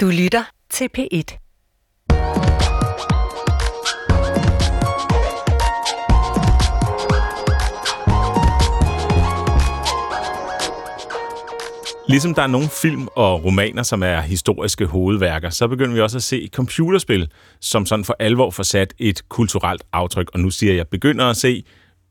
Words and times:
Du 0.00 0.06
lytter 0.06 0.44
til 0.70 0.88
P1. 0.98 1.08
Ligesom 12.08 12.34
der 12.34 12.42
er 12.42 12.46
nogle 12.46 12.68
film 12.68 13.08
og 13.14 13.44
romaner, 13.44 13.82
som 13.82 14.02
er 14.02 14.20
historiske 14.20 14.86
hovedværker, 14.86 15.50
så 15.50 15.68
begynder 15.68 15.94
vi 15.94 16.00
også 16.00 16.18
at 16.18 16.22
se 16.22 16.48
computerspil, 16.52 17.30
som 17.60 17.86
sådan 17.86 18.04
for 18.04 18.16
alvor 18.18 18.50
får 18.50 18.62
sat 18.62 18.94
et 18.98 19.28
kulturelt 19.28 19.82
aftryk. 19.92 20.30
Og 20.34 20.40
nu 20.40 20.50
siger 20.50 20.74
jeg, 20.74 20.88
begynder 20.88 21.24
at 21.24 21.36
se, 21.36 21.64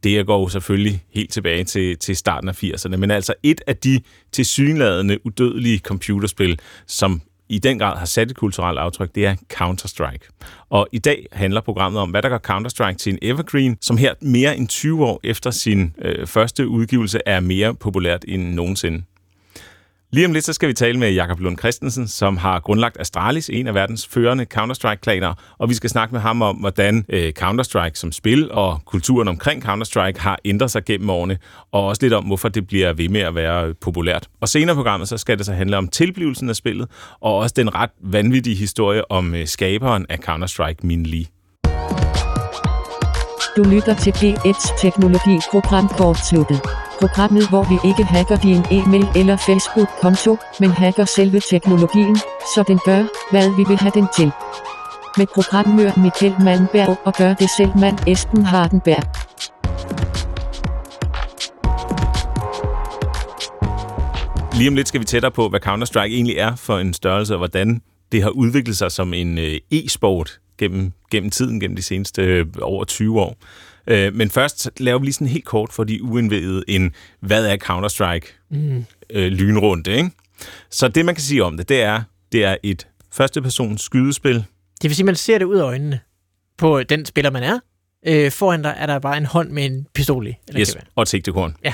det 0.04 0.26
går 0.26 0.40
jo 0.40 0.50
selvfølgelig 0.50 1.04
helt 1.14 1.32
tilbage 1.32 1.64
til, 1.64 1.98
til 1.98 2.16
starten 2.16 2.50
af 2.50 2.64
80'erne, 2.64 2.96
men 2.96 3.12
altså 3.12 3.34
et 3.44 3.62
af 3.68 3.78
de 3.78 4.02
tilsyneladende 4.32 5.26
udødelige 5.26 5.80
computerspil, 5.80 6.60
som 6.88 7.22
i 7.50 7.60
den 7.60 7.80
grad 7.80 7.98
har 7.98 8.06
sat 8.06 8.32
et 8.32 8.38
kulturelt 8.38 8.80
aftryk, 8.80 9.16
det 9.16 9.26
er 9.26 9.36
Counter-Strike. 9.54 10.30
Og 10.70 10.88
i 10.92 11.00
dag 11.00 11.26
handler 11.32 11.62
programmet 11.62 12.02
om, 12.02 12.10
hvad 12.10 12.22
der 12.22 12.30
gør 12.30 12.40
Counter-Strike 12.52 12.98
til 12.98 13.14
en 13.14 13.20
evergreen, 13.22 13.78
som 13.82 13.98
her 13.98 14.14
mere 14.22 14.58
end 14.58 14.68
20 14.68 15.06
år 15.06 15.20
efter 15.24 15.52
sin 15.52 15.94
øh, 15.98 16.28
første 16.28 16.68
udgivelse 16.68 17.20
er 17.26 17.40
mere 17.40 17.76
populært 17.76 18.26
end 18.28 18.54
nogensinde. 18.54 19.04
Lige 20.12 20.26
om 20.26 20.34
lidt 20.34 20.46
så 20.46 20.54
skal 20.54 20.70
vi 20.70 20.74
tale 20.74 21.00
med 21.00 21.12
Jakob 21.12 21.40
Lund 21.40 21.58
Christensen, 21.58 22.08
som 22.08 22.38
har 22.38 22.60
grundlagt 22.60 22.98
Astralis, 23.00 23.50
en 23.50 23.68
af 23.68 23.74
verdens 23.74 24.08
førende 24.08 24.46
Counter-Strike-klaner, 24.54 25.34
og 25.58 25.70
vi 25.70 25.74
skal 25.74 25.90
snakke 25.90 26.12
med 26.12 26.22
ham 26.22 26.42
om, 26.42 26.56
hvordan 26.56 27.06
øh, 27.10 27.34
Counter-Strike 27.40 27.94
som 27.94 28.12
spil 28.12 28.52
og 28.52 28.80
kulturen 28.86 29.28
omkring 29.28 29.66
Counter-Strike 29.66 30.20
har 30.20 30.40
ændret 30.46 30.72
sig 30.72 30.86
gennem 30.86 31.10
årene, 31.10 31.38
og 31.72 31.86
også 31.86 32.02
lidt 32.02 32.14
om, 32.14 32.24
hvorfor 32.24 32.50
det 32.50 32.68
bliver 32.68 32.94
ved 32.94 33.10
med 33.10 33.22
at 33.22 33.36
være 33.36 33.68
øh, 33.68 33.76
populært. 33.82 34.28
Og 34.42 34.50
senere 34.50 34.74
i 34.74 34.76
programmet, 34.76 35.08
så 35.08 35.18
skal 35.18 35.38
det 35.38 35.46
så 35.46 35.54
handle 35.54 35.78
om 35.78 35.88
tilblivelsen 35.88 36.50
af 36.50 36.56
spillet, 36.56 36.88
og 37.22 37.36
også 37.36 37.54
den 37.58 37.76
ret 37.76 37.92
vanvittige 38.04 38.56
historie 38.56 39.12
om 39.12 39.36
øh, 39.36 39.48
skaberen 39.48 40.06
af 40.10 40.18
Counter-Strike, 40.30 40.80
Min 40.84 41.04
Lee. 41.04 41.26
Du 43.58 43.64
lytter 43.64 43.96
til 43.96 44.12
P1's 44.12 44.82
teknologi-program 44.82 45.88
kortsluttet. 45.88 46.87
Programmet, 47.00 47.50
hvor 47.50 47.64
vi 47.64 47.90
ikke 47.90 48.04
hacker 48.04 48.38
din 48.38 48.64
e-mail 48.72 49.08
eller 49.16 49.38
Facebook-konto, 49.38 50.38
men 50.60 50.70
hacker 50.70 51.06
selve 51.06 51.40
teknologien, 51.40 52.16
så 52.56 52.64
den 52.68 52.80
gør, 52.86 53.02
hvad 53.32 53.50
vi 53.58 53.64
vil 53.68 53.78
have 53.78 53.92
den 53.96 54.08
til. 54.16 54.32
Med 55.18 55.28
programmør 55.34 55.92
Michael 56.04 56.36
Malmberg 56.44 56.98
og 57.06 57.14
gør 57.14 57.34
det 57.34 57.50
selv 57.58 57.72
mand 57.80 57.98
Esben 58.08 58.46
Hardenberg. 58.46 59.04
Lige 64.58 64.70
om 64.70 64.76
lidt 64.76 64.88
skal 64.88 65.00
vi 65.02 65.06
tættere 65.06 65.32
på, 65.32 65.50
hvad 65.50 65.68
Counter-Strike 65.68 66.14
egentlig 66.14 66.38
er 66.38 66.56
for 66.56 66.78
en 66.78 66.94
størrelse, 66.94 67.34
og 67.34 67.38
hvordan 67.38 67.82
det 68.12 68.24
har 68.24 68.30
udviklet 68.30 68.78
sig 68.78 68.92
som 68.92 69.14
en 69.14 69.38
øh, 69.38 69.58
e-sport 69.72 70.40
gennem, 70.58 70.92
gennem 71.12 71.30
tiden, 71.30 71.60
gennem 71.60 71.76
de 71.76 71.82
seneste 71.82 72.22
øh, 72.22 72.46
over 72.62 72.84
20 72.84 73.22
år. 73.22 73.38
Øh, 73.88 74.16
men 74.16 74.30
først 74.30 74.70
laver 74.78 75.00
vi 75.00 75.06
lige 75.06 75.14
sådan 75.14 75.28
helt 75.28 75.46
kort 75.46 75.74
for 75.74 75.84
de 75.84 76.04
uindvidede 76.04 76.64
en, 76.68 76.92
hvad 77.20 77.46
er 77.48 77.58
Counter-Strike 77.64 78.48
mm. 78.52 78.86
øh, 79.10 79.28
lynrunde, 79.32 79.92
ikke? 79.92 80.12
Så 80.70 80.88
det, 80.88 81.06
man 81.06 81.16
kan 81.16 81.22
sige 81.22 81.44
om 81.44 81.58
det, 81.58 81.70
det 81.70 81.82
er, 81.82 82.02
det 82.32 82.46
er 82.46 82.56
et 82.64 82.88
førstepersons 83.12 83.82
skydespil. 83.82 84.36
Det 84.82 84.90
vil 84.90 84.96
sige, 84.96 85.06
man 85.06 85.16
ser 85.16 85.38
det 85.38 85.46
ud 85.46 85.56
af 85.58 85.64
øjnene 85.64 86.00
på 86.58 86.84
den 86.84 87.06
spiller, 87.06 87.32
man 87.32 87.44
er. 87.44 87.60
Øh, 88.08 88.32
foran 88.32 88.62
dig 88.62 88.76
er 88.78 88.86
der 88.86 89.00
bare 89.00 89.18
en 89.18 89.26
hånd 89.26 89.50
med 89.50 89.66
en 89.66 89.88
pistol 89.94 90.28
i. 90.28 90.34
Eller 90.48 90.62
Yes, 90.62 90.78
og 90.96 91.02
et 91.02 91.08
sigtekorn. 91.08 91.56
Ja. 91.64 91.74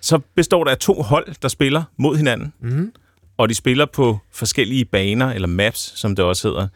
Så 0.00 0.18
består 0.34 0.64
der 0.64 0.70
af 0.70 0.78
to 0.78 1.02
hold, 1.02 1.34
der 1.42 1.48
spiller 1.48 1.82
mod 1.96 2.16
hinanden, 2.16 2.52
Mm. 2.60 2.92
og 3.36 3.48
de 3.48 3.54
spiller 3.54 3.86
på 3.86 4.18
forskellige 4.32 4.84
baner, 4.84 5.32
eller 5.32 5.48
maps, 5.48 5.92
som 5.98 6.16
det 6.16 6.24
også 6.24 6.48
hedder, 6.48 6.68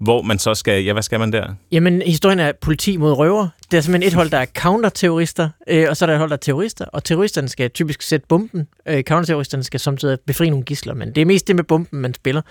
hvor 0.00 0.22
man 0.22 0.38
så 0.38 0.54
skal, 0.54 0.84
ja, 0.84 0.92
hvad 0.92 1.02
skal 1.02 1.18
man 1.18 1.32
der? 1.32 1.54
Jamen, 1.72 2.02
historien 2.02 2.38
er 2.38 2.52
politi 2.60 2.96
mod 2.96 3.12
røver. 3.12 3.48
Det 3.70 3.76
er 3.76 3.80
simpelthen 3.80 4.08
et 4.08 4.14
hold, 4.14 4.30
der 4.30 4.38
er 4.38 4.46
counterterrorister, 4.46 5.48
øh, 5.68 5.86
og 5.88 5.96
så 5.96 6.04
er 6.04 6.06
der 6.06 6.14
et 6.14 6.18
hold, 6.18 6.30
der 6.30 6.36
er 6.36 6.40
terrorister, 6.40 6.84
og 6.84 7.04
terroristerne 7.04 7.48
skal 7.48 7.70
typisk 7.70 8.02
sætte 8.02 8.26
bomben. 8.28 8.68
Øh, 8.86 9.02
counterterroristerne 9.02 9.64
skal 9.64 9.80
samtidig 9.80 10.18
befri 10.26 10.50
nogle 10.50 10.64
gisler, 10.64 10.94
men 10.94 11.14
det 11.14 11.20
er 11.20 11.24
mest 11.26 11.46
det 11.46 11.56
med 11.56 11.64
bomben, 11.64 12.00
man 12.00 12.14
spiller. 12.14 12.42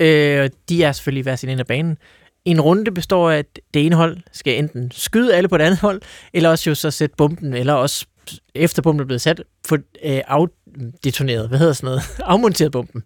Øh, 0.00 0.50
de 0.68 0.84
er 0.84 0.92
selvfølgelig 0.92 1.22
hver 1.22 1.36
sin 1.36 1.48
ende 1.48 1.60
af 1.60 1.66
banen. 1.66 1.98
En 2.44 2.60
runde 2.60 2.90
består 2.90 3.30
af, 3.30 3.38
at 3.38 3.60
det 3.74 3.86
ene 3.86 3.96
hold 3.96 4.18
skal 4.32 4.58
enten 4.58 4.90
skyde 4.90 5.34
alle 5.34 5.48
på 5.48 5.58
det 5.58 5.64
andet 5.64 5.78
hold, 5.78 6.02
eller 6.32 6.50
også 6.50 6.70
jo 6.70 6.74
så 6.74 6.90
sætte 6.90 7.16
bomben, 7.16 7.54
eller 7.54 7.72
også 7.72 8.06
efter 8.54 8.82
bomben 8.82 9.00
er 9.00 9.06
blevet 9.06 9.20
sat, 9.20 9.42
få 9.66 9.76
øh, 10.04 10.20
afdetoneret, 10.26 11.48
hvad 11.48 11.58
hedder 11.58 11.72
sådan 11.72 11.86
noget, 11.86 12.02
afmonteret 12.34 12.72
bomben. 12.72 13.02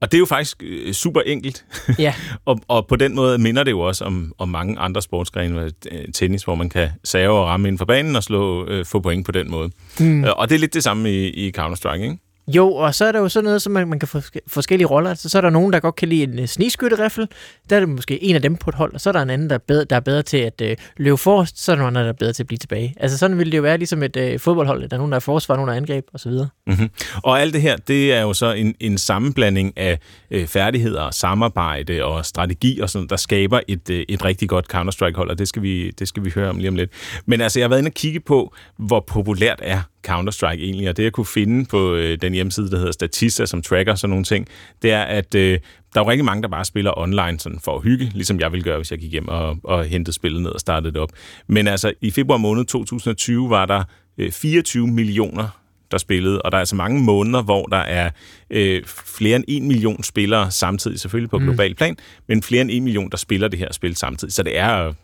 Og 0.00 0.12
det 0.12 0.16
er 0.16 0.18
jo 0.18 0.26
faktisk 0.26 0.62
øh, 0.62 0.92
super 0.92 1.20
enkelt, 1.20 1.64
Ja. 1.98 2.14
og, 2.46 2.60
og 2.68 2.86
på 2.86 2.96
den 2.96 3.14
måde 3.14 3.38
minder 3.38 3.62
det 3.62 3.70
jo 3.70 3.80
også 3.80 4.04
om, 4.04 4.32
om 4.38 4.48
mange 4.48 4.78
andre 4.78 5.02
sportsgrene, 5.02 5.70
øh, 5.92 6.04
tennis, 6.14 6.42
hvor 6.42 6.54
man 6.54 6.68
kan 6.68 6.88
save 7.04 7.38
og 7.38 7.46
ramme 7.46 7.68
inden 7.68 7.78
for 7.78 7.84
banen 7.84 8.16
og 8.16 8.22
slå, 8.22 8.66
øh, 8.66 8.84
få 8.84 9.00
point 9.00 9.26
på 9.26 9.32
den 9.32 9.50
måde. 9.50 9.70
Mm. 10.00 10.24
Og 10.36 10.48
det 10.48 10.54
er 10.54 10.58
lidt 10.58 10.74
det 10.74 10.82
samme 10.84 11.10
i, 11.12 11.28
i 11.28 11.52
Counter-Strike, 11.58 12.02
ikke? 12.02 12.18
Jo, 12.56 12.72
og 12.72 12.94
så 12.94 13.04
er 13.04 13.12
der 13.12 13.18
jo 13.18 13.28
sådan 13.28 13.44
noget, 13.44 13.62
som 13.62 13.72
man, 13.72 13.88
man 13.88 13.98
kan 13.98 14.08
få 14.08 14.20
forskellige 14.46 14.86
roller. 14.86 15.10
Altså, 15.10 15.28
så 15.28 15.38
er 15.38 15.42
der 15.42 15.50
nogen, 15.50 15.72
der 15.72 15.80
godt 15.80 15.96
kan 15.96 16.08
lide 16.08 16.22
en 16.22 16.38
uh. 16.38 17.26
Der 17.70 17.76
er 17.76 17.80
det 17.80 17.88
måske 17.88 18.22
en 18.22 18.34
af 18.34 18.42
dem 18.42 18.56
på 18.56 18.70
et 18.70 18.74
hold, 18.74 18.94
og 18.94 19.00
så 19.00 19.10
er 19.10 19.12
der 19.12 19.22
en 19.22 19.30
anden, 19.30 19.50
der 19.50 19.54
er 19.54 19.60
bedre, 19.68 19.84
der 19.84 19.96
er 19.96 20.00
bedre 20.00 20.22
til 20.22 20.36
at 20.36 20.60
øh, 20.60 20.76
løbe 20.96 21.16
forrest. 21.16 21.64
Så 21.64 21.72
er 21.72 21.76
der 21.76 21.82
nogen, 21.82 21.94
der 21.94 22.02
er 22.02 22.12
bedre 22.12 22.32
til 22.32 22.42
at 22.42 22.46
blive 22.46 22.58
tilbage. 22.58 22.94
Altså 22.96 23.18
sådan 23.18 23.38
ville 23.38 23.50
det 23.50 23.58
jo 23.58 23.62
være 23.62 23.78
ligesom 23.78 24.02
et 24.02 24.16
øh, 24.16 24.38
fodboldhold. 24.38 24.88
Der 24.88 24.96
er 24.96 24.98
nogen, 24.98 25.12
der 25.12 25.16
er 25.16 25.20
forsvar, 25.20 25.54
nogen, 25.56 25.68
der 25.68 25.74
er 25.74 25.76
angreb 25.76 26.04
osv. 26.14 26.32
Mm-hmm. 26.66 26.90
Og 27.22 27.40
alt 27.40 27.54
det 27.54 27.62
her, 27.62 27.76
det 27.76 28.12
er 28.12 28.20
jo 28.20 28.32
så 28.32 28.52
en, 28.52 28.74
en 28.80 28.98
sammenblanding 28.98 29.78
af 29.78 29.98
øh, 30.30 30.46
færdigheder, 30.46 31.10
samarbejde 31.10 32.04
og 32.04 32.26
strategi 32.26 32.80
og 32.80 32.90
sådan, 32.90 33.08
der 33.08 33.16
skaber 33.16 33.60
et, 33.68 33.90
øh, 33.90 34.04
et 34.08 34.24
rigtig 34.24 34.48
godt 34.48 34.66
Counter-Strike-hold, 34.74 35.30
og 35.30 35.38
det 35.38 35.48
skal, 35.48 35.62
vi, 35.62 35.90
det 35.90 36.08
skal 36.08 36.24
vi 36.24 36.30
høre 36.34 36.48
om 36.48 36.56
lige 36.56 36.68
om 36.68 36.74
lidt. 36.74 36.90
Men 37.26 37.40
altså, 37.40 37.58
jeg 37.58 37.64
har 37.64 37.68
været 37.68 37.80
inde 37.80 37.88
og 37.88 37.94
kigge 37.94 38.20
på, 38.20 38.54
hvor 38.78 39.04
populært 39.08 39.58
er 39.62 39.82
Counter-Strike 40.08 40.62
egentlig, 40.62 40.88
og 40.88 40.96
det 40.96 41.02
jeg 41.02 41.12
kunne 41.12 41.26
finde 41.26 41.64
på 41.64 41.94
øh, 41.94 42.18
den 42.20 42.32
hjemmeside, 42.32 42.70
der 42.70 42.76
hedder 42.76 42.92
Statista, 42.92 43.46
som 43.46 43.62
tracker 43.62 43.94
sådan 43.94 44.10
nogle 44.10 44.24
ting, 44.24 44.46
det 44.82 44.92
er, 44.92 45.02
at 45.02 45.34
øh, 45.34 45.58
der 45.94 46.00
er 46.00 46.04
jo 46.04 46.10
rigtig 46.10 46.24
mange, 46.24 46.42
der 46.42 46.48
bare 46.48 46.64
spiller 46.64 46.98
online 46.98 47.40
sådan 47.40 47.60
for 47.60 47.76
at 47.76 47.82
hygge, 47.82 48.10
ligesom 48.14 48.40
jeg 48.40 48.52
ville 48.52 48.64
gøre, 48.64 48.76
hvis 48.76 48.90
jeg 48.90 48.98
gik 48.98 49.12
hjem 49.12 49.28
og, 49.28 49.56
og 49.64 49.84
hentede 49.84 50.14
spillet 50.14 50.42
ned 50.42 50.50
og 50.50 50.60
startede 50.60 50.92
det 50.92 51.00
op. 51.00 51.10
Men 51.46 51.68
altså, 51.68 51.92
i 52.00 52.10
februar 52.10 52.38
måned 52.38 52.64
2020 52.64 53.50
var 53.50 53.66
der 53.66 53.84
øh, 54.18 54.32
24 54.32 54.86
millioner 54.86 55.60
der 55.90 55.98
spillede, 55.98 56.42
og 56.42 56.52
der 56.52 56.58
er 56.58 56.60
altså 56.60 56.76
mange 56.76 57.02
måneder, 57.02 57.42
hvor 57.42 57.66
der 57.66 57.76
er 57.76 58.10
øh, 58.50 58.82
flere 58.86 59.36
end 59.36 59.44
en 59.48 59.68
million 59.68 60.02
spillere 60.02 60.50
samtidig, 60.50 61.00
selvfølgelig 61.00 61.30
på 61.30 61.38
mm. 61.38 61.44
global 61.44 61.74
plan, 61.74 61.96
men 62.28 62.42
flere 62.42 62.60
end 62.60 62.70
en 62.72 62.84
million, 62.84 63.10
der 63.10 63.16
spiller 63.16 63.48
det 63.48 63.58
her 63.58 63.72
spil 63.72 63.96
samtidig. 63.96 64.34
Så 64.34 64.42
det 64.42 64.58
er, 64.58 64.86
øh, 64.86 64.94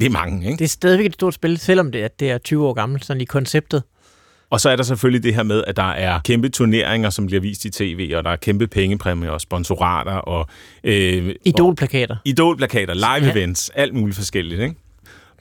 det 0.00 0.06
er 0.06 0.10
mange, 0.10 0.46
ikke? 0.46 0.58
Det 0.58 0.64
er 0.64 0.68
stadigvæk 0.68 1.06
et 1.06 1.14
stort 1.14 1.34
spil, 1.34 1.58
selvom 1.58 1.92
det 1.92 2.04
er, 2.04 2.08
det 2.08 2.30
er 2.30 2.38
20 2.38 2.66
år 2.66 2.72
gammelt, 2.72 3.04
sådan 3.04 3.20
i 3.20 3.24
konceptet. 3.24 3.82
Og 4.54 4.60
så 4.60 4.70
er 4.70 4.76
der 4.76 4.82
selvfølgelig 4.82 5.22
det 5.22 5.34
her 5.34 5.42
med, 5.42 5.64
at 5.66 5.76
der 5.76 5.90
er 5.90 6.20
kæmpe 6.24 6.48
turneringer, 6.48 7.10
som 7.10 7.26
bliver 7.26 7.40
vist 7.40 7.64
i 7.64 7.70
tv, 7.70 8.12
og 8.16 8.24
der 8.24 8.30
er 8.30 8.36
kæmpe 8.36 8.66
pengepræmier 8.66 9.30
og 9.30 9.40
sponsorater 9.40 10.12
og... 10.12 10.46
Øh, 10.84 11.34
Idolplakater. 11.44 12.14
og 12.14 12.20
idolplakater, 12.24 12.94
live 12.94 13.26
Ja. 13.26 13.32
events, 13.32 13.70
alt 13.74 13.94
muligt 13.94 14.16
forskelligt, 14.16 14.60
ikke? 14.60 14.74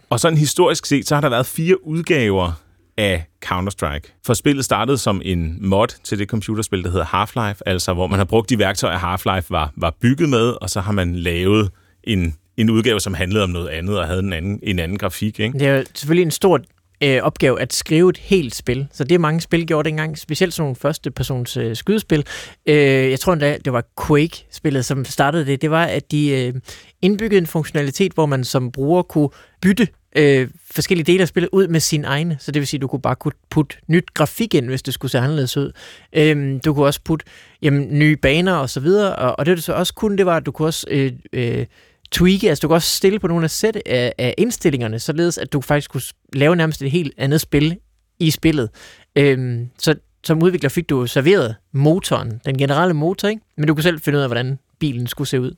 Og 0.09 0.19
sådan 0.19 0.38
historisk 0.38 0.85
set, 0.85 1.07
så 1.07 1.16
har 1.16 1.22
der 1.22 1.29
været 1.29 1.46
fire 1.46 1.88
udgaver 1.88 2.51
af 2.97 3.24
Counter-Strike. 3.46 4.22
For 4.25 4.34
spillet 4.34 4.66
startede 4.66 4.97
som 4.97 5.22
en 5.25 5.57
mod 5.68 5.88
til 6.03 6.19
det 6.19 6.28
computerspil, 6.30 6.84
der 6.84 6.90
hedder 6.91 7.06
Half-Life, 7.06 7.59
altså 7.66 7.94
hvor 7.94 8.07
man 8.07 8.18
har 8.19 8.25
brugt 8.25 8.50
de 8.50 8.59
værktøjer, 8.59 8.97
Half-Life 8.97 9.45
var, 9.50 9.72
var 9.75 9.94
bygget 10.01 10.30
med, 10.30 10.53
og 10.62 10.69
så 10.69 10.81
har 10.81 10.91
man 10.91 11.16
lavet 11.16 11.69
en, 12.03 12.35
en 12.57 12.69
udgave, 12.69 13.00
som 13.00 13.13
handlede 13.13 13.44
om 13.44 13.50
noget 13.50 13.68
andet 13.69 14.00
og 14.00 14.07
havde 14.07 14.19
en 14.19 14.34
anden, 14.34 14.59
en 14.63 14.80
anden 14.80 14.97
grafik, 14.97 15.40
ikke? 15.40 15.59
Det 15.59 15.68
er 15.68 15.78
jo 15.78 15.84
selvfølgelig 15.94 16.25
en 16.25 16.31
stor 16.31 16.59
øh, 17.03 17.23
opgave 17.23 17.61
at 17.61 17.73
skrive 17.73 18.09
et 18.09 18.17
helt 18.17 18.55
spil. 18.55 18.87
Så 18.91 19.03
det 19.03 19.21
mange 19.21 19.41
spil 19.41 19.67
gjorde 19.67 19.89
dengang, 19.89 20.17
specielt 20.17 20.53
sådan 20.53 20.63
nogle 20.63 20.75
første 20.75 21.11
persons 21.11 21.57
øh, 21.57 21.75
skydespil. 21.75 22.25
Øh, 22.65 22.75
jeg 23.11 23.19
tror 23.19 23.33
endda, 23.33 23.57
det 23.65 23.73
var 23.73 23.83
Quake-spillet, 24.07 24.85
som 24.85 25.05
startede 25.05 25.45
det. 25.45 25.61
Det 25.61 25.71
var, 25.71 25.85
at 25.85 26.11
de 26.11 26.29
øh, 26.29 26.53
indbyggede 27.01 27.38
en 27.38 27.47
funktionalitet, 27.47 28.13
hvor 28.13 28.25
man 28.25 28.44
som 28.44 28.71
bruger 28.71 29.01
kunne 29.01 29.29
bytte 29.61 29.88
øh, 30.15 30.47
forskellige 30.71 31.05
dele 31.05 31.21
af 31.21 31.27
spillet 31.27 31.50
ud 31.51 31.67
med 31.67 31.79
sin 31.79 32.05
egne. 32.05 32.38
Så 32.39 32.51
det 32.51 32.59
vil 32.59 32.67
sige, 32.67 32.77
at 32.77 32.81
du 32.81 32.88
kunne 32.88 33.01
bare 33.01 33.15
kunne 33.15 33.33
putte 33.49 33.75
nyt 33.88 34.13
grafik 34.13 34.53
ind, 34.53 34.65
hvis 34.65 34.81
det 34.81 34.94
skulle 34.94 35.11
se 35.11 35.19
anderledes 35.19 35.57
ud. 35.57 35.71
Øh, 36.13 36.59
du 36.65 36.73
kunne 36.73 36.85
også 36.85 36.99
putte 37.06 37.25
jamen, 37.61 37.99
nye 37.99 38.15
baner 38.15 38.53
og 38.53 38.69
så 38.69 38.79
videre. 38.79 39.15
Og, 39.15 39.39
og 39.39 39.45
det, 39.45 39.57
du 39.57 39.61
så 39.61 39.73
også 39.73 39.94
kunne, 39.94 40.17
det 40.17 40.25
var, 40.25 40.38
at 40.38 40.45
du 40.45 40.51
kunne 40.51 40.67
også... 40.67 40.88
Øh, 40.89 41.11
øh, 41.33 41.65
tweake, 42.13 42.50
altså 42.50 42.62
du 42.62 42.68
kan 42.68 42.75
også 42.75 42.95
stille 42.98 43.19
på 43.19 43.27
nogle 43.27 43.44
af 43.44 43.50
sæt 43.50 43.75
af, 43.86 44.13
af 44.18 44.36
indstillingerne, 44.38 45.00
således 45.00 45.38
at 45.38 45.54
du 45.54 45.62
faktisk 45.62 45.92
kunne 45.92 46.01
lave 46.33 46.56
nærmest 46.56 46.81
et 46.81 46.92
helt 46.92 47.13
andet 47.18 47.42
spil 47.42 47.77
i 48.19 48.31
spillet. 48.31 48.69
Øhm, 49.15 49.69
så 49.80 49.95
som 50.24 50.44
udvikler 50.44 50.69
fik 50.69 50.89
du 50.89 51.07
serveret 51.07 51.56
motoren, 51.74 52.42
den 52.45 52.57
generelle 52.57 52.94
motor, 52.94 53.27
ikke? 53.27 53.42
men 53.57 53.68
du 53.68 53.74
kunne 53.74 53.83
selv 53.83 54.01
finde 54.01 54.18
ud 54.18 54.24
af, 54.24 54.30
hvordan 54.30 54.60
bilen 54.80 55.07
skulle 55.07 55.27
se 55.27 55.42
ud. 55.42 55.51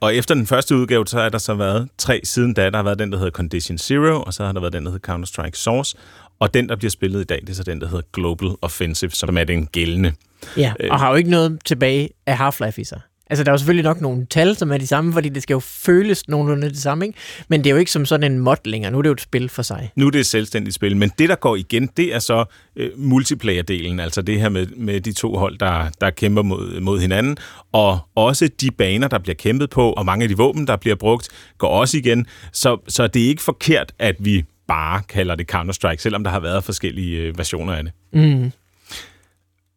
Og 0.00 0.14
efter 0.14 0.34
den 0.34 0.46
første 0.46 0.76
udgave, 0.76 1.06
så 1.06 1.20
har 1.20 1.28
der 1.28 1.38
så 1.38 1.54
været 1.54 1.88
tre 1.98 2.20
siden 2.24 2.54
da. 2.54 2.70
Der 2.70 2.76
har 2.76 2.82
været 2.82 2.98
den, 2.98 3.12
der 3.12 3.18
hedder 3.18 3.30
Condition 3.30 3.78
Zero, 3.78 4.22
og 4.22 4.34
så 4.34 4.44
har 4.44 4.52
der 4.52 4.60
været 4.60 4.72
den, 4.72 4.86
der 4.86 4.90
hedder 4.92 5.14
Counter-Strike 5.14 5.54
Source. 5.54 5.96
Og 6.38 6.54
den, 6.54 6.68
der 6.68 6.76
bliver 6.76 6.90
spillet 6.90 7.20
i 7.20 7.24
dag, 7.24 7.40
det 7.40 7.48
er 7.48 7.54
så 7.54 7.62
den, 7.62 7.80
der 7.80 7.88
hedder 7.88 8.02
Global 8.12 8.48
Offensive, 8.62 9.10
som 9.10 9.38
er 9.38 9.44
den 9.44 9.66
gældende. 9.66 10.12
Ja, 10.56 10.72
og 10.90 11.00
har 11.00 11.10
jo 11.10 11.14
ikke 11.14 11.30
noget 11.30 11.58
tilbage 11.64 12.10
af 12.26 12.36
Half-Life 12.36 12.80
i 12.80 12.84
sig. 12.84 13.00
Altså, 13.32 13.44
der 13.44 13.50
er 13.50 13.52
jo 13.52 13.58
selvfølgelig 13.58 13.84
nok 13.84 14.00
nogle 14.00 14.26
tal, 14.30 14.56
som 14.56 14.72
er 14.72 14.78
de 14.78 14.86
samme, 14.86 15.12
fordi 15.12 15.28
det 15.28 15.42
skal 15.42 15.54
jo 15.54 15.60
føles 15.60 16.28
nogenlunde 16.28 16.68
det 16.68 16.78
samme, 16.78 17.06
ikke? 17.06 17.18
Men 17.48 17.60
det 17.64 17.66
er 17.66 17.70
jo 17.70 17.76
ikke 17.76 17.90
som 17.90 18.06
sådan 18.06 18.32
en 18.32 18.38
mod 18.38 18.56
længere. 18.64 18.92
Nu 18.92 18.98
er 18.98 19.02
det 19.02 19.08
jo 19.08 19.12
et 19.12 19.20
spil 19.20 19.48
for 19.48 19.62
sig. 19.62 19.90
Nu 19.96 20.06
er 20.06 20.10
det 20.10 20.18
et 20.18 20.26
selvstændigt 20.26 20.74
spil, 20.74 20.96
men 20.96 21.12
det, 21.18 21.28
der 21.28 21.34
går 21.34 21.56
igen, 21.56 21.88
det 21.96 22.14
er 22.14 22.18
så 22.18 22.44
øh, 22.76 22.90
multiplayer-delen, 22.96 24.00
altså 24.00 24.22
det 24.22 24.40
her 24.40 24.48
med, 24.48 24.66
med 24.66 25.00
de 25.00 25.12
to 25.12 25.36
hold, 25.36 25.58
der, 25.58 25.88
der 26.00 26.10
kæmper 26.10 26.42
mod, 26.42 26.80
mod 26.80 27.00
hinanden, 27.00 27.36
og 27.72 27.98
også 28.14 28.48
de 28.60 28.70
baner, 28.70 29.08
der 29.08 29.18
bliver 29.18 29.34
kæmpet 29.34 29.70
på, 29.70 29.92
og 29.92 30.06
mange 30.06 30.22
af 30.22 30.28
de 30.28 30.36
våben, 30.36 30.66
der 30.66 30.76
bliver 30.76 30.96
brugt, 30.96 31.28
går 31.58 31.68
også 31.68 31.98
igen. 31.98 32.26
Så, 32.52 32.76
så 32.88 33.06
det 33.06 33.24
er 33.24 33.28
ikke 33.28 33.42
forkert, 33.42 33.92
at 33.98 34.16
vi 34.18 34.44
bare 34.68 35.02
kalder 35.08 35.34
det 35.34 35.54
Counter-Strike, 35.54 35.98
selvom 35.98 36.24
der 36.24 36.30
har 36.30 36.40
været 36.40 36.64
forskellige 36.64 37.18
øh, 37.18 37.38
versioner 37.38 37.72
af 37.72 37.82
det. 37.82 37.92
Mm. 38.12 38.52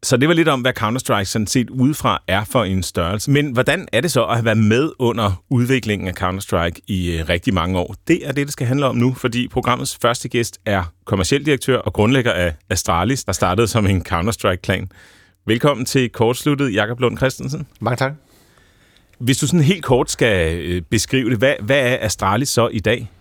Så 0.06 0.18
det 0.18 0.28
var 0.28 0.34
lidt 0.34 0.48
om, 0.48 0.62
hvad 0.62 0.82
Counter-Strike 0.82 1.24
sådan 1.24 1.48
set 1.48 1.70
udefra 1.70 2.22
er 2.28 2.44
for 2.44 2.64
en 2.64 2.84
størrelse. 2.84 3.32
Men 3.32 3.52
hvordan 3.52 3.88
er 3.92 4.02
det 4.02 4.12
så 4.12 4.26
at 4.26 4.36
have 4.36 4.46
været 4.46 4.58
med 4.58 4.92
under 5.00 5.44
udviklingen 5.50 6.08
af 6.08 6.14
Counter-Strike 6.24 6.80
i 6.88 7.12
øh, 7.12 7.30
rigtig 7.30 7.54
mange 7.54 7.80
år? 7.80 7.96
Det 8.08 8.28
er 8.28 8.32
det, 8.32 8.48
det 8.48 8.54
skal 8.54 8.68
handle 8.68 8.86
om 8.86 8.96
nu, 8.96 9.14
fordi 9.14 9.48
programmets 9.48 9.98
første 10.02 10.30
gæst 10.30 10.60
er 10.66 10.84
kommerciel 11.06 11.46
direktør 11.46 11.78
og 11.78 11.94
grundlægger 11.94 12.32
af 12.32 12.54
Astralis, 12.70 13.24
der 13.24 13.32
startede 13.32 13.68
som 13.68 13.88
en 13.88 14.06
Counter-Strike-klan. 14.10 14.88
Velkommen 15.46 15.86
til 15.86 16.10
kortsluttet, 16.10 16.74
Jakob 16.74 17.00
Lund 17.00 17.18
Christensen. 17.18 17.68
Mange 17.80 17.98
tak. 17.98 18.14
Hvis 19.20 19.38
du 19.38 19.48
sådan 19.48 19.62
helt 19.62 19.84
kort 19.84 20.12
skal 20.12 20.60
øh, 20.60 20.82
beskrive 20.82 21.30
det, 21.30 21.38
hvad, 21.38 21.54
hvad 21.62 21.80
er 21.80 21.98
Astralis 22.02 22.50
så 22.50 22.68
i 22.68 22.80
dag? 22.80 23.12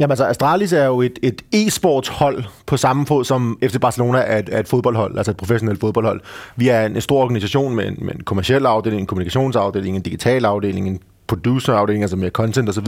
Jamen 0.00 0.10
altså, 0.10 0.26
Astralis 0.26 0.72
er 0.72 0.84
jo 0.84 1.00
et, 1.00 1.18
et 1.22 1.42
e-sportshold 1.52 2.44
på 2.66 2.76
samme 2.76 3.06
fod 3.06 3.24
som 3.24 3.58
FC 3.62 3.80
Barcelona 3.80 4.18
er 4.18 4.38
et, 4.38 4.48
er 4.52 4.60
et 4.60 4.68
fodboldhold, 4.68 5.18
altså 5.18 5.30
et 5.30 5.36
professionelt 5.36 5.80
fodboldhold. 5.80 6.20
Vi 6.56 6.68
er 6.68 6.86
en, 6.86 6.94
en 6.94 7.00
stor 7.00 7.22
organisation 7.22 7.74
med 7.74 7.88
en, 7.88 7.96
med 7.98 8.14
en 8.14 8.20
kommersiel 8.20 8.66
afdeling, 8.66 9.00
en 9.00 9.06
kommunikationsafdeling, 9.06 9.96
en 9.96 10.02
digital 10.02 10.44
afdeling, 10.44 10.88
en 10.88 11.00
producerafdeling, 11.26 12.02
altså 12.02 12.16
med 12.16 12.30
content 12.30 12.68
osv., 12.68 12.86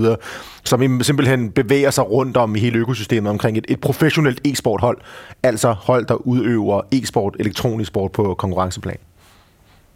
som 0.64 1.02
simpelthen 1.02 1.50
bevæger 1.50 1.90
sig 1.90 2.10
rundt 2.10 2.36
om 2.36 2.56
i 2.56 2.58
hele 2.58 2.78
økosystemet 2.78 3.30
omkring 3.30 3.58
et, 3.58 3.64
et 3.68 3.80
professionelt 3.80 4.40
e-sporthold, 4.44 4.98
altså 5.42 5.72
hold, 5.72 6.06
der 6.06 6.14
udøver 6.14 6.80
e-sport, 6.92 7.36
elektronisk 7.40 7.88
sport 7.88 8.12
på 8.12 8.34
konkurrenceplan. 8.34 8.96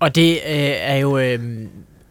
Og 0.00 0.14
det 0.14 0.32
øh, 0.32 0.73
er 0.81 0.97
jo 0.97 1.19
øh, 1.19 1.38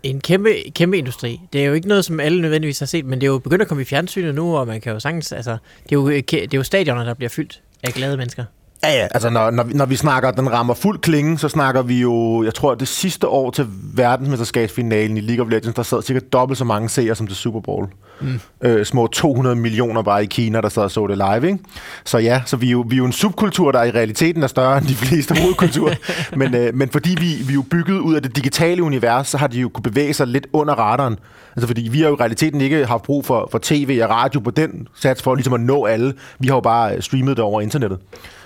en 0.04 0.22
kæmpe, 0.22 0.56
kæmpe 0.76 0.98
industri. 0.98 1.42
Det 1.54 1.62
er 1.62 1.66
jo 1.66 1.74
ikke 1.74 1.88
noget, 1.88 2.06
som 2.06 2.20
alle 2.20 2.42
nødvendigvis 2.42 2.80
har 2.80 2.86
set, 2.86 3.06
men 3.06 3.22
det 3.22 3.28
er 3.28 3.32
jo 3.32 3.40
begyndt 3.40 3.62
at 3.62 3.68
komme 3.68 3.82
i 3.82 3.86
fjernsynet 3.86 4.36
nu, 4.36 4.58
og 4.58 4.68
man 4.68 4.82
kan 4.82 4.94
jo 4.94 5.00
sagtens, 5.00 5.32
altså, 5.32 5.52
det 5.84 5.92
er 5.92 5.96
jo, 5.96 6.10
øh, 6.10 6.24
det 6.30 6.54
er 6.54 6.58
jo 6.58 6.64
stadioner, 6.64 7.04
der 7.04 7.14
bliver 7.14 7.30
fyldt 7.30 7.62
af 7.84 7.94
glade 7.94 8.18
mennesker. 8.18 8.46
Ja, 8.84 8.90
ja, 8.90 9.08
altså 9.12 9.30
når, 9.30 9.52
når, 9.52 9.64
vi, 9.64 9.74
når 9.74 9.86
vi 9.86 9.96
snakker, 9.96 10.32
den 10.32 10.52
rammer 10.52 10.74
fuld 10.74 11.00
klinge, 11.00 11.38
så 11.38 11.50
snakker 11.50 11.82
vi 11.82 12.02
jo, 12.02 12.44
jeg 12.44 12.54
tror, 12.54 12.76
det 12.76 12.88
sidste 12.88 13.28
år 13.28 13.52
til 13.52 13.68
verdensmesterskabsfinalen 13.94 15.18
i 15.18 15.22
League 15.22 15.46
of 15.46 15.52
Legends, 15.52 15.76
der 15.76 15.84
sad 15.84 16.02
cirka 16.02 16.20
dobbelt 16.34 16.58
så 16.58 16.66
mange 16.66 16.90
seere 16.90 17.16
som 17.16 17.28
til 17.28 17.36
Super 17.36 17.60
Bowl. 17.60 17.88
Mm. 18.22 18.40
Øh, 18.62 18.86
små 18.86 19.08
200 19.08 19.56
millioner 19.56 20.02
bare 20.02 20.24
i 20.24 20.26
Kina, 20.26 20.62
der 20.62 20.70
sad 20.70 20.84
og 20.84 20.92
så 20.92 21.08
det 21.08 21.18
live, 21.18 21.52
ikke? 21.52 21.60
Så 22.06 22.18
ja, 22.18 22.42
så 22.46 22.58
vi 22.58 22.68
er, 22.68 22.72
jo, 22.72 22.86
vi 22.88 22.96
er 22.96 22.98
jo 22.98 23.06
en 23.06 23.12
subkultur, 23.12 23.72
der 23.72 23.84
i 23.84 23.92
realiteten 23.92 24.44
er 24.44 24.48
større 24.48 24.78
end 24.78 24.86
de 24.86 24.96
fleste 24.96 25.42
hovedkulturer. 25.42 25.96
men, 26.40 26.56
øh, 26.56 26.76
men 26.76 26.90
fordi 26.90 27.10
vi, 27.10 27.36
vi 27.48 27.50
er 27.50 27.54
jo 27.54 27.64
bygget 27.72 28.00
ud 28.00 28.16
af 28.16 28.22
det 28.22 28.36
digitale 28.36 28.84
univers, 28.84 29.28
så 29.28 29.38
har 29.38 29.48
de 29.48 29.60
jo 29.60 29.70
kunne 29.70 29.84
bevæge 29.84 30.14
sig 30.14 30.28
lidt 30.28 30.48
under 30.54 30.74
radaren. 30.74 31.20
Altså 31.56 31.68
fordi 31.68 31.82
vi 31.82 32.02
har 32.02 32.08
jo 32.08 32.16
i 32.16 32.20
realiteten 32.20 32.62
ikke 32.62 32.86
haft 32.86 33.04
brug 33.04 33.26
for, 33.26 33.48
for 33.52 33.60
tv 33.62 34.00
og 34.04 34.10
radio 34.10 34.40
på 34.40 34.52
den 34.52 34.88
sats 34.96 35.22
for 35.22 35.36
ligesom 35.36 35.54
at 35.54 35.62
nå 35.62 35.86
alle. 35.86 36.14
Vi 36.40 36.48
har 36.48 36.56
jo 36.56 36.62
bare 36.62 37.02
streamet 37.02 37.38
det 37.38 37.46
over 37.46 37.62
internettet. 37.62 38.00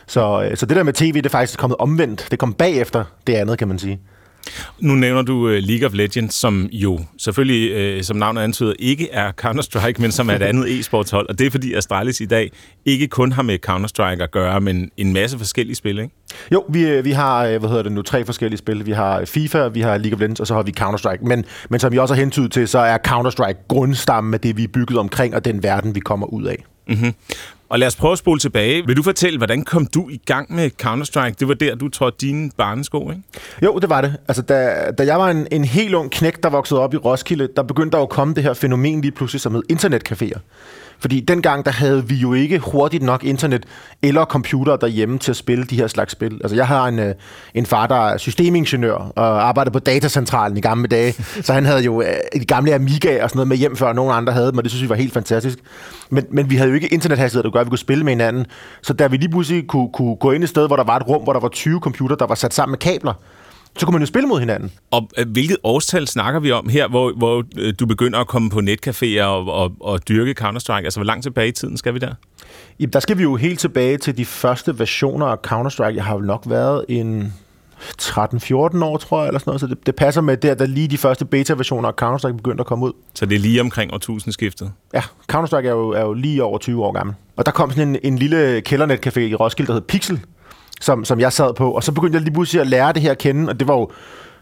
Så, 0.07 0.47
øh, 0.49 0.57
så 0.57 0.65
det 0.65 0.77
der 0.77 0.83
med 0.83 0.93
tv, 0.93 1.13
det 1.13 1.25
er 1.25 1.29
faktisk 1.29 1.59
kommet 1.59 1.77
omvendt. 1.77 2.27
Det 2.31 2.39
kom 2.39 2.53
bagefter 2.53 3.03
det 3.27 3.33
andet, 3.33 3.57
kan 3.57 3.67
man 3.67 3.79
sige. 3.79 3.99
Nu 4.79 4.95
nævner 4.95 5.21
du 5.21 5.49
øh, 5.49 5.63
League 5.63 5.87
of 5.87 5.93
Legends, 5.93 6.35
som 6.35 6.69
jo 6.71 6.99
selvfølgelig, 7.17 7.71
øh, 7.71 8.03
som 8.03 8.17
navnet 8.17 8.41
antyder, 8.41 8.73
ikke 8.79 9.11
er 9.11 9.31
Counter-Strike, 9.45 10.01
men 10.01 10.11
som 10.11 10.29
er 10.29 10.33
et 10.33 10.41
andet 10.51 10.79
e-sportshold. 10.79 11.29
Og 11.29 11.39
det 11.39 11.47
er 11.47 11.51
fordi 11.51 11.73
Astralis 11.73 12.21
i 12.21 12.25
dag 12.25 12.51
ikke 12.85 13.07
kun 13.07 13.31
har 13.31 13.41
med 13.41 13.59
Counter-Strike 13.69 14.23
at 14.23 14.31
gøre, 14.31 14.61
men 14.61 14.91
en 14.97 15.13
masse 15.13 15.37
forskellige 15.37 15.75
spil, 15.75 15.99
ikke? 15.99 16.13
Jo, 16.51 16.63
vi, 16.69 17.01
vi 17.01 17.11
har, 17.11 17.57
hvad 17.57 17.69
hedder 17.69 17.83
det 17.83 17.91
nu, 17.91 18.01
tre 18.01 18.25
forskellige 18.25 18.57
spil. 18.57 18.85
Vi 18.85 18.91
har 18.91 19.25
FIFA, 19.25 19.67
vi 19.67 19.81
har 19.81 19.97
League 19.97 20.13
of 20.13 20.19
Legends, 20.19 20.39
og 20.39 20.47
så 20.47 20.53
har 20.53 20.63
vi 20.63 20.73
Counter-Strike. 20.79 21.27
Men, 21.27 21.45
men 21.69 21.79
som 21.79 21.91
vi 21.91 21.97
også 21.97 22.13
har 22.13 22.19
hentydet 22.19 22.51
til, 22.51 22.67
så 22.67 22.79
er 22.79 22.97
Counter-Strike 23.07 23.65
grundstammen 23.67 24.33
af 24.33 24.39
det, 24.39 24.57
vi 24.57 24.63
er 24.63 24.67
bygget 24.67 24.99
omkring, 24.99 25.35
og 25.35 25.45
den 25.45 25.63
verden, 25.63 25.95
vi 25.95 25.99
kommer 25.99 26.27
ud 26.27 26.43
af. 26.43 26.63
Mm-hmm. 26.87 27.13
Og 27.69 27.79
lad 27.79 27.87
os 27.87 27.95
prøve 27.95 28.11
at 28.11 28.17
spole 28.17 28.39
tilbage. 28.39 28.87
Vil 28.87 28.97
du 28.97 29.03
fortælle, 29.03 29.37
hvordan 29.37 29.63
kom 29.63 29.85
du 29.85 30.09
i 30.09 30.21
gang 30.25 30.55
med 30.55 30.69
Counter-Strike? 30.83 31.35
Det 31.39 31.47
var 31.47 31.53
der, 31.53 31.75
du 31.75 31.89
trådte 31.89 32.17
dine 32.21 32.51
barnesko, 32.57 33.09
ikke? 33.09 33.23
Jo, 33.63 33.79
det 33.79 33.89
var 33.89 34.01
det. 34.01 34.17
Altså, 34.27 34.41
da, 34.41 34.91
da 34.97 35.05
jeg 35.05 35.19
var 35.19 35.29
en, 35.29 35.47
en 35.51 35.65
helt 35.65 35.93
ung 35.93 36.11
knæk, 36.11 36.43
der 36.43 36.49
voksede 36.49 36.79
op 36.79 36.93
i 36.93 36.97
Roskilde, 36.97 37.49
der 37.55 37.63
begyndte 37.63 37.91
der 37.91 37.97
jo 37.97 38.03
at 38.03 38.09
komme 38.09 38.33
det 38.33 38.43
her 38.43 38.53
fænomen 38.53 39.01
lige 39.01 39.11
pludselig, 39.11 39.41
som 39.41 39.53
hed 39.55 39.63
internetcaféer. 39.71 40.39
Fordi 40.99 41.19
dengang, 41.19 41.65
der 41.65 41.71
havde 41.71 42.07
vi 42.07 42.15
jo 42.15 42.33
ikke 42.33 42.59
hurtigt 42.59 43.03
nok 43.03 43.23
internet 43.23 43.65
eller 44.01 44.25
computer 44.25 44.75
derhjemme 44.75 45.19
til 45.19 45.31
at 45.31 45.35
spille 45.35 45.63
de 45.63 45.75
her 45.75 45.87
slags 45.87 46.11
spil. 46.11 46.39
Altså, 46.43 46.55
jeg 46.55 46.67
har 46.67 46.87
en, 46.87 46.99
øh, 46.99 47.15
en 47.53 47.65
far, 47.65 47.87
der 47.87 47.95
er 47.95 48.17
systemingeniør 48.17 49.11
og 49.15 49.47
arbejdede 49.47 49.73
på 49.73 49.79
datacentralen 49.79 50.57
i 50.57 50.61
gamle 50.61 50.87
dage. 50.87 51.13
så 51.41 51.53
han 51.53 51.65
havde 51.65 51.81
jo 51.81 52.01
øh, 52.01 52.07
de 52.33 52.45
gamle 52.45 52.73
Amiga 52.73 53.23
og 53.23 53.29
sådan 53.29 53.37
noget 53.37 53.47
med 53.47 53.57
hjem, 53.57 53.75
før 53.75 53.93
nogen 53.93 54.15
andre 54.15 54.33
havde 54.33 54.47
dem, 54.47 54.57
og 54.57 54.63
det 54.63 54.71
synes 54.71 54.83
vi 54.83 54.89
var 54.89 54.95
helt 54.95 55.13
fantastisk. 55.13 55.59
Men, 56.09 56.25
men 56.29 56.49
vi 56.49 56.55
havde 56.55 56.69
jo 56.69 56.75
ikke 56.75 56.87
internethastighed, 56.87 57.43
der 57.43 57.49
gør, 57.49 57.59
at 57.59 57.65
vi 57.65 57.69
kunne 57.69 57.77
spille 57.77 58.03
med 58.03 58.13
hinanden. 58.13 58.45
Så 58.81 58.93
da 58.93 59.07
vi 59.07 59.17
lige 59.17 59.29
pludselig 59.29 59.67
kunne, 59.67 59.89
kunne 59.93 60.15
gå 60.15 60.31
ind 60.31 60.43
et 60.43 60.49
sted, 60.49 60.67
hvor 60.67 60.75
der 60.75 60.83
var 60.83 60.95
et 60.95 61.07
rum, 61.07 61.23
hvor 61.23 61.33
der 61.33 61.39
var 61.39 61.49
20 61.49 61.79
computer, 61.79 62.15
der 62.15 62.27
var 62.27 62.35
sat 62.35 62.53
sammen 62.53 62.71
med 62.71 62.79
kabler, 62.79 63.13
så 63.77 63.85
kunne 63.85 63.93
man 63.93 64.01
jo 64.01 64.05
spille 64.05 64.27
mod 64.27 64.39
hinanden. 64.39 64.71
Og 64.91 65.09
øh, 65.17 65.29
hvilket 65.29 65.57
årstal 65.63 66.07
snakker 66.07 66.39
vi 66.39 66.51
om 66.51 66.69
her, 66.69 66.87
hvor, 66.87 67.13
hvor 67.17 67.43
øh, 67.57 67.73
du 67.79 67.85
begynder 67.85 68.19
at 68.19 68.27
komme 68.27 68.49
på 68.49 68.59
netcaféer 68.59 69.23
og, 69.23 69.47
og, 69.47 69.71
og 69.79 70.07
dyrke 70.07 70.35
Counter-Strike? 70.41 70.83
Altså, 70.83 70.99
hvor 70.99 71.05
langt 71.05 71.23
tilbage 71.23 71.47
i 71.47 71.51
tiden 71.51 71.77
skal 71.77 71.93
vi 71.93 71.99
der? 71.99 72.13
Jamen, 72.79 72.93
der 72.93 72.99
skal 72.99 73.17
vi 73.17 73.23
jo 73.23 73.35
helt 73.35 73.59
tilbage 73.59 73.97
til 73.97 74.17
de 74.17 74.25
første 74.25 74.79
versioner 74.79 75.25
af 75.25 75.37
Counter-Strike. 75.47 75.95
Jeg 75.95 76.03
har 76.03 76.15
jo 76.15 76.21
nok 76.21 76.43
været 76.47 76.85
en 76.89 77.33
13-14 78.01 78.83
år, 78.83 78.97
tror 78.97 79.19
jeg, 79.19 79.27
eller 79.27 79.39
sådan 79.39 79.49
noget. 79.49 79.61
Så 79.61 79.67
det, 79.67 79.85
det 79.85 79.95
passer 79.95 80.21
med 80.21 80.37
der, 80.37 80.53
der 80.53 80.65
lige 80.65 80.87
de 80.87 80.97
første 80.97 81.25
beta-versioner 81.25 81.89
af 81.89 81.93
Counter-Strike 82.01 82.37
begyndte 82.37 82.61
at 82.61 82.65
komme 82.67 82.85
ud. 82.85 82.91
Så 83.13 83.25
det 83.25 83.35
er 83.35 83.39
lige 83.39 83.61
omkring 83.61 83.93
årtusindskiftet? 83.93 84.71
Ja, 84.93 85.01
Counter-Strike 85.33 85.67
er 85.67 85.71
jo, 85.71 85.89
er 85.89 86.01
jo 86.01 86.13
lige 86.13 86.43
over 86.43 86.57
20 86.57 86.85
år 86.85 86.91
gammel. 86.91 87.15
Og 87.35 87.45
der 87.45 87.51
kom 87.51 87.71
sådan 87.71 87.89
en, 87.89 87.99
en 88.03 88.17
lille 88.17 88.61
kældernet-café 88.69 89.19
i 89.19 89.35
Roskilde, 89.35 89.67
der 89.67 89.73
hed 89.73 89.81
Pixel, 89.81 90.19
som, 90.81 91.05
som 91.05 91.19
jeg 91.19 91.33
sad 91.33 91.53
på. 91.53 91.71
Og 91.71 91.83
så 91.83 91.91
begyndte 91.91 92.15
jeg 92.15 92.23
lige 92.23 92.33
pludselig 92.33 92.61
at 92.61 92.67
lære 92.67 92.93
det 92.93 93.01
her 93.01 93.11
at 93.11 93.17
kende, 93.17 93.49
og 93.49 93.59
det 93.59 93.67
var 93.67 93.73
jo 93.73 93.89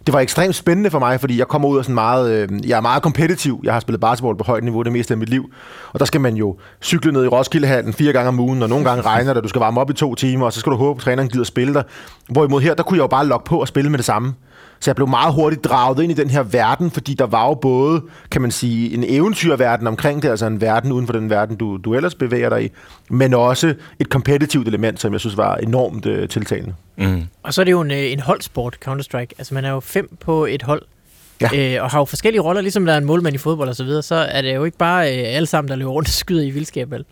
det 0.06 0.14
var 0.14 0.20
ekstremt 0.20 0.56
spændende 0.56 0.90
for 0.90 1.00
mig, 1.00 1.20
fordi 1.20 1.40
jeg 1.40 1.48
kommer 1.48 1.68
ud 1.68 1.78
af 1.78 1.84
sådan 1.84 1.96
meget, 1.96 2.32
øh, 2.32 2.70
jeg 2.70 2.78
er 2.78 2.82
meget 2.82 3.04
kompetitiv. 3.04 3.62
Jeg 3.64 3.74
har 3.74 3.80
spillet 3.80 4.02
basketball 4.02 4.38
på 4.38 4.44
højt 4.44 4.64
niveau 4.64 4.82
det 4.82 4.92
meste 4.92 5.14
af 5.14 5.18
mit 5.18 5.30
liv. 5.30 5.54
Og 5.94 6.00
der 6.00 6.06
skal 6.06 6.22
man 6.22 6.36
jo 6.36 6.58
cykle 6.82 7.12
ned 7.12 7.24
i 7.24 7.28
Roskildehallen 7.28 7.94
fire 7.94 8.14
gange 8.14 8.28
om 8.28 8.40
ugen, 8.40 8.64
og 8.64 8.70
nogle 8.70 8.86
gange 8.86 9.02
regner 9.02 9.34
det, 9.34 9.44
du 9.44 9.50
skal 9.50 9.60
varme 9.60 9.82
op 9.82 9.90
i 9.90 9.94
to 9.94 10.16
timer, 10.16 10.46
og 10.46 10.54
så 10.54 10.60
skal 10.60 10.72
du 10.72 10.78
håbe, 10.78 10.98
at 10.98 11.04
træneren 11.04 11.30
gider 11.30 11.44
spille 11.44 11.74
dig. 11.74 11.84
Hvorimod 12.30 12.62
her, 12.62 12.74
der 12.74 12.84
kunne 12.84 12.98
jeg 12.98 13.02
jo 13.02 13.08
bare 13.08 13.26
logge 13.26 13.46
på 13.46 13.62
og 13.62 13.68
spille 13.68 13.90
med 13.90 13.98
det 13.98 14.06
samme. 14.06 14.34
Så 14.84 14.92
jeg 14.92 14.96
blev 14.96 15.08
meget 15.08 15.34
hurtigt 15.34 15.64
draget 15.64 16.04
ind 16.04 16.12
i 16.12 16.16
den 16.16 16.30
her 16.30 16.44
verden, 16.44 16.92
fordi 16.92 17.14
der 17.14 17.26
var 17.26 17.48
jo 17.48 17.54
både, 17.54 18.02
kan 18.32 18.42
man 18.42 18.52
sige, 18.52 18.94
en 18.94 19.04
eventyrverden 19.08 19.88
omkring 19.88 20.22
det, 20.22 20.30
altså 20.30 20.46
en 20.46 20.62
verden 20.62 20.92
uden 20.92 21.06
for 21.06 21.14
den 21.14 21.30
verden, 21.30 21.56
du, 21.56 21.78
du 21.78 21.96
ellers 21.96 22.16
bevæger 22.16 22.50
dig 22.50 22.66
i, 22.66 22.70
men 23.10 23.34
også 23.34 23.76
et 24.00 24.10
kompetitivt 24.10 24.68
element, 24.68 25.00
som 25.00 25.14
jeg 25.14 25.20
synes 25.20 25.38
var 25.38 25.56
enormt 25.56 26.06
uh, 26.06 26.28
tiltalende. 26.30 26.74
Mm. 26.98 27.24
Og 27.44 27.54
så 27.54 27.62
er 27.62 27.66
det 27.66 27.72
jo 27.72 27.82
en, 27.82 27.92
øh, 27.92 28.12
en 28.12 28.20
holdsport, 28.20 28.78
Counter-Strike. 28.88 29.32
Altså 29.38 29.54
man 29.54 29.66
er 29.66 29.70
jo 29.70 29.80
fem 29.80 30.18
på 30.20 30.46
et 30.46 30.62
hold, 30.62 30.82
Ja. 31.52 31.76
Øh, 31.76 31.84
og 31.84 31.90
har 31.90 32.00
jo 32.00 32.06
forskellige 32.06 32.42
roller, 32.42 32.62
ligesom 32.62 32.86
der 32.86 32.94
er 32.94 32.98
en 32.98 33.06
målmand 33.06 33.36
i 33.36 33.38
fodbold 33.38 33.70
og 33.70 33.76
så 33.76 33.84
videre, 33.84 34.02
så 34.04 34.16
er 34.16 34.42
det 34.42 34.56
jo 34.56 34.64
ikke 34.64 34.78
bare 34.78 35.18
øh, 35.18 35.36
alle 35.36 35.46
sammen, 35.46 35.70
der 35.70 35.76
løber 35.76 35.92
rundt 35.92 36.08
og 36.08 36.14
skyder 36.14 36.44
i 36.44 36.50
vildskab, 36.50 36.92
vel? 36.92 37.06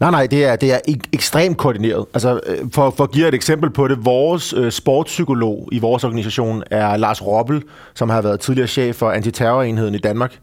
Nej, 0.00 0.10
nej, 0.10 0.26
det 0.26 0.44
er, 0.44 0.56
det 0.56 0.72
er 0.72 0.78
ek- 0.88 1.08
ekstremt 1.12 1.56
koordineret. 1.56 2.04
Altså, 2.14 2.40
øh, 2.46 2.58
for, 2.72 2.94
for 2.96 3.04
at 3.04 3.10
give 3.10 3.28
et 3.28 3.34
eksempel 3.34 3.70
på 3.70 3.88
det, 3.88 4.04
vores 4.04 4.52
øh, 4.56 4.72
sportspsykolog 4.72 5.68
i 5.72 5.78
vores 5.78 6.04
organisation 6.04 6.62
er 6.70 6.96
Lars 6.96 7.26
Robbel, 7.26 7.62
som 7.94 8.10
har 8.10 8.22
været 8.22 8.40
tidligere 8.40 8.68
chef 8.68 8.96
for 8.96 9.10
antiterrorenheden 9.10 9.94
i 9.94 9.98
Danmark. 9.98 10.38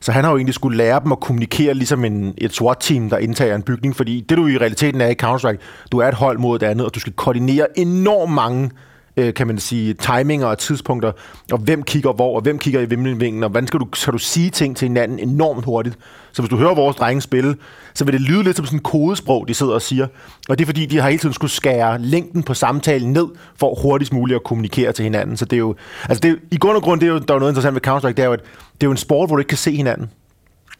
Så 0.00 0.12
han 0.12 0.24
har 0.24 0.30
jo 0.30 0.36
egentlig 0.36 0.54
skulle 0.54 0.76
lære 0.76 1.00
dem 1.04 1.12
at 1.12 1.20
kommunikere 1.20 1.74
ligesom 1.74 2.04
en, 2.04 2.34
et 2.38 2.52
SWAT-team, 2.54 3.10
der 3.10 3.18
indtager 3.18 3.54
en 3.54 3.62
bygning, 3.62 3.96
fordi 3.96 4.24
det 4.28 4.38
du 4.38 4.46
i 4.46 4.58
realiteten 4.58 5.00
er 5.00 5.08
i 5.08 5.14
Counter-Strike, 5.22 5.58
du 5.92 5.98
er 5.98 6.08
et 6.08 6.14
hold 6.14 6.38
mod 6.38 6.56
et 6.56 6.62
andet, 6.62 6.86
og 6.86 6.94
du 6.94 7.00
skal 7.00 7.12
koordinere 7.12 7.66
enormt 7.78 8.32
mange 8.32 8.70
øh, 9.16 9.34
kan 9.34 9.46
man 9.46 9.58
sige, 9.58 9.94
timinger 9.94 10.46
og 10.46 10.58
tidspunkter, 10.58 11.12
og 11.52 11.58
hvem 11.58 11.82
kigger 11.82 12.12
hvor, 12.12 12.36
og 12.36 12.42
hvem 12.42 12.58
kigger 12.58 12.80
i 12.80 12.84
vimmelvingen, 12.84 13.42
og 13.42 13.50
hvordan 13.50 13.66
skal 13.66 13.80
du, 13.80 13.86
skal 13.94 14.12
du 14.12 14.18
sige 14.18 14.50
ting 14.50 14.76
til 14.76 14.88
hinanden 14.88 15.18
enormt 15.18 15.64
hurtigt. 15.64 15.98
Så 16.32 16.42
hvis 16.42 16.50
du 16.50 16.56
hører 16.56 16.74
vores 16.74 16.96
drenge 16.96 17.20
spille, 17.20 17.56
så 17.94 18.04
vil 18.04 18.12
det 18.12 18.20
lyde 18.20 18.42
lidt 18.42 18.56
som 18.56 18.66
sådan 18.66 18.78
en 18.78 18.82
kodesprog, 18.82 19.48
de 19.48 19.54
sidder 19.54 19.72
og 19.72 19.82
siger. 19.82 20.06
Og 20.48 20.58
det 20.58 20.64
er 20.64 20.66
fordi, 20.66 20.86
de 20.86 20.98
har 20.98 21.08
hele 21.08 21.20
tiden 21.20 21.32
skulle 21.32 21.50
skære 21.50 21.98
længden 21.98 22.42
på 22.42 22.54
samtalen 22.54 23.12
ned, 23.12 23.26
for 23.56 23.74
hurtigst 23.82 24.12
muligt 24.12 24.36
at 24.36 24.44
kommunikere 24.44 24.92
til 24.92 25.02
hinanden. 25.02 25.36
Så 25.36 25.44
det 25.44 25.56
er 25.56 25.58
jo, 25.58 25.74
altså 26.08 26.20
det 26.20 26.30
er, 26.30 26.34
i 26.50 26.56
grund 26.56 26.76
og 26.76 26.82
grund, 26.82 27.00
det 27.00 27.06
er 27.06 27.12
jo, 27.12 27.18
der 27.18 27.34
er 27.34 27.38
noget 27.38 27.52
interessant 27.52 27.74
ved 27.74 27.86
Counter-Strike, 27.86 28.08
det 28.08 28.18
er 28.18 28.26
jo, 28.26 28.32
at 28.32 28.40
det 28.74 28.82
er 28.82 28.86
jo 28.86 28.90
en 28.90 28.96
sport, 28.96 29.28
hvor 29.28 29.36
du 29.36 29.40
ikke 29.40 29.48
kan 29.48 29.58
se 29.58 29.76
hinanden. 29.76 30.10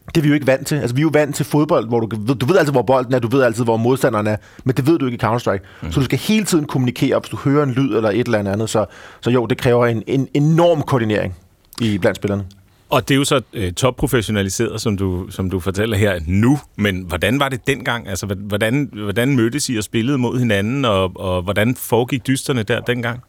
Det 0.07 0.17
er 0.17 0.21
vi 0.21 0.27
jo 0.27 0.33
ikke 0.33 0.47
vant 0.47 0.67
til. 0.67 0.75
Altså, 0.75 0.95
vi 0.95 0.99
er 0.99 1.03
jo 1.03 1.09
vant 1.13 1.35
til 1.35 1.45
fodbold, 1.45 1.87
hvor 1.87 1.99
du, 1.99 2.33
du 2.33 2.45
ved 2.45 2.57
altid, 2.57 2.71
hvor 2.71 2.81
bolden 2.81 3.13
er, 3.13 3.19
du 3.19 3.27
ved 3.27 3.43
altid, 3.43 3.63
hvor 3.63 3.77
modstanderen 3.77 4.27
er, 4.27 4.37
men 4.63 4.75
det 4.75 4.87
ved 4.87 4.99
du 4.99 5.05
ikke 5.05 5.15
i 5.15 5.27
Counter-Strike. 5.27 5.59
Mm. 5.81 5.91
Så 5.91 5.99
du 5.99 6.05
skal 6.05 6.19
hele 6.19 6.45
tiden 6.45 6.65
kommunikere, 6.65 7.19
hvis 7.19 7.29
du 7.29 7.37
hører 7.37 7.63
en 7.63 7.71
lyd 7.71 7.95
eller 7.95 8.09
et 8.09 8.25
eller 8.25 8.51
andet. 8.51 8.69
Så, 8.69 8.85
så 9.21 9.29
jo, 9.29 9.45
det 9.45 9.57
kræver 9.57 9.85
en, 9.85 10.03
en 10.07 10.27
enorm 10.33 10.81
koordinering. 10.81 11.35
i 11.81 11.97
blandt 11.97 12.17
spillerne. 12.17 12.45
Og 12.89 13.07
det 13.07 13.13
er 13.15 13.17
jo 13.17 13.23
så 13.23 13.41
øh, 13.53 13.73
topprofessionaliseret, 13.73 14.81
som 14.81 14.97
du, 14.97 15.29
som 15.29 15.49
du 15.49 15.59
fortæller 15.59 15.97
her 15.97 16.19
nu, 16.27 16.59
men 16.75 17.01
hvordan 17.07 17.39
var 17.39 17.49
det 17.49 17.67
dengang? 17.67 18.07
Altså, 18.07 18.25
hvordan, 18.25 18.89
hvordan 18.93 19.35
mødtes 19.35 19.69
I 19.69 19.77
og 19.77 19.83
spillede 19.83 20.17
mod 20.17 20.39
hinanden, 20.39 20.85
og, 20.85 21.11
og 21.15 21.41
hvordan 21.41 21.75
foregik 21.75 22.27
dysterne 22.27 22.63
der 22.63 22.79
dengang? 22.79 23.19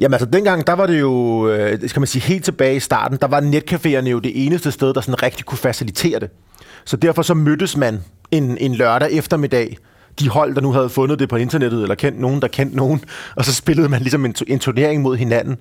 Jamen 0.00 0.14
altså, 0.14 0.26
dengang, 0.26 0.66
der 0.66 0.72
var 0.72 0.86
det 0.86 1.00
jo, 1.00 1.48
øh, 1.48 1.88
skal 1.88 2.00
man 2.00 2.06
sige, 2.06 2.22
helt 2.22 2.44
tilbage 2.44 2.76
i 2.76 2.80
starten, 2.80 3.18
der 3.20 3.26
var 3.26 3.40
netcaféerne 3.40 4.08
jo 4.08 4.18
det 4.18 4.46
eneste 4.46 4.72
sted, 4.72 4.94
der 4.94 5.00
sådan 5.00 5.22
rigtig 5.22 5.44
kunne 5.44 5.58
facilitere 5.58 6.20
det. 6.20 6.30
Så 6.84 6.96
derfor 6.96 7.22
så 7.22 7.34
mødtes 7.34 7.76
man 7.76 8.00
en, 8.30 8.58
en 8.58 8.74
lørdag 8.74 9.12
eftermiddag, 9.12 9.76
de 10.18 10.28
hold, 10.28 10.54
der 10.54 10.60
nu 10.60 10.72
havde 10.72 10.88
fundet 10.88 11.18
det 11.18 11.28
på 11.28 11.36
internettet, 11.36 11.82
eller 11.82 11.94
kendt 11.94 12.20
nogen, 12.20 12.42
der 12.42 12.48
kendte 12.48 12.76
nogen, 12.76 13.04
og 13.36 13.44
så 13.44 13.54
spillede 13.54 13.88
man 13.88 14.00
ligesom 14.00 14.24
en, 14.24 14.34
en 14.46 14.58
turnering 14.58 15.02
mod 15.02 15.16
hinanden. 15.16 15.56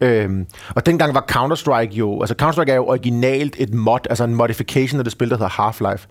Øhm, 0.00 0.46
og 0.74 0.86
dengang 0.86 1.14
var 1.14 1.24
Counter-Strike 1.32 1.94
jo, 1.94 2.20
altså 2.20 2.34
Counter-Strike 2.42 2.70
er 2.70 2.74
jo 2.74 2.86
originalt 2.86 3.56
et 3.58 3.74
mod, 3.74 3.98
altså 4.10 4.24
en 4.24 4.34
modification 4.34 5.00
af 5.00 5.04
det 5.04 5.12
spil, 5.12 5.30
der 5.30 5.36
hedder 5.36 5.70
Half-Life. 5.70 6.06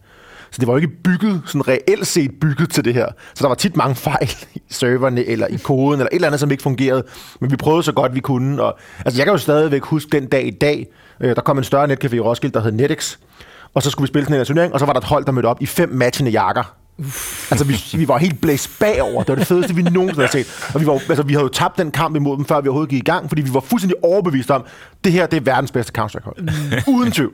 Så 0.51 0.59
det 0.59 0.67
var 0.67 0.73
jo 0.73 0.77
ikke 0.77 1.03
bygget, 1.03 1.41
sådan 1.45 1.67
reelt 1.67 2.07
set 2.07 2.31
bygget 2.41 2.69
til 2.71 2.85
det 2.85 2.93
her. 2.93 3.07
Så 3.33 3.41
der 3.41 3.47
var 3.47 3.55
tit 3.55 3.77
mange 3.77 3.95
fejl 3.95 4.31
i 4.55 4.61
serverne, 4.69 5.25
eller 5.25 5.47
i 5.47 5.57
koden, 5.63 5.99
eller 5.99 6.09
et 6.11 6.15
eller 6.15 6.27
andet, 6.27 6.39
som 6.39 6.51
ikke 6.51 6.63
fungerede. 6.63 7.03
Men 7.41 7.51
vi 7.51 7.55
prøvede 7.55 7.83
så 7.83 7.91
godt, 7.91 8.15
vi 8.15 8.19
kunne. 8.19 8.63
Og, 8.63 8.77
altså 9.05 9.19
jeg 9.19 9.25
kan 9.25 9.33
jo 9.33 9.37
stadigvæk 9.37 9.83
huske 9.83 10.09
den 10.11 10.25
dag 10.25 10.47
i 10.47 10.51
dag, 10.51 10.87
øh, 11.19 11.35
der 11.35 11.41
kom 11.41 11.57
en 11.57 11.63
større 11.63 11.91
netcafé 11.91 12.15
i 12.15 12.19
Roskilde, 12.19 12.53
der 12.53 12.63
hed 12.63 12.71
Netix. 12.71 13.17
Og 13.73 13.83
så 13.83 13.89
skulle 13.89 14.07
vi 14.07 14.07
spille 14.07 14.25
sådan 14.25 14.39
en 14.39 14.45
turnering, 14.45 14.73
og 14.73 14.79
så 14.79 14.85
var 14.85 14.93
der 14.93 14.99
et 14.99 15.05
hold, 15.05 15.25
der 15.25 15.31
mødte 15.31 15.47
op 15.47 15.61
i 15.61 15.65
fem 15.65 15.89
matchende 15.89 16.31
jakker. 16.31 16.75
Uff. 16.97 17.51
Altså, 17.51 17.65
vi, 17.65 17.97
vi 17.97 18.07
var 18.07 18.17
helt 18.17 18.41
blæst 18.41 18.79
bagover. 18.79 19.23
Det 19.23 19.29
var 19.29 19.35
det 19.35 19.47
fedeste, 19.47 19.75
vi 19.75 19.81
nogensinde 19.81 20.27
havde 20.27 20.31
set. 20.31 20.71
Og 20.73 20.81
vi, 20.81 20.87
var, 20.87 20.93
altså, 20.93 21.23
vi 21.23 21.33
havde 21.33 21.43
jo 21.43 21.49
tabt 21.49 21.77
den 21.77 21.91
kamp 21.91 22.15
imod 22.15 22.37
dem, 22.37 22.45
før 22.45 22.61
vi 22.61 22.67
overhovedet 22.67 22.89
gik 22.89 22.99
i 22.99 23.05
gang, 23.05 23.29
fordi 23.29 23.41
vi 23.41 23.53
var 23.53 23.59
fuldstændig 23.59 24.03
overbevist 24.03 24.51
om, 24.51 24.65
det 25.03 25.11
her 25.11 25.25
det 25.25 25.37
er 25.37 25.41
verdens 25.41 25.71
bedste 25.71 25.91
Counter-Strike-hold. 26.01 26.41
Mm. 26.41 26.93
Uden 26.93 27.11
tvivl. 27.11 27.33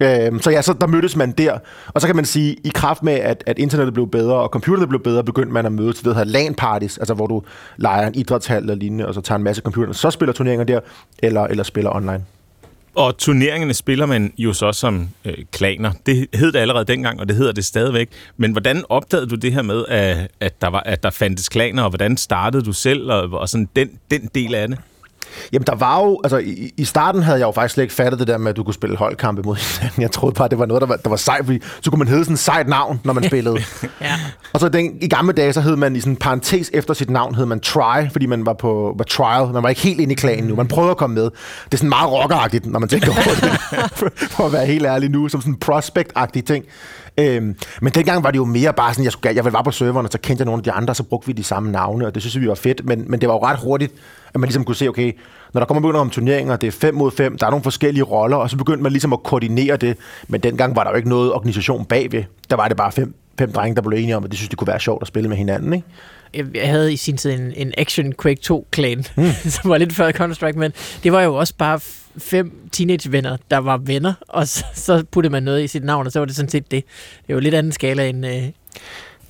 Øhm, 0.00 0.42
så 0.42 0.50
ja, 0.50 0.62
så 0.62 0.72
der 0.72 0.86
mødtes 0.86 1.16
man 1.16 1.32
der. 1.32 1.58
Og 1.86 2.00
så 2.00 2.06
kan 2.06 2.16
man 2.16 2.24
sige, 2.24 2.56
i 2.64 2.70
kraft 2.74 3.02
med, 3.02 3.12
at, 3.12 3.44
at 3.46 3.58
internettet 3.58 3.94
blev 3.94 4.10
bedre, 4.10 4.34
og 4.34 4.48
computerne 4.48 4.86
blev 4.86 5.02
bedre, 5.02 5.24
begyndte 5.24 5.52
man 5.52 5.66
at 5.66 5.72
møde 5.72 5.92
til 5.92 6.04
det, 6.04 6.16
hedder 6.16 6.32
LAN-parties, 6.32 6.98
altså 6.98 7.14
hvor 7.14 7.26
du 7.26 7.42
leger 7.76 8.06
en 8.06 8.14
idrætshal 8.14 8.62
eller 8.62 8.74
lignende, 8.74 9.06
og 9.08 9.14
så 9.14 9.20
tager 9.20 9.36
en 9.36 9.44
masse 9.44 9.62
computer, 9.62 9.92
så 9.92 10.10
spiller 10.10 10.32
turneringer 10.32 10.64
der, 10.64 10.80
eller, 11.18 11.44
eller 11.44 11.64
spiller 11.64 11.96
online. 11.96 12.24
Og 12.96 13.18
turneringerne 13.18 13.74
spiller 13.74 14.06
man 14.06 14.32
jo 14.38 14.52
så 14.52 14.72
som 14.72 15.08
øh, 15.24 15.34
klaner. 15.52 15.92
Det 16.06 16.26
hed 16.34 16.52
det 16.52 16.58
allerede 16.58 16.84
dengang, 16.84 17.20
og 17.20 17.28
det 17.28 17.36
hedder 17.36 17.52
det 17.52 17.64
stadigvæk. 17.64 18.08
Men 18.36 18.52
hvordan 18.52 18.84
opdagede 18.88 19.26
du 19.26 19.34
det 19.34 19.52
her 19.52 19.62
med, 19.62 19.84
at, 19.88 20.30
at, 20.40 20.62
der, 20.62 20.68
var, 20.68 20.80
at 20.80 21.02
der 21.02 21.10
fandtes 21.10 21.48
klaner, 21.48 21.82
og 21.82 21.88
hvordan 21.88 22.16
startede 22.16 22.64
du 22.64 22.72
selv, 22.72 23.10
og, 23.12 23.30
og 23.40 23.48
sådan 23.48 23.68
den, 23.76 23.90
den 24.10 24.30
del 24.34 24.54
af 24.54 24.68
det? 24.68 24.78
Jamen, 25.52 25.66
der 25.66 25.74
var 25.74 26.00
jo... 26.02 26.20
Altså, 26.24 26.38
i, 26.38 26.72
i 26.76 26.84
starten 26.84 27.22
havde 27.22 27.38
jeg 27.38 27.46
jo 27.46 27.52
faktisk 27.52 27.74
slet 27.74 27.84
ikke 27.84 27.94
fattet 27.94 28.18
det 28.20 28.28
der 28.28 28.38
med, 28.38 28.50
at 28.50 28.56
du 28.56 28.64
kunne 28.64 28.74
spille 28.74 28.96
holdkampe 28.96 29.42
mod 29.42 29.56
hinanden. 29.78 30.02
Jeg 30.02 30.10
troede 30.10 30.34
bare, 30.34 30.48
det 30.48 30.58
var 30.58 30.66
noget, 30.66 30.80
der 30.80 30.86
var, 30.86 30.96
der 30.96 31.08
var 31.08 31.16
sejt, 31.16 31.44
fordi 31.44 31.60
så 31.80 31.90
kunne 31.90 31.98
man 31.98 32.08
hedde 32.08 32.24
sådan 32.24 32.34
et 32.34 32.38
sejt 32.40 32.68
navn, 32.68 33.00
når 33.04 33.12
man 33.12 33.24
spillede. 33.30 33.56
ja. 34.00 34.14
Og 34.52 34.60
så 34.60 34.68
den, 34.68 34.98
i 35.00 35.08
gamle 35.08 35.32
dage, 35.32 35.52
så 35.52 35.60
hed 35.60 35.76
man 35.76 35.96
i 35.96 36.00
sådan 36.00 36.12
en 36.12 36.16
parentes 36.16 36.70
efter 36.74 36.94
sit 36.94 37.10
navn, 37.10 37.34
hed 37.34 37.46
man 37.46 37.60
Try, 37.60 38.08
fordi 38.12 38.26
man 38.26 38.46
var 38.46 38.52
på 38.52 38.94
var 38.98 39.04
trial. 39.04 39.52
Man 39.52 39.62
var 39.62 39.68
ikke 39.68 39.80
helt 39.80 40.00
inde 40.00 40.12
i 40.12 40.16
klanen 40.16 40.44
nu. 40.44 40.54
Man 40.56 40.68
prøvede 40.68 40.90
at 40.90 40.96
komme 40.96 41.14
med. 41.14 41.24
Det 41.24 41.72
er 41.72 41.76
sådan 41.76 41.88
meget 41.88 42.10
rockeragtigt, 42.10 42.66
når 42.66 42.78
man 42.78 42.88
tænker 42.88 43.10
over 43.10 43.22
det. 43.40 43.58
for 44.36 44.46
at 44.46 44.52
være 44.52 44.66
helt 44.66 44.86
ærlig 44.86 45.10
nu, 45.10 45.28
som 45.28 45.40
sådan 45.40 45.52
en 45.52 45.58
prospect-agtig 45.64 46.42
ting. 46.46 46.64
Øhm, 47.18 47.56
men 47.82 47.92
dengang 47.92 48.24
var 48.24 48.30
det 48.30 48.38
jo 48.38 48.44
mere 48.44 48.72
bare 48.72 48.94
sådan, 48.94 49.04
jeg, 49.04 49.12
skulle, 49.12 49.34
jeg 49.36 49.52
var 49.52 49.62
på 49.62 49.70
serveren, 49.70 50.06
og 50.06 50.12
så 50.12 50.18
kendte 50.18 50.42
jeg 50.42 50.46
nogle 50.46 50.60
af 50.60 50.64
de 50.64 50.72
andre, 50.72 50.92
og 50.92 50.96
så 50.96 51.02
brugte 51.02 51.26
vi 51.26 51.32
de 51.32 51.44
samme 51.44 51.72
navne, 51.72 52.06
og 52.06 52.14
det 52.14 52.22
synes 52.22 52.40
vi 52.40 52.48
var 52.48 52.54
fedt. 52.54 52.84
Men, 52.84 53.04
men 53.10 53.20
det 53.20 53.28
var 53.28 53.34
jo 53.34 53.42
ret 53.42 53.58
hurtigt, 53.58 53.92
at 54.34 54.40
man 54.40 54.48
ligesom 54.48 54.64
kunne 54.64 54.74
se, 54.74 54.88
okay, 54.88 55.12
når 55.52 55.60
der 55.60 55.66
kommer 55.66 55.80
begynder 55.80 56.00
om 56.00 56.10
turneringer, 56.10 56.56
det 56.56 56.66
er 56.66 56.72
5 56.72 56.94
mod 56.94 57.10
5, 57.10 57.38
der 57.38 57.46
er 57.46 57.50
nogle 57.50 57.62
forskellige 57.62 58.04
roller, 58.04 58.36
og 58.36 58.50
så 58.50 58.56
begyndte 58.56 58.82
man 58.82 58.92
ligesom 58.92 59.12
at 59.12 59.22
koordinere 59.22 59.76
det. 59.76 59.96
Men 60.28 60.40
dengang 60.40 60.76
var 60.76 60.84
der 60.84 60.90
jo 60.90 60.96
ikke 60.96 61.08
noget 61.08 61.32
organisation 61.32 61.84
bagved. 61.84 62.24
Der 62.50 62.56
var 62.56 62.68
det 62.68 62.76
bare 62.76 62.92
fem, 62.92 63.14
fem 63.38 63.52
drenge, 63.52 63.76
der 63.76 63.82
blev 63.82 63.98
enige 63.98 64.16
om, 64.16 64.24
at 64.24 64.30
det 64.30 64.38
synes, 64.38 64.48
det 64.48 64.58
kunne 64.58 64.68
være 64.68 64.80
sjovt 64.80 65.02
at 65.02 65.08
spille 65.08 65.28
med 65.28 65.36
hinanden, 65.36 65.72
ikke? 65.72 65.86
jeg 66.54 66.68
havde 66.68 66.92
i 66.92 66.96
sin 66.96 67.16
tid 67.16 67.32
en, 67.32 67.52
en 67.56 67.72
Action 67.78 68.12
Quake 68.22 68.40
2-klan, 68.52 69.04
mm. 69.16 69.30
som 69.54 69.70
var 69.70 69.78
lidt 69.78 69.92
før 69.92 70.10
Counter-Strike, 70.10 70.58
men 70.58 70.72
det 71.02 71.12
var 71.12 71.22
jo 71.22 71.34
også 71.34 71.54
bare 71.58 71.80
fem 72.18 72.68
teenage-venner, 72.72 73.36
der 73.50 73.58
var 73.58 73.76
venner, 73.76 74.14
og 74.28 74.48
så, 74.48 74.64
så 74.74 75.04
puttede 75.10 75.32
man 75.32 75.42
noget 75.42 75.64
i 75.64 75.66
sit 75.66 75.84
navn, 75.84 76.06
og 76.06 76.12
så 76.12 76.18
var 76.18 76.26
det 76.26 76.36
sådan 76.36 76.48
set 76.48 76.70
det. 76.70 76.84
Det 77.26 77.28
er 77.28 77.34
jo 77.34 77.40
lidt 77.40 77.54
anden 77.54 77.72
skala 77.72 78.08
end... 78.08 78.26
Øh... 78.26 78.42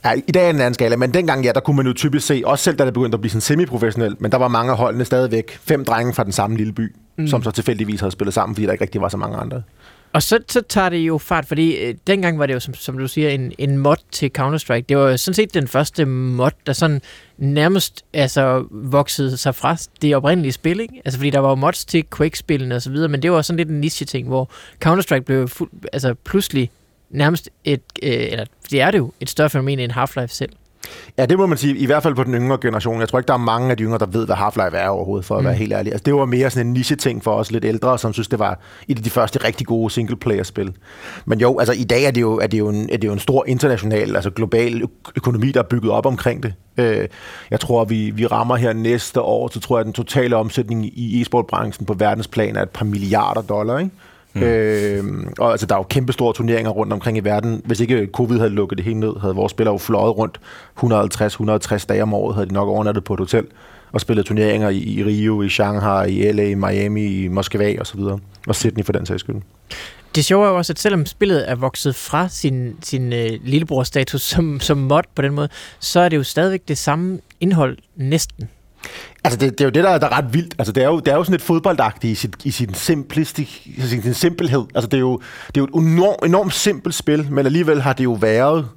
Ja, 0.05 0.13
i 0.29 0.33
dag 0.33 0.47
er 0.47 0.51
en 0.51 0.61
anden 0.61 0.75
skala, 0.75 0.97
men 0.97 1.15
dengang, 1.15 1.45
ja, 1.45 1.53
der 1.53 1.61
kunne 1.61 1.77
man 1.77 1.87
jo 1.87 1.93
typisk 1.93 2.27
se, 2.27 2.43
også 2.45 2.65
selv 2.65 2.77
da 2.77 2.85
det 2.85 2.95
begyndte 2.95 3.17
at 3.17 3.21
blive 3.21 3.31
sådan 3.31 3.41
semi-professionelt, 3.41 4.21
men 4.21 4.33
der 4.33 4.39
var 4.39 4.49
mange 4.49 4.73
af 4.73 4.79
holdene 4.79 5.05
stadigvæk 5.05 5.59
fem 5.61 5.85
drenge 5.85 6.15
fra 6.15 6.25
den 6.25 6.33
samme 6.33 6.57
lille 6.57 6.73
by, 6.73 6.95
mm. 7.19 7.27
som 7.27 7.43
så 7.43 7.51
tilfældigvis 7.51 8.01
havde 8.01 8.13
spillet 8.13 8.35
sammen, 8.35 8.55
fordi 8.57 8.67
der 8.67 8.73
ikke 8.73 8.83
rigtig 8.83 9.01
var 9.01 9.09
så 9.09 9.17
mange 9.17 9.37
andre. 9.37 9.63
Og 10.17 10.23
så, 10.23 10.39
så 10.49 10.61
tager 10.61 10.89
det 10.89 10.97
jo 10.97 11.19
fart, 11.19 11.47
fordi 11.47 11.77
øh, 11.77 11.95
dengang 12.07 12.39
var 12.39 12.47
det 12.47 12.55
jo, 12.55 12.61
som, 12.61 12.75
som 12.75 12.99
du 12.99 13.09
siger, 13.09 13.31
en, 13.31 13.53
en 13.59 13.79
mod 13.79 13.97
til 14.11 14.31
Counter-Strike. 14.39 14.85
Det 14.89 14.97
var 14.97 15.17
sådan 15.17 15.35
set 15.35 15.55
den 15.55 15.69
første 15.69 16.05
mod, 16.05 16.51
der 16.67 16.73
sådan 16.73 17.03
nærmest 17.39 18.05
altså, 18.13 18.65
voksede 18.71 19.37
sig 19.37 19.55
fra 19.55 19.77
det 20.03 20.17
oprindelige 20.17 20.53
spil. 20.53 20.81
Ikke? 20.81 21.03
Altså, 21.05 21.19
fordi 21.19 21.31
der 21.31 21.39
var 21.39 21.49
jo 21.49 21.55
mods 21.55 21.85
til 21.85 22.05
Quake-spillene 22.17 22.75
og 22.75 22.83
så 22.83 22.91
videre, 22.91 23.09
men 23.09 23.23
det 23.23 23.33
var 23.33 23.43
sådan 23.43 23.57
lidt 23.57 23.69
en 23.69 23.81
niche-ting, 23.81 24.29
hvor 24.29 24.51
Counter-Strike 24.85 25.21
blev 25.21 25.49
fuld, 25.49 25.71
altså, 25.93 26.15
pludselig 26.15 26.71
nærmest 27.11 27.51
et, 27.65 27.83
øh, 28.03 28.11
eller 28.13 28.45
det 28.71 28.81
er 28.81 28.91
det 28.91 28.99
jo, 28.99 29.13
et 29.21 29.31
større 29.31 29.51
fænomen 29.51 29.79
end 29.79 29.93
Half-Life 29.93 30.27
selv. 30.27 30.53
Ja, 31.19 31.27
det 31.27 31.39
må 31.39 31.47
man 31.47 31.59
sige, 31.59 31.77
i 31.77 31.87
hvert 31.87 32.03
fald 32.03 32.15
på 32.15 32.25
den 32.25 32.35
yngre 32.35 32.59
generation. 32.63 33.01
Jeg 33.01 33.09
tror 33.09 33.19
ikke, 33.19 33.29
der 33.29 33.35
er 33.35 33.39
mange 33.39 33.71
af 33.71 33.77
de 33.77 33.83
yngre, 33.83 33.99
der 33.99 34.07
ved, 34.07 34.27
hvad 34.27 34.37
Half-Life 34.37 34.77
er 34.77 34.89
overhovedet, 34.89 35.27
for 35.27 35.37
at 35.37 35.43
mm. 35.43 35.47
være 35.47 35.55
helt 35.55 35.73
ærlig. 35.73 35.93
Altså, 35.93 36.05
det 36.05 36.15
var 36.15 36.25
mere 36.25 36.51
sådan 36.51 36.67
en 36.67 36.73
niche-ting 36.73 37.25
for 37.25 37.35
os 37.35 37.53
lidt 37.53 37.65
ældre, 37.65 37.99
som 37.99 38.13
synes, 38.13 38.29
det 38.29 38.39
var 38.39 38.61
et 38.89 38.97
af 38.99 39.05
de 39.05 39.11
første 39.11 39.45
rigtig 39.45 39.67
gode 39.67 39.91
single-player-spil. 39.91 40.73
Men 41.25 41.41
jo, 41.41 41.59
altså 41.59 41.73
i 41.73 41.85
dag 41.85 42.05
er 42.05 42.11
det 42.11 42.21
jo, 42.21 42.39
er 42.39 42.47
det 42.47 42.59
jo, 42.59 42.69
en, 42.69 42.89
er 42.93 42.97
det 42.97 43.09
jo 43.09 43.13
en 43.13 43.19
stor 43.19 43.45
international, 43.47 44.17
altså 44.17 44.31
global 44.31 44.83
økonomi, 45.17 45.53
der 45.53 45.61
er 45.61 45.65
bygget 45.65 45.93
op 45.93 46.07
omkring 46.07 46.43
det. 46.43 46.55
Øh, 46.77 47.09
jeg 47.51 47.61
tror, 47.61 47.85
vi, 47.85 48.11
vi 48.11 48.27
rammer 48.27 48.57
her 48.57 48.73
næste 48.73 49.21
år, 49.21 49.49
så 49.53 49.61
tror 49.61 49.77
jeg, 49.77 49.81
at 49.81 49.87
den 49.87 49.93
totale 49.93 50.37
omsætning 50.37 50.87
i 50.99 51.21
e-sportbranchen 51.21 51.87
på 51.87 51.95
verdensplan 51.95 52.57
er 52.57 52.63
et 52.63 52.71
par 52.71 52.85
milliarder 52.85 53.43
dollar, 53.43 53.79
ikke? 53.79 53.91
Mm. 54.37 54.43
Øh, 54.43 55.05
og 55.39 55.51
altså, 55.51 55.67
der 55.67 55.75
er 55.75 55.79
jo 55.79 55.83
kæmpe 55.83 56.13
store 56.13 56.33
turneringer 56.33 56.71
rundt 56.71 56.93
omkring 56.93 57.17
i 57.17 57.21
verden. 57.21 57.63
Hvis 57.65 57.81
ikke 57.81 58.09
covid 58.13 58.39
havde 58.39 58.51
lukket 58.51 58.79
det 58.79 58.85
hele 58.85 59.01
ned, 59.01 59.21
havde 59.21 59.35
vores 59.35 59.51
spillere 59.51 59.73
jo 59.73 59.79
fløjet 59.79 60.17
rundt 60.17 60.41
150-160 61.83 61.87
dage 61.87 62.03
om 62.03 62.15
året, 62.15 62.35
havde 62.35 62.49
de 62.49 62.55
nok 62.55 62.69
overnattet 62.69 63.05
på 63.05 63.15
et 63.15 63.21
hotel 63.21 63.47
og 63.93 64.01
spillet 64.01 64.27
turneringer 64.27 64.69
i, 64.69 64.79
i 64.79 65.05
Rio, 65.05 65.43
i 65.43 65.49
Shanghai, 65.49 66.11
i 66.11 66.33
LA, 66.33 66.43
i 66.43 66.55
Miami, 66.55 67.25
i 67.25 67.29
Moskva 67.29 67.77
og 67.81 67.87
så 67.87 67.97
videre. 67.97 68.19
Og 68.49 68.55
Sydney 68.55 68.85
for 68.85 68.93
den 68.93 69.07
sags 69.07 69.21
skyld. 69.21 69.37
Det 70.15 70.25
sjove 70.25 70.47
er 70.47 70.51
jo 70.51 70.57
også, 70.57 70.73
at 70.73 70.79
selvom 70.79 71.07
spillet 71.07 71.51
er 71.51 71.55
vokset 71.55 71.95
fra 71.97 72.29
sin, 72.29 72.77
sin 72.83 73.13
øh, 73.13 73.31
lillebror-status 73.45 74.23
som, 74.23 74.61
som 74.61 74.79
mod 74.79 75.03
på 75.15 75.23
den 75.23 75.33
måde, 75.33 75.49
så 75.79 76.01
er 76.01 76.09
det 76.09 76.17
jo 76.17 76.23
stadigvæk 76.23 76.63
det 76.69 76.79
samme 76.79 77.19
indhold 77.41 77.79
næsten. 77.97 78.49
Altså, 79.27 79.39
det, 79.39 79.59
det 79.59 79.61
er 79.61 79.65
jo 79.65 79.71
det, 79.71 79.85
der 79.85 79.91
er, 79.91 79.99
der 79.99 80.07
er 80.07 80.19
ret 80.19 80.35
vildt. 80.35 80.55
Altså, 80.59 80.73
det 80.73 80.83
er 80.83 80.89
jo, 80.89 81.01
det 81.01 81.09
er 81.09 81.17
jo 81.17 81.25
sådan 81.25 81.33
lidt 81.33 81.43
fodboldagtigt 81.43 82.13
i, 82.13 82.15
sin, 82.15 82.33
i 82.45 82.51
sin, 82.51 82.75
simplistik, 82.75 83.63
i 83.77 83.81
sin 83.81 84.15
simpelhed. 84.15 84.65
Altså, 84.75 84.89
det 84.89 84.97
er 84.97 85.01
jo, 85.01 85.21
det 85.47 85.57
er 85.57 85.61
jo 85.61 85.79
et 85.79 85.85
enormt, 85.85 86.27
enormt 86.27 86.55
simpelt 86.55 86.95
spil, 86.95 87.27
men 87.31 87.47
alligevel 87.47 87.83
har 87.83 87.93
det 87.93 88.05
jo 88.05 88.13
været 88.13 88.69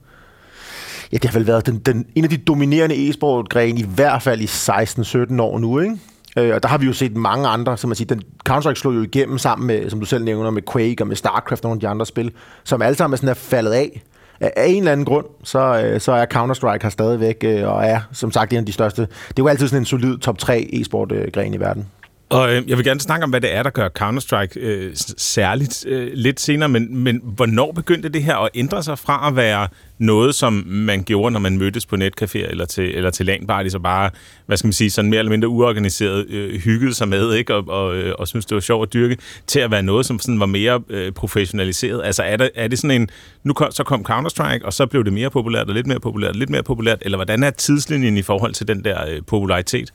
ja, 1.12 1.18
det 1.18 1.30
har 1.30 1.40
vel 1.40 1.48
været 1.48 1.66
den, 1.66 1.80
den, 1.80 2.06
en 2.16 2.24
af 2.24 2.30
de 2.30 2.38
dominerende 2.38 3.10
e-sport-grene, 3.10 3.80
i 3.80 3.86
hvert 3.96 4.22
fald 4.22 4.42
i 4.42 4.46
16-17 4.46 5.42
år 5.42 5.60
nu, 5.60 5.80
ikke? 5.80 5.98
Øh, 6.38 6.56
og 6.56 6.64
der 6.64 6.70
har 6.70 6.78
vi 6.78 6.86
jo 6.86 6.94
set 6.94 7.16
mange 7.16 7.48
andre, 7.48 7.78
som 7.78 7.88
man 7.88 7.96
siger, 7.96 8.08
den 8.08 8.22
Counter-Strike 8.50 8.76
slog 8.76 8.96
jo 8.96 9.02
igennem 9.02 9.38
sammen 9.38 9.68
med, 9.68 9.90
som 9.90 10.00
du 10.00 10.06
selv 10.06 10.24
nævner, 10.24 10.50
med 10.50 10.62
Quake 10.74 11.04
og 11.04 11.08
med 11.08 11.16
StarCraft 11.16 11.66
og 11.66 11.70
nogle 11.70 11.78
af 11.78 11.82
de 11.82 11.88
andre 11.88 12.06
spil, 12.06 12.32
som 12.64 12.82
alle 12.82 12.96
sammen 12.96 13.14
er 13.14 13.18
sådan 13.18 13.30
er 13.30 13.34
faldet 13.34 13.72
af 13.72 14.04
af 14.40 14.68
en 14.68 14.78
eller 14.78 14.92
anden 14.92 15.06
grund, 15.06 15.26
så, 15.44 15.82
øh, 15.86 16.00
så 16.00 16.12
er 16.12 16.26
Counter-Strike 16.26 16.84
her 16.84 16.90
stadigvæk, 16.90 17.38
øh, 17.44 17.68
og 17.68 17.86
er 17.86 18.00
som 18.12 18.32
sagt 18.32 18.54
en 18.54 18.60
af 18.60 18.66
de 18.66 18.72
største. 18.72 19.02
Det 19.02 19.10
er 19.10 19.34
jo 19.40 19.48
altid 19.48 19.68
sådan 19.68 19.82
en 19.82 19.86
solid 19.86 20.18
top 20.18 20.38
3 20.38 20.68
e-sport-gren 20.74 21.54
øh, 21.54 21.56
i 21.56 21.60
verden. 21.60 21.88
Og 22.30 22.54
øh, 22.54 22.70
jeg 22.70 22.78
vil 22.78 22.86
gerne 22.86 23.00
snakke 23.00 23.24
om, 23.24 23.30
hvad 23.30 23.42
det 23.42 23.54
er, 23.54 23.64
der 23.64 23.70
gør 23.70 23.90
Counter-Strike 24.00 24.60
øh, 24.60 24.92
særligt 25.18 25.86
øh, 25.88 26.12
lidt 26.14 26.40
senere, 26.40 26.70
men, 26.70 26.98
men 26.98 27.22
hvornår 27.24 27.72
begyndte 27.72 28.10
det 28.10 28.24
her 28.24 28.36
at 28.36 28.50
ændre 28.54 28.84
sig 28.84 29.00
fra 29.00 29.28
at 29.28 29.36
være 29.36 29.68
noget, 29.98 30.36
som 30.36 30.64
man 30.68 31.04
gjorde, 31.04 31.32
når 31.32 31.40
man 31.40 31.58
mødtes 31.58 31.86
på 31.86 31.96
netcaféer 31.96 32.50
eller 32.50 32.66
til, 32.66 32.96
eller 32.96 33.10
til 33.10 33.24
LAN-party, 33.30 33.70
så 33.70 33.80
bare, 33.80 34.10
hvad 34.46 34.58
skal 34.58 34.68
man 34.68 34.74
sige, 34.74 34.90
sådan 34.90 35.10
mere 35.10 35.20
eller 35.20 35.30
mindre 35.30 35.48
uorganiseret 35.48 36.30
øh, 36.30 36.60
hyggede 36.60 36.94
sig 36.94 37.08
med, 37.08 37.34
ikke? 37.34 37.56
Og, 37.56 37.68
og, 37.68 37.96
øh, 37.96 38.16
og 38.20 38.28
synes, 38.28 38.46
det 38.46 38.56
var 38.56 38.62
sjovt 38.62 38.88
at 38.88 38.94
dyrke, 38.94 39.18
til 39.48 39.60
at 39.60 39.72
være 39.72 39.84
noget, 39.84 40.06
som 40.06 40.20
sådan 40.20 40.40
var 40.40 40.46
mere 40.46 40.82
øh, 40.90 41.12
professionaliseret. 41.12 42.02
Altså 42.04 42.24
er, 42.24 42.38
det, 42.38 42.50
er 42.56 42.68
det 42.68 42.80
sådan 42.80 43.02
en, 43.02 43.10
nu 43.44 43.54
kom, 43.54 43.72
så 43.72 43.84
kom 43.84 44.06
Counter-Strike, 44.10 44.66
og 44.66 44.74
så 44.74 44.86
blev 44.86 45.06
det 45.06 45.14
mere 45.14 45.30
populært, 45.30 45.68
og 45.68 45.74
lidt 45.74 45.88
mere 45.88 46.00
populært, 46.00 46.30
og 46.32 46.36
lidt 46.36 46.50
mere 46.50 46.64
populært, 46.64 46.98
eller 47.02 47.18
hvordan 47.18 47.44
er 47.44 47.50
tidslinjen 47.50 48.18
i 48.18 48.22
forhold 48.22 48.54
til 48.54 48.68
den 48.68 48.84
der 48.84 49.08
øh, 49.10 49.22
popularitet? 49.28 49.94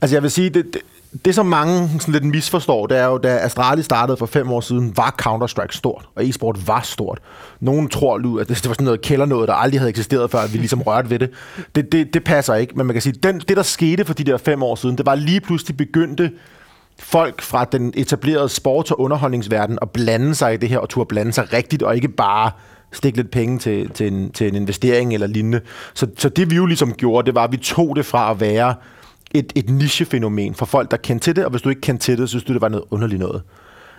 Altså 0.00 0.16
jeg 0.16 0.22
vil 0.22 0.30
sige, 0.30 0.50
det, 0.50 0.64
det, 0.64 0.80
det, 1.24 1.34
som 1.34 1.46
mange 1.46 1.88
sådan 2.00 2.12
lidt 2.12 2.24
misforstår, 2.24 2.86
det 2.86 2.98
er 2.98 3.04
jo, 3.06 3.18
da 3.18 3.28
Astralis 3.38 3.84
startede 3.84 4.16
for 4.16 4.26
fem 4.26 4.50
år 4.50 4.60
siden, 4.60 4.96
var 4.96 5.14
Counter-Strike 5.22 5.76
stort, 5.76 6.08
og 6.14 6.28
e-sport 6.28 6.68
var 6.68 6.80
stort. 6.80 7.18
Nogen 7.60 7.88
tror, 7.88 8.40
at 8.40 8.48
det 8.48 8.68
var 8.68 8.74
sådan 8.74 8.84
noget 8.84 9.00
kælder 9.00 9.26
noget, 9.26 9.48
der 9.48 9.54
aldrig 9.54 9.80
havde 9.80 9.90
eksisteret 9.90 10.30
før, 10.30 10.38
at 10.38 10.52
vi 10.52 10.58
ligesom 10.58 10.82
rørte 10.82 11.10
ved 11.10 11.18
det. 11.18 11.30
Det, 11.74 11.92
det, 11.92 12.14
det 12.14 12.24
passer 12.24 12.54
ikke, 12.54 12.74
men 12.76 12.86
man 12.86 12.94
kan 12.94 13.02
sige, 13.02 13.12
den, 13.22 13.38
det 13.38 13.56
der 13.56 13.62
skete 13.62 14.04
for 14.04 14.14
de 14.14 14.24
der 14.24 14.36
fem 14.36 14.62
år 14.62 14.74
siden, 14.74 14.98
det 14.98 15.06
var 15.06 15.14
lige 15.14 15.40
pludselig 15.40 15.76
begyndte 15.76 16.30
folk 16.98 17.42
fra 17.42 17.64
den 17.64 17.92
etablerede 17.96 18.48
sports- 18.48 18.90
og 18.90 19.00
underholdningsverden 19.00 19.78
og 19.82 19.90
blande 19.90 20.34
sig 20.34 20.54
i 20.54 20.56
det 20.56 20.68
her, 20.68 20.78
og 20.78 20.88
turde 20.88 21.08
blande 21.08 21.32
sig 21.32 21.52
rigtigt, 21.52 21.82
og 21.82 21.94
ikke 21.96 22.08
bare 22.08 22.50
stikke 22.92 23.18
lidt 23.18 23.30
penge 23.30 23.58
til, 23.58 23.90
til, 23.90 24.12
en, 24.12 24.30
til 24.30 24.48
en 24.48 24.54
investering 24.54 25.14
eller 25.14 25.26
lignende. 25.26 25.60
Så, 25.94 26.06
så 26.18 26.28
det 26.28 26.50
vi 26.50 26.56
jo 26.56 26.66
ligesom 26.66 26.92
gjorde, 26.92 27.26
det 27.26 27.34
var, 27.34 27.44
at 27.44 27.52
vi 27.52 27.56
tog 27.56 27.96
det 27.96 28.06
fra 28.06 28.30
at 28.30 28.40
være 28.40 28.74
et, 29.34 29.52
et 29.54 29.70
nichefænomen 29.70 30.54
for 30.54 30.66
folk, 30.66 30.90
der 30.90 30.96
kendte 30.96 31.24
til 31.24 31.36
det, 31.36 31.44
og 31.44 31.50
hvis 31.50 31.62
du 31.62 31.68
ikke 31.68 31.80
kendte 31.80 32.04
til 32.04 32.18
det, 32.18 32.28
så 32.28 32.30
synes 32.30 32.44
du, 32.44 32.52
det 32.52 32.60
var 32.60 32.68
noget 32.68 32.84
underligt 32.90 33.20
noget. 33.20 33.42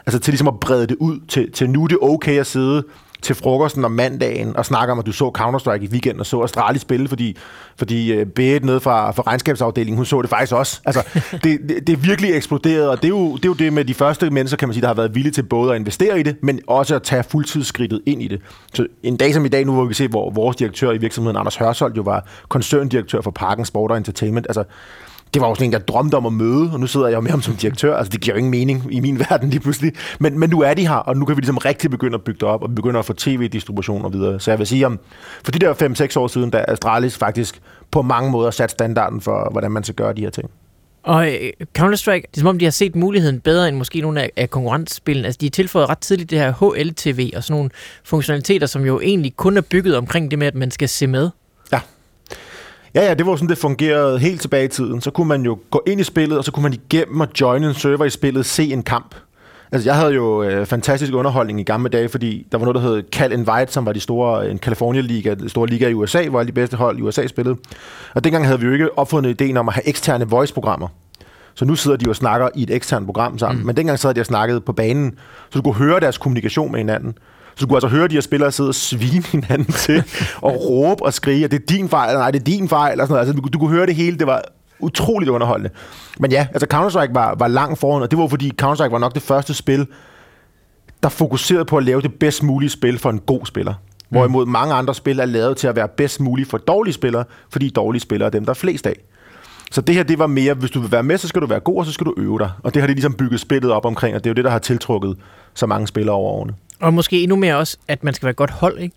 Altså 0.05 0.19
til 0.19 0.31
ligesom 0.31 0.47
at 0.47 0.59
brede 0.59 0.87
det 0.87 0.95
ud 0.99 1.19
til, 1.27 1.51
til 1.51 1.69
nu 1.69 1.83
er 1.83 1.87
det 1.87 1.97
okay 2.01 2.39
at 2.39 2.47
sidde 2.47 2.83
til 3.23 3.35
frokosten 3.35 3.85
om 3.85 3.91
mandagen 3.91 4.55
og 4.55 4.65
snakke 4.65 4.91
om, 4.91 4.99
at 4.99 5.05
du 5.05 5.11
så 5.11 5.31
Counter-Strike 5.37 5.83
i 5.83 5.87
weekenden 5.87 6.19
og 6.19 6.25
så 6.25 6.41
Astralis 6.41 6.81
spille, 6.81 7.07
fordi, 7.07 7.37
fordi 7.77 8.21
uh, 8.21 8.27
Beat 8.27 8.63
nede 8.63 8.79
fra, 8.79 9.11
fra 9.11 9.23
regnskabsafdelingen, 9.27 9.97
hun 9.97 10.05
så 10.05 10.21
det 10.21 10.29
faktisk 10.29 10.53
også. 10.53 10.81
Altså, 10.85 11.03
det, 11.43 11.59
det, 11.69 11.87
det 11.87 11.93
er 11.93 11.97
virkelig 11.97 12.35
eksploderet, 12.35 12.89
og 12.89 12.97
det 12.97 13.05
er, 13.05 13.09
jo, 13.09 13.35
det 13.35 13.45
er 13.45 13.49
jo 13.49 13.53
det 13.53 13.73
med 13.73 13.85
de 13.85 13.93
første 13.93 14.29
mennesker, 14.29 14.57
kan 14.57 14.67
man 14.67 14.73
sige, 14.73 14.81
der 14.81 14.87
har 14.87 14.95
været 14.95 15.15
villige 15.15 15.33
til 15.33 15.43
både 15.43 15.71
at 15.71 15.79
investere 15.79 16.19
i 16.19 16.23
det, 16.23 16.35
men 16.41 16.59
også 16.67 16.95
at 16.95 17.03
tage 17.03 17.23
fuldtidsskridtet 17.23 18.01
ind 18.05 18.21
i 18.21 18.27
det. 18.27 18.41
Så 18.73 18.87
en 19.03 19.17
dag 19.17 19.33
som 19.33 19.45
i 19.45 19.49
dag, 19.49 19.65
nu 19.65 19.73
hvor 19.73 19.83
vi 19.83 19.87
kan 19.89 19.95
se, 19.95 20.07
hvor 20.07 20.29
vores 20.29 20.55
direktør 20.55 20.91
i 20.91 20.97
virksomheden, 20.97 21.37
Anders 21.37 21.55
Hørsholdt, 21.55 21.97
jo 21.97 22.01
var 22.01 22.27
koncerndirektør 22.49 23.21
for 23.21 23.31
Parken 23.31 23.65
Sport 23.65 23.91
og 23.91 23.97
Entertainment. 23.97 24.47
Altså, 24.49 24.63
det 25.33 25.41
var 25.41 25.47
jo 25.47 25.55
sådan 25.55 25.67
en, 25.67 25.71
jeg 25.71 25.87
drømte 25.87 26.15
om 26.15 26.25
at 26.25 26.33
møde, 26.33 26.69
og 26.73 26.79
nu 26.79 26.87
sidder 26.87 27.07
jeg 27.07 27.15
jo 27.15 27.21
med 27.21 27.31
ham 27.31 27.41
som 27.41 27.55
direktør. 27.55 27.95
Altså, 27.95 28.11
det 28.11 28.21
giver 28.21 28.35
jo 28.35 28.37
ingen 28.37 28.51
mening 28.51 28.87
i 28.91 28.99
min 28.99 29.19
verden 29.19 29.49
lige 29.49 29.59
pludselig. 29.59 29.93
Men, 30.19 30.39
men 30.39 30.49
nu 30.49 30.61
er 30.61 30.73
de 30.73 30.87
her, 30.87 30.95
og 30.95 31.17
nu 31.17 31.25
kan 31.25 31.35
vi 31.35 31.41
ligesom 31.41 31.57
rigtig 31.57 31.91
begynde 31.91 32.15
at 32.15 32.21
bygge 32.21 32.39
det 32.39 32.47
op, 32.47 32.63
og 32.63 32.69
vi 32.69 32.75
begynder 32.75 32.99
at 32.99 33.05
få 33.05 33.13
tv-distribution 33.13 34.05
og 34.05 34.13
videre. 34.13 34.39
Så 34.39 34.51
jeg 34.51 34.59
vil 34.59 34.67
sige, 34.67 34.85
om 34.85 34.99
for 35.43 35.51
de 35.51 35.59
der 35.59 35.73
5-6 36.15 36.19
år 36.19 36.27
siden, 36.27 36.49
da 36.49 36.65
Astralis 36.67 37.17
faktisk 37.17 37.61
på 37.91 38.01
mange 38.01 38.31
måder 38.31 38.51
sat 38.51 38.71
standarden 38.71 39.21
for, 39.21 39.47
hvordan 39.51 39.71
man 39.71 39.83
skal 39.83 39.95
gøre 39.95 40.13
de 40.13 40.21
her 40.21 40.29
ting. 40.29 40.49
Og 41.03 41.27
øh, 41.27 41.51
Counter-Strike, 41.79 42.27
det 42.31 42.37
er 42.37 42.39
som 42.39 42.47
om, 42.47 42.59
de 42.59 42.65
har 42.65 42.71
set 42.71 42.95
muligheden 42.95 43.39
bedre 43.39 43.67
end 43.67 43.77
måske 43.77 44.01
nogle 44.01 44.21
af, 44.21 44.31
af 44.35 44.49
konkurrencespillene. 44.49 45.25
Altså, 45.25 45.37
de 45.41 45.45
er 45.45 45.49
tilføjet 45.49 45.89
ret 45.89 45.97
tidligt 45.97 46.29
det 46.29 46.39
her 46.39 46.51
HLTV 46.51 47.31
og 47.35 47.43
sådan 47.43 47.57
nogle 47.57 47.69
funktionaliteter, 48.03 48.67
som 48.67 48.85
jo 48.85 48.99
egentlig 48.99 49.35
kun 49.35 49.57
er 49.57 49.61
bygget 49.61 49.97
omkring 49.97 50.31
det 50.31 50.39
med, 50.39 50.47
at 50.47 50.55
man 50.55 50.71
skal 50.71 50.89
se 50.89 51.07
med. 51.07 51.29
Ja. 51.71 51.79
Ja, 52.95 53.05
ja, 53.07 53.13
det 53.13 53.25
var 53.25 53.35
sådan, 53.35 53.49
det 53.49 53.57
fungerede 53.57 54.19
helt 54.19 54.41
tilbage 54.41 54.65
i 54.65 54.67
tiden. 54.67 55.01
Så 55.01 55.11
kunne 55.11 55.27
man 55.27 55.41
jo 55.45 55.57
gå 55.71 55.83
ind 55.87 56.01
i 56.01 56.03
spillet, 56.03 56.37
og 56.37 56.43
så 56.43 56.51
kunne 56.51 56.63
man 56.63 56.73
igennem 56.73 57.19
og 57.19 57.27
joine 57.41 57.67
en 57.67 57.73
server 57.73 58.05
i 58.05 58.09
spillet 58.09 58.45
se 58.45 58.73
en 58.73 58.83
kamp. 58.83 59.15
Altså, 59.71 59.89
jeg 59.89 59.95
havde 59.95 60.13
jo 60.13 60.43
øh, 60.43 60.65
fantastisk 60.65 61.13
underholdning 61.13 61.59
i 61.59 61.63
gamle 61.63 61.89
dage, 61.89 62.09
fordi 62.09 62.47
der 62.51 62.57
var 62.57 62.65
noget, 62.65 62.75
der 62.75 62.89
hed 62.89 63.03
Cal 63.11 63.31
Invite, 63.31 63.67
som 63.67 63.85
var 63.85 63.93
de 63.93 63.99
store, 63.99 64.49
en 64.51 64.57
California-liga, 64.57 65.33
den 65.33 65.49
store 65.49 65.67
liga 65.67 65.87
i 65.87 65.93
USA, 65.93 66.27
hvor 66.29 66.39
alle 66.39 66.47
de 66.47 66.53
bedste 66.53 66.77
hold 66.77 66.97
i 66.97 67.01
USA 67.01 67.27
spillede. 67.27 67.55
Og 68.15 68.23
dengang 68.23 68.45
havde 68.45 68.59
vi 68.59 68.65
jo 68.65 68.71
ikke 68.73 68.97
opfundet 68.97 69.29
ideen 69.29 69.57
om 69.57 69.67
at 69.67 69.73
have 69.73 69.87
eksterne 69.87 70.29
voice-programmer. 70.29 70.87
Så 71.53 71.65
nu 71.65 71.75
sidder 71.75 71.97
de 71.97 72.09
og 72.09 72.15
snakker 72.15 72.49
i 72.55 72.63
et 72.63 72.71
eksternt 72.71 73.05
program 73.05 73.37
sammen. 73.37 73.59
Mm. 73.59 73.65
Men 73.65 73.77
dengang 73.77 73.99
sad 73.99 74.13
de 74.13 74.19
og 74.19 74.25
snakkede 74.25 74.61
på 74.61 74.73
banen, 74.73 75.17
så 75.49 75.59
du 75.59 75.63
kunne 75.63 75.73
høre 75.73 75.99
deres 75.99 76.17
kommunikation 76.17 76.71
med 76.71 76.79
hinanden. 76.79 77.17
Så 77.55 77.65
du 77.65 77.67
kunne 77.67 77.77
altså 77.77 77.87
høre 77.87 78.07
de 78.07 78.13
her 78.13 78.21
spillere 78.21 78.51
sidde 78.51 78.69
og 78.69 78.75
svine 78.75 79.23
hinanden 79.23 79.73
til, 79.85 80.03
og 80.41 80.69
råbe 80.69 81.03
og 81.03 81.13
skrige, 81.13 81.45
at 81.45 81.51
det 81.51 81.61
er 81.61 81.65
din 81.65 81.89
fejl, 81.89 82.17
nej, 82.17 82.31
det 82.31 82.39
er 82.39 82.43
din 82.43 82.69
fejl, 82.69 83.01
og 83.01 83.07
sådan 83.07 83.13
noget. 83.13 83.27
Altså, 83.27 83.41
du, 83.41 83.49
du 83.53 83.59
kunne 83.59 83.71
høre 83.71 83.85
det 83.85 83.95
hele, 83.95 84.17
det 84.17 84.27
var 84.27 84.41
utroligt 84.79 85.29
underholdende. 85.29 85.69
Men 86.19 86.31
ja, 86.31 86.47
altså 86.53 86.67
Counter-Strike 86.73 87.13
var, 87.13 87.35
var 87.39 87.47
langt 87.47 87.79
foran, 87.79 88.01
og 88.01 88.11
det 88.11 88.19
var 88.19 88.27
fordi 88.27 88.51
Counter-Strike 88.61 88.91
var 88.91 88.99
nok 88.99 89.13
det 89.13 89.21
første 89.21 89.53
spil, 89.53 89.87
der 91.03 91.09
fokuserede 91.09 91.65
på 91.65 91.77
at 91.77 91.83
lave 91.83 92.01
det 92.01 92.13
bedst 92.13 92.43
mulige 92.43 92.69
spil 92.69 92.99
for 92.99 93.09
en 93.09 93.19
god 93.19 93.45
spiller. 93.45 93.73
Hvorimod 94.09 94.45
mange 94.45 94.73
andre 94.73 94.95
spil 94.95 95.19
er 95.19 95.25
lavet 95.25 95.57
til 95.57 95.67
at 95.67 95.75
være 95.75 95.87
bedst 95.87 96.21
mulige 96.21 96.45
for 96.45 96.57
dårlige 96.57 96.93
spillere, 96.93 97.23
fordi 97.49 97.69
dårlige 97.69 98.01
spillere 98.01 98.25
er 98.27 98.31
dem, 98.31 98.45
der 98.45 98.49
er 98.49 98.55
flest 98.55 98.87
af. 98.87 98.95
Så 99.71 99.81
det 99.81 99.95
her, 99.95 100.03
det 100.03 100.19
var 100.19 100.27
mere, 100.27 100.53
hvis 100.53 100.71
du 100.71 100.79
vil 100.79 100.91
være 100.91 101.03
med, 101.03 101.17
så 101.17 101.27
skal 101.27 101.41
du 101.41 101.47
være 101.47 101.59
god, 101.59 101.77
og 101.77 101.85
så 101.85 101.91
skal 101.91 102.05
du 102.05 102.13
øve 102.17 102.39
dig. 102.39 102.51
Og 102.63 102.73
det 102.73 102.81
har 102.81 102.87
de 102.87 102.93
ligesom 102.93 103.13
bygget 103.13 103.39
spillet 103.39 103.71
op 103.71 103.85
omkring, 103.85 104.15
og 104.15 104.23
det 104.23 104.29
er 104.29 104.31
jo 104.31 104.35
det, 104.35 104.43
der 104.43 104.51
har 104.51 104.59
tiltrukket 104.59 105.17
så 105.53 105.65
mange 105.65 105.87
spillere 105.87 106.15
over 106.15 106.31
årene. 106.31 106.53
Og 106.83 106.93
måske 106.93 107.21
endnu 107.23 107.35
mere 107.35 107.57
også, 107.57 107.77
at 107.87 108.03
man 108.03 108.13
skal 108.13 108.25
være 108.25 108.31
et 108.31 108.35
godt 108.35 108.51
hold, 108.51 108.79
ikke? 108.79 108.95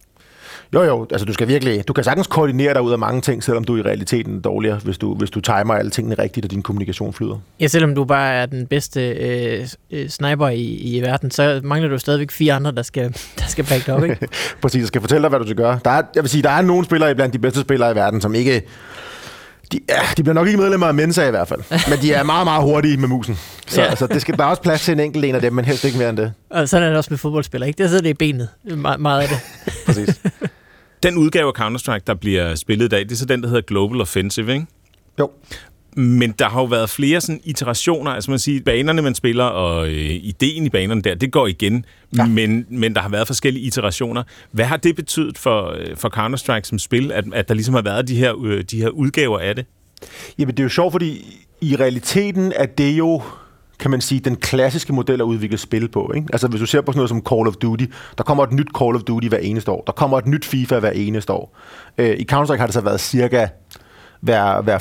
Jo, 0.74 0.82
jo, 0.82 1.06
altså 1.10 1.24
du 1.24 1.32
skal 1.32 1.48
virkelig, 1.48 1.88
du 1.88 1.92
kan 1.92 2.04
sagtens 2.04 2.26
koordinere 2.26 2.74
dig 2.74 2.82
ud 2.82 2.92
af 2.92 2.98
mange 2.98 3.20
ting, 3.20 3.44
selvom 3.44 3.64
du 3.64 3.76
i 3.76 3.82
realiteten 3.82 4.36
er 4.36 4.40
dårligere, 4.40 4.78
hvis 4.78 4.98
du, 4.98 5.14
hvis 5.14 5.30
du 5.30 5.40
timer 5.40 5.74
alle 5.74 5.90
tingene 5.90 6.14
rigtigt, 6.18 6.46
og 6.46 6.50
din 6.50 6.62
kommunikation 6.62 7.12
flyder. 7.12 7.38
Ja, 7.60 7.66
selvom 7.66 7.94
du 7.94 8.04
bare 8.04 8.34
er 8.34 8.46
den 8.46 8.66
bedste 8.66 9.08
øh, 9.08 9.68
øh, 9.90 10.08
sniper 10.08 10.48
i, 10.48 10.62
i 10.62 11.00
verden, 11.00 11.30
så 11.30 11.60
mangler 11.64 11.88
du 11.88 11.98
stadigvæk 11.98 12.30
fire 12.30 12.52
andre, 12.52 12.72
der 12.72 12.82
skal, 12.82 13.04
der 13.38 13.46
skal 13.48 13.64
back 13.64 13.88
op, 13.88 14.04
ikke? 14.04 14.28
Præcis, 14.62 14.80
jeg 14.80 14.88
skal 14.88 15.00
fortælle 15.00 15.22
dig, 15.22 15.28
hvad 15.28 15.38
du 15.38 15.46
skal 15.46 15.56
gøre. 15.56 15.78
Der 15.84 15.90
er, 15.90 16.02
jeg 16.14 16.22
vil 16.22 16.30
sige, 16.30 16.42
der 16.42 16.50
er 16.50 16.62
nogle 16.62 16.84
spillere 16.84 17.14
blandt 17.14 17.32
de 17.32 17.38
bedste 17.38 17.60
spillere 17.60 17.92
i 17.92 17.94
verden, 17.94 18.20
som 18.20 18.34
ikke... 18.34 18.62
De, 19.72 19.80
ja, 19.88 20.00
de 20.16 20.22
bliver 20.22 20.34
nok 20.34 20.46
ikke 20.46 20.58
medlemmer 20.58 20.86
af 20.86 20.94
Mensa 20.94 21.26
i 21.26 21.30
hvert 21.30 21.48
fald, 21.48 21.60
men 21.90 21.98
de 22.02 22.12
er 22.12 22.22
meget, 22.22 22.46
meget 22.46 22.62
hurtige 22.62 22.96
med 22.96 23.08
musen. 23.08 23.38
Så 23.66 23.82
Ja. 23.82 23.86
altså, 23.88 24.06
det 24.06 24.20
skal 24.22 24.36
bare 24.36 24.50
også 24.50 24.62
plads 24.62 24.84
til 24.84 24.92
en 24.92 25.00
enkelt 25.00 25.24
en 25.24 25.34
af 25.34 25.40
dem, 25.40 25.52
men 25.52 25.64
helst 25.64 25.84
ikke 25.84 25.98
mere 25.98 26.08
end 26.10 26.16
det. 26.16 26.32
Og 26.50 26.68
sådan 26.68 26.82
er 26.84 26.88
det 26.88 26.98
også 26.98 27.10
med 27.10 27.18
fodboldspillere, 27.18 27.68
ikke? 27.68 27.82
Der 27.82 27.88
sidder 27.88 28.02
det 28.02 28.10
i 28.10 28.14
benet, 28.14 28.48
Me- 28.64 28.96
meget 28.96 29.22
af 29.22 29.28
det. 29.28 29.38
Præcis. 29.86 30.20
Den 31.02 31.16
udgave 31.16 31.52
af 31.56 31.60
Counter-Strike, 31.60 32.02
der 32.06 32.14
bliver 32.14 32.54
spillet 32.54 32.84
i 32.84 32.88
dag, 32.88 33.00
det 33.00 33.12
er 33.12 33.16
så 33.16 33.24
den, 33.24 33.42
der 33.42 33.48
hedder 33.48 33.62
Global 33.62 34.00
Offensive, 34.00 34.52
ikke? 34.54 34.66
Jo. 35.18 35.30
Men 35.96 36.30
der 36.30 36.48
har 36.48 36.60
jo 36.60 36.66
været 36.66 36.90
flere 36.90 37.20
sådan 37.20 37.40
iterationer, 37.44 38.10
altså 38.10 38.30
man 38.30 38.38
siger, 38.38 38.60
banerne, 38.60 39.02
man 39.02 39.14
spiller, 39.14 39.44
og 39.44 39.88
øh, 39.88 40.10
ideen 40.22 40.66
i 40.66 40.68
banerne 40.68 41.02
der, 41.02 41.14
det 41.14 41.32
går 41.32 41.46
igen, 41.46 41.84
ja. 42.16 42.26
Men, 42.26 42.66
men 42.68 42.94
der 42.94 43.00
har 43.00 43.08
været 43.08 43.26
forskellige 43.26 43.66
iterationer. 43.66 44.22
Hvad 44.50 44.64
har 44.64 44.76
det 44.76 44.96
betydet 44.96 45.38
for, 45.38 45.74
øh, 45.78 45.96
for 45.96 46.08
Counter-Strike 46.16 46.64
som 46.64 46.78
spil, 46.78 47.12
at, 47.12 47.24
at 47.34 47.48
der 47.48 47.54
ligesom 47.54 47.74
har 47.74 47.82
været 47.82 48.08
de 48.08 48.16
her, 48.16 48.44
øh, 48.44 48.62
de 48.62 48.80
her 48.80 48.88
udgaver 48.88 49.38
af 49.38 49.54
det? 49.54 49.66
Jamen, 50.38 50.54
det 50.54 50.60
er 50.60 50.64
jo 50.64 50.68
sjovt, 50.68 50.92
fordi 50.92 51.42
i 51.60 51.76
realiteten 51.76 52.52
er 52.56 52.66
det 52.66 52.98
jo 52.98 53.22
kan 53.78 53.90
man 53.90 54.00
sige, 54.00 54.20
den 54.20 54.36
klassiske 54.36 54.92
model 54.92 55.20
at 55.20 55.24
udvikle 55.24 55.58
spil 55.58 55.88
på. 55.88 56.12
Ikke? 56.14 56.28
Altså 56.32 56.48
hvis 56.48 56.60
du 56.60 56.66
ser 56.66 56.80
på 56.80 56.92
sådan 56.92 56.98
noget 56.98 57.08
som 57.08 57.22
Call 57.28 57.48
of 57.48 57.54
Duty, 57.54 57.84
der 58.18 58.24
kommer 58.24 58.44
et 58.44 58.52
nyt 58.52 58.68
Call 58.78 58.96
of 58.96 59.02
Duty 59.02 59.28
hver 59.28 59.38
eneste 59.38 59.70
år. 59.70 59.82
Der 59.86 59.92
kommer 59.92 60.18
et 60.18 60.26
nyt 60.26 60.44
FIFA 60.44 60.78
hver 60.78 60.90
eneste 60.90 61.32
år. 61.32 61.56
Øh, 61.98 62.16
I 62.18 62.26
Counter-Strike 62.32 62.56
har 62.56 62.66
det 62.66 62.74
så 62.74 62.80
været 62.80 63.00
cirka 63.00 63.46
hver, 64.20 64.60
hver 64.60 64.78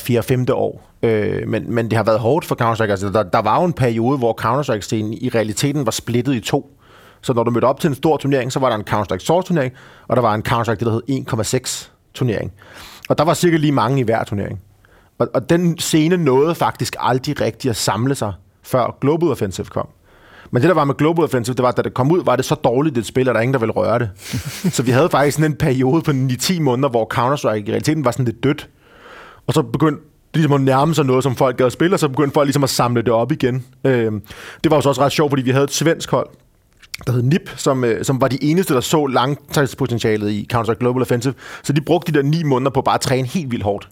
4-5 0.50 0.54
år. 0.54 0.92
Øh, 1.04 1.48
men, 1.48 1.74
men 1.74 1.90
det 1.90 1.98
har 1.98 2.04
været 2.04 2.20
hårdt 2.20 2.46
for 2.46 2.56
Counter-Strike. 2.62 2.92
Altså, 2.92 3.10
der, 3.10 3.24
der 3.24 3.42
var 3.42 3.60
jo 3.60 3.66
en 3.66 3.74
periode, 3.74 4.18
hvor 4.18 4.34
Counter-Strike-scenen 4.42 5.14
i 5.14 5.30
realiteten 5.30 5.86
var 5.86 5.92
splittet 5.92 6.36
i 6.36 6.40
to. 6.40 6.72
Så 7.22 7.34
når 7.34 7.44
du 7.44 7.52
mødte 7.52 7.66
op 7.66 7.80
til 7.80 7.88
en 7.88 7.96
stor 7.96 8.18
turnering, 8.18 8.52
så 8.52 8.60
var 8.60 8.70
der 8.70 8.76
en 8.76 8.84
Counter-Strike 8.90 9.26
Source 9.26 9.48
turnering, 9.48 9.74
og 10.08 10.16
der 10.16 10.22
var 10.22 10.34
en 10.34 10.44
Counter-Strike, 10.48 10.76
det 10.76 10.86
der 10.86 10.92
hed 10.92 11.62
1,6 11.64 11.90
turnering. 12.14 12.52
Og 13.10 13.18
der 13.18 13.24
var 13.24 13.34
cirka 13.34 13.58
lige 13.58 13.72
mange 13.72 14.00
i 14.00 14.04
hver 14.04 14.24
turnering. 14.24 14.62
Og, 15.20 15.28
og 15.34 15.50
den 15.50 15.78
scene 15.78 16.18
nåede 16.18 16.56
faktisk 16.56 16.96
aldrig 17.00 17.42
rigtigt 17.42 17.70
at 17.70 17.76
samle 17.76 18.16
sig, 18.16 18.34
før 18.64 18.98
Global 19.02 19.30
Offensive 19.30 19.66
kom. 19.66 19.88
Men 20.52 20.62
det, 20.62 20.68
der 20.68 20.76
var 20.76 20.84
med 20.84 20.96
Global 20.96 21.24
Offensive, 21.24 21.56
det 21.56 21.64
var, 21.64 21.70
at 21.70 21.78
da 21.78 21.82
det 21.82 21.94
kom 21.94 22.12
ud, 22.12 22.24
var 22.24 22.36
det 22.36 22.46
så 22.46 22.56
dårligt 22.56 22.98
et 22.98 23.06
spil, 23.06 23.30
at 23.30 23.34
der 23.34 23.40
er 23.40 23.42
ingen, 23.42 23.54
der 23.54 23.60
ville 23.60 23.74
røre 23.74 24.00
det. 24.00 24.10
så 24.76 24.84
vi 24.84 24.92
havde 24.92 25.10
faktisk 25.10 25.38
sådan 25.38 25.52
en 25.52 25.58
periode 25.58 26.02
på 26.02 26.12
9-10 26.12 26.62
måneder, 26.62 26.90
hvor 26.90 27.14
Counter-Strike 27.14 27.70
i 27.70 27.72
realiteten 27.72 28.06
var 28.06 28.12
sådan 28.12 28.26
lidt 28.26 28.44
dødt. 28.44 28.70
Og 29.48 29.54
så 29.54 29.62
begyndte 29.62 30.02
ligesom 30.34 30.54
at 30.54 30.62
nærme 30.62 30.96
sig 30.96 31.06
noget, 31.06 31.24
som 31.24 31.36
folk 31.36 31.58
gad 31.58 31.66
at 31.66 31.72
spille, 31.72 31.96
og 31.96 32.00
så 32.00 32.08
begyndte 32.08 32.34
folk 32.34 32.48
ligesom 32.48 32.64
at 32.64 32.70
samle 32.70 33.02
det 33.02 33.14
op 33.14 33.32
igen. 33.32 33.66
Øh, 33.84 34.12
det 34.64 34.72
var 34.72 34.78
jo 34.78 34.82
så 34.82 34.90
også 34.90 35.02
ret 35.02 35.12
sjovt, 35.12 35.32
fordi 35.32 35.44
vi 35.44 35.52
havde 35.52 35.64
et 35.64 35.74
svensk 35.74 36.12
hold, 36.12 36.28
der 37.08 37.12
hed 37.12 37.24
NIP, 37.24 37.50
som, 37.56 37.84
øh, 37.84 38.06
som 38.06 38.22
var 38.22 38.28
de 38.28 38.44
eneste, 38.44 38.74
der 38.74 38.82
så 38.82 39.08
langtidspotentialet 39.08 40.32
i 40.32 40.48
Counter-Strike 40.54 40.80
Global 40.80 41.02
Offensive. 41.02 41.34
Så 41.64 41.74
de 41.74 41.82
brugte 41.82 42.12
de 42.12 42.18
der 42.18 42.24
ni 42.24 42.44
måneder 42.44 42.72
på 42.72 42.82
bare 42.82 42.96
at 42.96 43.02
træne 43.02 43.28
helt 43.28 43.52
vildt 43.52 43.64
hårdt. 43.64 43.90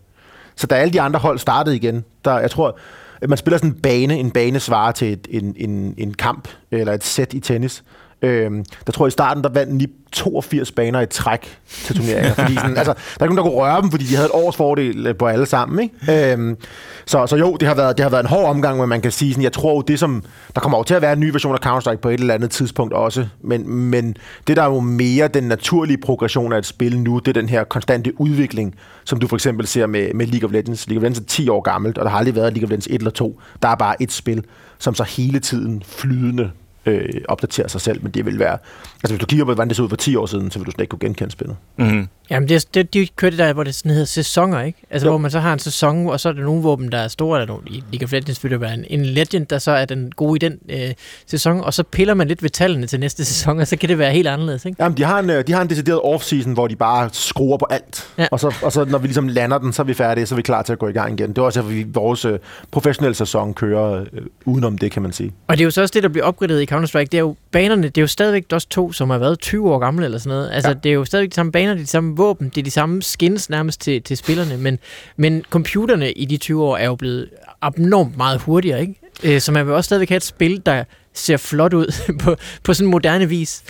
Så 0.56 0.68
da 0.68 0.76
alle 0.76 0.94
de 0.94 1.02
andre 1.02 1.20
hold 1.20 1.40
startede 1.40 1.76
igen, 1.76 2.04
der, 2.26 2.40
jeg 2.40 2.52
tror, 2.52 2.78
at 3.22 3.30
man 3.30 3.38
spiller 3.38 3.58
sådan 3.58 3.70
en 3.70 3.76
bane, 3.76 4.18
en 4.18 4.32
bane 4.32 4.60
svarer 4.60 4.92
til 4.92 5.14
et, 5.14 5.28
en, 5.30 5.56
en, 5.58 5.96
en 5.98 6.14
kamp, 6.14 6.48
eller 6.72 6.94
et 6.94 7.04
sæt 7.04 7.34
i 7.34 7.40
tennis. 7.40 7.84
Øhm, 8.24 8.66
der 8.86 8.92
tror 8.92 9.06
jeg 9.06 9.08
i 9.08 9.12
starten, 9.12 9.44
der 9.44 9.50
vandt 9.50 9.74
NIP 9.74 9.90
82 10.12 10.72
baner 10.72 11.02
i 11.02 11.06
træk 11.06 11.60
til 11.68 11.96
turneringer. 11.96 12.34
fordi 12.34 12.56
sådan, 12.56 12.78
altså, 12.82 12.94
der 12.94 13.20
er 13.20 13.26
ikke 13.26 13.36
nogen, 13.36 13.38
der 13.38 13.44
kunne 13.44 13.62
røre 13.62 13.82
dem, 13.82 13.92
fordi 13.92 14.06
de 14.06 14.16
havde 14.16 14.26
et 14.26 14.32
års 14.34 14.56
fordel 14.56 15.08
øh, 15.08 15.16
på 15.16 15.28
alle 15.28 15.46
sammen. 15.46 15.80
Ikke? 15.84 16.32
Øhm, 16.32 16.58
så, 17.06 17.28
så 17.28 17.36
jo, 17.36 17.56
det 17.60 17.68
har, 17.68 17.76
været, 17.76 17.98
det 17.98 18.04
har 18.04 18.10
været 18.10 18.24
en 18.24 18.30
hård 18.30 18.50
omgang, 18.50 18.80
men 18.80 18.90
man 18.90 19.02
kan 19.02 19.12
sige, 19.12 19.32
sådan, 19.32 19.44
jeg 19.44 19.54
tror 19.54 19.82
det 19.82 20.00
som, 20.00 20.24
der 20.56 20.62
kommer 20.62 20.78
jo 20.78 20.84
til 20.84 20.94
at 20.94 21.02
være 21.02 21.14
en 21.14 21.20
ny 21.20 21.30
version 21.30 21.56
af 21.56 21.66
Counter-Strike 21.66 21.98
på 21.98 22.10
et 22.10 22.20
eller 22.20 22.34
andet 22.34 22.52
tidspunkt 22.52 22.94
også, 22.94 23.28
men, 23.42 23.70
men 23.70 24.16
det 24.48 24.58
der 24.58 24.64
er 24.64 24.70
jo 24.70 24.80
mere 24.80 25.28
den 25.28 25.44
naturlige 25.44 25.98
progression 25.98 26.54
af 26.54 26.58
et 26.58 26.66
spil 26.66 27.00
nu, 27.00 27.20
det 27.20 27.28
er 27.28 27.42
den 27.42 27.50
her 27.50 27.64
konstante 27.64 28.22
udvikling, 28.22 28.76
som 29.04 29.20
du 29.20 29.28
for 29.28 29.36
eksempel 29.36 29.68
ser 29.68 29.86
med, 29.88 30.14
med 30.14 30.26
League 30.26 30.48
of 30.48 30.54
Legends. 30.54 30.88
League 30.88 31.00
of 31.00 31.04
Legends 31.04 31.20
er 31.20 31.24
10 31.24 31.50
år 31.50 31.62
gammelt, 31.62 31.98
og 31.98 32.06
der 32.06 32.12
har 32.12 32.18
aldrig 32.18 32.36
været 32.36 32.54
League 32.54 32.66
of 32.66 32.70
Legends 32.70 32.88
1 32.88 32.94
eller 32.94 33.12
2. 33.12 33.40
Der 33.62 33.68
er 33.68 33.76
bare 33.76 34.02
et 34.02 34.12
spil, 34.12 34.44
som 34.80 34.96
så 34.96 35.04
hele 35.04 35.40
tiden 35.40 35.84
flydende 35.86 36.52
øh, 36.86 37.22
opdatere 37.28 37.70
sig 37.70 37.82
selv, 37.82 38.04
men 38.04 38.12
det 38.12 38.26
vil 38.26 38.40
være... 38.40 38.58
Altså 38.94 39.14
hvis 39.14 39.20
du 39.20 39.26
kigger 39.26 39.46
på, 39.46 39.54
hvordan 39.54 39.68
det 39.68 39.78
så 39.78 39.84
ud 39.84 39.90
for 39.90 39.96
10 39.96 40.16
år 40.16 40.26
siden, 40.26 40.52
så 40.52 40.60
vil 40.60 40.66
du 40.66 40.72
slet 40.72 40.84
ikke 40.84 40.90
kunne 40.90 41.00
genkende 41.00 41.32
spillet. 41.32 41.58
Mm-hmm. 41.78 42.08
Jamen, 42.30 42.50
det, 42.50 42.56
er- 42.56 42.68
det, 42.74 42.94
de 42.94 43.08
kører 43.16 43.30
det 43.30 43.40
der, 43.40 43.54
hvor 43.54 43.64
det 43.64 43.76
sådan 43.76 43.92
hedder 43.92 44.06
sæsoner, 44.06 44.62
ikke? 44.62 44.82
Altså, 44.90 45.06
Jo. 45.08 45.12
hvor 45.12 45.18
man 45.18 45.32
så 45.32 45.40
har 45.40 45.54
en 45.54 45.60
sæson, 45.60 46.08
og 46.08 46.20
så 46.20 46.30
er 46.30 46.34
der 46.34 46.42
nogle 46.42 46.62
våben, 46.62 46.92
der 46.92 46.98
er 46.98 47.08
store, 47.08 47.42
eller 47.42 47.48
nogle, 47.54 47.64
League 47.92 48.04
of 48.06 48.12
Legends 48.12 48.44
vil 48.44 48.62
være 48.62 48.74
en, 48.74 48.86
en 48.90 49.06
legend, 49.06 49.46
der 49.46 49.58
så 49.60 49.72
er 49.72 49.86
den 49.86 50.12
gode 50.16 50.36
i 50.36 50.40
den 50.50 50.58
øh, 50.70 50.94
sæson, 51.28 51.62
og 51.62 51.74
så 51.74 51.84
piller 51.84 52.14
man 52.14 52.28
lidt 52.28 52.44
ved 52.44 52.50
tallene 52.50 52.88
til 52.88 53.00
næste 53.00 53.26
sæson, 53.26 53.60
og 53.60 53.68
så 53.68 53.78
kan 53.78 53.90
det 53.90 53.98
være 53.98 54.12
helt 54.12 54.28
anderledes, 54.28 54.66
ikke? 54.66 54.84
Jamen, 54.84 54.98
de 54.98 55.04
har 55.04 55.20
en, 55.20 55.30
øh, 55.30 55.48
de 55.48 55.52
har 55.54 55.62
en 55.62 55.70
decideret 55.70 56.00
off-season, 56.00 56.50
hvor 56.54 56.68
de 56.68 56.76
bare 56.76 57.10
skruer 57.12 57.58
på 57.58 57.68
alt. 57.70 58.08
Ja. 58.18 58.28
Og, 58.32 58.40
så, 58.40 58.56
og 58.64 58.72
så 58.72 58.86
når 58.86 58.98
vi 58.98 59.08
ligesom 59.08 59.28
lander 59.28 59.58
den, 59.58 59.74
så 59.74 59.82
er 59.82 59.86
vi 59.86 59.94
færdige, 59.94 60.26
så 60.26 60.36
er 60.36 60.38
vi 60.38 60.42
klar 60.42 60.62
til 60.62 60.74
at 60.74 60.80
gå 60.80 60.88
i 60.88 60.92
gang 60.94 61.20
igen. 61.20 61.30
Det 61.30 61.38
er 61.38 61.42
også 61.42 61.60
derfor, 61.62 61.72
vi 61.74 61.86
vores 61.94 62.26
øh, 62.26 62.40
professionelle 62.72 63.16
sæson 63.16 63.54
kører 63.54 63.94
øh, 64.14 64.22
udenom 64.46 64.78
det, 64.78 64.92
kan 64.92 65.02
man 65.02 65.12
sige. 65.12 65.32
Og 65.48 65.58
det 65.58 65.62
er 65.64 65.66
jo 65.66 65.72
så 65.72 65.82
også 65.82 65.92
det, 65.94 66.04
der 66.04 66.10
bliver 66.10 66.26
opgraderet 66.26 66.62
i 66.62 66.66
Counter-Strike. 66.74 67.04
Det 67.04 67.14
er 67.14 67.20
jo 67.20 67.36
banerne, 67.52 67.84
det 67.84 67.98
er 67.98 68.02
jo 68.02 68.08
stadigvæk 68.08 68.52
DOS 68.52 68.66
2, 68.66 68.92
som 68.92 69.10
har 69.10 69.18
været 69.18 69.40
20 69.40 69.74
år 69.74 69.80
gamle 69.80 70.06
eller 70.06 70.18
sådan 70.18 70.30
noget. 70.38 70.50
Altså, 70.54 70.70
Ja. 70.70 70.76
det 70.84 70.90
er 70.90 70.94
jo 70.94 71.06
stadigvæk 71.06 71.30
de 71.30 71.36
samme 71.36 71.52
baner, 71.52 71.72
er 71.72 71.78
de 71.78 71.86
samme 71.88 72.13
våben, 72.18 72.50
det 72.50 72.58
er 72.58 72.64
de 72.64 72.72
samme 72.72 73.02
skins 73.02 73.50
nærmest 73.50 73.82
til, 73.82 74.02
til 74.02 74.18
spillerne. 74.18 74.58
Men, 74.58 74.80
men 75.18 75.44
computerne 75.50 76.12
i 76.12 76.26
de 76.26 76.38
20 76.38 76.64
år 76.64 76.78
er 76.78 76.86
jo 76.86 76.96
blevet 76.96 77.30
abnormt 77.62 78.18
meget 78.18 78.42
hurtigere, 78.42 78.82
ikke? 78.82 78.96
Øh, 79.24 79.42
Så 79.42 79.52
man 79.52 79.66
vil 79.66 79.74
også 79.74 79.88
stadigvæk 79.88 80.10
have 80.10 80.18
et 80.18 80.24
spil, 80.24 80.62
der 80.66 80.84
ser 81.14 81.38
flot 81.38 81.74
ud 81.74 81.94
på, 82.24 82.36
på 82.64 82.74
sådan 82.74 82.90
moderne 82.92 83.30
vis. 83.30 83.64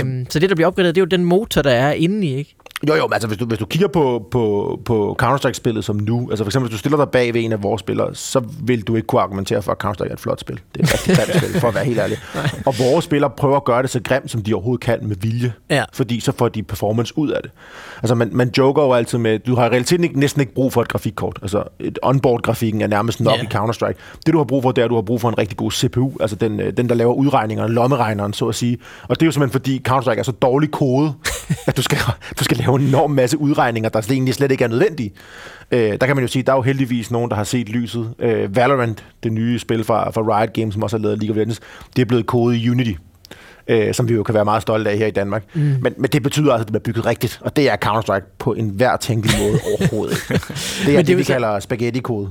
Øhm, 0.00 0.26
så 0.30 0.38
det, 0.38 0.48
der 0.48 0.54
bliver 0.54 0.68
opgraderet, 0.68 0.94
det 0.94 1.00
er 1.00 1.04
jo 1.04 1.06
den 1.18 1.24
motor, 1.24 1.62
der 1.62 1.70
er 1.70 1.92
inde 1.92 2.26
i, 2.26 2.34
ikke? 2.36 2.54
Jo, 2.88 2.94
jo, 2.94 3.06
men 3.06 3.12
altså 3.12 3.28
hvis 3.28 3.38
du, 3.38 3.44
hvis 3.44 3.58
du 3.58 3.66
kigger 3.66 3.88
på, 3.88 4.26
på, 4.30 4.80
på 4.84 5.16
Counter-Strike-spillet 5.22 5.84
som 5.84 5.96
nu, 5.96 6.26
altså 6.30 6.44
for 6.44 6.48
eksempel 6.48 6.68
hvis 6.68 6.74
du 6.76 6.78
stiller 6.78 6.98
dig 6.98 7.08
bag 7.08 7.34
ved 7.34 7.44
en 7.44 7.52
af 7.52 7.62
vores 7.62 7.80
spillere, 7.80 8.14
så 8.14 8.42
vil 8.62 8.82
du 8.82 8.96
ikke 8.96 9.06
kunne 9.06 9.20
argumentere 9.20 9.62
for, 9.62 9.72
at 9.72 9.84
Counter-Strike 9.84 10.08
er 10.08 10.12
et 10.12 10.20
flot 10.20 10.40
spil. 10.40 10.60
Det 10.74 10.80
er 10.80 10.84
et 10.84 10.92
rigtig 10.92 11.16
grimt 11.16 11.44
spil, 11.44 11.60
for 11.60 11.68
at 11.68 11.74
være 11.74 11.84
helt 11.84 11.98
ærlig. 11.98 12.18
Og 12.66 12.74
vores 12.78 13.04
spillere 13.04 13.30
prøver 13.30 13.56
at 13.56 13.64
gøre 13.64 13.82
det 13.82 13.90
så 13.90 14.00
grimt, 14.04 14.30
som 14.30 14.42
de 14.42 14.54
overhovedet 14.54 14.84
kan 14.84 14.98
med 15.02 15.16
vilje, 15.20 15.52
Ja. 15.70 15.84
fordi 15.92 16.20
så 16.20 16.32
får 16.38 16.48
de 16.48 16.62
performance 16.62 17.18
ud 17.18 17.28
af 17.30 17.42
det. 17.42 17.50
Altså 18.02 18.14
man, 18.14 18.30
man 18.32 18.50
joker 18.58 18.82
jo 18.82 18.92
altid 18.92 19.18
med, 19.18 19.38
du 19.38 19.54
har 19.54 19.64
i 19.66 19.68
realiteten 19.68 20.04
ikke, 20.04 20.20
næsten 20.20 20.40
ikke 20.40 20.54
brug 20.54 20.72
for 20.72 20.82
et 20.82 20.88
grafikkort. 20.88 21.38
Altså 21.42 21.62
et 21.80 21.98
onboard-grafikken 22.02 22.82
er 22.82 22.86
nærmest 22.86 23.20
nok 23.20 23.36
Ja. 23.38 23.42
i 23.42 23.46
Counter-Strike. 23.54 23.96
Det 24.26 24.32
du 24.32 24.38
har 24.38 24.44
brug 24.44 24.62
for, 24.62 24.72
det 24.72 24.82
er, 24.82 24.84
at 24.84 24.90
du 24.90 24.94
har 24.94 25.02
brug 25.02 25.20
for 25.20 25.28
en 25.28 25.38
rigtig 25.38 25.56
god 25.56 25.70
CPU, 25.70 26.12
altså 26.20 26.36
den, 26.36 26.60
øh, 26.60 26.72
den 26.76 26.88
der 26.88 26.94
laver 26.94 27.12
udregningerne, 27.14 27.72
lommeregneren, 27.74 28.32
så 28.32 28.48
at 28.48 28.54
sige. 28.54 28.78
Og 29.08 29.16
det 29.20 29.22
er 29.22 29.26
jo 29.26 29.32
simpelthen 29.32 29.52
fordi 29.60 29.82
Counter-Strike 29.88 30.18
er 30.18 30.22
så 30.22 30.32
dårlig 30.32 30.70
kode, 30.70 31.12
at 31.66 31.76
du 31.76 31.82
skal, 31.82 31.98
du 32.38 32.44
skal 32.44 32.56
lave 32.56 32.67
en 32.76 32.82
enorm 32.82 33.10
masse 33.10 33.38
udregninger, 33.38 33.90
der 33.90 34.06
egentlig 34.10 34.34
slet 34.34 34.50
ikke 34.52 34.64
er 34.64 34.68
nødvendige. 34.68 35.12
Øh, 35.70 35.90
der 36.00 36.06
kan 36.06 36.16
man 36.16 36.24
jo 36.24 36.28
sige, 36.28 36.42
der 36.42 36.52
er 36.52 36.56
jo 36.56 36.62
heldigvis 36.62 37.10
nogen, 37.10 37.30
der 37.30 37.36
har 37.36 37.44
set 37.44 37.68
lyset. 37.68 38.14
Øh, 38.18 38.56
Valorant, 38.56 39.04
det 39.22 39.32
nye 39.32 39.58
spil 39.58 39.84
fra, 39.84 40.10
fra 40.10 40.38
Riot 40.38 40.52
Games, 40.52 40.74
som 40.74 40.82
også 40.82 40.96
har 40.96 41.02
lavet 41.02 41.18
League 41.18 41.32
of 41.32 41.36
Legends, 41.36 41.60
det 41.96 42.02
er 42.02 42.06
blevet 42.06 42.26
kodet 42.26 42.56
i 42.56 42.70
Unity. 42.70 42.92
Øh, 43.68 43.94
som 43.94 44.08
vi 44.08 44.14
jo 44.14 44.22
kan 44.22 44.34
være 44.34 44.44
meget 44.44 44.62
stolte 44.62 44.90
af 44.90 44.98
her 44.98 45.06
i 45.06 45.10
Danmark. 45.10 45.44
Mm. 45.54 45.60
Men, 45.60 45.94
men 45.96 46.10
det 46.12 46.22
betyder 46.22 46.52
altså, 46.52 46.62
at 46.62 46.66
det 46.66 46.72
bliver 46.82 46.92
bygget 46.92 47.06
rigtigt, 47.06 47.38
og 47.42 47.56
det 47.56 47.70
er 47.70 47.76
Counter-Strike 47.84 48.36
på 48.38 48.52
en 48.52 48.68
hver 48.68 48.96
tænkelig 48.96 49.34
måde 49.40 49.58
overhovedet. 49.78 50.16
Det 50.28 50.94
er 50.94 50.96
det 50.96 51.06
det, 51.06 51.12
er 51.12 51.16
vi 51.16 51.22
så- 51.24 51.32
kalder 51.32 51.60
spaghetti-kode. 51.60 52.28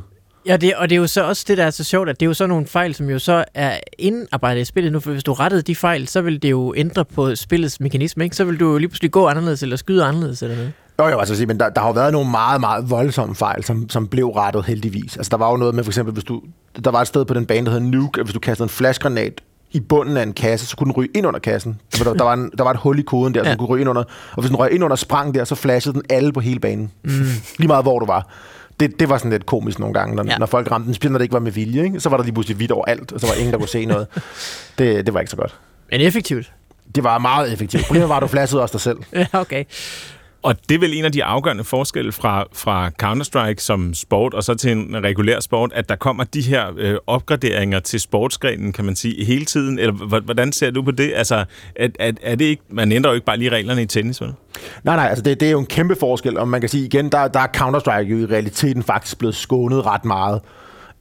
Ja, 0.48 0.58
det, 0.58 0.76
og 0.76 0.90
det 0.90 0.96
er 0.96 1.00
jo 1.00 1.08
så 1.08 1.24
også 1.24 1.46
det, 1.48 1.58
der 1.58 1.66
er 1.66 1.70
så 1.70 1.84
sjovt, 1.84 2.10
at 2.10 2.20
det 2.20 2.26
er 2.26 2.28
jo 2.28 2.34
så 2.34 2.48
nogle 2.48 2.68
fejl, 2.68 2.94
som 2.96 3.10
jo 3.10 3.20
så 3.20 3.46
er 3.54 3.80
indarbejdet 4.00 4.62
i 4.62 4.66
spillet 4.66 4.94
nu, 4.94 5.00
for 5.00 5.12
hvis 5.12 5.24
du 5.24 5.34
rettede 5.34 5.62
de 5.62 5.76
fejl, 5.76 6.08
så 6.08 6.22
vil 6.22 6.42
det 6.42 6.52
jo 6.52 6.74
ændre 6.78 7.06
på 7.06 7.36
spillets 7.36 7.80
mekanisme, 7.80 8.24
ikke? 8.24 8.36
Så 8.36 8.44
vil 8.44 8.60
du 8.60 8.72
jo 8.72 8.78
lige 8.78 8.90
pludselig 8.90 9.12
gå 9.12 9.28
anderledes, 9.28 9.64
eller 9.64 9.76
skyde 9.76 10.04
anderledes, 10.04 10.42
eller 10.42 10.56
noget. 10.56 10.72
Jo, 11.00 11.08
jo, 11.08 11.20
altså, 11.20 11.36
sige, 11.36 11.46
men 11.46 11.60
der, 11.60 11.70
der 11.70 11.82
har 11.82 11.88
jo 11.88 11.94
været 11.94 12.12
nogle 12.12 12.32
meget, 12.32 12.62
meget 12.62 12.90
voldsomme 12.90 13.36
fejl, 13.36 13.64
som, 13.64 13.90
som 13.90 14.08
blev 14.08 14.28
rettet 14.30 14.66
heldigvis. 14.66 15.18
Altså, 15.18 15.30
der 15.30 15.38
var 15.38 15.52
jo 15.52 15.58
noget 15.58 15.76
med, 15.76 15.84
for 15.84 15.90
eksempel, 15.92 16.14
hvis 16.14 16.24
du, 16.24 16.42
der 16.84 16.92
var 16.92 17.02
et 17.02 17.08
sted 17.08 17.26
på 17.26 17.34
den 17.34 17.46
bane, 17.46 17.66
der 17.66 17.72
hedder 17.72 17.86
Nuke, 17.88 18.20
at 18.20 18.26
hvis 18.26 18.34
du 18.34 18.40
kastede 18.40 18.66
en 18.66 18.70
flashgranat 18.70 19.42
i 19.72 19.80
bunden 19.80 20.18
af 20.18 20.24
en 20.24 20.34
kasse, 20.34 20.66
så 20.66 20.78
kunne 20.78 20.86
den 20.86 20.94
ryge 20.94 21.10
ind 21.16 21.28
under 21.28 21.40
kassen. 21.40 21.82
Der, 21.98 22.14
der, 22.14 22.24
var, 22.24 22.34
en, 22.34 22.52
der 22.58 22.64
var 22.64 22.72
et 22.72 22.78
hul 22.78 23.00
i 23.00 23.02
koden 23.02 23.34
der, 23.34 23.40
så 23.44 23.46
Ja. 23.46 23.52
den 23.52 23.60
kunne 23.60 23.68
ryge 23.68 23.82
ind 23.82 23.90
under. 23.90 24.04
Og 24.32 24.42
hvis 24.42 24.50
den 24.50 24.60
røg 24.60 24.72
ind 24.74 24.84
under 24.84 24.96
sprang 24.96 25.34
der, 25.36 25.44
så 25.44 25.56
flashede 25.56 25.94
den 25.94 26.04
alle 26.10 26.34
på 26.34 26.40
hele 26.40 26.60
banen. 26.60 26.92
Mm. 27.04 27.12
Lige 27.58 27.68
meget, 27.68 27.84
hvor 27.86 28.00
du 28.00 28.06
var. 28.06 28.28
Det, 28.80 29.00
det 29.00 29.10
var 29.10 29.18
sådan 29.18 29.32
lidt 29.32 29.46
komisk 29.46 29.80
nogle 29.80 29.94
gange, 29.94 30.16
når, 30.16 30.24
ja. 30.28 30.38
Når 30.38 30.46
folk 30.46 30.72
ramte 30.72 30.86
den, 30.86 30.94
specielt 30.94 31.12
når 31.12 31.18
det 31.18 31.26
ikke 31.26 31.34
var 31.34 31.40
med 31.40 31.52
vilje. 31.52 31.84
Ikke? 31.84 32.00
Så 32.00 32.10
var 32.10 32.18
der 32.18 32.24
lige 32.24 32.34
pludselig 32.34 32.58
hvidt 32.58 32.72
over 32.72 32.86
alt, 32.86 33.12
og 33.12 33.20
så 33.20 33.28
var 33.28 33.34
ingen, 33.34 33.52
der 33.52 33.60
kunne 33.60 33.70
se 33.70 33.86
noget. 33.86 34.08
Det, 34.78 35.06
det 35.06 35.14
var 35.14 35.20
ikke 35.20 35.30
så 35.30 35.38
godt. 35.38 35.56
Men 35.92 36.02
effektivt. 36.02 36.52
Det 36.96 37.04
var 37.04 37.18
meget 37.18 37.54
effektivt. 37.54 37.86
Problemet 37.86 38.10
var, 38.10 38.16
at 38.16 38.22
du 38.22 38.28
flashede 38.28 38.62
også 38.62 38.74
dig 38.74 38.82
selv. 38.82 38.98
Ja, 39.14 39.26
okay. 39.34 39.64
Og 40.48 40.56
det 40.70 40.76
er 40.76 40.80
vel 40.80 40.94
en 40.94 41.06
af 41.06 41.12
de 41.12 41.24
afgørende 41.24 41.64
forskelle 41.64 42.12
fra, 42.12 42.46
fra 42.54 42.92
Counter-Strike 43.04 43.60
som 43.60 43.94
sport, 43.94 44.34
og 44.34 44.44
så 44.44 44.56
til 44.56 44.72
en 44.72 45.04
regulær 45.04 45.40
sport, 45.40 45.72
at 45.74 45.90
der 45.90 45.96
kommer 45.96 46.24
de 46.24 46.42
her 46.42 46.68
øh, 46.78 46.96
opgraderinger 47.08 47.80
til 47.80 48.00
sportsgrenen, 48.00 48.74
kan 48.74 48.86
man 48.86 48.96
sige, 48.96 49.26
hele 49.26 49.46
tiden. 49.46 49.80
Eller 49.80 50.20
hvordan 50.20 50.52
ser 50.52 50.72
du 50.72 50.82
på 50.82 50.92
det? 50.92 51.14
Altså, 51.16 51.46
er, 51.76 51.88
er, 52.00 52.12
er 52.22 52.36
det 52.36 52.46
ikke, 52.46 52.64
man 52.70 52.92
ændrer 52.92 53.12
jo 53.12 53.16
ikke 53.16 53.26
bare 53.26 53.38
lige 53.38 53.50
reglerne 53.50 53.82
i 53.82 53.86
tennis, 53.86 54.22
vel? 54.22 54.34
Nej, 54.84 54.96
nej, 54.96 55.08
altså 55.08 55.24
det, 55.24 55.40
det 55.40 55.48
er 55.48 55.52
jo 55.52 55.60
en 55.60 55.66
kæmpe 55.66 55.96
forskel, 55.96 56.38
og 56.38 56.48
man 56.48 56.62
kan 56.62 56.70
sige 56.70 56.86
igen, 56.86 57.12
der, 57.12 57.28
der 57.28 57.40
er 57.40 57.48
Counter-Strike 57.58 58.12
jo 58.12 58.18
i 58.18 58.26
realiteten 58.26 58.84
faktisk 58.84 59.18
blevet 59.18 59.36
skånet 59.36 59.86
ret 59.86 60.06
meget. 60.06 60.42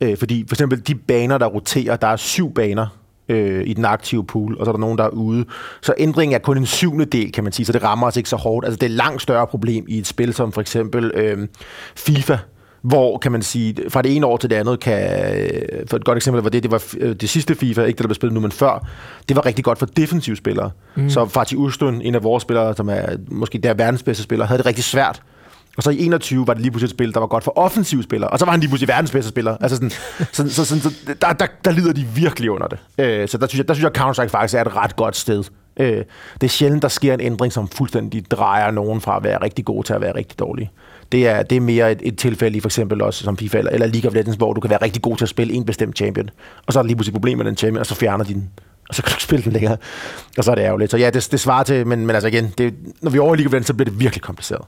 Øh, 0.00 0.18
fordi 0.18 0.44
for 0.48 0.54
eksempel 0.54 0.86
de 0.86 0.94
baner, 0.94 1.38
der 1.38 1.46
roterer, 1.46 1.96
der 1.96 2.08
er 2.08 2.16
syv 2.16 2.54
baner 2.54 2.86
øh, 3.28 3.62
i 3.66 3.74
den 3.74 3.84
aktive 3.84 4.24
pool, 4.24 4.56
og 4.58 4.66
så 4.66 4.70
er 4.70 4.72
der 4.72 4.80
nogen, 4.80 4.98
der 4.98 5.04
er 5.04 5.08
ude. 5.08 5.44
Så 5.82 5.94
ændringen 5.98 6.34
er 6.34 6.38
kun 6.38 6.58
en 6.58 6.66
syvende 6.66 7.04
del, 7.04 7.32
kan 7.32 7.44
man 7.44 7.52
sige, 7.52 7.66
så 7.66 7.72
det 7.72 7.82
rammer 7.82 8.06
os 8.06 8.16
ikke 8.16 8.28
så 8.28 8.36
hårdt. 8.36 8.66
Altså 8.66 8.76
det 8.76 8.82
er 8.82 8.90
et 8.90 8.96
langt 8.96 9.22
større 9.22 9.46
problem 9.46 9.84
i 9.88 9.98
et 9.98 10.06
spil 10.06 10.34
som 10.34 10.52
for 10.52 10.60
eksempel 10.60 11.10
øh, 11.14 11.48
FIFA, 11.96 12.36
hvor 12.82 13.18
kan 13.18 13.32
man 13.32 13.42
sige, 13.42 13.76
fra 13.88 14.02
det 14.02 14.16
ene 14.16 14.26
år 14.26 14.36
til 14.36 14.50
det 14.50 14.56
andet 14.56 14.80
kan, 14.80 15.02
øh, 15.34 15.86
for 15.86 15.96
et 15.96 16.04
godt 16.04 16.16
eksempel 16.16 16.42
var 16.42 16.50
det, 16.50 16.62
det 16.62 16.70
var 16.70 16.82
øh, 16.98 17.14
det 17.14 17.28
sidste 17.28 17.54
FIFA, 17.54 17.82
ikke 17.82 17.96
det 17.96 18.02
der 18.02 18.08
blev 18.08 18.14
spillet 18.14 18.34
nu, 18.34 18.40
men 18.40 18.52
før, 18.52 18.86
det 19.28 19.36
var 19.36 19.46
rigtig 19.46 19.64
godt 19.64 19.78
for 19.78 19.86
defensive 19.86 20.36
spillere. 20.36 20.70
Mm. 20.94 21.10
Så 21.10 21.26
Fatih 21.26 21.58
Ustun, 21.58 22.02
en 22.02 22.14
af 22.14 22.22
vores 22.24 22.42
spillere, 22.42 22.74
som 22.76 22.88
er 22.88 23.02
måske 23.28 23.58
der 23.58 23.74
verdens 23.74 24.02
bedste 24.02 24.22
spiller, 24.22 24.46
havde 24.46 24.58
det 24.58 24.66
rigtig 24.66 24.84
svært. 24.84 25.22
Og 25.76 25.82
så 25.82 25.90
i 25.90 26.04
21 26.04 26.46
var 26.46 26.54
det 26.54 26.62
lige 26.62 26.70
pludselig 26.70 26.86
et 26.86 26.96
spil, 26.96 27.14
der 27.14 27.20
var 27.20 27.26
godt 27.26 27.44
for 27.44 27.58
offensive 27.58 28.02
spillere. 28.02 28.30
Og 28.30 28.38
så 28.38 28.44
var 28.44 28.52
han 28.52 28.60
lige 28.60 28.68
pludselig 28.68 28.88
verdens 28.88 29.10
bedste 29.10 29.28
spiller. 29.28 29.56
Altså 29.60 29.76
sådan, 29.76 29.90
så, 30.32 30.48
så, 30.48 30.64
så, 30.64 30.80
så 30.80 30.90
der, 31.20 31.32
der, 31.32 31.46
der 31.64 31.70
lider 31.70 31.92
de 31.92 32.04
virkelig 32.14 32.50
under 32.50 32.66
det. 32.66 32.78
Øh, 32.98 33.28
så 33.28 33.38
der 33.38 33.46
synes 33.46 33.58
jeg, 33.58 33.68
der 33.68 33.74
synes 33.74 33.90
jeg 33.94 34.02
Counter-Strike 34.02 34.28
faktisk 34.28 34.54
er 34.54 34.60
et 34.60 34.76
ret 34.76 34.96
godt 34.96 35.16
sted. 35.16 35.44
Øh, 35.80 36.04
det 36.34 36.42
er 36.42 36.48
sjældent, 36.48 36.82
der 36.82 36.88
sker 36.88 37.14
en 37.14 37.20
ændring, 37.20 37.52
som 37.52 37.68
fuldstændig 37.68 38.30
drejer 38.30 38.70
nogen 38.70 39.00
fra 39.00 39.16
at 39.16 39.24
være 39.24 39.42
rigtig 39.42 39.64
god 39.64 39.84
til 39.84 39.94
at 39.94 40.00
være 40.00 40.14
rigtig 40.14 40.38
dårlig. 40.38 40.70
Det 41.12 41.28
er, 41.28 41.42
det 41.42 41.56
er 41.56 41.60
mere 41.60 41.92
et, 41.92 42.00
et 42.02 42.18
tilfælde 42.18 42.56
i 42.56 42.60
for 42.60 42.68
eksempel 42.68 43.02
også 43.02 43.24
som 43.24 43.36
FIFA 43.36 43.58
eller, 43.58 43.70
eller 43.70 43.86
League 43.86 44.10
of 44.10 44.14
Legends, 44.14 44.36
hvor 44.36 44.52
du 44.52 44.60
kan 44.60 44.70
være 44.70 44.82
rigtig 44.82 45.02
god 45.02 45.16
til 45.16 45.24
at 45.24 45.28
spille 45.28 45.54
en 45.54 45.64
bestemt 45.64 45.96
champion. 45.96 46.30
Og 46.66 46.72
så 46.72 46.78
er 46.78 46.82
der 46.82 46.86
lige 46.86 46.96
pludselig 46.96 47.12
et 47.12 47.20
problem 47.20 47.38
med 47.38 47.44
den 47.44 47.56
champion, 47.56 47.80
og 47.80 47.86
så 47.86 47.94
fjerner 47.94 48.24
din 48.24 48.50
og 48.88 48.94
så 48.94 49.02
kan 49.02 49.10
du 49.10 49.14
ikke 49.14 49.22
spille 49.22 49.44
den 49.44 49.52
længere. 49.52 49.76
Og 50.38 50.44
så 50.44 50.50
er 50.50 50.54
det 50.54 50.62
ærgerligt. 50.62 50.90
Så 50.90 50.96
ja, 50.96 51.10
det, 51.10 51.28
det 51.30 51.40
svarer 51.40 51.62
til, 51.62 51.86
men, 51.86 52.06
men 52.06 52.16
altså 52.16 52.28
igen, 52.28 52.54
det, 52.58 52.74
når 53.02 53.10
vi 53.10 53.18
overligger 53.18 53.50
over 53.52 53.60
i 53.60 53.64
så 53.64 53.74
bliver 53.74 53.90
det 53.90 54.00
virkelig 54.00 54.22
kompliceret. 54.22 54.64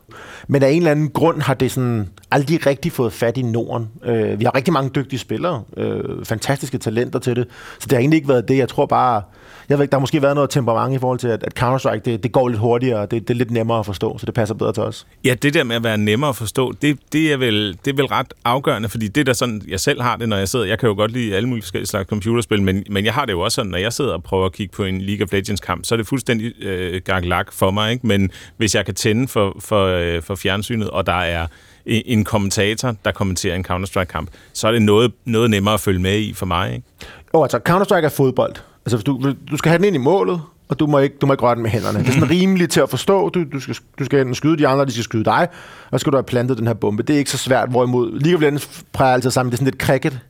Men 0.49 0.63
af 0.63 0.71
en 0.71 0.77
eller 0.77 0.91
anden 0.91 1.11
grund 1.11 1.43
har 1.43 1.55
det 1.55 1.73
sådan 1.73 2.09
aldrig 2.31 2.67
rigtig 2.67 2.93
fået 2.93 3.13
fat 3.13 3.37
i 3.37 3.43
Norden. 3.43 3.89
Øh, 4.05 4.41
vi 4.41 4.45
har 4.45 4.55
rigtig 4.55 4.73
mange 4.73 4.91
dygtige 4.95 5.19
spillere, 5.19 5.63
øh, 5.77 6.25
fantastiske 6.25 6.79
talenter 6.79 7.19
til 7.19 7.37
det, 7.37 7.47
så 7.79 7.87
det 7.87 7.93
har 7.93 7.99
egentlig 7.99 8.17
ikke 8.17 8.29
været 8.29 8.49
det. 8.49 8.59
Jeg 8.59 8.69
tror 8.69 8.87
bare, 8.87 9.23
jeg 9.69 9.79
ved 9.79 9.85
ikke, 9.85 9.91
der 9.91 9.97
har 9.97 10.01
måske 10.01 10.23
været 10.23 10.35
noget 10.35 10.51
temperament 10.51 10.97
i 10.97 10.99
forhold 10.99 11.19
til, 11.19 11.29
at, 11.29 11.43
at 11.43 11.63
Counter-Strike, 11.63 12.01
det, 12.05 12.23
det 12.23 12.33
går 12.33 12.49
lidt 12.49 12.61
hurtigere, 12.61 13.01
og 13.01 13.11
det, 13.11 13.29
det 13.29 13.35
er 13.35 13.39
lidt 13.39 13.51
nemmere 13.51 13.79
at 13.79 13.87
forstå, 13.87 14.19
så 14.19 14.27
det 14.27 14.35
passer 14.35 14.55
bedre 14.55 14.73
til 14.73 14.83
os. 14.83 15.07
Ja, 15.25 15.35
det 15.35 15.55
der 15.55 15.65
med 15.65 15.77
at 15.77 15.85
være 15.85 15.99
nemmere 15.99 16.29
at 16.29 16.37
forstå, 16.37 16.73
det, 16.83 16.99
det, 17.13 17.33
er, 17.33 17.37
vel, 17.37 17.79
det 17.85 17.91
er 17.91 17.97
vel 17.97 18.07
ret 18.07 18.35
afgørende, 18.45 18.89
fordi 18.89 19.09
det 19.09 19.27
der 19.27 19.33
sådan, 19.33 19.63
jeg 19.69 19.81
selv 19.81 20.03
har 20.03 20.17
det, 20.17 20.29
når 20.29 20.37
jeg 20.37 20.49
sidder, 20.49 20.65
jeg 20.65 20.79
kan 20.79 20.89
jo 20.89 20.95
godt 20.95 21.11
lide 21.11 21.37
alle 21.37 21.49
mulige 21.49 21.63
forskellige 21.63 21.87
slags 21.87 22.09
computerspil, 22.09 22.63
men, 22.63 22.85
men 22.91 23.05
jeg 23.05 23.15
har 23.15 23.25
det 23.25 23.33
jo 23.33 23.41
også 23.41 23.55
sådan, 23.55 23.71
når 23.71 23.79
jeg 23.79 23.93
sidder 23.93 24.08
og 24.13 24.23
prøver 24.23 24.47
at 24.47 24.53
kigge 24.53 24.77
på 24.77 24.85
en 24.85 25.01
League 25.01 25.25
of 25.25 25.33
Legends 25.33 25.61
kamp, 25.61 25.85
så 25.85 25.95
er 25.95 25.97
det 25.97 26.07
fuldstændig 26.07 26.63
øh, 26.63 27.01
gaggelak 27.05 27.53
for 27.53 27.71
mig, 27.71 27.93
ikke? 27.93 28.07
men 28.07 28.31
hvis 28.57 28.75
jeg 28.75 28.85
kan 28.85 28.95
tænde 28.95 29.29
for, 29.29 29.57
for, 29.61 29.87
øh, 29.87 30.23
for 30.23 30.35
fjernsynet, 30.35 30.91
og 30.91 31.07
der 31.07 31.21
er 31.21 31.47
en 31.87 32.03
en 32.07 32.25
kommentator, 32.25 32.95
der 33.05 33.13
kommenterer 33.13 33.57
en 33.57 33.65
Counter-Strike-kamp, 33.65 34.31
så 34.53 34.69
er 34.69 34.73
det 34.73 34.83
noget, 34.83 35.13
noget 35.25 35.51
nemmere 35.51 35.75
at 35.75 35.81
følge 35.81 36.01
med 36.01 36.19
i 36.19 36.35
for 36.35 36.47
mig. 36.47 36.75
Ikke? 36.75 36.87
Jo, 37.35 37.43
altså 37.43 37.61
Counter-Strike 37.69 38.05
er 38.05 38.09
fodbold. 38.09 38.55
Altså 38.87 38.97
hvis 38.97 39.05
du, 39.05 39.35
du 39.51 39.57
skal 39.57 39.69
have 39.69 39.79
den 39.79 39.85
ind 39.85 39.97
i 39.97 39.99
målet, 39.99 40.41
og 40.69 40.79
du 40.79 40.87
må 40.87 40.99
ikke, 40.99 41.17
du 41.21 41.27
må 41.27 41.33
ikke 41.33 41.43
røre 41.43 41.55
den 41.55 41.63
med 41.63 41.71
hænderne. 41.71 41.99
Det 41.99 42.09
er 42.09 42.13
sådan 42.13 42.31
rimeligt 42.31 42.73
til 42.73 42.81
at 42.81 42.91
forstå. 42.91 43.29
Du, 43.29 43.45
du, 43.53 43.61
skal, 43.61 43.77
du 43.99 44.05
skal 44.05 44.21
enten 44.21 44.35
skyde 44.35 44.59
de 44.59 44.69
andre, 44.69 44.85
de 44.85 44.93
skal 44.93 45.05
skyde 45.05 45.25
dig, 45.25 45.49
og 45.91 45.99
så 45.99 46.03
skal 46.03 46.13
du 46.13 46.17
have 46.17 46.25
plantet 46.25 46.59
den 46.59 46.67
her 46.67 46.75
bombe. 46.75 47.03
Det 47.03 47.15
er 47.15 47.19
ikke 47.19 47.31
så 47.31 47.39
svært, 47.39 47.71
hvorimod 47.71 48.21
League 48.21 48.37
of 48.37 48.41
Legends 48.41 48.85
præger 48.93 49.15
altid 49.15 49.31
sammen. 49.31 49.51
Det 49.51 49.55
er 49.55 49.59
sådan 49.59 49.73
lidt 49.73 49.83
cricket. 49.83 50.21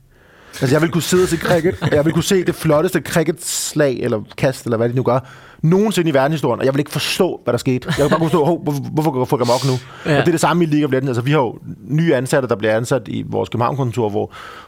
Altså 0.61 0.75
jeg 0.75 0.81
vil 0.81 0.89
kunne 0.89 1.01
sidde 1.01 1.27
til 1.27 1.39
cricket, 1.39 1.75
og 1.81 1.91
jeg 1.91 2.05
vil 2.05 2.13
kunne 2.13 2.23
se 2.23 2.43
det 2.43 2.55
flotteste 2.55 3.01
cricket-slag, 3.01 3.99
eller 4.01 4.21
kast, 4.37 4.65
eller 4.65 4.77
hvad 4.77 4.89
de 4.89 4.95
nu 4.95 5.03
gør, 5.03 5.19
nogensinde 5.61 6.09
i 6.09 6.13
verdenshistorien, 6.13 6.59
og 6.59 6.65
jeg 6.65 6.73
vil 6.73 6.79
ikke 6.79 6.91
forstå, 6.91 7.41
hvad 7.43 7.51
der 7.51 7.57
skete. 7.57 7.87
Jeg 7.87 7.95
kan 7.95 8.09
bare 8.09 8.19
kunne 8.19 8.29
forstå, 8.29 8.45
"Hov, 8.45 8.63
hvorfor, 8.93 9.11
går 9.11 9.25
folk 9.25 9.41
amok 9.41 9.65
nu? 9.65 9.71
Ja. 10.05 10.19
Og 10.19 10.25
det 10.25 10.27
er 10.27 10.31
det 10.31 10.39
samme 10.39 10.63
i 10.63 10.67
League 10.67 10.85
of 10.85 10.91
Legends. 10.91 11.07
Altså 11.09 11.21
vi 11.21 11.31
har 11.31 11.39
jo 11.39 11.57
nye 11.87 12.15
ansatte, 12.15 12.47
der 12.47 12.55
bliver 12.55 12.75
ansat 12.77 13.01
i 13.07 13.23
vores 13.27 13.49
København-kontor, 13.49 14.09
hvor 14.09 14.25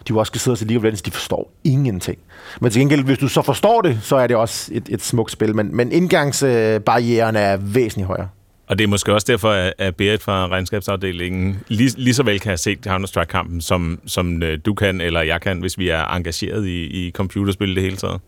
de 0.08 0.10
jo 0.10 0.18
også 0.18 0.30
skal 0.30 0.42
sidde 0.42 0.58
til 0.58 0.68
League 0.68 0.80
of 0.80 0.84
Legends, 0.84 1.02
de 1.02 1.12
forstår 1.12 1.52
ingenting. 1.64 2.18
Men 2.62 2.72
til 2.72 2.80
gengæld, 2.82 3.04
hvis 3.04 3.18
du 3.18 3.28
så 3.28 3.42
forstår 3.42 3.82
det, 3.82 4.00
så 4.02 4.16
er 4.16 4.28
det 4.28 4.36
også 4.36 4.70
et, 4.74 4.84
et 4.90 5.04
smukt 5.04 5.32
spil. 5.32 5.56
Men, 5.56 5.76
men 5.76 5.92
indgangsbarrieren 5.92 7.36
er 7.36 7.58
væsentligt 7.58 8.08
højere. 8.08 8.28
Og 8.72 8.78
det 8.78 8.84
er 8.84 8.88
måske 8.88 9.14
også 9.14 9.26
derfor, 9.30 9.50
at- 9.78 9.96
Berit 9.96 10.22
fra 10.22 10.48
regnskabsafdelingen 10.48 11.60
lige, 11.68 11.90
lige 11.98 12.14
så 12.14 12.24
vel 12.24 12.40
kan 12.40 12.50
have 12.50 12.58
set 12.58 12.80
Counter-Strike-kampen, 12.88 13.62
som, 13.62 14.00
som 14.06 14.44
øh, 14.44 14.60
du 14.66 14.74
kan, 14.74 15.02
eller 15.02 15.22
jeg 15.22 15.42
kan, 15.42 15.60
hvis 15.60 15.78
vi 15.78 15.90
er 15.90 16.06
engageret 16.16 16.66
i, 16.68 17.08
i 17.08 17.12
computerspil 17.12 17.76
det 17.76 17.84
hele 17.84 17.96
taget. 17.98 18.20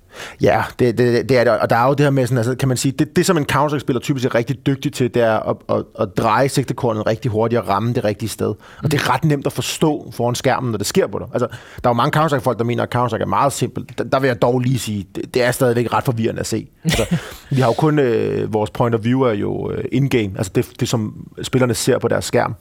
Ja, 0.41 0.63
det, 0.79 0.97
det, 0.97 1.29
det 1.29 1.37
er 1.37 1.43
det. 1.43 1.59
Og 1.59 1.69
der 1.69 1.75
er 1.75 1.87
jo 1.87 1.93
det 1.93 1.99
her 1.99 2.09
med, 2.09 2.27
sådan, 2.27 2.37
altså, 2.37 2.55
kan 2.55 2.67
man 2.67 2.77
sige, 2.77 2.91
det, 2.91 3.15
det 3.15 3.25
som 3.25 3.37
en 3.37 3.45
counter-spiller 3.45 3.99
typisk 3.99 4.25
er 4.25 4.35
rigtig 4.35 4.65
dygtig 4.65 4.93
til, 4.93 5.13
det 5.13 5.21
er 5.21 5.49
at, 5.49 5.55
at, 5.69 5.83
at 5.99 6.17
dreje 6.17 6.49
sigtekornet 6.49 7.07
rigtig 7.07 7.31
hurtigt 7.31 7.61
og 7.61 7.67
ramme 7.67 7.93
det 7.93 8.03
rigtige 8.03 8.29
sted. 8.29 8.53
Og 8.83 8.91
det 8.91 8.93
er 8.93 9.13
ret 9.13 9.23
nemt 9.23 9.45
at 9.45 9.53
forstå 9.53 10.11
foran 10.11 10.35
skærmen, 10.35 10.71
når 10.71 10.77
det 10.77 10.87
sker 10.87 11.07
på 11.07 11.19
dig. 11.19 11.27
Altså, 11.33 11.47
der 11.83 11.89
er 11.89 11.89
jo 11.89 11.93
mange 11.93 12.11
counter 12.11 12.39
folk 12.39 12.57
der 12.57 12.63
mener, 12.63 12.83
at 12.83 12.89
counter 12.89 13.17
er 13.17 13.25
meget 13.25 13.53
simpelt. 13.53 13.97
Der, 13.97 14.03
der 14.03 14.19
vil 14.19 14.27
jeg 14.27 14.41
dog 14.41 14.59
lige 14.59 14.79
sige, 14.79 15.07
det, 15.15 15.33
det 15.33 15.43
er 15.43 15.51
stadigvæk 15.51 15.93
ret 15.93 16.03
forvirrende 16.03 16.39
at 16.39 16.47
se. 16.47 16.67
Altså, 16.83 17.15
vi 17.49 17.61
har 17.61 17.67
jo 17.67 17.73
kun, 17.73 17.99
øh, 17.99 18.53
vores 18.53 18.69
point 18.69 18.95
of 18.95 19.03
view 19.03 19.21
er 19.21 19.33
jo 19.33 19.71
øh, 19.71 19.83
in-game, 19.91 20.31
altså 20.37 20.51
det, 20.55 20.69
det, 20.79 20.89
som 20.89 21.27
spillerne 21.41 21.73
ser 21.73 21.97
på 21.97 22.07
deres 22.07 22.25
skærm. 22.25 22.55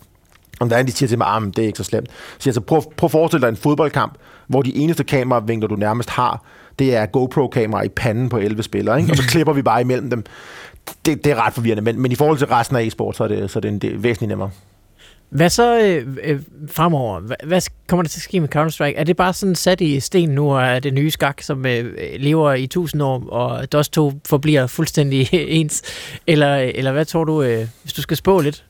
Og 0.61 0.71
der 0.71 0.77
er 0.77 0.83
de 0.83 0.93
siger 0.93 1.09
til 1.09 1.19
mig, 1.19 1.27
at 1.27 1.43
ah, 1.43 1.43
det 1.43 1.59
er 1.59 1.67
ikke 1.67 1.77
så 1.77 1.85
slemt. 1.85 2.09
Så 2.39 2.51
jeg 2.51 2.55
så 2.55 2.61
prøv, 2.61 2.83
prøv 2.97 3.07
at 3.07 3.11
forestille 3.11 3.43
dig 3.43 3.49
en 3.49 3.57
fodboldkamp, 3.57 4.15
hvor 4.47 4.63
de 4.63 4.77
eneste 4.77 5.05
kameravinkler, 5.05 5.69
du 5.69 5.77
nærmest 5.77 6.11
har, 6.11 6.45
det 6.79 6.97
er 6.97 7.07
GoPro-kamera 7.07 7.83
i 7.83 7.89
panden 7.89 8.29
på 8.29 8.39
11 8.39 8.63
spillere, 8.63 9.01
ikke? 9.01 9.13
og 9.13 9.17
så 9.17 9.23
klipper 9.33 9.53
vi 9.53 9.63
bare 9.63 9.81
imellem 9.81 10.11
dem. 10.11 10.25
Det, 11.07 11.25
det 11.25 11.33
er 11.33 11.47
ret 11.47 11.53
forvirrende, 11.53 11.83
men, 11.83 12.03
men 12.03 12.13
i 12.13 12.15
forhold 12.15 12.39
til 12.39 12.47
resten 12.47 12.77
af 12.77 12.83
e-sport, 12.83 13.17
så 13.17 13.25
er 13.25 13.29
det, 13.29 13.51
så 13.51 13.59
er 13.59 13.61
det, 13.61 13.69
en, 13.69 13.79
det 13.79 13.95
er 13.95 13.99
væsentligt 13.99 14.29
nemmere. 14.29 14.51
Hvad 15.33 15.51
så 15.51 15.81
øh, 15.81 16.17
øh, 16.23 16.41
fremover? 16.71 17.21
Hvad, 17.21 17.37
hvad 17.45 17.61
kommer 17.89 18.03
der 18.03 18.09
til 18.09 18.19
at 18.19 18.23
ske 18.23 18.41
med 18.41 18.57
Counter-Strike? 18.57 18.99
Er 18.99 19.05
det 19.05 19.17
bare 19.17 19.33
sådan 19.33 19.55
sat 19.55 19.81
i 19.81 20.01
sten 20.01 20.29
nu, 20.29 20.55
og 20.55 20.63
er 20.63 20.79
det 20.79 20.95
nye 20.95 21.11
skak, 21.11 21.43
som 21.43 21.67
øh, 21.67 21.95
lever 22.19 22.53
i 22.53 22.67
tusind 22.67 23.03
år, 23.03 23.29
og 23.29 23.73
DOS 23.73 23.89
2 23.89 24.13
forbliver 24.27 24.67
fuldstændig 24.67 25.29
ens? 25.59 25.83
Eller, 26.27 26.57
eller 26.57 26.93
hvad 26.93 27.05
tror 27.05 27.25
du, 27.25 27.43
øh, 27.43 27.67
hvis 27.83 27.93
du 27.93 28.03
skal 28.03 28.17
spå 28.17 28.41
lidt? 28.41 28.65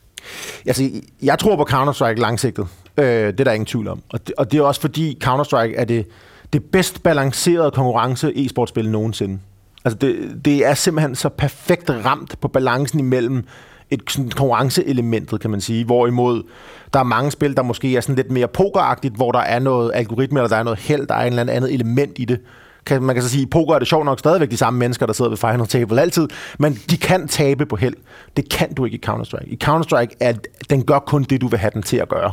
Altså, 0.67 0.89
jeg 1.21 1.39
tror 1.39 1.55
på 1.55 1.67
Counter-Strike 1.69 2.21
langsigtet. 2.21 2.67
Øh, 2.97 3.05
det 3.05 3.39
er 3.39 3.43
der 3.43 3.51
ingen 3.51 3.65
tvivl 3.65 3.87
om. 3.87 4.01
Og 4.09 4.27
det, 4.27 4.35
og 4.37 4.51
det 4.51 4.57
er 4.57 4.63
også 4.63 4.81
fordi 4.81 5.17
Counter-Strike 5.23 5.75
er 5.75 5.85
det, 5.85 6.07
det 6.53 6.63
bedst 6.63 7.03
balancerede 7.03 7.71
konkurrence 7.71 8.31
e-sportspil 8.35 8.89
nogensinde. 8.89 9.39
Altså 9.85 9.97
det, 9.97 10.39
det 10.45 10.65
er 10.65 10.73
simpelthen 10.73 11.15
så 11.15 11.29
perfekt 11.29 11.89
ramt 11.89 12.39
på 12.41 12.47
balancen 12.47 12.99
imellem 12.99 13.45
et 13.89 14.01
sådan 14.07 14.29
konkurrenceelementet, 14.29 15.41
kan 15.41 15.49
man 15.49 15.61
sige. 15.61 15.85
Hvorimod 15.85 16.43
der 16.93 16.99
er 16.99 17.03
mange 17.03 17.31
spil, 17.31 17.57
der 17.57 17.63
måske 17.63 17.97
er 17.97 18.01
sådan 18.01 18.15
lidt 18.15 18.31
mere 18.31 18.47
pokeragtigt, 18.47 19.15
hvor 19.15 19.31
der 19.31 19.39
er 19.39 19.59
noget 19.59 19.91
algoritme, 19.93 20.39
eller 20.39 20.47
der 20.47 20.55
er 20.55 20.63
noget 20.63 20.79
held, 20.79 21.07
der 21.07 21.15
er 21.15 21.21
en 21.21 21.27
eller 21.27 21.41
anden 21.41 21.55
andet 21.55 21.73
element 21.73 22.19
i 22.19 22.25
det. 22.25 22.39
Kan, 22.85 23.03
man 23.03 23.15
kan 23.15 23.23
så 23.23 23.29
sige, 23.29 23.41
at 23.41 23.49
poker 23.49 23.75
er 23.75 23.79
det 23.79 23.87
sjovt 23.87 24.05
nok 24.05 24.19
stadigvæk 24.19 24.51
de 24.51 24.57
samme 24.57 24.79
mennesker, 24.79 25.05
der 25.05 25.13
sidder 25.13 25.29
ved 25.29 25.37
final 25.37 25.67
table 25.67 26.01
altid, 26.01 26.27
men 26.59 26.79
de 26.89 26.97
kan 26.97 27.27
tabe 27.27 27.65
på 27.65 27.75
held. 27.75 27.93
Det 28.37 28.49
kan 28.49 28.73
du 28.73 28.85
ikke 28.85 28.97
i 28.97 29.01
Counter-Strike. 29.09 29.47
I 29.47 29.59
Counter-Strike, 29.63 30.17
er, 30.19 30.33
den 30.69 30.83
gør 30.83 30.99
kun 30.99 31.23
det, 31.23 31.41
du 31.41 31.47
vil 31.47 31.59
have 31.59 31.71
den 31.73 31.81
til 31.83 31.97
at 31.97 32.09
gøre. 32.09 32.31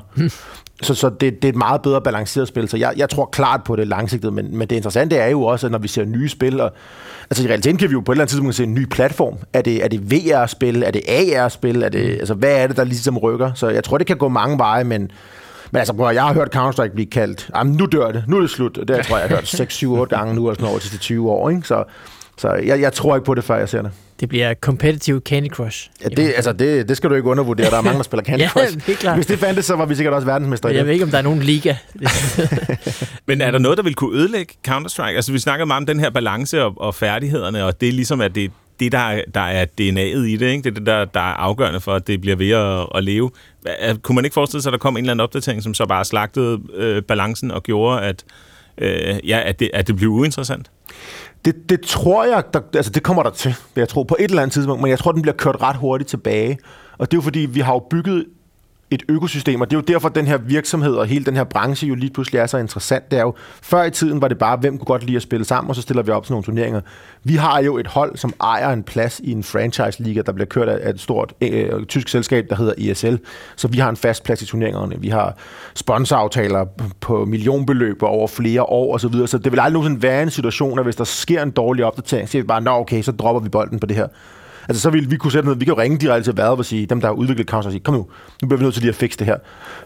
Så, 0.82 0.94
så 0.94 1.08
det, 1.08 1.20
det 1.20 1.44
er 1.44 1.48
et 1.48 1.56
meget 1.56 1.82
bedre 1.82 2.00
balanceret 2.00 2.48
spil, 2.48 2.68
så 2.68 2.76
jeg, 2.76 2.92
jeg 2.96 3.10
tror 3.10 3.24
klart 3.24 3.64
på 3.64 3.76
det 3.76 3.88
langsigtet, 3.88 4.32
men, 4.32 4.56
men 4.56 4.68
det 4.68 4.76
interessante 4.76 5.16
er 5.16 5.28
jo 5.28 5.42
også, 5.42 5.66
at 5.66 5.70
når 5.70 5.78
vi 5.78 5.88
ser 5.88 6.04
nye 6.04 6.28
spil, 6.28 6.60
og, 6.60 6.72
altså 7.30 7.44
i 7.44 7.46
realiteten 7.46 7.78
kan 7.78 7.88
vi 7.88 7.92
jo 7.92 8.00
på 8.00 8.12
et 8.12 8.14
eller 8.14 8.22
andet 8.22 8.30
tidspunkt 8.30 8.54
se 8.54 8.62
en 8.62 8.74
ny 8.74 8.84
platform. 8.84 9.34
Er 9.52 9.62
det, 9.62 9.84
er 9.84 9.88
det 9.88 10.12
VR-spil? 10.12 10.82
Er 10.82 10.90
det 10.90 11.02
AR-spil? 11.08 11.82
Er 11.82 11.88
det, 11.88 12.04
mm. 12.04 12.10
altså, 12.10 12.34
hvad 12.34 12.62
er 12.62 12.66
det, 12.66 12.76
der 12.76 12.84
ligesom 12.84 13.18
rykker? 13.18 13.52
Så 13.54 13.68
jeg 13.68 13.84
tror, 13.84 13.98
det 13.98 14.06
kan 14.06 14.16
gå 14.16 14.28
mange 14.28 14.58
veje, 14.58 14.84
men, 14.84 15.10
men 15.70 15.78
altså, 15.78 15.92
bror, 15.92 16.10
jeg 16.10 16.22
har 16.22 16.34
hørt 16.34 16.56
Counter-Strike 16.56 16.94
blive 16.94 17.10
kaldt, 17.10 17.50
jamen 17.56 17.74
nu 17.74 17.86
dør 17.86 18.12
det, 18.12 18.24
nu 18.26 18.36
er 18.36 18.40
det 18.40 18.50
slut. 18.50 18.76
Det 18.76 18.90
jeg 18.90 19.06
tror 19.06 19.16
jeg, 19.16 19.22
jeg 19.22 19.28
har 19.30 19.36
hørt 19.36 19.48
6, 19.48 19.74
7, 19.74 19.92
8 19.92 20.16
gange 20.16 20.34
nu, 20.34 20.48
og 20.48 20.54
sådan 20.54 20.68
over 20.68 20.78
til 20.78 20.98
20 20.98 21.30
år, 21.30 21.50
ikke? 21.50 21.62
Så, 21.62 21.84
så 22.38 22.52
jeg, 22.52 22.80
jeg 22.80 22.92
tror 22.92 23.16
ikke 23.16 23.24
på 23.24 23.34
det, 23.34 23.44
før 23.44 23.56
jeg 23.56 23.68
ser 23.68 23.82
det. 23.82 23.90
Det 24.20 24.28
bliver 24.28 24.54
competitive 24.54 25.20
Candy 25.20 25.48
Crush. 25.48 25.90
Ja, 26.02 26.08
det, 26.08 26.32
altså, 26.36 26.52
det, 26.52 26.88
det 26.88 26.96
skal 26.96 27.10
du 27.10 27.14
ikke 27.14 27.28
undervurdere. 27.28 27.70
Der 27.70 27.76
er 27.76 27.82
mange, 27.82 27.96
der 27.96 28.02
spiller 28.02 28.24
Candy 28.24 28.48
Crush. 28.52 28.74
ja, 28.74 28.80
det 28.86 28.92
er 28.92 28.96
klart. 28.96 29.16
Hvis 29.16 29.26
det 29.26 29.38
fandtes, 29.38 29.64
så 29.64 29.76
var 29.76 29.86
vi 29.86 29.94
sikkert 29.94 30.14
også 30.14 30.26
verdensmester 30.26 30.68
i 30.68 30.72
det. 30.72 30.78
Jeg 30.78 30.86
ved 30.86 30.92
ikke, 30.92 31.04
om 31.04 31.10
der 31.10 31.18
er 31.18 31.22
nogen 31.22 31.40
liga. 31.40 31.74
Men 33.28 33.40
er 33.40 33.50
der 33.50 33.58
noget, 33.58 33.78
der 33.78 33.84
vil 33.84 33.94
kunne 33.94 34.18
ødelægge 34.18 34.54
Counter-Strike? 34.68 35.02
Altså, 35.16 35.32
vi 35.32 35.38
snakker 35.38 35.64
meget 35.64 35.80
om 35.80 35.86
den 35.86 36.00
her 36.00 36.10
balance 36.10 36.64
og, 36.64 36.74
og 36.76 36.94
færdighederne, 36.94 37.64
og 37.64 37.80
det 37.80 37.88
er 37.88 37.92
ligesom, 37.92 38.20
at 38.20 38.34
det, 38.34 38.50
det 38.80 38.92
der, 38.92 39.22
der 39.34 39.40
er 39.40 39.64
DNA'et 39.64 40.26
i 40.26 40.36
det, 40.36 40.46
ikke? 40.46 40.62
det 40.62 40.70
er 40.70 40.74
det, 40.74 40.86
der, 40.86 41.04
der 41.04 41.20
er 41.20 41.34
afgørende 41.34 41.80
for, 41.80 41.94
at 41.94 42.06
det 42.06 42.20
bliver 42.20 42.36
ved 42.36 42.50
at, 42.50 42.86
at 42.94 43.04
leve. 43.04 43.30
Kunne 44.02 44.14
man 44.14 44.24
ikke 44.24 44.34
forestille 44.34 44.62
sig, 44.62 44.70
at 44.70 44.72
der 44.72 44.78
kom 44.78 44.96
en 44.96 44.98
eller 45.04 45.12
anden 45.12 45.24
opdatering, 45.24 45.62
som 45.62 45.74
så 45.74 45.86
bare 45.86 46.04
slagtede 46.04 46.60
øh, 46.74 47.02
balancen 47.02 47.50
og 47.50 47.62
gjorde, 47.62 48.00
at, 48.00 48.24
øh, 48.78 49.28
ja, 49.28 49.42
at, 49.44 49.60
det, 49.60 49.70
at 49.74 49.86
det 49.86 49.96
blev 49.96 50.10
uinteressant? 50.10 50.70
Det, 51.44 51.70
det 51.70 51.80
tror 51.80 52.24
jeg, 52.24 52.44
der, 52.54 52.60
altså 52.74 52.92
det 52.92 53.02
kommer 53.02 53.22
der 53.22 53.30
til, 53.30 53.54
jeg 53.76 53.88
tror, 53.88 54.04
på 54.04 54.16
et 54.18 54.24
eller 54.24 54.42
andet 54.42 54.52
tidspunkt, 54.52 54.82
men 54.82 54.90
jeg 54.90 54.98
tror, 54.98 55.12
den 55.12 55.22
bliver 55.22 55.36
kørt 55.36 55.62
ret 55.62 55.76
hurtigt 55.76 56.10
tilbage. 56.10 56.58
Og 56.98 57.10
det 57.10 57.16
er 57.16 57.18
jo 57.18 57.22
fordi, 57.22 57.40
vi 57.40 57.60
har 57.60 57.72
jo 57.72 57.86
bygget 57.90 58.26
et 58.90 59.02
økosystem, 59.08 59.60
og 59.60 59.70
det 59.70 59.76
er 59.76 59.78
jo 59.78 59.94
derfor, 59.94 60.08
at 60.08 60.14
den 60.14 60.26
her 60.26 60.38
virksomhed 60.38 60.94
og 60.94 61.06
hele 61.06 61.24
den 61.24 61.36
her 61.36 61.44
branche 61.44 61.88
jo 61.88 61.94
lige 61.94 62.10
pludselig 62.12 62.38
er 62.38 62.46
så 62.46 62.58
interessant. 62.58 63.10
Det 63.10 63.18
er 63.18 63.22
jo, 63.22 63.34
før 63.62 63.84
i 63.84 63.90
tiden 63.90 64.20
var 64.20 64.28
det 64.28 64.38
bare, 64.38 64.56
hvem 64.56 64.78
kunne 64.78 64.86
godt 64.86 65.04
lide 65.04 65.16
at 65.16 65.22
spille 65.22 65.44
sammen, 65.44 65.68
og 65.68 65.76
så 65.76 65.82
stiller 65.82 66.02
vi 66.02 66.10
op 66.10 66.24
til 66.24 66.32
nogle 66.32 66.44
turneringer. 66.44 66.80
Vi 67.24 67.34
har 67.34 67.62
jo 67.62 67.78
et 67.78 67.86
hold, 67.86 68.16
som 68.16 68.34
ejer 68.40 68.72
en 68.72 68.82
plads 68.82 69.20
i 69.24 69.32
en 69.32 69.42
franchise-liga, 69.42 70.22
der 70.26 70.32
bliver 70.32 70.46
kørt 70.46 70.68
af 70.68 70.90
et 70.90 71.00
stort 71.00 71.34
øh, 71.40 71.50
øh 71.52 71.86
tysk 71.86 72.08
selskab, 72.08 72.46
der 72.50 72.56
hedder 72.56 72.72
ESL. 72.78 73.14
Så 73.56 73.68
vi 73.68 73.78
har 73.78 73.90
en 73.90 73.96
fast 73.96 74.24
plads 74.24 74.42
i 74.42 74.46
turneringerne. 74.46 74.96
Vi 74.98 75.08
har 75.08 75.36
sponsoraftaler 75.74 76.64
på 77.00 77.24
millionbeløb 77.24 78.02
over 78.02 78.26
flere 78.26 78.62
år 78.62 78.94
osv., 78.94 79.00
så, 79.00 79.08
videre. 79.08 79.28
så 79.28 79.38
det 79.38 79.52
vil 79.52 79.60
aldrig 79.60 79.72
nogensinde 79.72 80.02
være 80.02 80.22
en 80.22 80.30
situation, 80.30 80.78
at 80.78 80.84
hvis 80.84 80.96
der 80.96 81.04
sker 81.04 81.42
en 81.42 81.50
dårlig 81.50 81.84
opdatering, 81.84 82.28
så 82.28 82.32
siger 82.32 82.42
vi 82.42 82.46
bare, 82.46 82.60
nå 82.60 82.70
okay, 82.70 83.02
så 83.02 83.12
dropper 83.12 83.40
vi 83.40 83.48
bolden 83.48 83.80
på 83.80 83.86
det 83.86 83.96
her. 83.96 84.06
Altså, 84.70 84.82
så 84.82 84.90
vil 84.90 85.10
vi 85.10 85.16
kunne 85.16 85.32
sætte 85.32 85.46
noget, 85.46 85.60
vi 85.60 85.64
kan 85.64 85.74
jo 85.74 85.80
ringe 85.80 85.98
direkte 85.98 86.30
til 86.30 86.36
Valve 86.36 86.52
og 86.52 86.64
sige, 86.64 86.86
dem 86.86 87.00
der 87.00 87.08
har 87.08 87.14
udviklet 87.14 87.48
Counter, 87.48 87.68
og 87.68 87.72
sige, 87.72 87.80
kom 87.80 87.94
nu, 87.94 88.06
nu 88.42 88.48
bliver 88.48 88.58
vi 88.58 88.64
nødt 88.64 88.74
til 88.74 88.82
lige 88.82 88.88
at 88.88 88.94
fikse 88.94 89.18
det 89.18 89.26
her. 89.26 89.36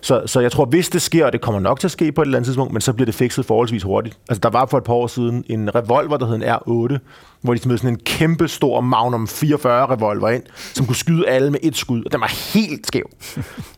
Så, 0.00 0.22
så 0.26 0.40
jeg 0.40 0.52
tror, 0.52 0.64
hvis 0.64 0.88
det 0.88 1.02
sker, 1.02 1.26
og 1.26 1.32
det 1.32 1.40
kommer 1.40 1.60
nok 1.60 1.80
til 1.80 1.86
at 1.86 1.90
ske 1.90 2.12
på 2.12 2.22
et 2.22 2.26
eller 2.26 2.38
andet 2.38 2.46
tidspunkt, 2.46 2.72
men 2.72 2.80
så 2.80 2.92
bliver 2.92 3.04
det 3.04 3.14
fikset 3.14 3.46
forholdsvis 3.46 3.82
hurtigt. 3.82 4.18
Altså, 4.28 4.40
der 4.40 4.50
var 4.50 4.66
for 4.66 4.78
et 4.78 4.84
par 4.84 4.92
år 4.94 5.06
siden 5.06 5.44
en 5.48 5.74
revolver, 5.74 6.16
der 6.16 6.26
hed 6.26 6.34
en 6.34 6.42
R8, 6.42 6.98
hvor 7.40 7.54
de 7.54 7.60
smed 7.60 7.78
sådan 7.78 7.90
en 7.90 8.00
kæmpe 8.04 8.48
stor 8.48 8.80
Magnum 8.80 9.28
44 9.28 9.86
revolver 9.86 10.28
ind, 10.28 10.42
som 10.74 10.86
kunne 10.86 10.96
skyde 10.96 11.28
alle 11.28 11.50
med 11.50 11.60
et 11.62 11.76
skud, 11.76 12.04
og 12.04 12.12
den 12.12 12.20
var 12.20 12.52
helt 12.54 12.86
skæv. 12.86 13.10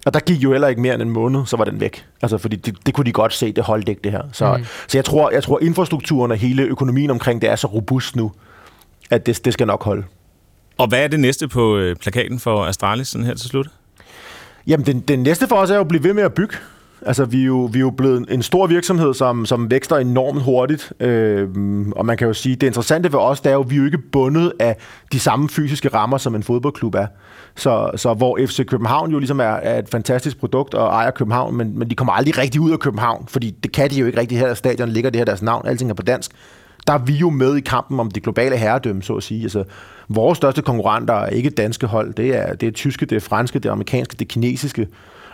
og 0.07 0.15
der 0.15 0.21
gik 0.21 0.43
jo 0.43 0.53
heller 0.53 0.69
ikke 0.69 0.81
mere 0.81 0.95
end 0.95 1.03
en 1.03 1.11
måned, 1.11 1.47
så 1.47 1.57
var 1.57 1.65
den 1.65 1.81
væk. 1.81 2.05
Altså, 2.23 2.39
fordi 2.39 2.57
det, 2.57 2.87
det 2.87 2.95
kunne 2.95 3.05
de 3.05 3.13
godt 3.13 3.33
se, 3.33 3.53
det 3.53 3.65
holdt 3.65 3.89
ikke 3.89 4.01
det 4.05 4.13
her. 4.13 4.23
Så, 4.33 4.57
mm. 4.57 4.65
så 4.89 4.99
jeg, 4.99 5.05
tror, 5.05 5.31
jeg 5.31 5.43
tror, 5.43 5.59
infrastrukturen 5.63 6.31
og 6.31 6.37
hele 6.37 6.63
økonomien 6.63 7.11
omkring 7.11 7.43
det 7.43 7.51
er 7.51 7.57
så 7.57 7.67
robust 7.67 8.17
nu, 8.17 8.33
at 9.11 9.27
det, 9.27 9.45
det 9.45 9.53
skal 9.53 9.67
nok 9.67 9.85
holde. 9.85 10.05
Og 10.79 10.89
hvad 10.89 11.05
er 11.05 11.09
det 11.09 11.21
næste 11.21 11.49
på 11.49 11.77
øh, 11.77 11.97
plakaten 11.97 12.39
for 12.39 12.65
Astralis 12.65 13.09
sådan 13.09 13.25
her 13.25 13.35
til 13.35 13.49
slut? 13.49 13.67
Jamen, 14.67 14.87
den, 14.87 15.01
den 15.01 15.19
næste 15.19 15.49
for 15.49 15.57
os 15.57 15.71
er 15.71 15.75
jo 15.75 15.81
at 15.81 15.89
blive 15.89 16.05
ved 16.05 16.15
med 16.15 16.23
at 16.23 16.35
bygge. 16.35 16.57
Altså, 17.07 17.25
vi 17.25 17.41
er 17.41 17.45
jo, 17.45 17.69
vi 17.73 17.79
er 17.79 17.81
jo 17.81 17.91
blevet 17.91 18.27
en 18.31 18.43
stor 18.43 18.67
virksomhed, 18.67 19.15
som, 19.15 19.47
som 19.47 19.71
vækster 19.71 19.97
enormt 19.97 20.43
hurtigt. 20.43 20.93
Øh, 21.01 21.49
og 21.97 22.07
man 22.07 22.17
kan 22.17 22.27
jo 22.27 22.33
sige, 22.33 22.57
det 22.57 22.67
interessante 22.67 23.13
ved 23.13 23.19
os, 23.19 23.41
det 23.41 23.51
er 23.51 23.55
jo, 23.55 23.61
at 23.61 23.71
vi 23.71 23.75
er 23.75 23.79
jo 23.79 23.85
ikke 23.85 23.99
bundet 23.99 24.53
af 24.59 24.77
de 25.13 25.21
samme 25.21 25.49
fysiske 25.49 25.89
rammer, 25.89 26.19
som 26.19 26.35
en 26.35 26.43
fodboldklub 26.43 26.95
er. 26.95 27.07
Så, 27.57 27.91
så 27.97 28.15
hvor 28.15 28.39
FC 28.47 28.67
København 28.67 29.11
jo 29.11 29.19
ligesom 29.19 29.41
er, 29.41 29.45
er 29.45 29.79
et 29.79 29.89
fantastisk 29.89 30.39
produkt 30.39 30.75
og 30.75 30.87
ejer 30.87 31.11
København, 31.11 31.57
men, 31.57 31.79
men 31.79 31.91
de 31.91 31.95
kommer 31.95 32.13
aldrig 32.13 32.39
rigtig 32.39 32.61
ud 32.61 32.71
af 32.71 32.79
København, 32.79 33.25
fordi 33.29 33.51
det 33.51 33.73
kan 33.73 33.91
de 33.91 33.97
jo 33.97 34.07
ikke 34.07 34.21
rigtig 34.21 34.39
her. 34.39 34.55
Stadion 34.55 34.89
ligger 34.89 35.11
det 35.11 35.19
her 35.19 35.25
deres 35.25 35.43
navn, 35.43 35.67
alting 35.67 35.91
er 35.91 35.95
på 35.95 36.03
dansk. 36.03 36.31
Der 36.87 36.93
er 36.93 36.99
vi 36.99 37.13
jo 37.13 37.31
med 37.31 37.57
i 37.57 37.61
kampen 37.61 38.01
om 38.01 38.11
det 38.11 38.23
globale 38.23 38.57
herredømme, 38.57 39.03
så 39.03 39.15
at 39.15 39.23
sige. 39.23 39.43
Altså, 39.43 39.65
Vores 40.09 40.37
største 40.37 40.63
konkurrenter 40.63 41.15
er 41.15 41.27
ikke 41.27 41.51
danske 41.51 41.87
hold. 41.87 42.15
Det 42.15 42.37
er, 42.37 42.55
det 42.55 42.67
er 42.67 42.71
tyske, 42.71 43.07
det 43.07 43.17
er 43.17 43.21
franske, 43.21 43.59
det 43.59 43.69
er 43.69 43.73
amerikanske, 43.73 44.13
det 44.13 44.25
er 44.25 44.29
kinesiske. 44.29 44.89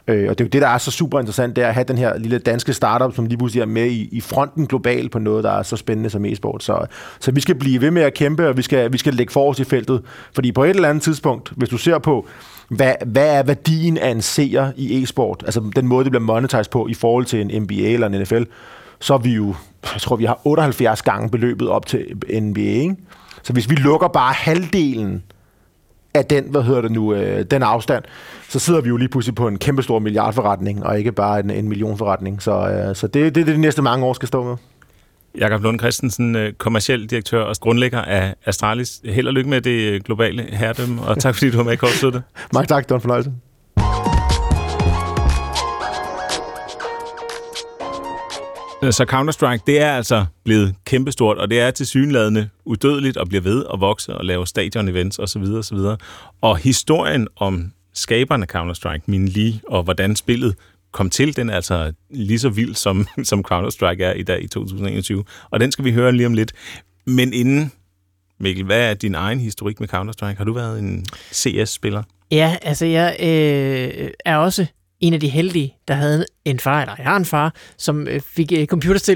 Øh, 0.08 0.28
og 0.30 0.38
det 0.38 0.44
er 0.44 0.48
jo 0.48 0.48
det, 0.48 0.62
der 0.62 0.68
er 0.68 0.78
så 0.78 0.90
super 0.90 1.20
interessant, 1.20 1.56
det 1.56 1.64
er 1.64 1.68
at 1.68 1.74
have 1.74 1.84
den 1.84 1.98
her 1.98 2.18
lille 2.18 2.38
danske 2.38 2.72
startup, 2.72 3.14
som 3.14 3.26
lige 3.26 3.38
pludselig 3.38 3.60
er 3.60 3.66
med 3.66 3.86
i, 3.86 4.08
i 4.12 4.20
fronten 4.20 4.66
globalt 4.66 5.10
på 5.10 5.18
noget, 5.18 5.44
der 5.44 5.50
er 5.50 5.62
så 5.62 5.76
spændende 5.76 6.10
som 6.10 6.24
e-sport. 6.24 6.62
Så, 6.62 6.86
så 7.20 7.30
vi 7.30 7.40
skal 7.40 7.54
blive 7.54 7.80
ved 7.80 7.90
med 7.90 8.02
at 8.02 8.14
kæmpe, 8.14 8.48
og 8.48 8.56
vi 8.56 8.62
skal, 8.62 8.92
vi 8.92 8.98
skal 8.98 9.14
lægge 9.14 9.32
for 9.32 9.50
os 9.50 9.60
i 9.60 9.64
feltet. 9.64 10.02
Fordi 10.34 10.52
på 10.52 10.64
et 10.64 10.70
eller 10.70 10.88
andet 10.88 11.02
tidspunkt, 11.02 11.52
hvis 11.56 11.68
du 11.68 11.76
ser 11.76 11.98
på, 11.98 12.26
hvad, 12.68 12.94
hvad 13.06 13.38
er 13.38 13.42
værdien 13.42 13.98
af 13.98 14.10
en 14.10 14.22
seer 14.22 14.72
i 14.76 15.02
e-sport, 15.02 15.42
altså 15.44 15.70
den 15.76 15.86
måde, 15.86 16.04
det 16.04 16.12
bliver 16.12 16.24
monetized 16.24 16.70
på 16.70 16.88
i 16.88 16.94
forhold 16.94 17.24
til 17.24 17.40
en 17.40 17.62
NBA 17.62 17.74
eller 17.74 18.06
en 18.06 18.20
NFL, 18.22 18.42
så 19.02 19.14
er 19.14 19.18
vi 19.18 19.34
jo, 19.34 19.54
jeg 19.92 20.00
tror, 20.00 20.16
vi 20.16 20.24
har 20.24 20.40
78 20.44 21.02
gange 21.02 21.30
beløbet 21.30 21.68
op 21.68 21.86
til 21.86 22.06
NBA, 22.42 22.60
ikke? 22.60 22.96
Så 23.42 23.52
hvis 23.52 23.70
vi 23.70 23.74
lukker 23.74 24.08
bare 24.08 24.32
halvdelen 24.32 25.22
af 26.14 26.24
den, 26.24 26.44
hvad 26.50 26.62
hedder 26.62 26.80
det 26.80 26.92
nu, 26.92 27.14
øh, 27.14 27.44
den 27.44 27.62
afstand, 27.62 28.04
så 28.48 28.58
sidder 28.58 28.80
vi 28.80 28.88
jo 28.88 28.96
lige 28.96 29.08
pludselig 29.08 29.34
på 29.34 29.48
en 29.48 29.58
kæmpestor 29.58 29.98
milliardforretning, 29.98 30.86
og 30.86 30.98
ikke 30.98 31.12
bare 31.12 31.40
en, 31.40 31.50
en 31.50 31.68
millionforretning. 31.68 32.42
Så, 32.42 32.68
øh, 32.68 32.96
så 32.96 33.06
det, 33.06 33.34
det 33.34 33.40
er 33.40 33.44
det, 33.44 33.54
de 33.54 33.60
næste 33.60 33.82
mange 33.82 34.06
år 34.06 34.12
skal 34.12 34.28
stå 34.28 34.44
med. 34.44 34.56
Jakob 35.38 35.62
Lund 35.62 35.78
Christensen, 35.78 36.36
øh, 36.36 36.52
kommersiel 36.52 37.06
direktør 37.06 37.42
og 37.42 37.56
grundlægger 37.60 38.02
af 38.02 38.34
Astralis. 38.46 39.00
Held 39.04 39.26
og 39.26 39.32
lykke 39.32 39.50
med 39.50 39.60
det 39.60 40.04
globale 40.04 40.42
herredømme, 40.52 41.02
og 41.02 41.18
tak 41.18 41.34
fordi 41.34 41.50
du 41.50 41.56
var 41.56 41.64
med 41.64 41.72
i 41.72 41.76
Kortsluttet. 41.76 42.22
Mange 42.54 42.66
tak, 42.66 42.84
det 42.84 42.90
var 42.90 42.96
en 42.96 43.00
fornøjelse. 43.00 43.32
Øh, 48.82 48.92
så 48.92 49.04
Counter-Strike, 49.04 49.62
det 49.66 49.80
er 49.80 49.92
altså 49.92 50.24
blevet 50.44 50.74
kæmpestort, 50.84 51.38
og 51.38 51.50
det 51.50 51.60
er 51.60 51.70
til 51.70 51.86
synlædende 51.86 52.48
udødeligt 52.64 53.16
og 53.16 53.28
bliver 53.28 53.42
ved 53.42 53.64
at 53.72 53.80
vokse 53.80 54.16
og 54.16 54.24
lave 54.24 54.46
stadion-events 54.46 55.18
osv. 55.18 55.42
osv. 55.42 55.78
Og 56.40 56.56
historien 56.56 57.28
om 57.36 57.72
skaberne 57.94 58.46
Counter-Strike, 58.54 59.02
min 59.06 59.28
lige, 59.28 59.60
og 59.68 59.82
hvordan 59.82 60.16
spillet 60.16 60.54
kom 60.92 61.10
til, 61.10 61.36
den 61.36 61.50
er 61.50 61.54
altså 61.54 61.92
lige 62.10 62.38
så 62.38 62.48
vild, 62.48 62.74
som, 62.74 63.06
som 63.30 63.44
Counter-Strike 63.52 64.02
er 64.02 64.12
i 64.12 64.22
dag 64.22 64.42
i 64.42 64.48
2021. 64.48 65.24
Og 65.50 65.60
den 65.60 65.72
skal 65.72 65.84
vi 65.84 65.92
høre 65.92 66.12
lige 66.12 66.26
om 66.26 66.34
lidt. 66.34 66.52
Men 67.06 67.32
inden, 67.32 67.72
Mikkel, 68.40 68.64
hvad 68.64 68.90
er 68.90 68.94
din 68.94 69.14
egen 69.14 69.40
historik 69.40 69.80
med 69.80 69.94
Counter-Strike? 69.94 70.36
Har 70.36 70.44
du 70.44 70.52
været 70.52 70.78
en 70.78 71.06
CS-spiller? 71.32 72.02
Ja, 72.30 72.56
altså 72.62 72.86
jeg 72.86 73.16
øh, 73.20 74.10
er 74.24 74.36
også 74.36 74.66
en 75.02 75.14
af 75.14 75.20
de 75.20 75.28
heldige, 75.28 75.76
der 75.88 75.94
havde 75.94 76.26
en 76.44 76.58
far, 76.58 76.80
eller 76.80 76.94
jeg 76.98 77.06
har 77.06 77.16
en 77.16 77.24
far, 77.24 77.54
som 77.78 78.08
øh, 78.08 78.20
fik 78.20 78.52
øh, 78.52 78.66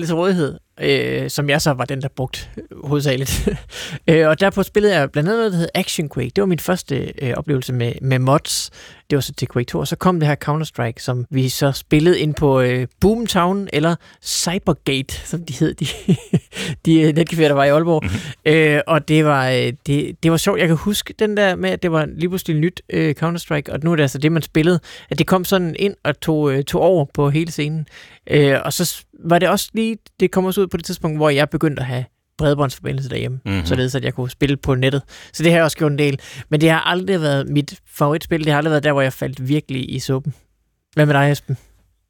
til 0.06 0.14
rådighed, 0.14 0.58
øh, 0.80 1.30
som 1.30 1.50
jeg 1.50 1.62
så 1.62 1.72
var 1.72 1.84
den, 1.84 2.02
der 2.02 2.08
brugte 2.08 2.40
hovedsageligt. 2.84 3.48
øh, 4.08 4.28
og 4.28 4.40
derpå 4.40 4.62
spillede 4.62 4.96
jeg 4.96 5.10
blandt 5.10 5.28
andet 5.28 5.38
noget, 5.38 5.52
der 5.52 5.58
hed 5.58 5.68
Action 5.74 6.08
Quake. 6.14 6.30
Det 6.36 6.42
var 6.42 6.46
min 6.46 6.58
første 6.58 7.12
øh, 7.22 7.34
oplevelse 7.36 7.72
med, 7.72 7.92
med 8.02 8.18
mods. 8.18 8.70
Det 9.10 9.16
var 9.16 9.20
så 9.20 9.32
til 9.32 9.48
Quake 9.52 9.66
2, 9.66 9.78
og 9.78 9.88
så 9.88 9.96
kom 9.96 10.20
det 10.20 10.28
her 10.28 10.36
Counter-Strike, 10.44 11.02
som 11.02 11.26
vi 11.30 11.48
så 11.48 11.72
spillede 11.72 12.20
ind 12.20 12.34
på 12.34 12.60
øh, 12.60 12.86
Boomtown, 13.00 13.68
eller 13.72 13.96
Cybergate, 14.22 15.14
som 15.14 15.44
de 15.44 15.52
hed, 15.52 15.74
de, 15.80 15.86
de 16.86 17.10
netcaféer, 17.10 17.42
der 17.42 17.52
var 17.52 17.64
i 17.64 17.68
Aalborg. 17.68 18.04
Mm-hmm. 18.04 18.52
Øh, 18.52 18.80
og 18.86 19.08
det 19.08 19.24
var, 19.24 19.48
øh, 19.48 19.72
det, 19.86 20.22
det 20.22 20.30
var 20.30 20.36
sjovt. 20.36 20.60
Jeg 20.60 20.66
kan 20.68 20.76
huske 20.76 21.14
den 21.18 21.36
der 21.36 21.56
med, 21.56 21.70
at 21.70 21.82
det 21.82 21.92
var 21.92 22.06
lige 22.06 22.28
pludselig 22.28 22.56
nyt 22.56 22.82
øh, 22.90 23.14
Counter-Strike, 23.22 23.72
og 23.72 23.80
nu 23.82 23.92
er 23.92 23.96
det 23.96 24.02
altså 24.02 24.18
det, 24.18 24.32
man 24.32 24.42
spillede. 24.42 24.80
At 25.10 25.18
det 25.18 25.26
kom 25.26 25.44
sådan 25.44 25.76
ind 25.78 25.94
og 26.04 26.20
tog, 26.20 26.52
øh, 26.52 26.64
tog 26.64 26.82
over 26.82 27.04
på 27.14 27.30
hele 27.30 27.52
scenen. 27.52 27.86
Øh, 28.30 28.58
og 28.64 28.72
så 28.72 29.04
var 29.24 29.38
det 29.38 29.48
også 29.48 29.70
lige, 29.74 29.98
det 30.20 30.30
kom 30.30 30.44
også 30.44 30.60
ud 30.60 30.66
på 30.66 30.76
det 30.76 30.84
tidspunkt, 30.84 31.18
hvor 31.18 31.30
jeg 31.30 31.50
begyndte 31.50 31.80
at 31.80 31.86
have 31.86 32.04
bredbåndsforbindelse 32.38 33.10
derhjemme, 33.10 33.40
mm-hmm. 33.44 33.66
således 33.66 33.94
at 33.94 34.04
jeg 34.04 34.14
kunne 34.14 34.30
spille 34.30 34.56
på 34.56 34.74
nettet. 34.74 35.02
Så 35.32 35.42
det 35.42 35.52
har 35.52 35.58
jeg 35.58 35.64
også 35.64 35.76
gjort 35.76 35.92
en 35.92 35.98
del. 35.98 36.20
Men 36.48 36.60
det 36.60 36.70
har 36.70 36.80
aldrig 36.80 37.20
været 37.20 37.48
mit 37.48 37.80
favoritspil. 37.86 38.44
Det 38.44 38.52
har 38.52 38.58
aldrig 38.58 38.70
været 38.70 38.84
der, 38.84 38.92
hvor 38.92 39.02
jeg 39.02 39.12
faldt 39.12 39.48
virkelig 39.48 39.94
i 39.94 39.98
suppen. 39.98 40.34
Hvad 40.94 41.06
med 41.06 41.14
dig, 41.14 41.30
Esben? 41.30 41.56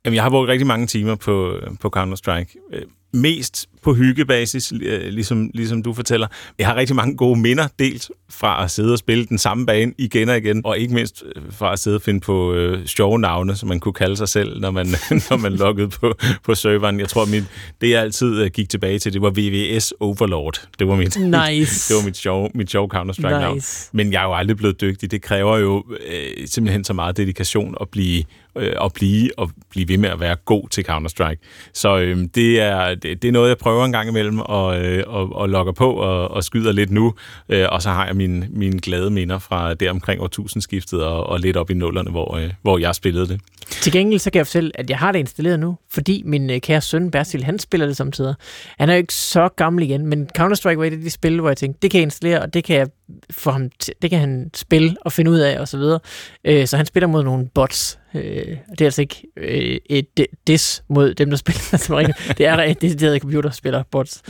Jamen, 0.05 0.15
jeg 0.15 0.23
har 0.23 0.31
brugt 0.31 0.49
rigtig 0.49 0.67
mange 0.67 0.87
timer 0.87 1.15
på, 1.15 1.61
på 1.81 1.93
Counter-Strike. 1.97 2.69
Øh, 2.73 2.83
mest 3.13 3.69
på 3.87 3.95
hyggebasis, 3.95 4.73
øh, 4.83 5.09
ligesom, 5.09 5.51
ligesom 5.55 5.83
du 5.83 5.93
fortæller. 5.93 6.27
Jeg 6.59 6.67
har 6.67 6.77
rigtig 6.77 6.97
mange 6.97 7.17
gode 7.17 7.41
minder, 7.41 7.69
dels 7.79 8.11
fra 8.31 8.65
at 8.65 8.71
sidde 8.71 8.93
og 8.93 8.99
spille 8.99 9.27
den 9.27 9.39
samme 9.39 9.67
bane 9.67 9.93
igen 9.99 10.29
og 10.29 10.37
igen, 10.37 10.63
og 10.65 10.79
ikke 10.79 10.95
mindst 10.95 11.25
øh, 11.37 11.43
fra 11.51 11.73
at 11.73 11.79
sidde 11.79 11.95
og 11.95 12.03
finde 12.03 12.21
på 12.21 12.55
øh, 12.55 12.87
sjove 12.87 13.19
navne, 13.19 13.57
som 13.57 13.69
man 13.69 13.81
kunne 13.81 13.93
kalde 13.93 14.17
sig 14.17 14.29
selv, 14.29 14.61
når 14.61 14.71
man, 14.71 14.87
når 15.31 15.37
man 15.37 15.53
loggede 15.53 15.89
på, 15.89 16.15
på 16.45 16.55
serveren. 16.55 17.01
Jeg 17.01 17.09
tror, 17.09 17.25
mit, 17.25 17.45
det 17.81 17.91
jeg 17.91 18.03
altid 18.03 18.43
øh, 18.43 18.51
gik 18.51 18.69
tilbage 18.69 18.99
til, 18.99 19.13
det 19.13 19.23
var 19.23 19.31
VVS 19.31 19.95
Overlord. 20.01 20.69
Det 20.79 20.89
var 20.89 20.97
mit, 20.97 21.17
nice. 21.17 21.89
det 21.89 22.01
var 22.01 22.05
mit 22.05 22.17
sjove, 22.17 22.51
mit 22.55 22.71
sjove 22.71 22.89
Counter-Strike-navn. 22.95 23.55
Nice. 23.55 23.91
Men 23.93 24.13
jeg 24.13 24.21
er 24.21 24.27
jo 24.27 24.35
aldrig 24.35 24.57
blevet 24.57 24.81
dygtig. 24.81 25.11
Det 25.11 25.23
kræver 25.23 25.59
jo 25.59 25.85
øh, 26.07 26.47
simpelthen 26.47 26.85
så 26.85 26.93
meget 26.93 27.17
dedikation 27.17 27.75
at 27.81 27.89
blive 27.89 28.25
øh, 28.57 28.73
at 28.85 28.93
blive 28.93 29.31
og 29.37 29.51
blive 29.71 29.89
ved 29.89 29.99
med 29.99 30.09
at 30.11 30.21
være 30.21 30.37
god 30.45 30.69
til 30.69 30.85
Counter-Strike. 30.91 31.71
Så 31.73 31.99
øh, 31.99 32.19
det, 32.35 32.61
er, 32.61 32.95
det, 32.95 33.23
det 33.23 33.29
er 33.29 33.33
noget, 33.33 33.49
jeg 33.49 33.59
prøver 33.59 33.76
en 33.85 33.93
gang 33.93 34.09
imellem 34.09 34.41
og, 34.41 34.81
øh, 34.81 35.05
og, 35.07 35.37
og 35.37 35.49
logger 35.49 35.73
på 35.73 35.93
og, 35.93 36.31
og 36.31 36.45
skyder 36.45 36.73
lidt 36.73 36.91
nu. 36.91 37.15
Øh, 37.49 37.67
og 37.69 37.83
så 37.83 37.91
har 37.91 38.07
jeg 38.07 38.17
mine, 38.17 38.47
mine 38.51 38.81
glade 38.81 39.11
minder 39.11 39.39
fra 39.39 39.75
der 39.75 39.91
omkring 39.91 40.23
årtusindskiftet 40.23 41.05
og, 41.05 41.27
og 41.27 41.41
lidt 41.41 41.57
op 41.57 41.71
i 41.71 41.75
nullerne, 41.75 42.11
hvor, 42.11 42.37
øh, 42.37 42.51
hvor 42.63 42.79
jeg 42.79 42.95
spillede 42.95 43.29
det. 43.29 43.41
Til 43.69 43.93
gengæld 43.93 44.21
så 44.21 44.31
kan 44.31 44.39
jeg 44.39 44.47
fortælle, 44.47 44.71
at 44.75 44.91
jeg 44.91 44.99
har 44.99 45.13
det 45.13 45.19
installeret 45.19 45.61
nu, 45.61 45.79
fordi 45.91 46.23
min 46.27 46.51
øh, 46.51 46.61
kære 46.61 46.81
søn 46.81 47.11
Bertil, 47.11 47.45
han 47.45 47.59
spiller 47.59 47.87
det 47.87 47.97
samtidig. 47.97 48.35
Han 48.79 48.89
er 48.89 48.95
jo 48.95 48.99
ikke 48.99 49.15
så 49.15 49.49
gammel 49.49 49.85
igen, 49.85 50.07
men 50.07 50.29
Counter-Strike 50.39 50.77
var 50.77 50.85
et 50.85 50.93
af 50.93 50.99
de 50.99 51.11
spil, 51.11 51.41
hvor 51.41 51.51
jeg 51.51 51.57
tænkte, 51.57 51.79
det 51.83 51.91
kan 51.91 51.99
jeg 51.99 52.03
installere, 52.03 52.43
og 52.43 52.55
det 52.55 52.65
kan 52.65 52.77
jeg 52.77 52.87
for 53.31 53.51
ham, 53.51 53.71
det 54.03 54.11
kan 54.11 54.21
han 54.21 54.51
spille 54.55 54.97
og 55.01 55.13
finde 55.13 55.31
ud 55.31 55.39
af 55.39 55.61
og 55.61 55.69
så 55.69 55.79
videre. 55.79 56.01
Øh, 56.45 56.67
så 56.67 56.77
han 56.77 56.87
spiller 56.87 57.07
mod 57.07 57.25
nogle 57.25 57.49
bots. 57.55 57.99
Øh, 58.15 58.57
det 58.71 58.81
er 58.81 58.85
altså 58.85 59.03
ikke 59.03 59.23
øh, 59.37 59.79
et 59.87 60.27
dis 60.47 60.85
mod 60.89 61.15
dem, 61.15 61.31
der 61.31 61.37
spiller 61.45 61.79
som 61.79 62.15
Det 62.39 62.47
er 62.47 62.57
et 62.57 62.81
decideret 62.81 63.23
computerspiller 63.23 63.83
bots. 63.91 64.23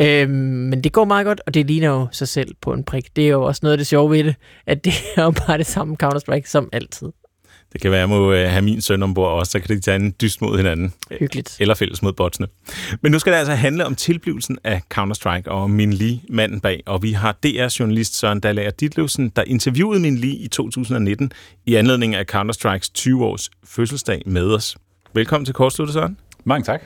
Øh, 0.00 0.28
men 0.30 0.84
det 0.84 0.92
går 0.92 1.04
meget 1.04 1.26
godt, 1.26 1.40
og 1.46 1.54
det 1.54 1.66
ligner 1.66 1.88
jo 1.88 2.06
sig 2.12 2.28
selv 2.28 2.54
på 2.60 2.72
en 2.72 2.84
prik. 2.84 3.16
Det 3.16 3.24
er 3.24 3.28
jo 3.28 3.42
også 3.42 3.60
noget 3.62 3.72
af 3.72 3.78
det 3.78 3.86
sjove 3.86 4.10
ved 4.10 4.24
det, 4.24 4.34
at 4.66 4.84
det 4.84 4.94
er 5.16 5.22
jo 5.22 5.30
bare 5.46 5.58
det 5.58 5.66
samme 5.66 5.96
Counter-Strike 6.02 6.46
som 6.46 6.68
altid. 6.72 7.08
Det 7.72 7.80
kan 7.80 7.90
være, 7.90 8.02
at 8.02 8.08
jeg 8.10 8.18
må 8.18 8.32
øh, 8.32 8.50
have 8.50 8.62
min 8.62 8.80
søn 8.80 9.02
ombord 9.02 9.32
også, 9.32 9.50
så 9.50 9.60
kan 9.60 9.76
de 9.76 9.80
tage 9.80 9.96
en 9.96 10.14
dyst 10.20 10.40
mod 10.40 10.56
hinanden. 10.56 10.92
Hyggeligt. 11.18 11.56
Eller 11.60 11.74
fælles 11.74 12.02
mod 12.02 12.12
botsene. 12.12 12.46
Men 13.00 13.12
nu 13.12 13.18
skal 13.18 13.32
det 13.32 13.38
altså 13.38 13.54
handle 13.54 13.86
om 13.86 13.94
tilblivelsen 13.94 14.58
af 14.64 14.80
Counter-Strike 14.94 15.50
og 15.50 15.70
Min 15.70 15.92
Li, 15.92 16.22
manden 16.28 16.60
bag. 16.60 16.82
Og 16.86 17.02
vi 17.02 17.12
har 17.12 17.32
DR-journalist 17.32 18.18
Søren 18.18 18.40
Dallager 18.40 18.70
Ditlevsen, 18.70 19.28
der 19.36 19.44
interviewede 19.46 20.00
Min 20.00 20.16
Li 20.16 20.36
i 20.36 20.48
2019 20.48 21.32
i 21.66 21.74
anledning 21.74 22.14
af 22.14 22.24
Counter-Strikes 22.34 22.90
20-års 22.98 23.50
fødselsdag 23.64 24.22
med 24.26 24.54
os. 24.54 24.76
Velkommen 25.14 25.44
til 25.44 25.54
Kortsluttet, 25.54 25.94
Søren. 25.94 26.16
Mange 26.44 26.64
tak. 26.64 26.82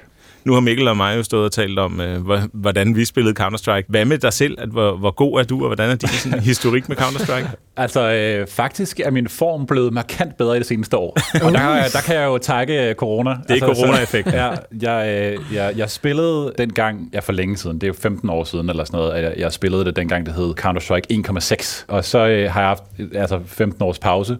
Nu 0.46 0.52
har 0.52 0.60
Mikkel 0.60 0.88
og 0.88 0.96
mig 0.96 1.16
jo 1.16 1.22
stået 1.22 1.44
og 1.44 1.52
talt 1.52 1.78
om, 1.78 2.00
øh, 2.00 2.38
hvordan 2.52 2.96
vi 2.96 3.04
spillede 3.04 3.42
Counter-Strike. 3.42 3.84
Hvad 3.88 4.04
med 4.04 4.18
dig 4.18 4.32
selv? 4.32 4.56
At, 4.60 4.68
hvor, 4.68 4.96
hvor 4.96 5.10
god 5.10 5.40
er 5.40 5.44
du, 5.44 5.60
og 5.60 5.66
hvordan 5.66 5.90
er 5.90 5.94
din 5.94 6.08
sådan, 6.08 6.40
historik 6.52 6.88
med 6.88 6.96
Counter-Strike? 6.96 7.48
altså, 7.76 8.12
øh, 8.12 8.46
faktisk 8.46 9.00
er 9.00 9.10
min 9.10 9.28
form 9.28 9.66
blevet 9.66 9.92
markant 9.92 10.36
bedre 10.36 10.56
i 10.56 10.58
det 10.58 10.66
seneste 10.66 10.96
år. 10.96 11.16
og 11.44 11.52
der, 11.52 11.88
der 11.92 12.00
kan 12.06 12.16
jeg 12.16 12.24
jo 12.24 12.38
takke 12.38 12.88
øh, 12.88 12.94
corona. 12.94 13.30
Det 13.30 13.62
er 13.62 13.66
altså, 13.66 13.82
corona-effekt. 13.82 14.32
ja, 14.32 14.50
jeg, 14.82 15.08
øh, 15.08 15.54
jeg, 15.54 15.72
jeg 15.76 15.90
spillede 15.90 16.52
dengang, 16.58 17.10
ja 17.14 17.20
for 17.20 17.32
længe 17.32 17.56
siden, 17.56 17.76
det 17.76 17.82
er 17.82 17.88
jo 17.88 17.94
15 18.00 18.30
år 18.30 18.44
siden 18.44 18.70
eller 18.70 18.84
sådan 18.84 18.98
noget, 18.98 19.12
at 19.12 19.24
jeg, 19.24 19.34
jeg 19.38 19.52
spillede 19.52 19.84
det 19.84 19.96
dengang, 19.96 20.26
det 20.26 20.34
hed 20.34 20.54
Counter-Strike 20.60 21.30
1,6. 21.30 21.84
Og 21.88 22.04
så 22.04 22.18
øh, 22.18 22.50
har 22.52 22.60
jeg 22.60 22.68
haft 22.68 22.82
altså 23.14 23.40
15 23.46 23.82
års 23.82 23.98
pause. 23.98 24.36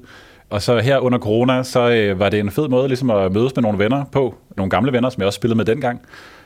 Og 0.51 0.63
så 0.63 0.79
her 0.79 0.99
under 0.99 1.19
corona, 1.19 1.63
så 1.63 1.91
øh, 1.91 2.21
var 2.21 2.29
det 2.29 2.41
en 2.41 2.51
fed 2.51 2.69
måde 2.69 2.89
ligesom 2.89 3.11
at 3.11 3.33
mødes 3.33 3.57
med 3.57 3.63
nogle 3.63 3.79
venner 3.79 4.05
på. 4.05 4.35
Nogle 4.57 4.71
gamle 4.71 4.93
venner, 4.93 5.11
som 5.11 5.21
jeg 5.21 5.27
også 5.27 5.37
spillede 5.37 5.57
med 5.57 5.65
dengang. 5.65 6.01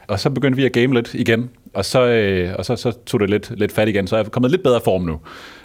Og 0.09 0.21
så 0.21 0.31
begyndte 0.31 0.57
vi 0.57 0.65
at 0.65 0.73
game 0.73 0.95
lidt 0.95 1.15
igen, 1.15 1.51
og 1.75 1.85
så, 1.85 2.07
øh, 2.07 2.55
og 2.59 2.65
så, 2.65 2.77
så 2.77 2.93
tog 3.07 3.21
det 3.21 3.31
lidt, 3.31 3.59
lidt 3.59 3.73
fat 3.73 3.89
igen, 3.89 4.07
så 4.07 4.17
jeg 4.17 4.25
er 4.25 4.29
kommet 4.29 4.51
lidt 4.51 4.63
bedre 4.63 4.81
form 4.85 5.03
nu. 5.03 5.21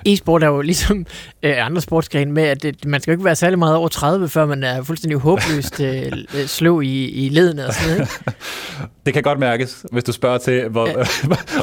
E-sport 0.05 0.43
er 0.43 0.47
jo 0.47 0.61
ligesom 0.61 1.05
øh, 1.43 1.65
andre 1.65 1.81
sportsgrene 1.81 2.31
med, 2.31 2.43
at 2.43 2.63
det, 2.63 2.85
man 2.85 3.01
skal 3.01 3.11
jo 3.11 3.13
ikke 3.13 3.25
være 3.25 3.35
særlig 3.35 3.59
meget 3.59 3.75
over 3.75 3.87
30, 3.87 4.29
før 4.29 4.45
man 4.45 4.63
er 4.63 4.83
fuldstændig 4.83 5.19
håbløst 5.19 5.79
øh, 5.79 6.11
slå 6.47 6.81
i, 6.81 7.05
i 7.05 7.29
ledene 7.29 7.67
og 7.67 7.73
sådan 7.73 7.97
noget. 7.97 8.09
det 9.05 9.13
kan 9.13 9.23
godt 9.23 9.39
mærkes, 9.39 9.85
hvis 9.91 10.03
du 10.03 10.11
spørger 10.11 10.37
til, 10.37 10.67
hvor, 10.67 10.87
ja. 10.87 11.03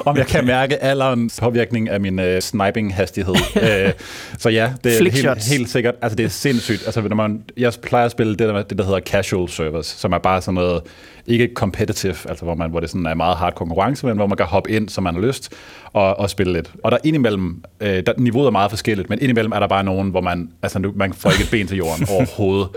om 0.10 0.16
jeg 0.16 0.26
kan 0.26 0.46
mærke 0.46 0.82
alderens 0.82 1.40
påvirkning 1.40 1.88
af 1.88 2.00
min 2.00 2.18
øh, 2.18 2.38
sniping-hastighed. 2.42 3.36
øh, 3.62 3.92
så 4.38 4.48
ja, 4.48 4.72
det 4.84 4.98
er 4.98 5.10
helt, 5.10 5.48
helt 5.48 5.70
sikkert. 5.70 5.94
Altså, 6.02 6.16
det 6.16 6.24
er 6.24 6.30
sindssygt. 6.30 6.82
Altså, 6.86 7.00
når 7.00 7.16
man, 7.16 7.42
jeg 7.56 7.72
plejer 7.82 8.04
at 8.04 8.10
spille 8.10 8.36
det, 8.36 8.48
der, 8.48 8.62
det, 8.62 8.78
der 8.78 8.84
hedder 8.84 9.00
casual 9.00 9.48
servers, 9.48 9.86
som 9.86 10.12
er 10.12 10.18
bare 10.18 10.42
sådan 10.42 10.54
noget 10.54 10.82
ikke 11.26 11.50
competitive, 11.54 12.14
altså 12.28 12.44
hvor, 12.44 12.54
man, 12.54 12.70
hvor 12.70 12.80
det 12.80 12.90
sådan 12.90 13.06
er 13.06 13.14
meget 13.14 13.36
hard 13.36 13.54
konkurrence, 13.54 14.06
men 14.06 14.16
hvor 14.16 14.26
man 14.32 14.36
kan 14.36 14.46
hoppe 14.46 14.70
ind, 14.70 14.88
som 14.88 15.04
man 15.04 15.14
har 15.14 15.22
lyst, 15.22 15.52
og, 15.92 16.18
og 16.18 16.30
spille 16.30 16.52
lidt. 16.52 16.70
Og 16.84 16.92
der 16.92 16.98
indimellem, 17.04 17.62
øh, 17.80 18.02
der, 18.06 18.12
niveauet 18.16 18.46
er 18.46 18.50
meget 18.50 18.70
forskelligt, 18.70 19.10
men 19.10 19.18
indimellem 19.22 19.52
er 19.52 19.58
der 19.58 19.66
bare 19.66 19.84
nogen, 19.84 20.10
hvor 20.10 20.20
man, 20.20 20.50
altså, 20.62 20.78
nu, 20.78 20.92
man 20.96 21.12
får 21.12 21.30
ikke 21.30 21.42
et 21.42 21.50
ben 21.50 21.66
til 21.66 21.76
jorden 21.76 22.06
overhovedet. 22.16 22.68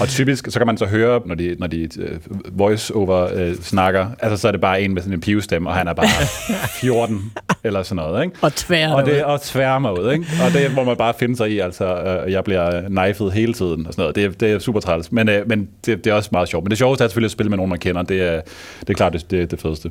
Og 0.00 0.08
typisk, 0.08 0.46
så 0.50 0.58
kan 0.58 0.66
man 0.66 0.76
så 0.76 0.86
høre, 0.86 1.20
når 1.24 1.34
de, 1.34 1.56
når 1.58 1.66
de 1.66 1.88
uh, 1.98 2.58
voice-over 2.58 3.48
uh, 3.48 3.54
snakker, 3.54 4.06
altså 4.18 4.36
så 4.36 4.48
er 4.48 4.52
det 4.52 4.60
bare 4.60 4.82
en 4.82 4.94
med 4.94 5.02
sådan 5.02 5.14
en 5.14 5.20
pivstemme, 5.20 5.68
og 5.68 5.74
han 5.74 5.88
er 5.88 5.92
bare 5.92 6.06
14 6.80 7.32
eller 7.64 7.82
sådan 7.82 8.04
noget. 8.04 8.24
Ikke? 8.24 8.36
Og 8.40 8.54
tvær 8.54 8.92
og 8.92 9.06
det 9.06 9.24
Og 9.24 9.42
tværmer 9.42 9.90
ud. 9.90 10.12
Ikke? 10.12 10.26
Og 10.46 10.52
det 10.52 10.74
må 10.74 10.84
man 10.84 10.96
bare 10.96 11.14
finde 11.18 11.36
sig 11.36 11.50
i, 11.50 11.58
altså 11.58 12.22
uh, 12.26 12.32
jeg 12.32 12.44
bliver 12.44 12.88
knifet 12.88 13.32
hele 13.32 13.52
tiden 13.52 13.86
og 13.86 13.92
sådan 13.92 14.02
noget. 14.02 14.16
Det, 14.16 14.40
det 14.40 14.52
er 14.52 14.58
super 14.58 14.80
træls, 14.80 15.12
men, 15.12 15.28
uh, 15.28 15.34
men 15.46 15.68
det, 15.86 16.04
det, 16.04 16.10
er 16.10 16.14
også 16.14 16.28
meget 16.32 16.48
sjovt. 16.48 16.64
Men 16.64 16.70
det 16.70 16.78
sjoveste 16.78 17.04
er 17.04 17.08
selvfølgelig 17.08 17.28
at 17.28 17.32
spille 17.32 17.50
med 17.50 17.56
nogen, 17.56 17.70
man 17.70 17.78
kender. 17.78 18.02
Det 18.02 18.22
er, 18.22 18.40
det 18.80 18.90
er 18.90 18.94
klart 18.94 19.12
det, 19.12 19.30
det, 19.30 19.50
det 19.50 19.60
fedeste. 19.60 19.90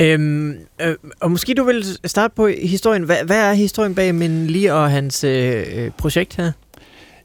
Øhm, 0.00 0.54
øh, 0.82 0.94
og 1.20 1.30
måske 1.30 1.54
du 1.54 1.64
vil 1.64 1.84
starte 2.04 2.34
på 2.34 2.46
historien. 2.46 3.02
Hvad, 3.02 3.16
hvad 3.26 3.50
er 3.50 3.52
historien 3.52 3.94
bag 3.94 4.14
Min 4.14 4.46
Lee 4.46 4.74
og 4.74 4.90
hans 4.90 5.24
øh, 5.24 5.64
øh, 5.76 5.90
projekt 5.98 6.36
her? 6.36 6.52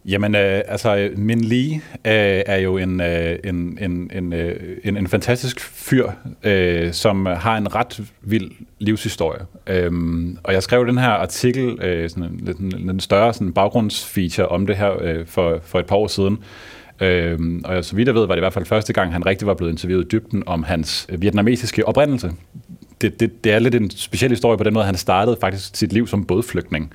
Jamen, 0.06 0.36
øh, 0.36 0.62
altså, 0.68 1.10
Min 1.16 1.42
Lee 1.42 1.74
øh, 1.76 1.82
er 2.46 2.58
jo 2.58 2.78
en, 2.78 3.02
øh, 3.02 3.40
en, 3.44 3.78
en, 3.82 4.12
en, 4.14 4.34
øh, 4.34 4.78
en, 4.84 4.98
en 4.98 5.08
fantastisk 5.08 5.60
fyr, 5.60 6.10
øh, 6.44 6.94
som 6.94 7.26
har 7.26 7.58
en 7.58 7.76
ret 7.76 8.02
vild 8.22 8.52
livshistorie. 8.80 9.42
Øhm, 9.68 10.38
og 10.44 10.54
jeg 10.54 10.64
skrev 10.64 10.88
den 10.88 10.98
her 10.98 11.10
artikel, 11.10 11.80
øh, 11.82 12.10
sådan 12.10 12.24
en, 12.24 12.74
en, 12.76 12.90
en 12.90 13.00
større 13.00 13.34
sådan 13.34 13.54
baggrundsfeature 13.54 14.48
om 14.48 14.68
det 14.68 14.78
her 14.78 15.02
øh, 15.02 15.26
for, 15.28 15.60
for 15.64 15.80
et 15.80 15.86
par 15.86 15.96
år 15.96 16.08
siden, 16.08 16.38
Øhm, 17.02 17.62
og 17.66 17.86
så 17.86 17.96
vidt 17.96 18.08
jeg 18.08 18.16
ved, 18.16 18.28
var 18.28 18.36
det 18.36 18.40
i 18.40 18.46
hvert 18.46 18.54
fald 18.54 18.66
første 18.66 18.94
gang, 18.94 19.14
han 19.14 19.26
rigtig 19.26 19.48
var 19.48 19.54
blevet 19.54 19.72
interviewet 19.72 20.06
i 20.06 20.08
dybden 20.08 20.44
om 20.46 20.64
hans 20.64 21.08
øh, 21.10 21.22
vietnamesiske 21.22 21.88
oprindelse. 21.88 22.32
Det, 23.02 23.20
det, 23.20 23.44
det 23.44 23.52
er 23.52 23.60
lidt 23.60 23.76
en 23.76 23.90
speciel 23.90 24.32
historie 24.32 24.58
på 24.58 24.64
den 24.64 24.74
måde, 24.74 24.86
han 24.86 24.96
startede 24.96 25.38
faktisk 25.42 25.76
sit 25.76 25.94
liv 25.94 26.08
som 26.08 26.26
bådflygtning. 26.26 26.94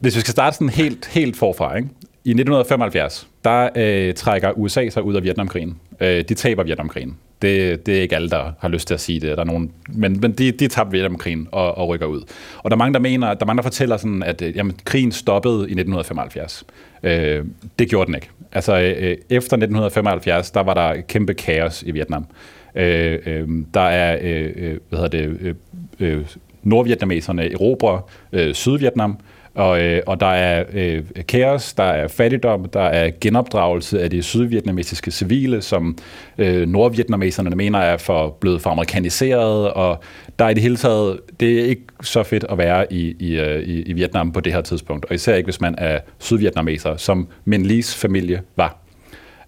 Hvis 0.00 0.16
vi 0.16 0.20
skal 0.20 0.32
starte 0.32 0.56
sådan 0.56 0.68
helt, 0.68 1.06
helt 1.06 1.36
forfra, 1.36 1.76
ikke? 1.76 1.88
I 2.26 2.30
1975, 2.30 3.28
der 3.44 3.68
øh, 3.76 4.14
trækker 4.14 4.50
USA 4.50 4.88
sig 4.88 5.02
ud 5.02 5.14
af 5.14 5.22
Vietnamkrigen. 5.22 5.78
Øh, 6.00 6.24
de 6.28 6.34
taber 6.34 6.62
Vietnamkrigen. 6.62 7.16
Det, 7.42 7.86
det 7.86 7.98
er 7.98 8.02
ikke 8.02 8.14
alle, 8.16 8.30
der 8.30 8.52
har 8.58 8.68
lyst 8.68 8.86
til 8.86 8.94
at 8.94 9.00
sige 9.00 9.20
det. 9.20 9.36
Der 9.36 9.42
er 9.42 9.44
nogen, 9.44 9.72
men 9.88 10.20
men 10.20 10.32
de, 10.32 10.50
de 10.50 10.68
tabte 10.68 10.92
Vietnamkrigen 10.92 11.48
og, 11.52 11.78
og 11.78 11.88
rykker 11.88 12.06
ud. 12.06 12.22
Og 12.58 12.70
der 12.70 12.76
er 12.76 12.78
mange, 12.78 12.94
der 12.94 13.00
mener, 13.00 13.26
der 13.26 13.40
er 13.40 13.46
mange, 13.46 13.56
der 13.56 13.62
fortæller 13.62 13.96
sådan, 13.96 14.22
at 14.22 14.42
øh, 14.42 14.56
jamen, 14.56 14.76
krigen 14.84 15.12
stoppede 15.12 15.54
i 15.54 15.74
1975. 15.74 16.64
Øh, 17.02 17.44
det 17.78 17.88
gjorde 17.88 18.06
den 18.06 18.14
ikke. 18.14 18.30
Altså, 18.52 18.72
øh, 18.72 18.94
øh 18.98 19.16
efter 19.30 19.56
1975, 19.56 20.50
der 20.50 20.60
var 20.60 20.74
der 20.74 21.00
kæmpe 21.00 21.34
kaos 21.34 21.82
i 21.82 21.90
Vietnam. 21.90 22.26
Øh, 22.74 23.18
øh, 23.26 23.48
der 23.74 23.80
er, 23.80 24.18
øh, 24.22 24.52
øh, 24.56 24.78
hvad 24.88 24.98
hedder 24.98 25.08
det, 25.08 25.38
øh, 25.40 25.54
øh, 26.00 26.26
nordvietnameserne 26.62 27.52
erobrer 27.52 28.10
øh, 28.32 28.54
Sydvietnam, 28.54 29.18
og, 29.54 29.82
øh, 29.82 30.02
og 30.06 30.20
der 30.20 30.26
er 30.26 30.64
øh, 30.72 31.04
kaos, 31.28 31.72
der 31.72 31.84
er 31.84 32.08
fattigdom, 32.08 32.64
der 32.64 32.80
er 32.80 33.10
genopdragelse 33.20 34.02
af 34.02 34.10
de 34.10 34.22
sydvietnamesiske 34.22 35.10
civile, 35.10 35.62
som 35.62 35.98
øh, 36.38 36.68
nordvietnameserne 36.68 37.56
mener 37.56 37.78
er 37.78 37.96
for, 37.96 38.36
blevet 38.40 38.62
for 38.62 38.70
amerikaniseret, 38.70 39.72
og 39.72 40.00
der 40.38 40.44
er 40.44 40.48
i 40.48 40.54
det 40.54 40.62
hele 40.62 40.76
taget, 40.76 41.20
det 41.40 41.60
er 41.60 41.64
ikke 41.64 41.82
så 42.02 42.22
fedt 42.22 42.44
at 42.48 42.58
være 42.58 42.92
i, 42.92 43.16
i, 43.18 43.40
øh, 43.40 43.62
i, 43.62 43.82
i 43.82 43.92
Vietnam 43.92 44.32
på 44.32 44.40
det 44.40 44.52
her 44.52 44.60
tidspunkt, 44.60 45.04
og 45.04 45.14
især 45.14 45.34
ikke 45.34 45.46
hvis 45.46 45.60
man 45.60 45.74
er 45.78 45.98
sydvietnameser, 46.18 46.96
som 46.96 47.28
Min 47.44 47.66
Lees 47.66 47.96
familie 47.96 48.42
var. 48.56 48.83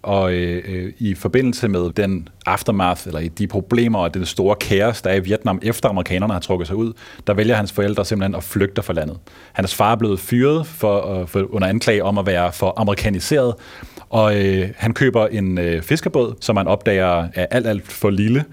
Og 0.07 0.33
øh, 0.33 0.63
øh, 0.67 0.93
i 0.97 1.15
forbindelse 1.15 1.67
med 1.67 1.89
den 1.89 2.29
aftermath, 2.45 3.07
eller 3.07 3.29
de 3.37 3.47
problemer 3.47 3.99
og 3.99 4.13
den 4.13 4.25
store 4.25 4.55
kaos, 4.55 5.01
der 5.01 5.09
er 5.09 5.15
i 5.15 5.19
Vietnam, 5.19 5.59
efter 5.63 5.89
amerikanerne 5.89 6.33
har 6.33 6.39
trukket 6.39 6.67
sig 6.67 6.75
ud, 6.75 6.93
der 7.27 7.33
vælger 7.33 7.55
hans 7.55 7.71
forældre 7.71 8.05
simpelthen 8.05 8.35
at 8.35 8.43
flygte 8.43 8.81
fra 8.81 8.93
landet. 8.93 9.17
Hans 9.53 9.75
far 9.75 9.91
er 9.91 9.95
blevet 9.95 10.19
fyret 10.19 10.67
for, 10.67 11.21
øh, 11.21 11.27
for, 11.27 11.55
under 11.55 11.67
anklage 11.67 12.03
om 12.03 12.17
at 12.17 12.25
være 12.25 12.51
for 12.51 12.73
amerikaniseret, 12.77 13.53
og 14.09 14.45
øh, 14.45 14.69
han 14.75 14.93
køber 14.93 15.27
en 15.27 15.57
øh, 15.57 15.81
fiskerbåd, 15.81 16.35
som 16.41 16.57
han 16.57 16.67
opdager 16.67 17.27
er 17.33 17.45
alt, 17.51 17.67
alt 17.67 17.91
for 17.91 18.09
lille, 18.09 18.45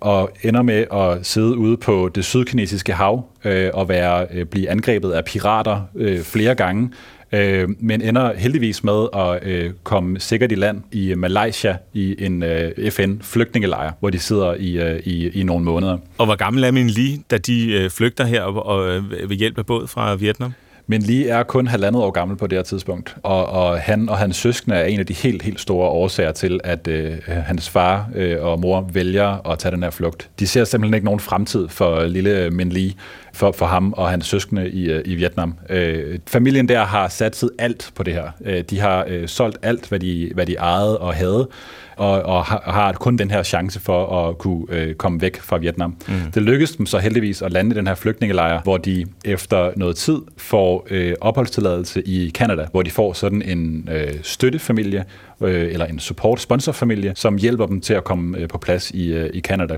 og 0.00 0.30
ender 0.42 0.62
med 0.62 0.84
at 0.92 1.26
sidde 1.26 1.56
ude 1.56 1.76
på 1.76 2.10
det 2.14 2.24
sydkinesiske 2.24 2.92
hav 2.92 3.24
øh, 3.44 3.70
og 3.74 3.88
være, 3.88 4.26
øh, 4.32 4.46
blive 4.46 4.70
angrebet 4.70 5.12
af 5.12 5.24
pirater 5.24 5.80
øh, 5.94 6.22
flere 6.22 6.54
gange, 6.54 6.90
øh, 7.32 7.68
men 7.80 8.02
ender 8.02 8.34
heldigvis 8.34 8.84
med 8.84 9.06
at 9.16 9.38
øh, 9.42 9.70
komme 9.82 10.20
sikkert 10.20 10.52
i 10.52 10.54
land 10.54 10.82
i 10.92 11.14
Malaysia 11.14 11.76
i 11.94 12.24
en 12.24 12.42
øh, 12.42 12.90
FN-flygtningelejr, 12.90 13.92
hvor 14.00 14.10
de 14.10 14.18
sidder 14.18 14.54
i, 14.54 14.78
øh, 14.78 15.00
i, 15.04 15.40
i 15.40 15.42
nogle 15.42 15.64
måneder. 15.64 15.98
Og 16.18 16.26
hvor 16.26 16.36
gammel 16.36 16.64
er 16.64 16.70
min 16.70 16.90
lige, 16.90 17.24
da 17.30 17.38
de 17.38 17.72
øh, 17.72 17.90
flygter 17.90 18.24
her 18.24 18.42
og, 18.42 18.66
og 18.66 18.88
øh, 18.88 19.30
ved 19.30 19.36
hjælp 19.36 19.58
af 19.58 19.66
båd 19.66 19.86
fra 19.86 20.14
Vietnam? 20.14 20.52
Men 20.90 21.02
lige 21.02 21.28
er 21.28 21.42
kun 21.42 21.66
halvandet 21.66 22.02
år 22.02 22.10
gammel 22.10 22.36
på 22.36 22.46
det 22.46 22.58
her 22.58 22.62
tidspunkt, 22.62 23.16
og, 23.22 23.46
og 23.46 23.80
han 23.80 24.08
og 24.08 24.18
hans 24.18 24.36
søskende 24.36 24.76
er 24.76 24.84
en 24.84 25.00
af 25.00 25.06
de 25.06 25.12
helt, 25.14 25.42
helt 25.42 25.60
store 25.60 25.88
årsager 25.88 26.32
til, 26.32 26.60
at 26.64 26.88
øh, 26.88 27.12
hans 27.28 27.68
far 27.68 28.10
øh, 28.14 28.42
og 28.42 28.60
mor 28.60 28.90
vælger 28.92 29.50
at 29.50 29.58
tage 29.58 29.72
den 29.72 29.82
her 29.82 29.90
flugt. 29.90 30.30
De 30.38 30.46
ser 30.46 30.64
simpelthen 30.64 30.94
ikke 30.94 31.04
nogen 31.04 31.20
fremtid 31.20 31.68
for 31.68 32.04
lille 32.04 32.50
Min 32.50 32.68
Lee, 32.68 32.92
for, 33.38 33.52
for 33.52 33.66
ham 33.66 33.92
og 33.92 34.10
hans 34.10 34.26
søskende 34.26 34.70
i, 34.70 34.90
øh, 34.90 35.02
i 35.04 35.14
Vietnam. 35.14 35.54
Øh, 35.70 36.18
familien 36.26 36.68
der 36.68 36.84
har 36.84 37.08
satset 37.08 37.50
alt 37.58 37.90
på 37.94 38.02
det 38.02 38.14
her. 38.14 38.30
Øh, 38.44 38.64
de 38.70 38.80
har 38.80 39.04
øh, 39.08 39.28
solgt 39.28 39.58
alt, 39.62 39.88
hvad 39.88 40.00
de, 40.00 40.30
hvad 40.34 40.46
de 40.46 40.54
ejede 40.54 40.98
og 40.98 41.14
havde, 41.14 41.48
og, 41.96 42.22
og 42.22 42.44
har 42.44 42.92
kun 42.92 43.16
den 43.16 43.30
her 43.30 43.42
chance 43.42 43.80
for 43.80 44.28
at 44.28 44.38
kunne 44.38 44.66
øh, 44.68 44.94
komme 44.94 45.20
væk 45.20 45.40
fra 45.40 45.56
Vietnam. 45.56 45.96
Mm. 46.08 46.14
Det 46.34 46.42
lykkedes 46.42 46.76
dem 46.76 46.86
så 46.86 46.98
heldigvis 46.98 47.42
at 47.42 47.52
lande 47.52 47.74
i 47.74 47.78
den 47.78 47.86
her 47.86 47.94
flygtningelejr, 47.94 48.62
hvor 48.62 48.76
de 48.76 49.06
efter 49.24 49.70
noget 49.76 49.96
tid 49.96 50.18
får 50.36 50.86
øh, 50.90 51.14
opholdstilladelse 51.20 52.02
i 52.02 52.30
Kanada, 52.34 52.66
hvor 52.70 52.82
de 52.82 52.90
får 52.90 53.12
sådan 53.12 53.42
en 53.42 53.88
øh, 53.92 54.14
støttefamilie, 54.22 55.04
øh, 55.40 55.72
eller 55.72 55.86
en 55.86 55.98
support-sponsorfamilie, 55.98 57.12
som 57.16 57.36
hjælper 57.36 57.66
dem 57.66 57.80
til 57.80 57.94
at 57.94 58.04
komme 58.04 58.38
øh, 58.38 58.48
på 58.48 58.58
plads 58.58 58.90
i, 58.90 59.12
øh, 59.12 59.30
i 59.34 59.40
Kanada. 59.40 59.76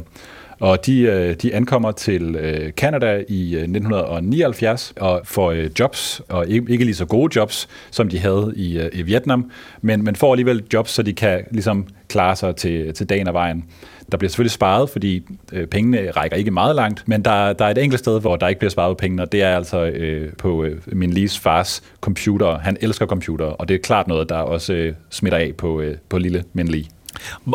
Og 0.61 0.87
de, 0.87 1.01
øh, 1.01 1.35
de 1.35 1.55
ankommer 1.55 1.93
til 1.93 2.37
øh, 2.37 2.73
Canada 2.73 3.25
i 3.29 3.55
øh, 3.55 3.61
1979 3.61 4.93
og 5.01 5.21
får 5.25 5.55
jobs, 5.79 6.23
og 6.29 6.49
ikke 6.49 6.85
lige 6.85 6.95
så 6.95 7.05
gode 7.05 7.33
jobs, 7.37 7.69
som 7.91 8.09
de 8.09 8.19
havde 8.19 8.53
i, 8.57 8.89
i 8.93 9.03
Vietnam, 9.03 9.51
men, 9.83 10.05
men 10.05 10.17
får 10.17 10.33
alligevel 10.33 10.63
jobs, 10.73 10.91
så 10.91 11.03
de 11.03 11.13
kan 11.13 11.45
ligesom 11.51 11.87
klare 12.09 12.37
sig 12.37 12.57
til, 12.57 12.95
til 12.95 13.09
dagen 13.09 13.29
og 13.29 13.35
vejen. 13.35 13.65
Der 14.13 14.19
bliver 14.19 14.31
selvfølgelig 14.31 14.51
sparet, 14.51 14.91
fordi 14.91 15.23
øh, 15.53 15.67
pengene 15.67 16.11
rækker 16.11 16.37
ikke 16.37 16.51
meget 16.51 16.77
langt, 16.77 17.09
men 17.09 17.25
der, 17.25 17.53
der 17.53 17.65
er 17.65 17.71
et 17.71 17.79
enkelt 17.79 17.99
sted, 17.99 18.21
hvor 18.21 18.37
der 18.37 18.49
ikke 18.49 18.59
bliver 18.59 18.71
sparet 18.71 18.97
penge, 18.97 19.23
og 19.23 19.33
det 19.33 19.43
er 19.43 19.57
altså 19.57 19.85
øh, 19.85 20.33
på 20.33 20.65
øh, 20.65 20.79
min 20.87 21.13
Lees 21.13 21.39
fars 21.39 21.83
computer. 22.01 22.59
Han 22.59 22.77
elsker 22.81 23.07
computer, 23.07 23.47
og 23.47 23.69
det 23.69 23.75
er 23.75 23.79
klart 23.79 24.09
noget, 24.09 24.29
der 24.29 24.37
også 24.37 24.73
øh, 24.73 24.95
smitter 25.11 25.39
af 25.39 25.53
på, 25.59 25.81
øh, 25.81 25.97
på 26.09 26.19
lille 26.19 26.45
Min 26.53 26.69
Lee. 26.69 26.85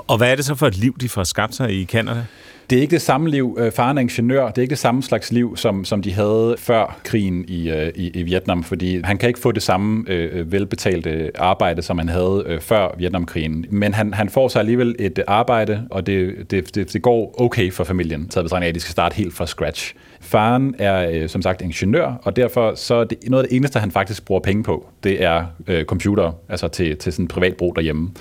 Og 0.08 0.18
hvad 0.18 0.32
er 0.32 0.36
det 0.36 0.45
så 0.45 0.56
for 0.56 0.68
et 0.68 0.78
liv, 0.78 0.97
de 1.01 1.10
får 1.10 1.24
skabt 1.24 1.56
sig 1.56 1.72
i 1.82 1.86
Canada? 1.86 2.26
Det 2.70 2.78
er 2.78 2.82
ikke 2.82 2.91
det 2.91 3.01
samme 3.01 3.30
liv. 3.30 3.57
Øh, 3.59 3.72
faren 3.72 3.97
er 3.97 4.01
ingeniør. 4.01 4.47
Det 4.47 4.57
er 4.57 4.61
ikke 4.61 4.70
det 4.70 4.78
samme 4.80 5.03
slags 5.03 5.32
liv, 5.32 5.57
som, 5.57 5.86
som 5.86 6.01
de 6.01 6.13
havde 6.13 6.55
før 6.57 6.99
krigen 7.03 7.45
i, 7.47 7.70
øh, 7.70 7.91
i, 7.95 8.09
i 8.09 8.24
Vietnam, 8.24 8.63
fordi 8.63 9.01
han 9.03 9.18
kan 9.18 9.28
ikke 9.28 9.39
få 9.39 9.51
det 9.51 9.63
samme 9.63 10.03
øh, 10.07 10.39
øh, 10.39 10.51
velbetalte 10.51 11.32
arbejde, 11.36 11.82
som 11.82 11.97
han 11.97 12.09
havde 12.09 12.43
øh, 12.45 12.61
før 12.61 12.95
Vietnamkrigen. 12.97 13.66
Men 13.70 13.93
han, 13.93 14.13
han 14.13 14.30
får 14.30 14.47
sig 14.47 14.59
alligevel 14.59 14.95
et 14.99 15.20
arbejde, 15.28 15.88
og 15.91 16.07
det, 16.07 16.51
det, 16.51 16.76
det, 16.76 16.93
det 16.93 17.01
går 17.01 17.41
okay 17.41 17.72
for 17.72 17.84
familien, 17.84 18.28
taget 18.28 18.45
betragtning 18.45 18.66
af, 18.66 18.70
at 18.70 18.76
de 18.76 18.80
skal 18.80 18.91
starte 18.91 19.16
helt 19.16 19.34
fra 19.34 19.45
scratch. 19.45 19.93
Faren 20.22 20.76
er 20.80 21.09
øh, 21.09 21.30
som 21.30 21.41
sagt 21.41 21.61
ingeniør, 21.61 22.20
og 22.24 22.36
derfor 22.36 22.76
så 22.76 22.95
er 22.95 23.03
det 23.03 23.18
noget 23.28 23.43
af 23.43 23.49
det 23.49 23.55
eneste, 23.55 23.80
han 23.80 23.91
faktisk 23.91 24.26
bruger 24.26 24.41
penge 24.41 24.63
på, 24.63 24.86
det 25.03 25.24
er 25.24 25.45
øh, 25.68 25.86
computer, 25.86 26.32
altså 26.49 26.68
til, 26.68 26.97
til 26.97 27.13
sådan 27.13 27.28
privat 27.28 27.55
brug 27.55 27.76
derhjemme. 27.76 28.11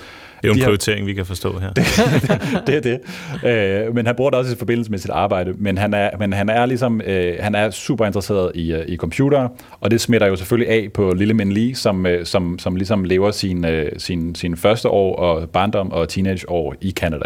Det 0.41 0.49
er 0.49 0.53
jo 0.53 0.53
en 0.53 0.63
prioritering, 0.63 1.07
vi 1.07 1.13
kan 1.13 1.25
forstå 1.25 1.59
her. 1.59 1.73
det, 1.73 2.67
det 2.67 2.75
er 2.75 2.81
det. 2.81 3.87
Øh, 3.87 3.95
men 3.95 4.05
han 4.05 4.15
bruger 4.15 4.29
det 4.31 4.39
også 4.39 4.53
i 4.53 4.57
forbindelse 4.57 4.91
med 4.91 4.99
sit 4.99 5.09
arbejde. 5.09 5.53
Men 5.57 5.77
han 5.77 5.93
er, 5.93 6.09
men 6.19 6.33
han 6.33 6.49
er 6.49 6.65
ligesom, 6.65 7.01
øh, 7.05 7.33
han 7.39 7.55
er 7.55 7.69
super 7.69 8.05
interesseret 8.05 8.51
i, 8.55 8.73
øh, 8.73 8.85
i 8.87 8.97
computer, 8.97 9.47
og 9.81 9.91
det 9.91 10.01
smitter 10.01 10.27
jo 10.27 10.35
selvfølgelig 10.35 10.69
af 10.69 10.89
på 10.93 11.13
lille 11.13 11.33
Min 11.33 11.51
Lee, 11.51 11.75
som, 11.75 12.05
øh, 12.05 12.25
som, 12.25 12.59
som 12.59 12.75
ligesom 12.75 13.03
lever 13.03 13.31
sin, 13.31 13.65
øh, 13.65 13.91
sin, 13.97 14.35
sin 14.35 14.57
første 14.57 14.89
år 14.89 15.15
og 15.15 15.49
barndom 15.49 15.91
og 15.91 16.09
teenageår 16.09 16.75
i 16.81 16.91
Canada. 16.91 17.25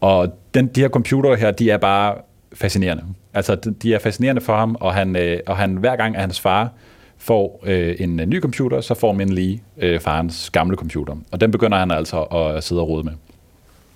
Og 0.00 0.38
den, 0.54 0.66
de 0.66 0.80
her 0.80 0.88
computere 0.88 1.36
her, 1.36 1.50
de 1.50 1.70
er 1.70 1.78
bare 1.78 2.14
fascinerende. 2.54 3.02
Altså, 3.34 3.54
de 3.82 3.94
er 3.94 3.98
fascinerende 3.98 4.40
for 4.40 4.56
ham, 4.56 4.76
og 4.80 4.94
han, 4.94 5.16
øh, 5.16 5.38
og 5.46 5.56
han 5.56 5.74
hver 5.74 5.96
gang, 5.96 6.14
at 6.14 6.20
hans 6.20 6.40
far 6.40 6.72
får 7.20 7.64
øh, 7.66 7.96
en 7.98 8.16
ny 8.16 8.40
computer, 8.40 8.80
så 8.80 8.94
får 8.94 9.12
man 9.12 9.28
lige 9.28 9.62
øh, 9.78 10.00
farens 10.00 10.50
gamle 10.50 10.76
computer. 10.76 11.16
Og 11.30 11.40
den 11.40 11.50
begynder 11.50 11.78
han 11.78 11.90
altså 11.90 12.22
at 12.22 12.64
sidde 12.64 12.80
og 12.80 12.88
rode 12.88 13.04
med. 13.04 13.12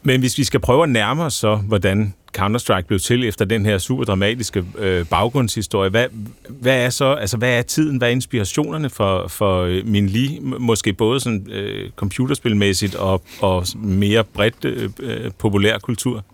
Men 0.02 0.20
hvis 0.20 0.38
vi 0.38 0.44
skal 0.44 0.60
prøve 0.60 0.82
at 0.82 0.88
nærme 0.88 1.22
os 1.22 1.34
så, 1.34 1.56
hvordan 1.56 2.14
Counter-Strike 2.38 2.86
blev 2.86 2.98
til 2.98 3.28
efter 3.28 3.44
den 3.44 3.66
her 3.66 3.78
super 3.78 4.04
dramatiske 4.04 4.64
øh, 4.78 5.06
baggrundshistorie, 5.06 5.90
hvad, 5.90 6.06
hvad 6.48 6.84
er 6.84 6.90
så, 6.90 7.12
altså 7.14 7.36
hvad 7.36 7.58
er 7.58 7.62
tiden, 7.62 7.96
hvad 7.96 8.08
er 8.08 8.12
inspirationerne 8.12 8.90
for, 8.90 9.28
for 9.28 9.62
øh, 9.62 9.86
min 9.86 10.06
lige, 10.06 10.40
måske 10.40 10.92
både 10.92 11.20
sådan 11.20 11.46
øh, 11.50 11.90
computerspilmæssigt 11.96 12.94
og, 12.94 13.22
og 13.40 13.66
mere 13.76 14.24
bredt 14.24 14.64
øh, 14.64 14.90
øh, 15.00 15.30
populær 15.38 15.78
kultur? 15.78 16.24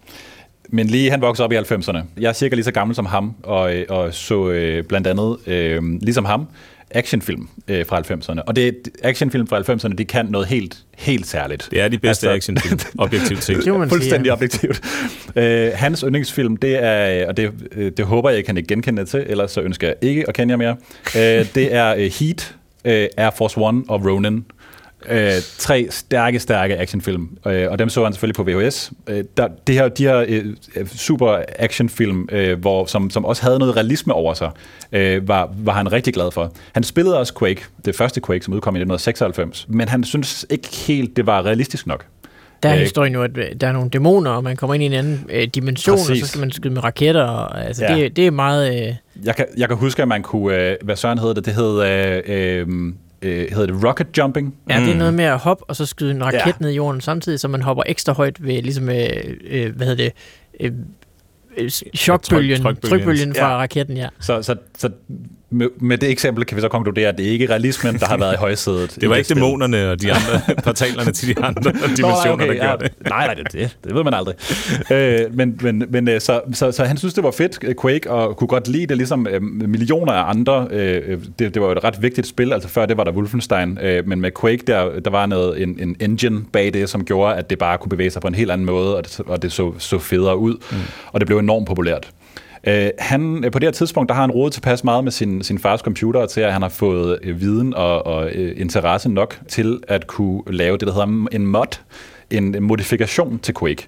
Men 0.68 0.86
lige 0.86 1.10
han 1.10 1.20
voksede 1.20 1.44
op 1.44 1.52
i 1.52 1.56
90'erne. 1.56 1.98
Jeg 2.20 2.28
er 2.28 2.32
cirka 2.32 2.54
lige 2.54 2.64
så 2.64 2.72
gammel 2.72 2.96
som 2.96 3.06
ham, 3.06 3.34
og, 3.42 3.76
øh, 3.76 3.86
og 3.88 4.14
så 4.14 4.50
øh, 4.50 4.84
blandt 4.84 5.06
andet, 5.06 5.36
øh, 5.46 5.82
ligesom 6.02 6.24
ham, 6.24 6.46
actionfilm 6.90 7.48
øh, 7.68 7.86
fra 7.86 8.00
90'erne. 8.00 8.42
Og 8.46 8.56
det 8.56 8.88
actionfilm 9.02 9.46
fra 9.46 9.60
90'erne, 9.60 9.94
de 9.94 10.04
kan 10.04 10.26
noget 10.26 10.46
helt, 10.46 10.78
helt 10.98 11.26
særligt. 11.26 11.68
Det 11.70 11.80
er 11.80 11.88
de 11.88 11.98
bedste 11.98 12.30
altså, 12.30 12.36
actionfilm, 12.36 12.80
objektivt 13.04 13.42
set. 13.42 13.64
Fuldstændig 13.88 14.32
objektivt. 14.32 14.80
Øh, 15.36 15.70
hans 15.74 16.00
yndlingsfilm, 16.00 16.56
det 16.56 16.84
er, 16.84 17.28
og 17.28 17.36
det, 17.36 17.52
øh, 17.72 17.92
det 17.96 18.04
håber 18.04 18.30
jeg, 18.30 18.36
jeg 18.36 18.44
kan 18.44 18.56
ikke 18.56 18.68
genkende 18.68 19.04
til, 19.04 19.24
ellers 19.26 19.50
så 19.50 19.60
ønsker 19.60 19.86
jeg 19.86 19.96
ikke 20.02 20.28
at 20.28 20.34
kende 20.34 20.52
jer 20.52 20.56
mere. 20.56 20.76
Øh, 21.16 21.54
det 21.54 21.74
er 21.74 21.94
øh, 21.94 22.10
Heat, 22.20 22.54
øh, 22.84 23.08
Air 23.16 23.30
Force 23.36 23.60
One 23.60 23.84
og 23.88 24.04
Ronin. 24.04 24.44
Øh, 25.08 25.32
tre 25.58 25.86
stærke, 25.90 26.40
stærke 26.40 26.76
actionfilm, 26.76 27.38
øh, 27.46 27.70
og 27.70 27.78
dem 27.78 27.88
så 27.88 28.04
han 28.04 28.12
selvfølgelig 28.12 28.36
på 28.36 28.44
VHS. 28.44 28.92
Øh, 29.06 29.24
der, 29.36 29.48
det 29.66 29.74
her, 29.74 29.88
de 29.88 30.02
her 30.02 30.24
øh, 30.28 30.86
super 30.86 31.42
actionfilm, 31.58 32.28
øh, 32.32 32.60
hvor, 32.60 32.86
som, 32.86 33.10
som 33.10 33.24
også 33.24 33.42
havde 33.42 33.58
noget 33.58 33.76
realisme 33.76 34.14
over 34.14 34.34
sig, 34.34 34.50
øh, 34.92 35.28
var, 35.28 35.52
var 35.58 35.72
han 35.72 35.92
rigtig 35.92 36.14
glad 36.14 36.30
for. 36.30 36.52
Han 36.72 36.82
spillede 36.82 37.18
også 37.18 37.34
Quake, 37.38 37.62
det 37.84 37.96
første 37.96 38.20
Quake, 38.26 38.44
som 38.44 38.54
udkom 38.54 38.76
i 38.76 38.78
1996, 38.78 39.66
men 39.68 39.88
han 39.88 40.04
synes 40.04 40.46
ikke 40.50 40.68
helt, 40.86 41.16
det 41.16 41.26
var 41.26 41.46
realistisk 41.46 41.86
nok. 41.86 42.06
Der 42.62 42.68
er 42.68 42.76
historien 42.76 43.14
jo, 43.14 43.22
at 43.22 43.36
øh, 43.36 43.44
der 43.60 43.66
er 43.66 43.72
nogle 43.72 43.90
dæmoner, 43.90 44.30
og 44.30 44.44
man 44.44 44.56
kommer 44.56 44.74
ind 44.74 44.82
i 44.82 44.86
en 44.86 44.92
anden 44.92 45.26
øh, 45.30 45.48
dimension, 45.54 45.96
Præcis. 45.96 46.10
og 46.10 46.16
så 46.16 46.26
skal 46.26 46.40
man 46.40 46.50
skyde 46.50 46.74
med 46.74 46.84
raketter. 46.84 47.24
Og, 47.24 47.64
altså, 47.64 47.84
ja. 47.84 47.96
det, 47.96 48.16
det 48.16 48.26
er 48.26 48.30
meget... 48.30 48.88
Øh... 48.88 48.94
Jeg, 49.24 49.36
kan, 49.36 49.46
jeg 49.56 49.68
kan 49.68 49.76
huske, 49.76 50.02
at 50.02 50.08
man 50.08 50.22
kunne... 50.22 50.56
Øh, 50.56 50.76
hvad 50.82 50.96
søren 50.96 51.18
hedder 51.18 51.34
det? 51.34 51.46
Det 51.46 51.54
hed... 51.54 51.82
Øh, 51.82 52.22
øh, 52.26 52.92
øh, 53.22 53.46
hedder 53.50 53.66
det 53.66 53.84
rocket 53.84 54.18
jumping? 54.18 54.54
Ja, 54.68 54.78
mm. 54.78 54.84
det 54.84 54.90
er 54.90 54.94
mm. 54.94 54.98
noget 54.98 55.14
med 55.14 55.24
at 55.24 55.38
hoppe, 55.38 55.64
og 55.68 55.76
så 55.76 55.86
skyde 55.86 56.10
en 56.10 56.24
raket 56.24 56.46
ja. 56.46 56.52
ned 56.60 56.70
i 56.70 56.74
jorden 56.74 57.00
samtidig, 57.00 57.40
så 57.40 57.48
man 57.48 57.62
hopper 57.62 57.82
ekstra 57.86 58.12
højt 58.12 58.46
ved 58.46 58.62
ligesom, 58.62 58.88
øh, 58.88 58.96
øh, 59.50 59.76
hvad 59.76 59.86
hedder 59.86 60.04
det, 60.04 60.12
øh, 60.60 60.72
øh 61.56 61.70
chokbølgen, 61.96 62.62
trykbølgen, 62.62 62.90
trykbølgen 62.90 63.34
fra 63.34 63.50
ja. 63.50 63.56
raketten, 63.56 63.96
ja. 63.96 64.08
Så, 64.20 64.42
så, 64.42 64.56
så 64.80 64.90
med, 65.50 65.68
med 65.80 65.98
det 65.98 66.10
eksempel 66.10 66.44
kan 66.44 66.56
vi 66.56 66.60
så 66.60 66.68
konkludere, 66.68 67.08
at 67.08 67.18
det 67.18 67.24
ikke 67.24 67.44
er 67.44 67.50
realismen, 67.50 67.98
der 67.98 68.06
har 68.06 68.16
været 68.16 68.34
i 68.34 68.36
højsædet. 68.36 68.96
det 69.00 69.08
var 69.10 69.16
ikke 69.16 69.34
dæmonerne 69.34 69.90
og 69.90 70.02
de 70.02 70.12
andre 70.12 70.54
portalerne 70.64 71.12
til 71.12 71.36
de 71.36 71.42
andre 71.42 71.72
dimensioner, 71.72 72.26
Nå, 72.26 72.32
okay, 72.32 72.48
der 72.48 72.54
gjorde 72.54 72.68
ja. 72.70 72.76
det. 72.76 72.92
Nej, 73.08 73.26
nej, 73.26 73.34
det, 73.34 73.52
det, 73.52 73.76
det 73.84 73.94
ved 73.94 74.04
man 74.04 74.14
aldrig. 74.14 74.34
øh, 74.90 75.36
men 75.36 75.58
men, 75.62 75.84
men 75.88 76.08
øh, 76.08 76.20
så, 76.20 76.40
så, 76.52 76.72
så 76.72 76.84
han 76.84 76.96
synes, 76.96 77.14
det 77.14 77.24
var 77.24 77.30
fedt, 77.30 77.58
øh, 77.64 77.74
Quake, 77.82 78.10
og 78.10 78.36
kunne 78.36 78.48
godt 78.48 78.68
lide 78.68 78.86
det, 78.86 78.96
ligesom 78.96 79.26
øh, 79.26 79.42
millioner 79.42 80.12
af 80.12 80.30
andre. 80.30 80.68
Øh, 80.70 81.18
det, 81.38 81.54
det 81.54 81.62
var 81.62 81.68
jo 81.68 81.72
et 81.72 81.84
ret 81.84 82.02
vigtigt 82.02 82.26
spil, 82.26 82.52
altså 82.52 82.68
før 82.68 82.86
det 82.86 82.96
var 82.96 83.04
der 83.04 83.12
Wolfenstein, 83.12 83.78
øh, 83.82 84.08
men 84.08 84.20
med 84.20 84.30
Quake, 84.40 84.62
der, 84.66 85.00
der 85.00 85.10
var 85.10 85.26
noget, 85.26 85.62
en, 85.62 85.78
en 85.80 85.96
engine 86.00 86.44
bag 86.52 86.72
det, 86.72 86.88
som 86.88 87.04
gjorde, 87.04 87.34
at 87.34 87.50
det 87.50 87.58
bare 87.58 87.78
kunne 87.78 87.90
bevæge 87.90 88.10
sig 88.10 88.22
på 88.22 88.28
en 88.28 88.34
helt 88.34 88.50
anden 88.50 88.66
måde, 88.66 88.96
og 88.96 89.04
det, 89.04 89.20
og 89.26 89.42
det 89.42 89.52
så, 89.52 89.72
så 89.78 89.98
federe 89.98 90.36
ud, 90.36 90.54
mm. 90.72 90.78
og 91.12 91.20
det 91.20 91.26
blev 91.26 91.38
enormt 91.38 91.66
populært. 91.66 92.10
Øh, 92.64 92.90
han, 92.98 93.44
øh, 93.44 93.50
på 93.50 93.58
det 93.58 93.66
her 93.66 93.72
tidspunkt, 93.72 94.08
der 94.08 94.14
har 94.14 94.22
han 94.22 94.30
rodet 94.30 94.52
tilpas 94.52 94.84
meget 94.84 95.04
med 95.04 95.12
sin, 95.12 95.42
sin 95.42 95.58
fars 95.58 95.80
computer 95.80 96.26
til, 96.26 96.40
at 96.40 96.52
han 96.52 96.62
har 96.62 96.68
fået 96.68 97.18
øh, 97.22 97.40
viden 97.40 97.74
og, 97.74 98.06
og 98.06 98.30
øh, 98.30 98.60
interesse 98.60 99.08
nok 99.08 99.40
til 99.48 99.80
at 99.88 100.06
kunne 100.06 100.42
lave 100.46 100.76
det, 100.76 100.88
der 100.88 100.92
hedder 100.92 101.26
en 101.32 101.46
mod, 101.46 101.80
en 102.30 102.62
modifikation 102.62 103.38
til 103.38 103.54
Quake. 103.60 103.86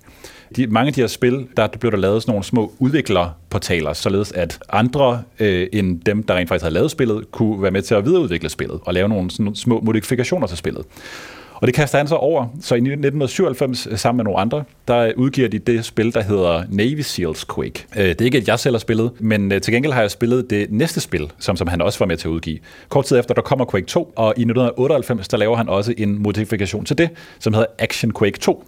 De, 0.57 0.66
mange 0.66 0.89
af 0.89 0.95
de 0.95 1.01
her 1.01 1.09
spil, 1.09 1.47
der 1.57 1.68
blev 1.81 1.93
der 1.93 1.99
lavet 1.99 2.23
sådan 2.23 2.33
nogle 2.33 2.45
små 2.45 2.73
udviklerportaler, 2.79 3.93
således 3.93 4.33
at 4.33 4.59
andre 4.68 5.23
øh, 5.39 5.66
end 5.73 6.01
dem, 6.01 6.23
der 6.23 6.35
rent 6.35 6.49
faktisk 6.49 6.62
havde 6.62 6.75
lavet 6.75 6.91
spillet, 6.91 7.31
kunne 7.31 7.62
være 7.62 7.70
med 7.70 7.83
til 7.83 7.95
at 7.95 8.05
videreudvikle 8.05 8.49
spillet 8.49 8.81
og 8.83 8.95
lave 8.95 9.09
nogle 9.09 9.31
sådan, 9.31 9.55
små 9.55 9.81
modifikationer 9.81 10.47
til 10.47 10.57
spillet. 10.57 10.85
Og 11.63 11.67
det 11.67 11.75
kaster 11.75 11.99
han 11.99 12.09
så 12.09 12.15
over. 12.15 12.47
Så 12.61 12.75
i 12.75 12.79
1997, 12.79 13.87
øh, 13.87 13.99
sammen 13.99 14.17
med 14.17 14.25
nogle 14.25 14.41
andre, 14.41 14.65
der 14.89 15.13
udgiver 15.17 15.49
de 15.49 15.59
det 15.59 15.85
spil, 15.85 16.15
der 16.15 16.23
hedder 16.23 16.65
Navy 16.69 17.01
Seals 17.01 17.47
Quake. 17.55 17.87
Øh, 17.97 18.05
det 18.05 18.21
er 18.21 18.25
ikke 18.25 18.39
et, 18.39 18.49
jeg 18.49 18.59
selv 18.59 18.75
har 18.75 18.79
spillet, 18.79 19.11
men 19.19 19.53
øh, 19.53 19.61
til 19.61 19.73
gengæld 19.73 19.93
har 19.93 20.01
jeg 20.01 20.11
spillet 20.11 20.51
det 20.51 20.73
næste 20.73 21.01
spil, 21.01 21.33
som, 21.39 21.57
som 21.57 21.69
han 21.69 21.81
også 21.81 21.99
var 21.99 22.07
med 22.07 22.17
til 22.17 22.29
at 22.29 22.33
udgive. 22.33 22.59
Kort 22.89 23.05
tid 23.05 23.19
efter, 23.19 23.35
der 23.35 23.43
kommer 23.43 23.65
Quake 23.71 23.87
2, 23.87 24.13
og 24.17 24.27
i 24.37 24.41
1998, 24.41 25.29
der 25.29 25.37
laver 25.37 25.57
han 25.57 25.69
også 25.69 25.95
en 25.99 26.23
modifikation 26.23 26.85
til 26.85 26.99
det, 26.99 27.11
som 27.39 27.55
hedder 27.55 27.69
Action 27.79 28.13
Quake 28.19 28.39
2. 28.39 28.65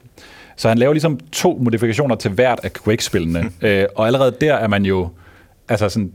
Så 0.57 0.69
han 0.69 0.79
laver 0.79 0.93
ligesom 0.93 1.21
to 1.33 1.59
modifikationer 1.63 2.15
til 2.15 2.31
hvert 2.31 2.61
af 2.63 2.73
Quake-spillene. 2.73 3.51
og 3.97 4.07
allerede 4.07 4.37
der 4.41 4.55
er 4.55 4.69
man 4.69 4.85
jo 4.85 5.09
altså 5.69 5.89
sådan 5.89 6.13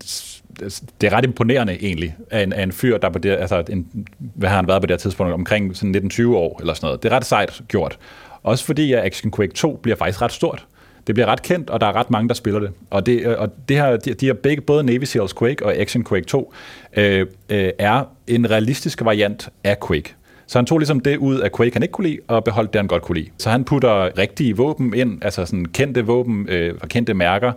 Altså, 0.61 0.81
det 1.01 1.07
er 1.07 1.17
ret 1.17 1.23
imponerende 1.23 1.73
egentlig, 1.73 2.15
af 2.31 2.43
en, 2.43 2.53
af 2.53 2.63
en 2.63 2.71
fyr, 2.71 2.97
der 2.97 3.09
på 3.09 3.19
det, 3.19 3.29
altså 3.29 3.63
en, 3.69 4.07
hvad 4.17 4.49
har 4.49 4.55
han 4.55 4.67
været 4.67 4.81
på 4.81 4.85
det 4.85 4.93
her 4.93 4.97
tidspunkt, 4.97 5.33
omkring 5.33 5.75
sådan 5.75 5.95
19-20 5.95 6.27
år 6.27 6.59
eller 6.59 6.73
sådan 6.73 6.87
noget. 6.87 7.03
Det 7.03 7.11
er 7.11 7.15
ret 7.15 7.25
sejt 7.25 7.61
gjort. 7.67 7.99
Også 8.43 8.65
fordi, 8.65 8.93
at 8.93 9.05
Action 9.05 9.31
Quake 9.31 9.53
2 9.53 9.79
bliver 9.83 9.95
faktisk 9.95 10.21
ret 10.21 10.31
stort. 10.31 10.65
Det 11.07 11.15
bliver 11.15 11.27
ret 11.27 11.41
kendt, 11.41 11.69
og 11.69 11.81
der 11.81 11.87
er 11.87 11.95
ret 11.95 12.11
mange, 12.11 12.27
der 12.27 12.33
spiller 12.33 12.59
det. 12.59 12.71
Og 12.89 13.05
det, 13.05 13.21
øh, 13.25 13.35
og 13.39 13.49
det 13.69 13.77
her, 13.77 13.97
de, 13.97 14.13
de 14.13 14.25
her 14.25 14.33
begge, 14.33 14.61
både 14.61 14.83
Navy 14.83 15.03
Seals 15.03 15.33
Quake 15.33 15.65
og 15.65 15.75
Action 15.75 16.05
Quake 16.05 16.25
2, 16.25 16.53
øh, 16.97 17.25
øh, 17.49 17.71
er 17.79 18.03
en 18.27 18.51
realistisk 18.51 19.05
variant 19.05 19.49
af 19.63 19.77
Quake. 19.87 20.15
Så 20.49 20.57
han 20.57 20.65
tog 20.65 20.79
ligesom 20.79 20.99
det 20.99 21.17
ud 21.17 21.39
af 21.39 21.51
Quake, 21.57 21.73
han 21.73 21.83
ikke 21.83 21.91
kunne 21.91 22.07
lide, 22.07 22.19
og 22.27 22.43
beholdt 22.43 22.73
det, 22.73 22.79
han 22.79 22.87
godt 22.87 23.01
kunne 23.03 23.17
lide. 23.17 23.29
Så 23.37 23.49
han 23.49 23.63
putter 23.63 24.17
rigtige 24.17 24.57
våben 24.57 24.93
ind, 24.93 25.23
altså 25.23 25.45
sådan 25.45 25.65
kendte 25.65 26.05
våben 26.05 26.45
øh, 26.49 26.73
og 26.81 26.89
kendte 26.89 27.13
mærker, 27.13 27.51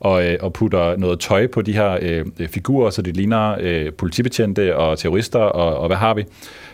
og, 0.00 0.26
øh, 0.26 0.38
og 0.40 0.52
putter 0.52 0.96
noget 0.96 1.20
tøj 1.20 1.46
på 1.46 1.62
de 1.62 1.72
her 1.72 1.98
øh, 2.02 2.48
figurer, 2.48 2.90
så 2.90 3.02
de 3.02 3.12
ligner 3.12 3.56
øh, 3.60 3.92
politibetjente 3.92 4.76
og 4.76 4.98
terrorister, 4.98 5.38
og, 5.38 5.76
og 5.76 5.86
hvad 5.86 5.96
har 5.96 6.14
vi. 6.14 6.24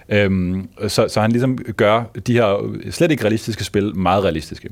Øhm, 0.08 0.68
så, 0.88 1.08
så 1.08 1.20
han 1.20 1.32
ligesom 1.32 1.58
gør 1.58 2.02
de 2.26 2.32
her 2.32 2.76
slet 2.90 3.10
ikke 3.10 3.24
realistiske 3.24 3.64
spil 3.64 3.96
meget 3.96 4.24
realistiske. 4.24 4.68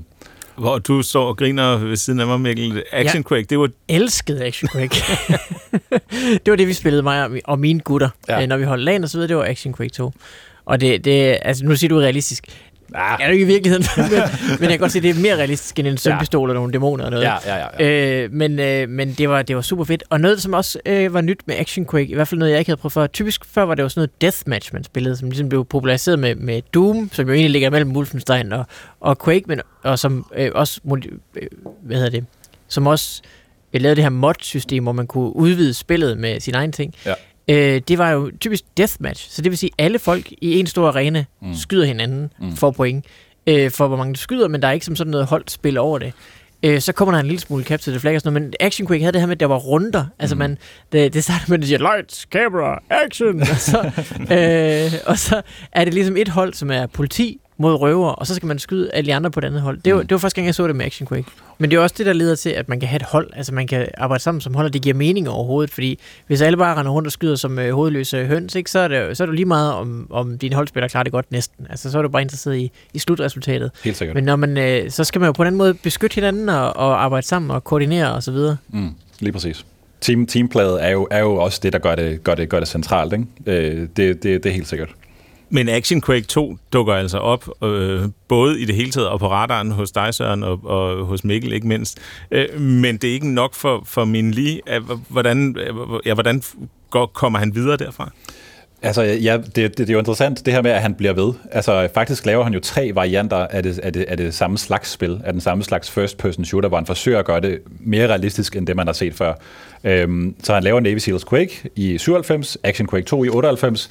Hvor 0.56 0.78
du 0.78 1.02
står 1.02 1.28
og 1.28 1.36
griner 1.36 1.76
ved 1.76 1.96
siden 1.96 2.20
af 2.20 2.26
mig, 2.26 2.40
Mikkel. 2.40 2.82
Action 2.92 3.24
Quake, 3.24 3.46
det 3.50 3.58
var... 3.58 3.68
elskede 3.88 4.44
Action 4.44 4.68
Quake. 4.72 4.96
det 6.44 6.50
var 6.50 6.56
det, 6.56 6.66
vi 6.66 6.72
spillede 6.72 7.02
mig 7.02 7.40
og 7.44 7.58
mine 7.58 7.80
gutter, 7.80 8.08
ja. 8.28 8.46
når 8.46 8.56
vi 8.56 8.64
holdt 8.64 8.84
LAN 8.84 9.02
og 9.02 9.08
så 9.08 9.18
videre. 9.18 9.28
Det 9.28 9.36
var 9.36 9.44
Action 9.44 9.74
Quake 9.74 9.92
2. 9.92 10.12
Og 10.64 10.80
det, 10.80 11.04
det 11.04 11.38
altså 11.42 11.64
nu 11.64 11.76
siger 11.76 11.88
du 11.88 11.98
realistisk. 11.98 12.44
Ah. 12.94 13.20
Er 13.20 13.26
det 13.26 13.32
ikke 13.32 13.44
i 13.44 13.46
virkeligheden? 13.46 13.84
men, 13.96 14.20
men 14.50 14.62
jeg 14.62 14.70
kan 14.70 14.78
godt 14.78 14.92
se, 14.92 14.98
at 14.98 15.02
det 15.02 15.10
er 15.10 15.20
mere 15.20 15.36
realistisk 15.36 15.78
end 15.78 15.88
en 15.88 15.96
sømpistol 15.96 16.48
ja. 16.48 16.50
og 16.50 16.54
nogle 16.54 16.72
dæmoner 16.72 17.04
og 17.04 17.10
noget. 17.10 17.24
Ja, 17.24 17.36
ja, 17.46 17.56
ja, 17.56 17.84
ja. 17.84 18.22
Øh, 18.24 18.32
men 18.32 18.58
øh, 18.58 18.88
men 18.88 19.12
det, 19.12 19.28
var, 19.28 19.42
det 19.42 19.56
var 19.56 19.62
super 19.62 19.84
fedt. 19.84 20.04
Og 20.10 20.20
noget, 20.20 20.42
som 20.42 20.52
også 20.52 20.78
øh, 20.86 21.14
var 21.14 21.20
nyt 21.20 21.40
med 21.46 21.56
Action 21.56 21.86
Quake, 21.90 22.10
i 22.10 22.14
hvert 22.14 22.28
fald 22.28 22.38
noget, 22.38 22.52
jeg 22.52 22.58
ikke 22.58 22.68
havde 22.68 22.80
prøvet 22.80 22.92
før. 22.92 23.06
Typisk 23.06 23.44
før 23.44 23.62
var 23.62 23.74
det 23.74 23.82
jo 23.82 23.88
sådan 23.88 24.00
noget 24.00 24.20
deathmatch, 24.20 24.74
man 24.74 24.84
spillede, 24.84 25.16
som 25.16 25.30
ligesom 25.30 25.48
blev 25.48 25.64
populariseret 25.64 26.18
med, 26.18 26.34
med 26.34 26.62
Doom, 26.74 27.10
som 27.12 27.26
jo 27.26 27.32
egentlig 27.32 27.50
ligger 27.50 27.70
mellem 27.70 27.96
Wolfenstein 27.96 28.52
og, 28.52 28.64
og 29.00 29.24
Quake, 29.24 29.44
men, 29.46 29.60
og 29.82 29.98
som 29.98 30.26
øh, 30.36 30.50
også, 30.54 30.80
øh, 31.36 31.48
hvad 31.82 31.96
hedder 31.96 32.10
det, 32.10 32.24
som 32.68 32.86
også 32.86 33.22
øh, 33.72 33.80
lavede 33.80 33.96
det 33.96 34.04
her 34.04 34.10
mod-system, 34.10 34.82
hvor 34.82 34.92
man 34.92 35.06
kunne 35.06 35.36
udvide 35.36 35.74
spillet 35.74 36.18
med 36.18 36.40
sin 36.40 36.54
egen 36.54 36.72
ting. 36.72 36.94
Ja 37.06 37.14
øh, 37.48 37.80
det 37.88 37.98
var 37.98 38.10
jo 38.10 38.30
typisk 38.40 38.64
deathmatch. 38.76 39.30
Så 39.30 39.42
det 39.42 39.50
vil 39.50 39.58
sige, 39.58 39.70
at 39.78 39.84
alle 39.84 39.98
folk 39.98 40.32
i 40.40 40.60
en 40.60 40.66
stor 40.66 40.88
arena 40.88 41.24
mm. 41.42 41.54
skyder 41.54 41.84
hinanden 41.84 42.32
mm. 42.40 42.56
for 42.56 42.70
point. 42.70 43.04
Øh, 43.46 43.70
for 43.70 43.88
hvor 43.88 43.96
mange 43.96 44.14
de 44.14 44.18
skyder, 44.18 44.48
men 44.48 44.62
der 44.62 44.68
er 44.68 44.72
ikke 44.72 44.86
som 44.86 44.96
sådan 44.96 45.10
noget 45.10 45.26
holdt 45.26 45.50
spil 45.50 45.78
over 45.78 45.98
det. 45.98 46.12
Øh, 46.62 46.80
så 46.80 46.92
kommer 46.92 47.12
der 47.12 47.20
en 47.20 47.26
lille 47.26 47.40
smule 47.40 47.64
capture 47.64 47.92
the 47.92 48.00
flag 48.00 48.14
og 48.14 48.20
sådan 48.20 48.32
noget, 48.32 48.48
men 48.48 48.54
Action 48.60 48.86
Quake 48.86 49.02
havde 49.02 49.12
det 49.12 49.20
her 49.20 49.26
med, 49.26 49.36
at 49.36 49.40
der 49.40 49.46
var 49.46 49.56
runder. 49.56 50.04
Altså 50.18 50.34
mm. 50.34 50.38
man, 50.38 50.58
det, 50.92 51.14
det 51.14 51.24
starter 51.24 51.44
med, 51.48 51.58
at 51.58 51.62
de 51.62 51.66
siger, 51.66 51.78
lights, 51.78 52.26
camera, 52.32 52.82
action! 52.90 53.40
og, 53.52 53.56
så, 53.56 53.90
øh, 54.30 55.00
og 55.06 55.18
så 55.18 55.42
er 55.72 55.84
det 55.84 55.94
ligesom 55.94 56.16
et 56.16 56.28
hold, 56.28 56.54
som 56.54 56.70
er 56.70 56.86
politi, 56.86 57.40
mod 57.62 57.74
røver, 57.74 58.08
og 58.08 58.26
så 58.26 58.34
skal 58.34 58.46
man 58.46 58.58
skyde 58.58 58.90
alle 58.92 59.06
de 59.06 59.14
andre 59.14 59.30
på 59.30 59.40
det 59.40 59.46
andet 59.46 59.62
hold. 59.62 59.78
Det 59.84 59.94
var, 59.94 60.00
mm. 60.00 60.06
det 60.06 60.14
var 60.14 60.18
første 60.18 60.34
gang, 60.34 60.46
jeg 60.46 60.54
så 60.54 60.66
det 60.66 60.76
med 60.76 60.86
Action 60.86 61.08
Quake. 61.08 61.26
Men 61.58 61.70
det 61.70 61.76
er 61.76 61.80
også 61.80 61.94
det, 61.98 62.06
der 62.06 62.12
leder 62.12 62.34
til, 62.34 62.50
at 62.50 62.68
man 62.68 62.80
kan 62.80 62.88
have 62.88 62.96
et 62.96 63.02
hold, 63.02 63.30
altså 63.36 63.54
man 63.54 63.66
kan 63.66 63.88
arbejde 63.98 64.22
sammen 64.22 64.40
som 64.40 64.54
hold, 64.54 64.66
og 64.66 64.72
det 64.72 64.82
giver 64.82 64.94
mening 64.94 65.28
overhovedet, 65.28 65.70
fordi 65.70 65.98
hvis 66.26 66.40
alle 66.40 66.56
bare 66.56 66.74
render 66.76 66.92
rundt 66.92 67.06
og 67.06 67.12
skyder 67.12 67.36
som 67.36 67.58
øh, 67.58 67.74
hovedløse 67.74 68.24
høns, 68.24 68.54
ikke, 68.54 68.70
så, 68.70 68.78
er 68.78 68.88
det, 68.88 69.16
så 69.16 69.24
er 69.24 69.26
det 69.26 69.34
lige 69.34 69.46
meget, 69.46 69.72
om, 69.72 70.06
om 70.10 70.38
dine 70.38 70.54
holdspillere 70.54 70.88
klarer 70.88 71.04
det 71.04 71.12
godt 71.12 71.32
næsten. 71.32 71.66
Altså 71.70 71.90
så 71.90 71.98
er 71.98 72.02
du 72.02 72.08
bare 72.08 72.22
interesseret 72.22 72.58
i, 72.58 72.70
i 72.94 72.98
slutresultatet. 72.98 73.70
Helt 73.84 73.96
sikkert. 73.96 74.14
Men 74.14 74.24
når 74.24 74.36
man, 74.36 74.58
øh, 74.58 74.90
så 74.90 75.04
skal 75.04 75.20
man 75.20 75.26
jo 75.26 75.32
på 75.32 75.44
den 75.44 75.54
måde 75.54 75.74
beskytte 75.74 76.14
hinanden 76.14 76.48
og, 76.48 76.76
og 76.76 77.04
arbejde 77.04 77.26
sammen 77.26 77.50
og 77.50 77.64
koordinere 77.64 78.12
osv. 78.12 78.36
Mm, 78.68 78.90
lige 79.20 79.32
præcis 79.32 79.64
team, 80.02 80.26
teampladet 80.26 80.84
er 80.84 80.90
jo, 80.90 81.08
er 81.10 81.20
jo 81.20 81.34
også 81.34 81.60
det, 81.62 81.72
der 81.72 81.78
gør 81.78 81.94
det, 81.94 82.24
gør 82.24 82.34
det, 82.34 82.48
gør 82.48 82.58
det 82.58 82.68
centralt. 82.68 83.12
Ikke? 83.12 83.26
Øh, 83.46 83.88
det, 83.96 84.22
det, 84.22 84.22
det 84.22 84.46
er 84.46 84.54
helt 84.54 84.68
sikkert. 84.68 84.88
Men 85.54 85.68
Action 85.68 86.00
Quake 86.00 86.26
2 86.26 86.58
dukker 86.72 86.94
altså 86.94 87.18
op, 87.18 87.48
øh, 87.64 88.02
både 88.28 88.60
i 88.60 88.64
det 88.64 88.74
hele 88.74 88.90
taget 88.90 89.08
og 89.08 89.20
på 89.20 89.30
radaren 89.30 89.70
hos 89.70 89.90
dig, 89.90 90.14
Søren, 90.14 90.42
og, 90.42 90.60
og 90.64 91.06
hos 91.06 91.24
Mikkel 91.24 91.52
ikke 91.52 91.66
mindst. 91.66 91.98
Øh, 92.30 92.60
men 92.60 92.96
det 92.96 93.10
er 93.10 93.14
ikke 93.14 93.28
nok 93.28 93.54
for, 93.54 93.82
for 93.86 94.04
min 94.04 94.30
lige. 94.30 94.60
Hvordan, 95.08 95.56
ja, 96.06 96.14
hvordan 96.14 96.42
går, 96.90 97.06
kommer 97.06 97.38
han 97.38 97.54
videre 97.54 97.76
derfra? 97.76 98.10
Altså, 98.82 99.02
ja, 99.02 99.36
det, 99.36 99.56
det, 99.56 99.78
det 99.78 99.88
er 99.88 99.92
jo 99.92 99.98
interessant, 99.98 100.46
det 100.46 100.54
her 100.54 100.62
med, 100.62 100.70
at 100.70 100.82
han 100.82 100.94
bliver 100.94 101.12
ved. 101.12 101.32
Altså, 101.50 101.88
faktisk 101.94 102.26
laver 102.26 102.44
han 102.44 102.52
jo 102.54 102.60
tre 102.60 102.90
varianter 102.94 103.36
af 103.36 103.62
det, 103.62 103.78
af 103.78 103.92
det, 103.92 104.02
af 104.02 104.16
det 104.16 104.34
samme 104.34 104.58
slags 104.58 104.90
spil, 104.90 105.20
af 105.24 105.32
den 105.32 105.40
samme 105.40 105.64
slags 105.64 105.90
first-person 105.90 106.44
shooter, 106.44 106.68
hvor 106.68 106.78
han 106.78 106.86
forsøger 106.86 107.18
at 107.18 107.24
gøre 107.24 107.40
det 107.40 107.58
mere 107.80 108.08
realistisk, 108.08 108.56
end 108.56 108.66
det, 108.66 108.76
man 108.76 108.86
har 108.86 108.92
set 108.92 109.14
før. 109.14 109.34
Øhm, 109.84 110.34
så 110.42 110.54
han 110.54 110.62
laver 110.62 110.80
Navy 110.80 110.98
Seals 110.98 111.24
Quake 111.24 111.70
i 111.76 111.98
97, 111.98 112.58
Action 112.64 112.88
Quake 112.88 113.06
2 113.06 113.24
i 113.24 113.28
98, 113.28 113.90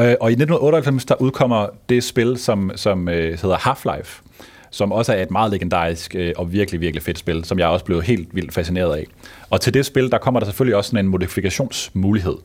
Øh, 0.00 0.14
og 0.20 0.30
i 0.30 0.34
1998, 0.34 1.04
der 1.04 1.14
udkommer 1.14 1.66
det 1.88 2.04
spil, 2.04 2.38
som, 2.38 2.70
som 2.76 3.08
øh, 3.08 3.38
hedder 3.42 3.56
Half-Life, 3.56 4.22
som 4.70 4.92
også 4.92 5.12
er 5.12 5.22
et 5.22 5.30
meget 5.30 5.52
legendarisk 5.52 6.14
øh, 6.14 6.32
og 6.36 6.52
virkelig, 6.52 6.80
virkelig 6.80 7.02
fedt 7.02 7.18
spil, 7.18 7.44
som 7.44 7.58
jeg 7.58 7.68
også 7.68 7.84
blev 7.84 8.02
helt 8.02 8.28
vildt 8.34 8.54
fascineret 8.54 8.96
af. 8.96 9.06
Og 9.50 9.60
til 9.60 9.74
det 9.74 9.86
spil, 9.86 10.10
der 10.10 10.18
kommer 10.18 10.40
der 10.40 10.44
selvfølgelig 10.44 10.76
også 10.76 10.90
sådan 10.90 11.04
en 11.04 11.10
modifikationsmulighed. 11.10 12.36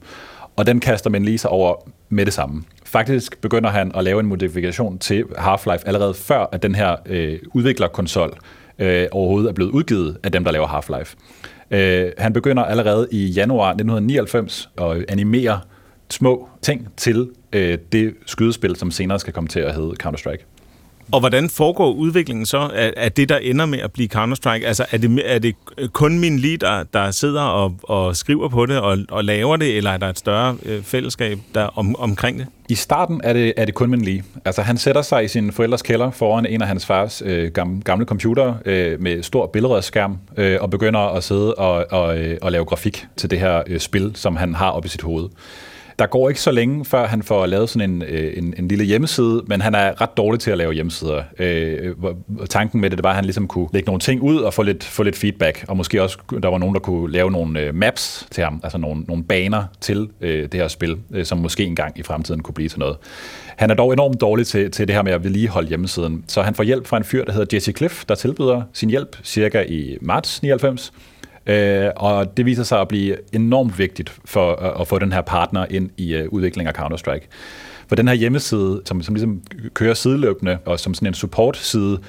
Og 0.56 0.68
den 0.68 0.80
kaster 0.80 1.10
man 1.10 1.26
lige 1.26 1.38
sig 1.38 1.49
over 1.49 1.76
med 2.10 2.26
det 2.26 2.34
samme. 2.34 2.64
Faktisk 2.86 3.41
begynder 3.41 3.70
han 3.70 3.91
at 3.95 4.03
lave 4.03 4.20
en 4.20 4.26
modifikation 4.26 4.97
til 4.97 5.24
Half-Life 5.38 5.84
allerede 5.86 6.14
før, 6.14 6.49
at 6.51 6.64
den 6.64 6.76
her 6.76 6.95
øh, 7.06 7.39
udviklerkonsol 7.53 8.38
øh, 8.80 9.08
overhovedet 9.12 9.49
er 9.49 9.53
blevet 9.53 9.72
udgivet 9.72 10.18
af 10.24 10.32
dem, 10.32 10.43
der 10.43 10.51
laver 10.51 10.68
Half-Life. 10.68 11.16
Øh, 11.72 12.12
han 12.18 12.34
begynder 12.34 12.64
allerede 12.64 13.08
i 13.12 13.26
januar 13.26 13.70
1999 13.70 14.70
at 14.78 15.06
animere 15.10 15.60
små 16.10 16.49
ting 16.62 16.88
til 16.97 17.30
øh, 17.56 17.78
det 17.91 18.14
skydespil, 18.26 18.76
som 18.76 18.91
senere 18.91 19.20
skal 19.20 19.34
komme 19.34 19.47
til 19.47 19.60
at 19.60 19.76
hedde 19.76 19.93
Counter-Strike. 20.03 20.45
Og 21.12 21.20
hvordan 21.20 21.49
foregår 21.49 21.91
udviklingen 21.91 22.45
så 22.45 22.58
af, 22.58 22.93
af 22.97 23.12
det, 23.12 23.30
der 23.30 23.38
ender 23.38 23.66
med 23.66 23.80
at 23.80 23.91
blive 23.91 24.10
Counter-Strike? 24.16 24.66
Altså, 24.66 24.86
er 24.91 24.97
det, 24.97 25.22
er 25.26 25.39
det 25.39 25.56
kun 25.93 26.20
min 26.20 26.39
lige, 26.39 26.58
der, 26.58 26.84
der 26.93 27.12
sidder 27.12 27.41
og, 27.41 27.76
og 27.84 28.16
skriver 28.16 28.49
på 28.49 28.66
det 28.66 28.80
og, 28.80 28.97
og 29.10 29.24
laver 29.24 29.58
det, 29.58 29.78
eller 29.78 29.91
er 29.91 29.97
der 29.97 30.08
et 30.08 30.20
større 30.20 30.58
øh, 30.66 30.84
fællesskab 30.84 31.39
der 31.56 31.64
om, 31.78 31.95
omkring 31.95 32.39
det? 32.39 32.47
I 32.70 32.76
starten 32.76 33.22
er 33.24 33.34
det, 33.34 33.53
er 33.58 33.66
det 33.66 33.74
kun 33.74 33.89
min 33.89 34.01
lige. 34.01 34.24
Altså, 34.45 34.62
han 34.62 34.78
sætter 34.78 35.01
sig 35.01 35.24
i 35.24 35.28
sin 35.28 35.51
forældres 35.51 35.82
kælder 35.82 36.12
foran 36.12 36.45
en 36.45 36.62
af 36.62 36.68
hans 36.68 36.86
fars 36.86 37.24
øh, 37.26 37.51
gamle, 37.84 38.06
computer 38.06 38.53
øh, 38.66 39.01
med 39.01 39.24
stor 39.24 39.47
billedrødskærm 39.47 40.18
øh, 40.38 40.58
og 40.62 40.70
begynder 40.70 40.99
at 40.99 41.24
sidde 41.24 41.56
og, 41.56 41.86
og, 41.91 42.20
øh, 42.20 42.38
og 42.41 42.51
lave 42.51 42.66
grafik 42.66 43.06
til 43.18 43.30
det 43.30 43.39
her 43.39 43.64
øh, 43.68 43.80
spil, 43.80 44.12
som 44.16 44.36
han 44.36 44.56
har 44.56 44.70
oppe 44.70 44.86
i 44.86 44.89
sit 44.89 45.01
hoved. 45.01 45.30
Der 46.00 46.06
går 46.06 46.30
ikke 46.30 46.41
så 46.41 46.52
længe, 46.52 46.86
før 46.86 47.08
han 47.08 47.24
får 47.24 47.46
lavet 47.46 47.70
sådan 47.70 47.89
en, 47.89 48.02
øh, 48.02 48.38
en, 48.38 48.54
en 48.58 48.68
lille 48.68 48.84
hjemmeside, 48.84 49.43
men 49.48 49.62
han 49.62 49.76
er 49.76 50.02
ret 50.02 50.18
dårlig 50.18 50.39
til 50.39 50.52
at 50.52 50.58
lave 50.58 50.74
hjemmesider. 50.74 51.24
Øh, 51.39 51.96
tanken 52.50 52.82
med 52.82 52.89
det, 52.89 52.98
det 52.98 53.04
var, 53.04 53.10
at 53.10 53.16
han 53.16 53.26
ligesom 53.26 53.48
kunne 53.48 53.68
lægge 53.74 53.86
nogle 53.86 54.00
ting 54.00 54.22
ud 54.22 54.38
og 54.38 54.54
få 54.54 54.64
lidt, 54.64 54.84
få 54.84 55.04
lidt 55.04 55.16
feedback, 55.16 55.66
og 55.68 55.78
måske 55.78 56.04
også, 56.04 56.18
der 56.43 56.50
var 56.50 56.58
nogen, 56.58 56.76
der 56.76 56.80
kunne 56.80 57.12
lave 57.12 57.32
nogle 57.32 57.60
øh, 57.60 57.76
maps 57.76 58.28
til 58.32 58.43
ham, 58.43 58.60
altså 58.64 58.78
nogle, 58.78 59.02
nogle 59.02 59.24
baner 59.24 59.64
til 59.82 60.10
øh, 60.22 60.43
det 60.43 60.54
her 60.54 60.68
spil, 60.68 60.98
øh, 61.12 61.26
som 61.26 61.38
måske 61.38 61.64
engang 61.64 62.00
i 62.00 62.04
fremtiden 62.04 62.43
kunne 62.43 62.54
blive 62.54 62.70
til 62.70 62.80
noget. 62.80 62.98
Han 63.56 63.70
er 63.70 63.76
dog 63.76 63.93
enormt 63.93 64.22
dårlig 64.22 64.48
til, 64.48 64.72
til 64.72 64.88
det 64.88 64.96
her 64.96 65.04
med 65.04 65.12
at 65.12 65.24
vedligeholde 65.24 65.68
hjemmesiden, 65.68 66.24
så 66.28 66.41
han 66.41 66.56
får 66.56 66.64
hjælp 66.64 66.88
fra 66.88 66.98
en 66.98 67.04
fyr, 67.04 67.26
der 67.26 67.32
hedder 67.32 67.56
Jesse 67.56 67.72
Cliff, 67.72 68.06
der 68.06 68.16
tilbyder 68.16 68.62
sin 68.74 68.89
hjælp 68.89 69.18
cirka 69.24 69.64
i 69.68 69.98
marts 70.02 70.41
99, 70.41 70.93
Øh, 71.48 71.89
og 71.96 72.38
det 72.38 72.46
viser 72.46 72.64
sig 72.64 72.82
at 72.82 72.88
blive 72.88 73.18
enormt 73.34 73.80
vigtigt 73.80 74.20
for 74.26 74.52
at, 74.52 74.82
at 74.82 74.88
få 74.88 75.00
den 75.00 75.12
her 75.12 75.22
partner 75.22 75.66
ind 75.70 75.89
i 75.98 76.22
uh, 76.22 76.34
udviklingen 76.34 76.76
af 76.76 76.82
Counter-Strike. 76.82 77.28
For 77.88 77.96
den 77.96 78.08
her 78.08 78.16
hjemmeside, 78.16 78.82
som, 78.86 79.02
som 79.02 79.16
ligesom 79.16 79.41
kører 79.74 79.93
sideløbende, 79.93 80.58
og 80.66 80.80
som 80.80 80.93
sådan 80.93 81.08
en 81.08 81.14
support-side, 81.14 82.00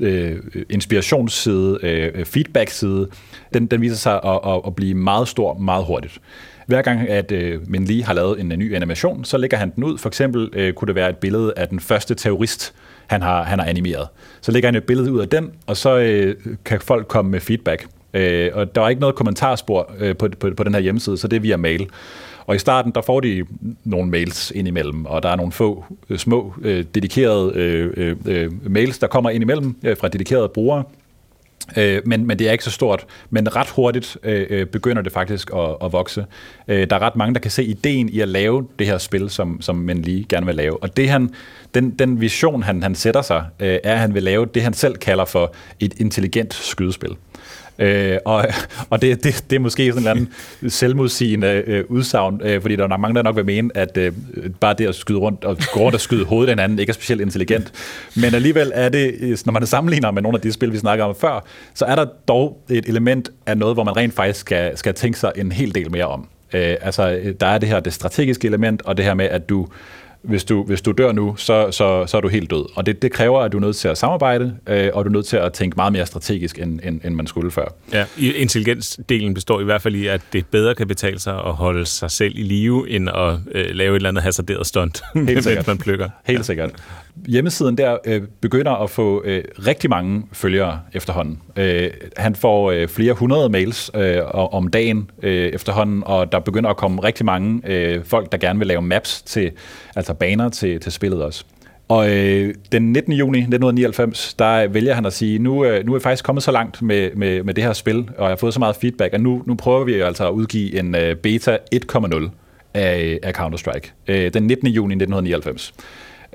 øh, 0.00 0.36
inspirationsside, 0.70 1.78
øh, 1.82 2.24
feedback-side, 2.24 3.08
den, 3.54 3.66
den 3.66 3.80
viser 3.80 3.96
sig 3.96 4.20
at, 4.24 4.40
at, 4.46 4.60
at 4.66 4.76
blive 4.76 4.94
meget 4.94 5.28
stor 5.28 5.54
meget 5.54 5.84
hurtigt. 5.84 6.20
Hver 6.66 6.82
gang, 6.82 7.08
at 7.08 7.32
øh, 7.32 7.60
Min 7.70 7.84
Lee 7.84 8.02
har 8.02 8.14
lavet 8.14 8.40
en, 8.40 8.52
en 8.52 8.58
ny 8.58 8.74
animation, 8.74 9.24
så 9.24 9.38
lægger 9.38 9.56
han 9.56 9.72
den 9.74 9.84
ud. 9.84 9.98
For 9.98 10.08
eksempel 10.08 10.50
øh, 10.52 10.72
kunne 10.72 10.86
det 10.86 10.94
være 10.94 11.10
et 11.10 11.16
billede 11.16 11.52
af 11.56 11.68
den 11.68 11.80
første 11.80 12.14
terrorist, 12.14 12.74
han 13.06 13.22
har, 13.22 13.42
han 13.42 13.58
har 13.58 13.66
animeret. 13.66 14.08
Så 14.40 14.52
lægger 14.52 14.68
han 14.68 14.74
et 14.74 14.84
billede 14.84 15.12
ud 15.12 15.20
af 15.20 15.28
den, 15.28 15.50
og 15.66 15.76
så 15.76 15.98
øh, 15.98 16.34
kan 16.64 16.80
folk 16.80 17.08
komme 17.08 17.30
med 17.30 17.40
feedback. 17.40 17.86
Øh, 18.16 18.50
og 18.54 18.74
der 18.74 18.80
var 18.80 18.88
ikke 18.88 19.00
noget 19.00 19.16
kommentarspor 19.16 19.92
øh, 19.98 20.16
på, 20.16 20.28
på, 20.40 20.50
på 20.56 20.64
den 20.64 20.74
her 20.74 20.80
hjemmeside, 20.80 21.18
så 21.18 21.28
det 21.28 21.36
er 21.36 21.40
via 21.40 21.56
mail. 21.56 21.88
Og 22.46 22.56
i 22.56 22.58
starten, 22.58 22.92
der 22.92 23.00
får 23.00 23.20
de 23.20 23.44
nogle 23.84 24.10
mails 24.10 24.50
indimellem, 24.50 25.06
og 25.06 25.22
der 25.22 25.28
er 25.28 25.36
nogle 25.36 25.52
få 25.52 25.84
øh, 26.10 26.18
små 26.18 26.54
øh, 26.62 26.84
dedikerede 26.94 27.52
øh, 27.54 27.92
øh, 27.96 28.16
øh, 28.26 28.70
mails, 28.70 28.98
der 28.98 29.06
kommer 29.06 29.30
indimellem 29.30 29.76
øh, 29.82 29.96
fra 29.96 30.08
dedikerede 30.08 30.48
brugere, 30.48 30.82
Øh, 31.76 32.02
men, 32.06 32.26
men 32.26 32.38
det 32.38 32.48
er 32.48 32.52
ikke 32.52 32.64
så 32.64 32.70
stort. 32.70 33.06
Men 33.30 33.56
ret 33.56 33.68
hurtigt 33.68 34.18
øh, 34.22 34.46
øh, 34.50 34.66
begynder 34.66 35.02
det 35.02 35.12
faktisk 35.12 35.50
at, 35.54 35.76
at 35.82 35.92
vokse. 35.92 36.26
Øh, 36.68 36.90
der 36.90 36.96
er 36.96 37.00
ret 37.00 37.16
mange, 37.16 37.34
der 37.34 37.40
kan 37.40 37.50
se 37.50 37.64
ideen 37.64 38.08
i 38.08 38.20
at 38.20 38.28
lave 38.28 38.66
det 38.78 38.86
her 38.86 38.98
spil, 38.98 39.30
som, 39.30 39.60
som 39.60 39.76
man 39.76 40.02
lige 40.02 40.26
gerne 40.28 40.46
vil 40.46 40.54
lave. 40.54 40.82
Og 40.82 40.96
det 40.96 41.08
han, 41.08 41.30
den, 41.74 41.90
den 41.90 42.20
vision, 42.20 42.62
han, 42.62 42.82
han 42.82 42.94
sætter 42.94 43.22
sig, 43.22 43.44
øh, 43.60 43.68
er, 43.68 43.92
at 43.92 43.98
han 43.98 44.14
vil 44.14 44.22
lave 44.22 44.46
det, 44.46 44.62
han 44.62 44.74
selv 44.74 44.96
kalder 44.96 45.24
for 45.24 45.54
et 45.80 45.94
intelligent 46.00 46.54
skydespil. 46.54 47.16
Øh, 47.78 48.18
og 48.24 48.46
og 48.90 49.02
det, 49.02 49.24
det, 49.24 49.44
det 49.50 49.56
er 49.56 49.60
måske 49.60 49.92
sådan 49.92 50.02
en 50.02 50.08
eller 50.08 50.10
anden 50.10 50.70
selvmodsigende 50.70 51.62
øh, 51.66 51.84
udsagn, 51.88 52.40
øh, 52.44 52.60
fordi 52.60 52.76
der 52.76 52.88
er 52.88 52.96
mange, 52.96 53.14
der 53.14 53.22
nok 53.22 53.36
vil 53.36 53.44
mene, 53.44 53.70
at 53.74 53.96
øh, 53.96 54.12
bare 54.60 54.74
det 54.78 54.86
at 54.86 54.94
skyde 54.94 55.18
rundt 55.18 55.44
og 55.44 55.58
gå 55.72 55.80
rundt 55.80 55.94
og 55.94 56.00
skyde 56.00 56.24
hovedet 56.24 56.48
af 56.48 56.52
hinanden 56.52 56.78
ikke 56.78 56.90
er 56.90 56.94
specielt 56.94 57.20
intelligent. 57.20 57.72
Men 58.16 58.34
alligevel 58.34 58.72
er 58.74 58.88
det, 58.88 59.14
øh, 59.20 59.38
når 59.46 59.52
man 59.52 59.66
sammenligner 59.66 60.10
med 60.10 60.22
nogle 60.22 60.38
af 60.38 60.42
de 60.42 60.52
spil, 60.52 60.72
vi 60.72 60.78
snakker 60.78 61.04
om 61.04 61.14
før, 61.20 61.44
så 61.74 61.84
er 61.84 61.94
der 61.94 62.06
dog 62.28 62.62
et 62.70 62.84
element 62.86 63.30
af 63.46 63.58
noget, 63.58 63.76
hvor 63.76 63.84
man 63.84 63.96
rent 63.96 64.14
faktisk 64.14 64.40
skal, 64.40 64.78
skal 64.78 64.94
tænke 64.94 65.18
sig 65.18 65.32
en 65.36 65.52
hel 65.52 65.74
del 65.74 65.90
mere 65.90 66.04
om. 66.04 66.28
Øh, 66.54 66.76
altså, 66.80 67.10
øh, 67.10 67.34
der 67.40 67.46
er 67.46 67.58
det 67.58 67.68
her 67.68 67.80
det 67.80 67.92
strategiske 67.92 68.46
element, 68.46 68.82
og 68.82 68.96
det 68.96 69.04
her 69.04 69.14
med, 69.14 69.24
at 69.24 69.48
du 69.48 69.66
hvis 70.26 70.44
du, 70.44 70.64
hvis 70.64 70.82
du 70.82 70.92
dør 70.92 71.12
nu, 71.12 71.36
så, 71.36 71.70
så, 71.70 72.06
så 72.06 72.16
er 72.16 72.20
du 72.20 72.28
helt 72.28 72.50
død. 72.50 72.76
Og 72.76 72.86
det, 72.86 73.02
det 73.02 73.12
kræver, 73.12 73.40
at 73.40 73.52
du 73.52 73.56
er 73.56 73.60
nødt 73.60 73.76
til 73.76 73.88
at 73.88 73.98
samarbejde, 73.98 74.56
øh, 74.66 74.90
og 74.94 75.04
du 75.04 75.10
er 75.10 75.12
nødt 75.12 75.26
til 75.26 75.36
at 75.36 75.52
tænke 75.52 75.76
meget 75.76 75.92
mere 75.92 76.06
strategisk, 76.06 76.58
end, 76.58 76.80
end, 76.84 77.00
end 77.04 77.14
man 77.14 77.26
skulle 77.26 77.50
før. 77.50 77.64
Ja, 77.92 78.04
intelligensdelen 78.18 79.34
består 79.34 79.60
i 79.60 79.64
hvert 79.64 79.82
fald 79.82 79.94
i, 79.94 80.06
at 80.06 80.20
det 80.32 80.46
bedre 80.46 80.74
kan 80.74 80.88
betale 80.88 81.18
sig 81.18 81.34
at 81.34 81.52
holde 81.52 81.86
sig 81.86 82.10
selv 82.10 82.32
i 82.38 82.42
live, 82.42 82.90
end 82.90 83.08
at 83.08 83.38
øh, 83.54 83.74
lave 83.74 83.92
et 83.92 83.96
eller 83.96 84.08
andet 84.08 84.22
hasarderet 84.22 84.66
stunt, 84.66 85.02
mens 85.14 85.48
man 85.66 85.78
plukker. 85.78 86.08
Helt 86.24 86.46
sikkert 86.46 86.70
hjemmesiden 87.26 87.78
der 87.78 87.96
øh, 88.06 88.22
begynder 88.40 88.72
at 88.72 88.90
få 88.90 89.22
øh, 89.24 89.44
rigtig 89.66 89.90
mange 89.90 90.22
følgere 90.32 90.80
efterhånden. 90.92 91.42
Øh, 91.56 91.90
han 92.16 92.34
får 92.34 92.70
øh, 92.70 92.88
flere 92.88 93.12
hundrede 93.12 93.48
mails 93.48 93.90
øh, 93.94 94.18
om 94.34 94.68
dagen 94.68 95.10
øh, 95.22 95.48
efterhånden, 95.48 96.02
og 96.06 96.32
der 96.32 96.38
begynder 96.38 96.70
at 96.70 96.76
komme 96.76 97.02
rigtig 97.02 97.26
mange 97.26 97.60
øh, 97.64 98.04
folk, 98.04 98.32
der 98.32 98.38
gerne 98.38 98.58
vil 98.58 98.68
lave 98.68 98.82
maps 98.82 99.22
til, 99.22 99.50
altså 99.96 100.14
baner 100.14 100.48
til, 100.48 100.80
til 100.80 100.92
spillet 100.92 101.22
også. 101.22 101.44
Og 101.88 102.10
øh, 102.10 102.54
den 102.72 102.92
19. 102.92 103.12
juni 103.12 103.38
1999, 103.38 104.34
der 104.34 104.66
vælger 104.68 104.94
han 104.94 105.06
at 105.06 105.12
sige, 105.12 105.38
nu, 105.38 105.64
øh, 105.64 105.86
nu 105.86 105.92
er 105.92 105.96
jeg 105.96 106.02
faktisk 106.02 106.24
kommet 106.24 106.42
så 106.42 106.52
langt 106.52 106.82
med, 106.82 107.10
med, 107.14 107.42
med 107.42 107.54
det 107.54 107.64
her 107.64 107.72
spil, 107.72 107.98
og 108.18 108.22
jeg 108.22 108.28
har 108.28 108.36
fået 108.36 108.54
så 108.54 108.60
meget 108.60 108.76
feedback, 108.76 109.14
at 109.14 109.20
nu, 109.20 109.42
nu 109.46 109.54
prøver 109.54 109.84
vi 109.84 110.00
altså 110.00 110.28
at 110.28 110.32
udgive 110.32 110.78
en 110.78 110.94
øh, 110.94 111.16
beta 111.16 111.58
1.0 111.74 112.28
af, 112.74 113.04
øh, 113.04 113.18
af 113.22 113.32
Counter-Strike. 113.32 113.92
Øh, 114.08 114.34
den 114.34 114.42
19. 114.42 114.68
juni 114.68 114.94
1999. 114.94 115.74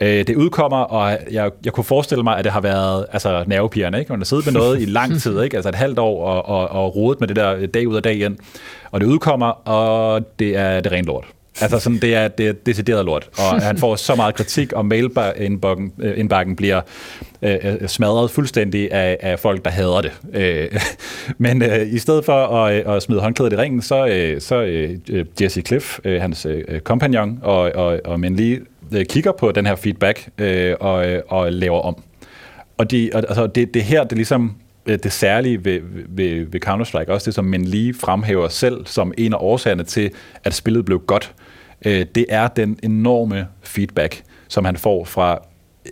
Øh, 0.01 0.27
det 0.27 0.35
udkommer, 0.35 0.77
og 0.77 1.17
jeg, 1.31 1.51
jeg 1.65 1.73
kunne 1.73 1.83
forestille 1.83 2.23
mig, 2.23 2.37
at 2.37 2.43
det 2.43 2.53
har 2.53 2.61
været 2.61 3.05
altså, 3.11 3.43
nervepigerne, 3.47 3.99
ikke? 3.99 4.11
Man 4.11 4.19
har 4.19 4.25
siddet 4.25 4.45
med 4.45 4.53
noget 4.53 4.81
i 4.81 4.85
lang 4.85 5.21
tid, 5.21 5.41
ikke? 5.41 5.55
altså 5.55 5.69
et 5.69 5.75
halvt 5.75 5.99
år, 5.99 6.25
og, 6.25 6.45
og, 6.45 6.83
og 6.83 6.95
rodet 6.95 7.19
med 7.19 7.27
det 7.27 7.35
der 7.35 7.65
dag 7.65 7.87
ud 7.87 7.95
og 7.95 8.03
dag 8.03 8.19
ind. 8.19 8.37
Og 8.91 9.01
det 9.01 9.07
udkommer, 9.07 9.47
og 9.47 10.21
det 10.39 10.57
er 10.57 10.81
det 10.81 10.91
rent 10.91 11.07
lort. 11.07 11.25
Altså 11.61 11.79
sådan, 11.79 11.99
det 11.99 12.15
er, 12.15 12.27
det 12.27 12.47
er 12.47 12.53
decideret 12.53 13.05
lort, 13.05 13.29
og 13.37 13.61
han 13.61 13.77
får 13.77 13.95
så 13.95 14.15
meget 14.15 14.35
kritik, 14.35 14.73
og 14.73 14.85
mailindbakken 14.85 16.55
bliver 16.55 16.81
øh, 17.41 17.57
øh, 17.63 17.87
smadret 17.87 18.31
fuldstændig 18.31 18.91
af, 18.91 19.17
af 19.19 19.39
folk, 19.39 19.65
der 19.65 19.71
hader 19.71 20.01
det. 20.01 20.11
Øh, 20.33 20.81
men 21.37 21.61
øh, 21.61 21.93
i 21.93 21.97
stedet 21.97 22.25
for 22.25 22.47
at, 22.47 22.87
øh, 22.87 22.95
at 22.95 23.03
smide 23.03 23.21
håndklædet 23.21 23.53
i 23.53 23.55
ringen, 23.55 23.81
så, 23.81 24.07
øh, 24.07 24.41
så 24.41 24.61
øh, 24.61 24.97
øh, 25.09 25.25
Jesse 25.41 25.61
Cliff, 25.61 25.99
øh, 26.03 26.21
hans 26.21 26.45
øh, 26.45 26.79
kompagnon, 26.79 27.39
og, 27.41 27.71
og, 27.75 27.99
og 28.05 28.19
men 28.19 28.35
lige 28.35 28.59
øh, 28.91 29.05
kigger 29.05 29.31
på 29.31 29.51
den 29.51 29.65
her 29.65 29.75
feedback 29.75 30.29
øh, 30.37 30.75
og, 30.79 31.05
og 31.27 31.51
laver 31.51 31.79
om. 31.79 32.03
Og, 32.77 32.91
de, 32.91 33.09
altså, 33.13 33.47
det, 33.47 33.73
det 33.73 33.83
her, 33.83 34.03
det 34.03 34.11
er 34.11 34.15
ligesom 34.15 34.55
Øh, 34.85 34.99
det 35.03 35.11
særlige 35.11 35.65
ved, 35.65 35.79
ved, 36.09 36.45
ved 36.45 36.67
Counter-Strike, 36.67 37.11
også 37.11 37.25
det, 37.25 37.33
som 37.33 37.45
man 37.45 37.65
lige 37.65 37.93
fremhæver 37.93 38.47
selv 38.47 38.85
som 38.85 39.13
en 39.17 39.33
af 39.33 39.37
årsagerne 39.41 39.83
til, 39.83 40.11
at 40.43 40.53
spillet 40.53 40.85
blev 40.85 40.99
godt, 40.99 41.33
øh, 41.85 42.05
det 42.15 42.25
er 42.29 42.47
den 42.47 42.79
enorme 42.83 43.47
feedback, 43.63 44.23
som 44.47 44.65
han 44.65 44.77
får 44.77 45.05
fra 45.05 45.39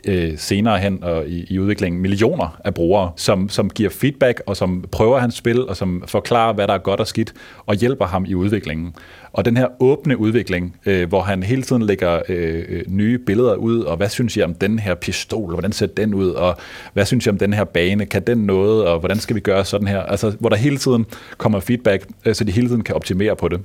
øh, 0.06 0.38
senere 0.38 0.80
hen 0.80 1.04
og 1.04 1.28
i, 1.28 1.46
i 1.50 1.60
udviklingen 1.60 2.02
millioner 2.02 2.60
af 2.66 2.74
brugere, 2.74 3.12
som, 3.16 3.50
som 3.50 3.70
giver 3.70 3.90
feedback 3.90 4.42
og 4.46 4.58
som 4.58 4.86
prøver 4.92 5.20
hans 5.20 5.36
spil 5.36 5.68
og 5.68 5.78
som 5.78 6.04
forklarer, 6.08 6.54
hvad 6.54 6.68
der 6.68 6.74
er 6.74 6.78
godt 6.78 7.00
og 7.00 7.08
skidt 7.08 7.34
og 7.66 7.76
hjælper 7.76 8.06
ham 8.06 8.26
i 8.26 8.36
udviklingen. 8.36 8.96
Og 9.34 9.46
den 9.46 9.58
her 9.58 9.68
åbne 9.80 10.18
udvikling, 10.18 10.76
øh, 10.86 11.10
hvor 11.10 11.22
han 11.22 11.44
hele 11.44 11.62
tiden 11.62 11.82
lægger 11.82 12.22
øh, 12.30 12.66
øh 12.70 12.84
nye 12.88 13.18
billeder 13.18 13.56
ud, 13.56 13.80
og 13.82 13.98
hvad 13.98 14.10
synes 14.10 14.38
jeg 14.38 14.46
om 14.46 14.54
den 14.54 14.80
her 14.80 14.96
pistol, 14.96 15.52
hvordan 15.54 15.72
ser 15.72 15.88
den 15.88 16.14
ud, 16.14 16.30
og 16.30 16.58
hvad 16.94 17.06
synes 17.06 17.26
jeg 17.26 17.32
om 17.32 17.38
den 17.38 17.54
her 17.54 17.64
bane, 17.64 18.06
kan 18.06 18.22
den 18.28 18.38
noget, 18.38 18.86
og 18.86 19.00
hvordan 19.00 19.20
skal 19.20 19.36
vi 19.36 19.42
gøre 19.42 19.66
sådan 19.66 19.88
her? 19.88 20.00
Altså, 20.00 20.36
hvor 20.40 20.50
der 20.50 20.56
hele 20.56 20.78
tiden 20.78 21.06
kommer 21.38 21.60
feedback, 21.60 22.08
øh, 22.26 22.36
så 22.36 22.44
de 22.44 22.52
hele 22.52 22.68
tiden 22.68 22.84
kan 22.84 22.96
optimere 22.96 23.36
på 23.36 23.48
det. 23.48 23.60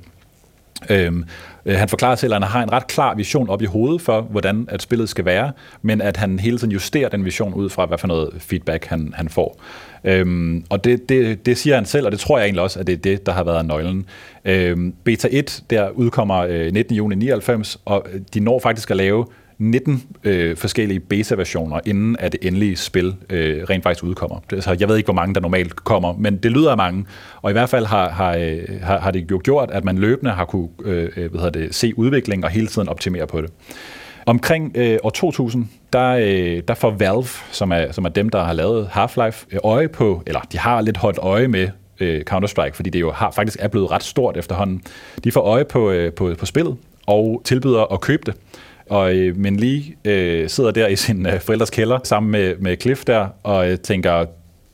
Øhm, 0.89 1.25
øh, 1.65 1.77
han 1.77 1.89
forklarer 1.89 2.15
selv, 2.15 2.33
at 2.33 2.41
han 2.41 2.51
har 2.51 2.63
en 2.63 2.71
ret 2.71 2.87
klar 2.87 3.15
vision 3.15 3.49
op 3.49 3.61
i 3.61 3.65
hovedet 3.65 4.01
for, 4.01 4.21
hvordan 4.21 4.67
at 4.71 4.81
spillet 4.81 5.09
skal 5.09 5.25
være, 5.25 5.51
men 5.81 6.01
at 6.01 6.17
han 6.17 6.39
hele 6.39 6.57
tiden 6.57 6.71
justerer 6.71 7.09
den 7.09 7.25
vision 7.25 7.53
ud 7.53 7.69
fra, 7.69 7.85
hvad 7.85 7.97
for 7.97 8.07
noget 8.07 8.29
feedback 8.39 8.85
han, 8.85 9.13
han 9.15 9.29
får. 9.29 9.61
Øhm, 10.05 10.65
og 10.69 10.83
det, 10.83 11.09
det, 11.09 11.45
det 11.45 11.57
siger 11.57 11.75
han 11.75 11.85
selv, 11.85 12.05
og 12.05 12.11
det 12.11 12.19
tror 12.19 12.37
jeg 12.37 12.45
egentlig 12.45 12.61
også, 12.61 12.79
at 12.79 12.87
det 12.87 12.93
er 12.93 12.97
det, 12.97 13.25
der 13.25 13.31
har 13.31 13.43
været 13.43 13.65
nøglen. 13.65 14.05
Øhm, 14.45 14.93
Beta 15.03 15.27
1, 15.31 15.63
der 15.69 15.89
udkommer 15.89 16.37
øh, 16.37 16.71
19. 16.73 16.95
juni 16.95 17.15
99, 17.15 17.77
og 17.85 18.05
øh, 18.13 18.21
de 18.33 18.39
når 18.39 18.59
faktisk 18.59 18.91
at 18.91 18.97
lave 18.97 19.25
19 19.57 20.03
øh, 20.23 20.57
forskellige 20.57 20.99
beta-versioner, 20.99 21.79
inden 21.85 22.15
at 22.19 22.31
det 22.31 22.39
endelige 22.47 22.75
spil 22.75 23.15
øh, 23.29 23.63
rent 23.63 23.83
faktisk 23.83 24.03
udkommer. 24.03 24.39
Altså, 24.51 24.77
jeg 24.79 24.89
ved 24.89 24.97
ikke, 24.97 25.07
hvor 25.07 25.13
mange 25.13 25.35
der 25.35 25.41
normalt 25.41 25.75
kommer, 25.75 26.13
men 26.17 26.37
det 26.37 26.51
lyder 26.51 26.71
af 26.71 26.77
mange. 26.77 27.05
Og 27.41 27.51
i 27.51 27.53
hvert 27.53 27.69
fald 27.69 27.85
har, 27.85 28.09
har, 28.09 28.35
øh, 28.35 28.81
har, 28.81 28.99
har 28.99 29.11
det 29.11 29.43
gjort, 29.43 29.71
at 29.71 29.83
man 29.83 29.97
løbende 29.97 30.31
har 30.31 30.45
kunne 30.45 30.69
øh, 30.83 31.09
øh, 31.17 31.31
hvad 31.31 31.41
hedder 31.41 31.59
det, 31.59 31.75
se 31.75 31.99
udvikling 31.99 32.43
og 32.43 32.49
hele 32.49 32.67
tiden 32.67 32.89
optimere 32.89 33.27
på 33.27 33.41
det. 33.41 33.49
Omkring 34.25 34.71
øh, 34.75 34.97
år 35.03 35.09
2000, 35.09 35.67
der, 35.93 36.09
øh, 36.09 36.63
der 36.67 36.73
får 36.73 36.89
Valve, 36.89 37.27
som 37.51 37.71
er, 37.71 37.91
som 37.91 38.05
er 38.05 38.09
dem, 38.09 38.29
der 38.29 38.43
har 38.43 38.53
lavet 38.53 38.89
Half-Life, 38.91 39.45
øh, 39.51 39.59
øje 39.63 39.87
på, 39.87 40.23
eller 40.27 40.39
de 40.51 40.57
har 40.57 40.81
lidt 40.81 40.97
holdt 40.97 41.17
øje 41.17 41.47
med 41.47 41.69
øh, 41.99 42.23
Counter-Strike, 42.31 42.73
fordi 42.73 42.89
det 42.89 43.01
jo 43.01 43.11
har, 43.11 43.31
faktisk 43.31 43.57
er 43.59 43.67
blevet 43.67 43.91
ret 43.91 44.03
stort 44.03 44.37
efterhånden. 44.37 44.81
De 45.23 45.31
får 45.31 45.41
øje 45.41 45.65
på, 45.65 45.91
øh, 45.91 46.13
på, 46.13 46.33
på 46.39 46.45
spillet 46.45 46.77
og 47.05 47.41
tilbyder 47.43 47.93
at 47.93 48.01
købe 48.01 48.23
det. 48.25 48.35
Og, 48.89 49.15
øh, 49.15 49.37
men 49.37 49.55
lige 49.55 49.95
øh, 50.05 50.49
sidder 50.49 50.71
der 50.71 50.87
i 50.87 50.95
sin 50.95 51.25
øh, 51.25 51.39
forældres 51.39 51.69
kælder 51.69 51.99
sammen 52.03 52.31
med, 52.31 52.55
med 52.59 52.77
Cliff 52.81 53.03
der, 53.03 53.27
og 53.43 53.71
øh, 53.71 53.79
tænker, 53.79 54.25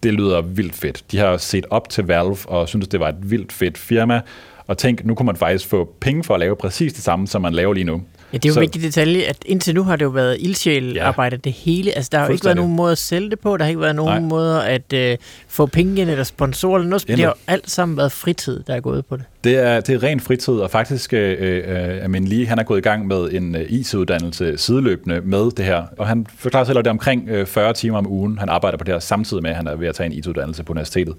det 0.03 0.13
lyder 0.13 0.41
vildt 0.41 0.75
fedt. 0.75 1.03
De 1.11 1.17
har 1.17 1.37
set 1.37 1.65
op 1.69 1.89
til 1.89 2.03
Valve 2.03 2.37
og 2.47 2.69
synes, 2.69 2.87
det 2.87 2.99
var 2.99 3.09
et 3.09 3.31
vildt 3.31 3.51
fedt 3.51 3.77
firma, 3.77 4.21
og 4.67 4.77
tænk, 4.77 5.05
nu 5.05 5.15
kunne 5.15 5.25
man 5.25 5.35
faktisk 5.35 5.67
få 5.67 5.95
penge 5.99 6.23
for 6.23 6.33
at 6.33 6.39
lave 6.39 6.55
præcis 6.55 6.93
det 6.93 7.03
samme, 7.03 7.27
som 7.27 7.41
man 7.41 7.53
laver 7.53 7.73
lige 7.73 7.83
nu. 7.83 8.01
Ja, 8.34 8.38
det 8.38 8.45
er 8.45 8.49
jo 8.49 8.53
så, 8.53 8.59
en 8.59 8.61
vigtig 8.61 8.82
detalje, 8.82 9.21
at 9.21 9.38
indtil 9.45 9.75
nu 9.75 9.84
har 9.84 9.95
det 9.95 10.05
jo 10.05 10.09
været 10.09 10.38
ildsjæl-arbejde, 10.39 11.36
ja, 11.36 11.39
det 11.43 11.53
hele. 11.53 11.91
Altså, 11.91 12.09
der 12.11 12.17
har 12.17 12.25
jo 12.25 12.34
ikke 12.34 12.45
været 12.45 12.57
nogen 12.57 12.75
måde 12.75 12.91
at 12.91 12.97
sælge 12.97 13.29
det 13.29 13.39
på, 13.39 13.57
der 13.57 13.63
har 13.63 13.69
ikke 13.69 13.82
været 13.82 13.95
nogen 13.95 14.21
Nej. 14.21 14.29
måde 14.29 14.65
at 14.65 14.93
øh, 14.93 15.17
få 15.47 15.65
penge 15.65 16.01
eller 16.01 16.23
sponsorer 16.23 16.75
eller 16.75 16.89
noget. 16.89 17.07
Det 17.07 17.19
har 17.19 17.25
jo 17.25 17.34
alt 17.47 17.69
sammen 17.69 17.97
været 17.97 18.11
fritid, 18.11 18.63
der 18.67 18.75
er 18.75 18.79
gået 18.79 19.05
på 19.05 19.17
det. 19.17 19.25
Det 19.43 19.57
er, 19.57 19.79
det 19.79 19.95
er 19.95 20.03
ren 20.03 20.19
fritid, 20.19 20.53
og 20.53 20.71
faktisk 20.71 21.13
øh, 21.13 22.01
øh, 22.01 22.09
men 22.09 22.25
lige 22.25 22.47
han 22.47 22.59
er 22.59 22.63
gået 22.63 22.77
i 22.77 22.82
gang 22.82 23.07
med 23.07 23.32
en 23.32 23.55
øh, 23.55 23.65
IT-uddannelse 23.69 24.57
sideløbende 24.57 25.21
med 25.21 25.51
det 25.51 25.65
her. 25.65 25.84
Og 25.97 26.07
han 26.07 26.27
forklarer 26.38 26.63
selv, 26.63 26.77
at 26.77 26.86
det 26.86 26.89
er 26.89 26.93
omkring 26.93 27.29
øh, 27.29 27.45
40 27.45 27.73
timer 27.73 27.97
om 27.97 28.07
ugen, 28.07 28.38
han 28.39 28.49
arbejder 28.49 28.77
på 28.77 28.84
det 28.84 28.93
her, 28.93 28.99
samtidig 28.99 29.43
med, 29.43 29.49
at 29.49 29.55
han 29.55 29.67
er 29.67 29.75
ved 29.75 29.88
at 29.88 29.95
tage 29.95 30.07
en 30.07 30.13
IT-uddannelse 30.13 30.63
på 30.63 30.73
universitetet. 30.73 31.15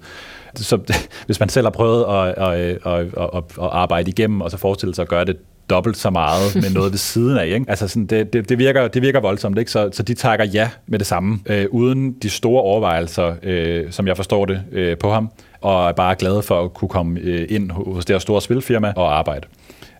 Så 0.55 0.77
hvis 1.25 1.39
man 1.39 1.49
selv 1.49 1.65
har 1.65 1.71
prøvet 1.71 2.05
at, 2.09 2.43
at, 2.43 2.59
at, 2.59 3.07
at, 3.17 3.29
at, 3.33 3.43
at 3.61 3.69
arbejde 3.71 4.09
igennem, 4.09 4.41
og 4.41 4.51
så 4.51 4.57
forestille 4.57 4.95
sig 4.95 5.01
at 5.01 5.09
gøre 5.09 5.25
det 5.25 5.37
dobbelt 5.69 5.97
så 5.97 6.09
meget 6.09 6.55
med 6.55 6.69
noget 6.69 6.91
ved 6.91 6.97
siden 6.97 7.37
af. 7.37 7.45
Ikke? 7.45 7.65
Altså 7.67 7.87
sådan, 7.87 8.05
det, 8.05 8.33
det, 8.33 8.49
det, 8.49 8.57
virker, 8.57 8.87
det 8.87 9.01
virker 9.01 9.19
voldsomt, 9.19 9.57
ikke? 9.57 9.71
Så, 9.71 9.89
så 9.91 10.03
de 10.03 10.13
takker 10.13 10.45
ja 10.45 10.69
med 10.87 10.99
det 10.99 11.07
samme, 11.07 11.39
øh, 11.45 11.65
uden 11.69 12.11
de 12.11 12.29
store 12.29 12.61
overvejelser, 12.61 13.35
øh, 13.43 13.91
som 13.91 14.07
jeg 14.07 14.15
forstår 14.15 14.45
det, 14.45 14.63
øh, 14.71 14.97
på 14.97 15.11
ham, 15.11 15.29
og 15.61 15.87
er 15.87 15.91
bare 15.91 16.15
glade 16.15 16.41
for 16.41 16.63
at 16.63 16.73
kunne 16.73 16.89
komme 16.89 17.19
øh, 17.19 17.47
ind 17.49 17.71
hos 17.71 18.05
det 18.05 18.21
store 18.21 18.41
spilfirma 18.41 18.93
og 18.95 19.17
arbejde. 19.17 19.47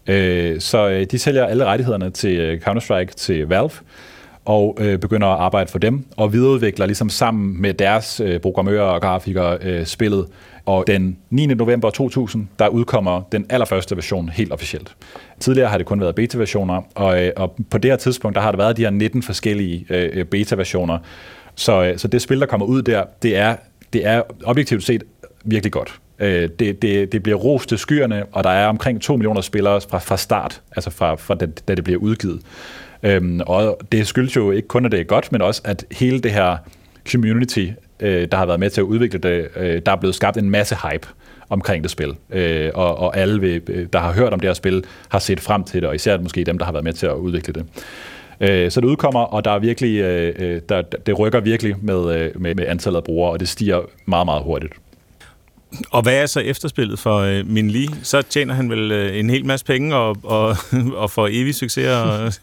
Øh, 0.07 0.61
så 0.61 0.89
øh, 0.89 1.05
de 1.11 1.19
sælger 1.19 1.45
alle 1.45 1.65
rettighederne 1.65 2.09
til 2.09 2.39
øh, 2.39 2.61
Counter-Strike 2.61 3.13
til 3.15 3.47
Valve, 3.47 3.71
og 4.45 4.77
øh, 4.79 4.99
begynder 4.99 5.27
at 5.27 5.39
arbejde 5.39 5.71
for 5.71 5.79
dem, 5.79 6.05
og 6.17 6.33
videreudvikler 6.33 6.85
ligesom 6.85 7.09
sammen 7.09 7.61
med 7.61 7.73
deres 7.73 8.19
øh, 8.19 8.39
programmører 8.39 8.83
og 8.83 9.01
grafikere 9.01 9.57
øh, 9.61 9.85
spillet. 9.85 10.25
Og 10.65 10.87
den 10.87 11.17
9. 11.29 11.45
november 11.45 11.89
2000, 11.89 12.47
der 12.59 12.67
udkommer 12.67 13.21
den 13.31 13.45
allerførste 13.49 13.95
version 13.95 14.29
helt 14.29 14.51
officielt. 14.51 14.95
Tidligere 15.43 15.69
har 15.69 15.77
det 15.77 15.87
kun 15.87 16.01
været 16.01 16.15
beta-versioner, 16.15 16.81
og, 16.95 17.23
øh, 17.23 17.31
og 17.35 17.55
på 17.69 17.77
det 17.77 17.91
her 17.91 17.95
tidspunkt, 17.95 18.35
der 18.35 18.41
har 18.41 18.51
der 18.51 18.57
været 18.57 18.77
de 18.77 18.81
her 18.81 18.89
19 18.89 19.23
forskellige 19.23 19.85
øh, 19.89 20.09
øh, 20.13 20.25
beta-versioner. 20.25 20.97
Så, 21.55 21.83
øh, 21.83 21.97
så 21.97 22.07
det 22.07 22.21
spil, 22.21 22.39
der 22.39 22.45
kommer 22.45 22.65
ud 22.65 22.81
der, 22.81 23.03
det 23.23 23.37
er, 23.37 23.55
det 23.93 24.05
er 24.05 24.21
objektivt 24.43 24.83
set 24.83 25.03
virkelig 25.45 25.71
godt. 25.71 25.99
Øh, 26.19 26.49
det, 26.59 26.81
det, 26.81 27.11
det 27.11 27.23
bliver 27.23 27.37
rost 27.37 27.69
til 27.69 27.77
skyerne, 27.77 28.25
og 28.31 28.43
der 28.43 28.49
er 28.49 28.67
omkring 28.67 29.01
2 29.01 29.15
millioner 29.15 29.41
spillere 29.41 29.81
fra, 29.89 29.97
fra 29.97 30.17
start, 30.17 30.61
altså 30.75 30.89
fra, 30.89 31.15
fra 31.15 31.35
da, 31.35 31.45
da 31.67 31.75
det 31.75 31.83
bliver 31.83 31.99
udgivet. 31.99 32.41
Øhm, 33.03 33.41
og 33.47 33.79
det 33.91 34.07
skyldes 34.07 34.35
jo 34.35 34.51
ikke 34.51 34.67
kun, 34.67 34.85
at 34.85 34.91
det 34.91 34.99
er 34.99 35.03
godt, 35.03 35.31
men 35.31 35.41
også, 35.41 35.61
at 35.65 35.85
hele 35.91 36.19
det 36.19 36.31
her 36.31 36.57
community, 37.11 37.67
øh, 37.99 38.27
der 38.31 38.37
har 38.37 38.45
været 38.45 38.59
med 38.59 38.69
til 38.69 38.81
at 38.81 38.85
udvikle 38.85 39.19
det, 39.19 39.47
øh, 39.55 39.81
der 39.85 39.91
er 39.91 39.95
blevet 39.95 40.15
skabt 40.15 40.37
en 40.37 40.49
masse 40.49 40.75
hype 40.75 41.07
omkring 41.49 41.83
det 41.83 41.91
spil. 41.91 42.15
Øh, 42.29 42.71
og, 42.73 42.97
og 42.97 43.17
alle, 43.17 43.41
vil, 43.41 43.61
øh, 43.67 43.87
der 43.93 43.99
har 43.99 44.13
hørt 44.13 44.33
om 44.33 44.39
det 44.39 44.49
her 44.49 44.53
spil, 44.53 44.83
har 45.09 45.19
set 45.19 45.39
frem 45.39 45.63
til 45.63 45.81
det, 45.81 45.89
og 45.89 45.95
især 45.95 46.17
måske 46.17 46.43
dem, 46.43 46.57
der 46.57 46.65
har 46.65 46.71
været 46.71 46.85
med 46.85 46.93
til 46.93 47.05
at 47.05 47.13
udvikle 47.13 47.53
det. 47.53 47.65
Øh, 48.41 48.71
så 48.71 48.81
det 48.81 48.87
udkommer, 48.87 49.19
og 49.19 49.45
der 49.45 49.51
er 49.51 49.59
virkelig, 49.59 49.99
øh, 49.99 50.33
øh 50.37 50.61
der, 50.69 50.81
det 50.81 51.19
rykker 51.19 51.39
virkelig 51.39 51.75
med, 51.81 52.15
øh, 52.15 52.41
med, 52.41 52.55
med 52.55 52.67
antallet 52.67 52.97
af 52.97 53.03
brugere, 53.03 53.31
og 53.31 53.39
det 53.39 53.47
stiger 53.47 53.81
meget, 54.05 54.25
meget 54.25 54.43
hurtigt. 54.43 54.73
Og 55.91 56.01
hvad 56.01 56.21
er 56.21 56.25
så 56.25 56.39
efterspillet 56.39 56.99
for 56.99 57.17
øh, 57.17 57.47
Min 57.47 57.69
Lee? 57.69 57.87
Så 58.03 58.21
tjener 58.21 58.53
han 58.53 58.69
vel 58.69 58.91
øh, 58.91 59.19
en 59.19 59.29
hel 59.29 59.45
masse 59.45 59.65
penge 59.65 59.95
og, 59.95 60.17
og, 60.23 60.55
og 61.01 61.11
får 61.11 61.27
evig 61.31 61.55
succes. 61.55 61.87
Og 61.87 62.33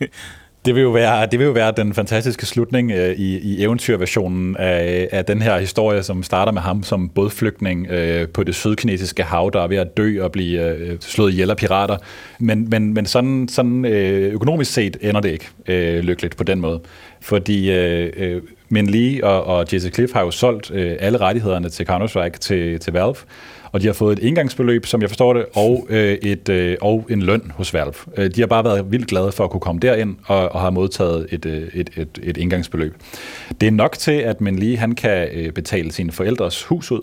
det 0.65 0.75
vil 0.75 0.83
jo 0.83 0.91
være, 0.91 1.27
det 1.27 1.39
vil 1.39 1.45
jo 1.45 1.53
være 1.53 1.73
den 1.77 1.95
fantastiske 1.95 2.47
slutning 2.47 2.93
øh, 2.93 3.15
i, 3.15 3.39
i 3.39 3.65
eventyrversionen 3.65 4.57
af, 4.57 5.09
af 5.13 5.25
den 5.25 5.43
her 5.43 5.59
historie, 5.59 6.03
som 6.03 6.23
starter 6.23 6.53
med 6.53 6.63
ham 6.63 6.83
som 6.83 7.09
bådflygtning 7.09 7.87
øh, 7.91 8.29
på 8.29 8.45
det 8.45 8.55
sydkinesiske 8.55 9.23
hav, 9.23 9.51
der 9.53 9.63
er 9.63 9.67
ved 9.67 9.77
at 9.77 9.97
dø 9.97 10.23
og 10.23 10.33
blive 10.33 10.77
øh, 10.77 10.97
slået 11.01 11.33
ihjel 11.33 11.51
af 11.51 11.57
pirater. 11.57 11.97
Men, 12.39 12.71
men, 12.71 12.95
men 12.95 13.07
sådan, 13.07 13.49
sådan 13.49 13.85
øh, 13.85 14.35
økonomisk 14.35 14.73
set 14.73 14.97
ender 15.01 15.21
det 15.21 15.31
ikke 15.31 15.49
øh, 15.67 16.05
lykkeligt 16.05 16.37
på 16.37 16.45
den 16.45 16.61
måde. 16.61 16.81
Fordi 17.21 17.71
øh, 17.73 18.13
øh 18.17 18.43
Min 18.73 18.87
Lee 18.87 19.25
og, 19.25 19.45
og 19.45 19.67
Jesse 19.73 19.91
Cliff 19.91 20.13
har 20.13 20.21
jo 20.21 20.31
solgt 20.31 20.71
øh, 20.71 20.97
alle 21.01 21.19
rettighederne 21.19 21.69
til 21.69 21.87
Counter-Strike 21.91 22.39
til, 22.39 22.81
til 22.81 22.93
Valve, 22.93 23.15
og 23.73 23.83
de 23.83 23.87
har 23.87 23.93
fået 23.93 24.19
et 24.19 24.25
indgangsbeløb, 24.25 24.87
som 24.87 25.03
jeg 25.03 25.11
forstår 25.11 25.33
det, 25.33 25.45
og, 25.55 25.87
øh, 25.89 26.13
et, 26.13 26.49
øh, 26.49 26.77
og 26.81 27.07
en 27.11 27.23
løn 27.23 27.53
hos 27.55 27.75
Valve. 27.75 27.95
Øh, 28.17 28.31
de 28.35 28.41
har 28.41 28.47
bare 28.47 28.65
været 28.65 28.93
vildt 28.93 29.07
glade 29.07 29.33
for 29.33 29.45
at 29.45 29.51
kunne 29.51 29.61
komme 29.61 29.81
derind 29.81 30.17
og, 30.27 30.53
og 30.53 30.61
har 30.61 30.71
modtaget 30.71 31.27
et, 31.31 31.47
øh, 31.47 31.69
et, 31.75 31.91
et, 31.97 32.19
et 32.23 32.37
indgangsbeløb. 32.37 32.95
Det 33.61 33.67
er 33.67 33.71
nok 33.71 33.99
til, 33.99 34.13
at 34.13 34.41
man 34.41 34.57
lige 34.57 34.77
han 34.77 34.95
kan 34.95 35.29
øh, 35.33 35.53
betale 35.53 35.93
sine 35.93 36.13
forældres 36.13 36.65
hus 36.65 36.91
ud, 36.91 37.01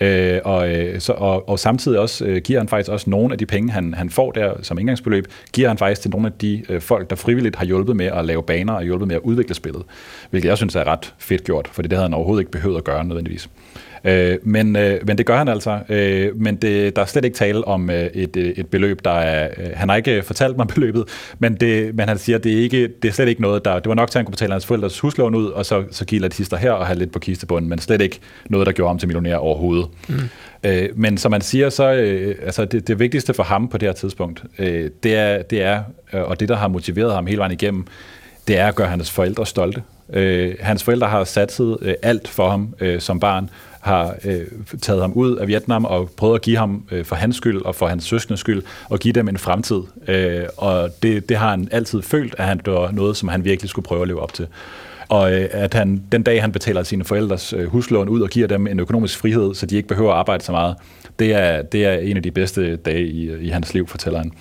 Øh, 0.00 0.40
og, 0.44 0.70
øh, 0.70 1.00
så, 1.00 1.12
og, 1.12 1.48
og 1.48 1.58
samtidig 1.58 1.98
også 1.98 2.24
øh, 2.24 2.42
giver 2.42 2.60
han 2.60 2.68
faktisk 2.68 2.90
også 2.90 3.10
nogle 3.10 3.32
af 3.32 3.38
de 3.38 3.46
penge, 3.46 3.72
han, 3.72 3.94
han 3.94 4.10
får 4.10 4.32
der 4.32 4.52
som 4.62 4.78
indgangsbeløb, 4.78 5.24
giver 5.52 5.68
han 5.68 5.78
faktisk 5.78 6.00
til 6.00 6.10
nogle 6.10 6.26
af 6.26 6.32
de 6.32 6.62
øh, 6.68 6.80
folk, 6.80 7.10
der 7.10 7.16
frivilligt 7.16 7.56
har 7.56 7.64
hjulpet 7.64 7.96
med 7.96 8.06
at 8.06 8.24
lave 8.24 8.42
baner 8.42 8.72
og 8.72 8.82
hjulpet 8.82 9.08
med 9.08 9.16
at 9.16 9.22
udvikle 9.22 9.54
spillet. 9.54 9.82
Hvilket 10.30 10.48
jeg 10.48 10.56
synes 10.56 10.76
er 10.76 10.84
ret 10.84 11.14
fedt 11.18 11.44
gjort, 11.44 11.68
for 11.72 11.82
det 11.82 11.92
havde 11.92 12.02
han 12.02 12.14
overhovedet 12.14 12.40
ikke 12.40 12.52
behøvet 12.52 12.76
at 12.76 12.84
gøre 12.84 13.04
nødvendigvis. 13.04 13.44
Øh, 13.44 13.78
men, 14.42 14.76
øh, 14.76 15.06
men 15.06 15.18
det 15.18 15.26
gør 15.26 15.36
han 15.36 15.48
altså. 15.48 15.78
Øh, 15.88 16.36
men 16.36 16.56
det, 16.56 16.96
der 16.96 17.02
er 17.02 17.06
slet 17.06 17.24
ikke 17.24 17.36
tale 17.36 17.68
om 17.68 17.90
øh, 17.90 17.96
et, 17.96 18.36
øh, 18.36 18.50
et 18.50 18.66
beløb, 18.66 19.04
der 19.04 19.10
er... 19.10 19.48
Øh, 19.58 19.66
han 19.74 19.88
har 19.88 19.96
ikke 19.96 20.22
fortalt 20.22 20.56
mig 20.56 20.68
beløbet, 20.74 21.04
men, 21.38 21.54
det, 21.54 21.94
men 21.94 22.08
han 22.08 22.18
siger, 22.18 22.38
det 22.38 22.52
er, 22.52 22.62
ikke, 22.62 22.88
det 23.02 23.08
er 23.08 23.12
slet 23.12 23.28
ikke 23.28 23.42
noget, 23.42 23.64
der... 23.64 23.74
Det 23.78 23.88
var 23.88 23.94
nok 23.94 24.10
til, 24.10 24.18
at 24.18 24.20
han 24.20 24.26
kunne 24.26 24.32
betale 24.32 24.52
hans 24.52 24.66
forældres 24.66 25.00
huslån 25.00 25.34
ud, 25.34 25.46
og 25.46 25.66
så, 25.66 25.84
så 25.90 26.04
give 26.04 26.20
lidt 26.20 26.36
hister 26.36 26.56
her 26.56 26.72
og 26.72 26.86
have 26.86 26.98
lidt 26.98 27.12
på 27.12 27.18
kistebunden, 27.18 27.68
men 27.68 27.78
slet 27.78 28.00
ikke 28.00 28.20
noget, 28.48 28.66
der 28.66 28.72
gjorde 28.72 28.88
ham 28.88 28.98
til 28.98 29.08
millionær 29.08 29.36
overhovedet. 29.36 29.86
Mm. 30.08 30.14
Øh, 30.64 30.88
men 30.94 31.18
som 31.18 31.30
man 31.30 31.40
siger, 31.40 31.70
så 31.70 31.92
øh, 31.92 32.34
altså 32.42 32.64
det, 32.64 32.88
det 32.88 32.98
vigtigste 32.98 33.34
for 33.34 33.42
ham 33.42 33.68
på 33.68 33.78
det 33.78 33.88
her 33.88 33.92
tidspunkt, 33.92 34.44
øh, 34.58 34.90
det 35.02 35.14
er, 35.14 35.42
det 35.42 35.62
er 35.62 35.82
øh, 36.12 36.22
og 36.22 36.40
det, 36.40 36.48
der 36.48 36.56
har 36.56 36.68
motiveret 36.68 37.14
ham 37.14 37.26
hele 37.26 37.38
vejen 37.38 37.52
igennem, 37.52 37.86
det 38.48 38.58
er 38.58 38.66
at 38.66 38.74
gøre 38.74 38.88
hans 38.88 39.10
forældre 39.10 39.46
stolte. 39.46 39.82
Øh, 40.12 40.54
hans 40.60 40.82
forældre 40.84 41.06
har 41.06 41.24
satset 41.24 41.78
øh, 41.82 41.94
alt 42.02 42.28
for 42.28 42.50
ham 42.50 42.74
øh, 42.80 43.00
som 43.00 43.20
barn, 43.20 43.50
har 43.80 44.14
øh, 44.24 44.46
taget 44.82 45.00
ham 45.00 45.12
ud 45.12 45.36
af 45.36 45.48
Vietnam 45.48 45.84
og 45.84 46.10
prøvet 46.16 46.34
at 46.34 46.42
give 46.42 46.56
ham 46.56 46.84
øh, 46.90 47.04
for 47.04 47.16
hans 47.16 47.36
skyld 47.36 47.62
og 47.62 47.74
for 47.74 47.86
hans 47.86 48.04
søskendes 48.04 48.40
skyld, 48.40 48.62
og 48.88 48.98
give 48.98 49.12
dem 49.12 49.28
en 49.28 49.38
fremtid. 49.38 49.80
Øh, 50.08 50.44
og 50.56 50.90
det, 51.02 51.28
det 51.28 51.36
har 51.36 51.50
han 51.50 51.68
altid 51.70 52.02
følt, 52.02 52.34
at 52.38 52.44
han, 52.44 52.58
det 52.58 52.72
var 52.72 52.90
noget, 52.90 53.16
som 53.16 53.28
han 53.28 53.44
virkelig 53.44 53.70
skulle 53.70 53.84
prøve 53.84 54.02
at 54.02 54.08
leve 54.08 54.20
op 54.20 54.32
til. 54.32 54.46
Og 55.08 55.32
øh, 55.32 55.48
at 55.50 55.74
han 55.74 56.02
den 56.12 56.22
dag, 56.22 56.42
han 56.42 56.52
betaler 56.52 56.82
sine 56.82 57.04
forældres 57.04 57.52
øh, 57.52 57.66
huslån 57.66 58.08
ud 58.08 58.20
og 58.20 58.28
giver 58.28 58.46
dem 58.46 58.66
en 58.66 58.80
økonomisk 58.80 59.18
frihed, 59.18 59.54
så 59.54 59.66
de 59.66 59.76
ikke 59.76 59.88
behøver 59.88 60.12
at 60.12 60.18
arbejde 60.18 60.44
så 60.44 60.52
meget, 60.52 60.76
det 61.18 61.34
er, 61.34 61.62
det 61.62 61.84
er 61.84 61.92
en 61.92 62.16
af 62.16 62.22
de 62.22 62.30
bedste 62.30 62.76
dage 62.76 63.06
i, 63.06 63.36
i 63.40 63.48
hans 63.48 63.74
liv, 63.74 63.88
fortæller 63.88 64.18
han. 64.18 64.32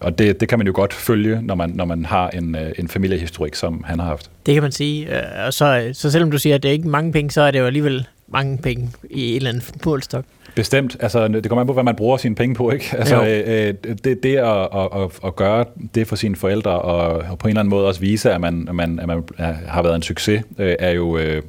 Og 0.00 0.18
det, 0.18 0.40
det 0.40 0.48
kan 0.48 0.58
man 0.58 0.66
jo 0.66 0.72
godt 0.74 0.92
følge, 0.92 1.42
når 1.42 1.54
man, 1.54 1.70
når 1.70 1.84
man 1.84 2.04
har 2.04 2.30
en, 2.30 2.54
øh, 2.54 2.72
en 2.78 2.88
familiehistorik, 2.88 3.54
som 3.54 3.84
han 3.86 3.98
har 3.98 4.06
haft. 4.06 4.30
Det 4.46 4.54
kan 4.54 4.62
man 4.62 4.72
sige. 4.72 5.16
Øh, 5.16 5.46
og 5.46 5.54
så, 5.54 5.90
så 5.92 6.10
selvom 6.10 6.30
du 6.30 6.38
siger, 6.38 6.54
at 6.54 6.62
det 6.62 6.68
er 6.68 6.72
ikke 6.72 6.88
mange 6.88 7.12
penge, 7.12 7.30
så 7.30 7.42
er 7.42 7.50
det 7.50 7.58
jo 7.58 7.66
alligevel 7.66 8.06
mange 8.28 8.58
penge 8.58 8.90
i 9.10 9.30
en 9.30 9.36
eller 9.36 9.48
anden 9.48 9.64
målstok. 9.84 10.24
Bestemt. 10.54 10.96
Altså, 11.00 11.28
det 11.28 11.48
kommer 11.48 11.60
an 11.60 11.66
på, 11.66 11.72
hvad 11.72 11.84
man 11.84 11.96
bruger 11.96 12.16
sine 12.16 12.34
penge 12.34 12.54
på. 12.54 12.70
Ikke? 12.70 12.94
Altså, 12.98 13.26
øh, 13.26 13.74
det, 14.04 14.22
det 14.22 14.36
at, 14.36 14.68
at, 14.74 15.10
at, 15.24 15.36
gøre 15.36 15.64
det 15.94 16.06
for 16.06 16.16
sine 16.16 16.36
forældre, 16.36 16.70
og, 16.70 17.24
og 17.30 17.38
på 17.38 17.48
en 17.48 17.50
eller 17.50 17.60
anden 17.60 17.70
måde 17.70 17.86
også 17.86 18.00
vise, 18.00 18.32
at 18.32 18.40
man, 18.40 18.68
at 18.68 18.74
man, 18.74 18.98
at 18.98 19.06
man 19.06 19.24
har 19.66 19.82
været 19.82 19.96
en 19.96 20.02
succes, 20.02 20.42
øh, 20.58 20.76
er 20.78 20.90
jo 20.90 21.18
øh, 21.18 21.42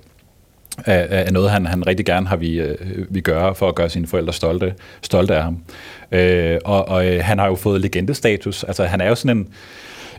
er, 0.85 0.93
er 0.93 1.31
noget, 1.31 1.51
han, 1.51 1.65
han 1.65 1.87
rigtig 1.87 2.05
gerne 2.05 2.27
har 2.27 2.35
vi, 2.35 2.59
øh, 2.59 2.75
vi 3.09 3.21
gøre 3.21 3.55
for 3.55 3.69
at 3.69 3.75
gøre 3.75 3.89
sine 3.89 4.07
forældre 4.07 4.33
stolte, 4.33 4.73
stolte 5.01 5.35
af 5.35 5.43
ham. 5.43 5.59
Øh, 6.11 6.57
og 6.65 6.87
og 6.89 7.07
øh, 7.07 7.23
han 7.23 7.39
har 7.39 7.47
jo 7.47 7.55
fået 7.55 7.81
legendestatus. 7.81 8.63
Altså, 8.63 8.83
han 8.83 9.01
er 9.01 9.07
jo 9.09 9.15
sådan 9.15 9.37
en 9.37 9.47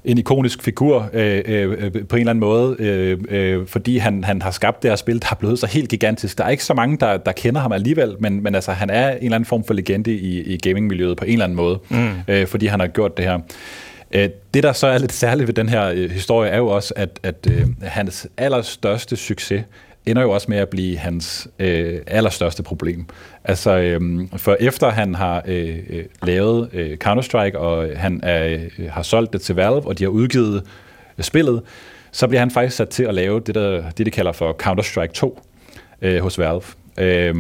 en 0.05 0.19
ikonisk 0.19 0.63
figur 0.63 1.11
øh, 1.13 1.43
øh, 1.47 1.73
øh, 1.79 2.07
på 2.07 2.17
en 2.17 2.21
eller 2.21 2.31
anden 2.31 2.41
måde, 2.41 2.77
øh, 2.79 3.19
øh, 3.29 3.67
fordi 3.67 3.99
han, 3.99 4.25
han 4.25 4.43
har 4.43 4.51
skabt 4.51 4.83
det 4.83 4.91
her 4.91 4.97
spil, 4.97 5.23
der 5.23 5.29
er 5.31 5.35
blevet 5.35 5.59
så 5.59 5.67
helt 5.67 5.89
gigantisk. 5.89 6.39
Der 6.39 6.45
er 6.45 6.49
ikke 6.49 6.65
så 6.65 6.75
mange, 6.75 6.97
der, 6.97 7.17
der 7.17 7.33
kender 7.33 7.61
ham 7.61 7.73
alligevel, 7.73 8.17
men, 8.21 8.43
men 8.43 8.55
altså, 8.55 8.73
han 8.73 8.91
er 8.91 9.11
en 9.11 9.17
eller 9.17 9.35
anden 9.35 9.45
form 9.45 9.65
for 9.65 9.75
legende 9.75 10.15
i, 10.15 10.41
i 10.41 10.57
gamingmiljøet 10.57 11.17
på 11.17 11.25
en 11.25 11.33
eller 11.33 11.45
anden 11.45 11.57
måde, 11.57 11.79
mm. 11.89 12.11
øh, 12.29 12.47
fordi 12.47 12.67
han 12.67 12.81
har 12.81 12.87
gjort 12.87 13.17
det 13.17 13.25
her. 13.25 13.39
Øh, 14.13 14.29
det, 14.55 14.63
der 14.63 14.73
så 14.73 14.87
er 14.87 14.99
lidt 14.99 15.13
særligt 15.13 15.47
ved 15.47 15.55
den 15.55 15.69
her 15.69 15.85
øh, 15.85 16.11
historie, 16.11 16.51
er 16.51 16.57
jo 16.57 16.67
også, 16.67 16.95
at, 16.97 17.21
at 17.23 17.47
øh, 17.51 17.67
hans 17.83 18.27
allerstørste 18.37 19.17
succes 19.17 19.65
ender 20.07 20.23
jo 20.23 20.31
også 20.31 20.47
med 20.51 20.59
at 20.59 20.69
blive 20.69 20.99
hans 20.99 21.49
øh, 21.59 22.01
allerstørste 22.07 22.63
problem. 22.63 23.07
Altså, 23.45 23.79
øh, 23.79 24.01
for 24.37 24.57
efter 24.61 24.91
han 24.91 25.15
har 25.15 25.43
øh, 25.47 25.79
øh, 25.91 26.05
lavet 26.23 26.71
øh, 26.73 26.99
Counter-Strike, 27.05 27.59
og 27.59 27.89
han 27.97 28.21
er, 28.23 28.59
øh, 28.79 28.91
har 28.91 29.03
solgt 29.03 29.33
det 29.33 29.41
til 29.41 29.55
Valve, 29.55 29.87
og 29.87 29.99
de 29.99 30.05
har 30.05 30.11
udgivet 30.11 30.63
øh, 31.19 31.25
spillet, 31.25 31.63
så 32.13 32.27
bliver 32.27 32.41
han 32.41 32.51
faktisk 32.51 32.77
sat 32.77 32.89
til 32.89 33.05
at 33.05 33.15
lave 33.15 33.41
det, 33.41 33.55
der, 33.55 33.91
det 33.91 34.07
de 34.07 34.11
kalder 34.11 34.33
for 34.33 34.57
Counter-Strike 34.63 35.13
2 35.13 35.41
øh, 36.03 36.21
hos 36.23 36.39
Valve. 36.39 36.63
Øh, 36.99 37.35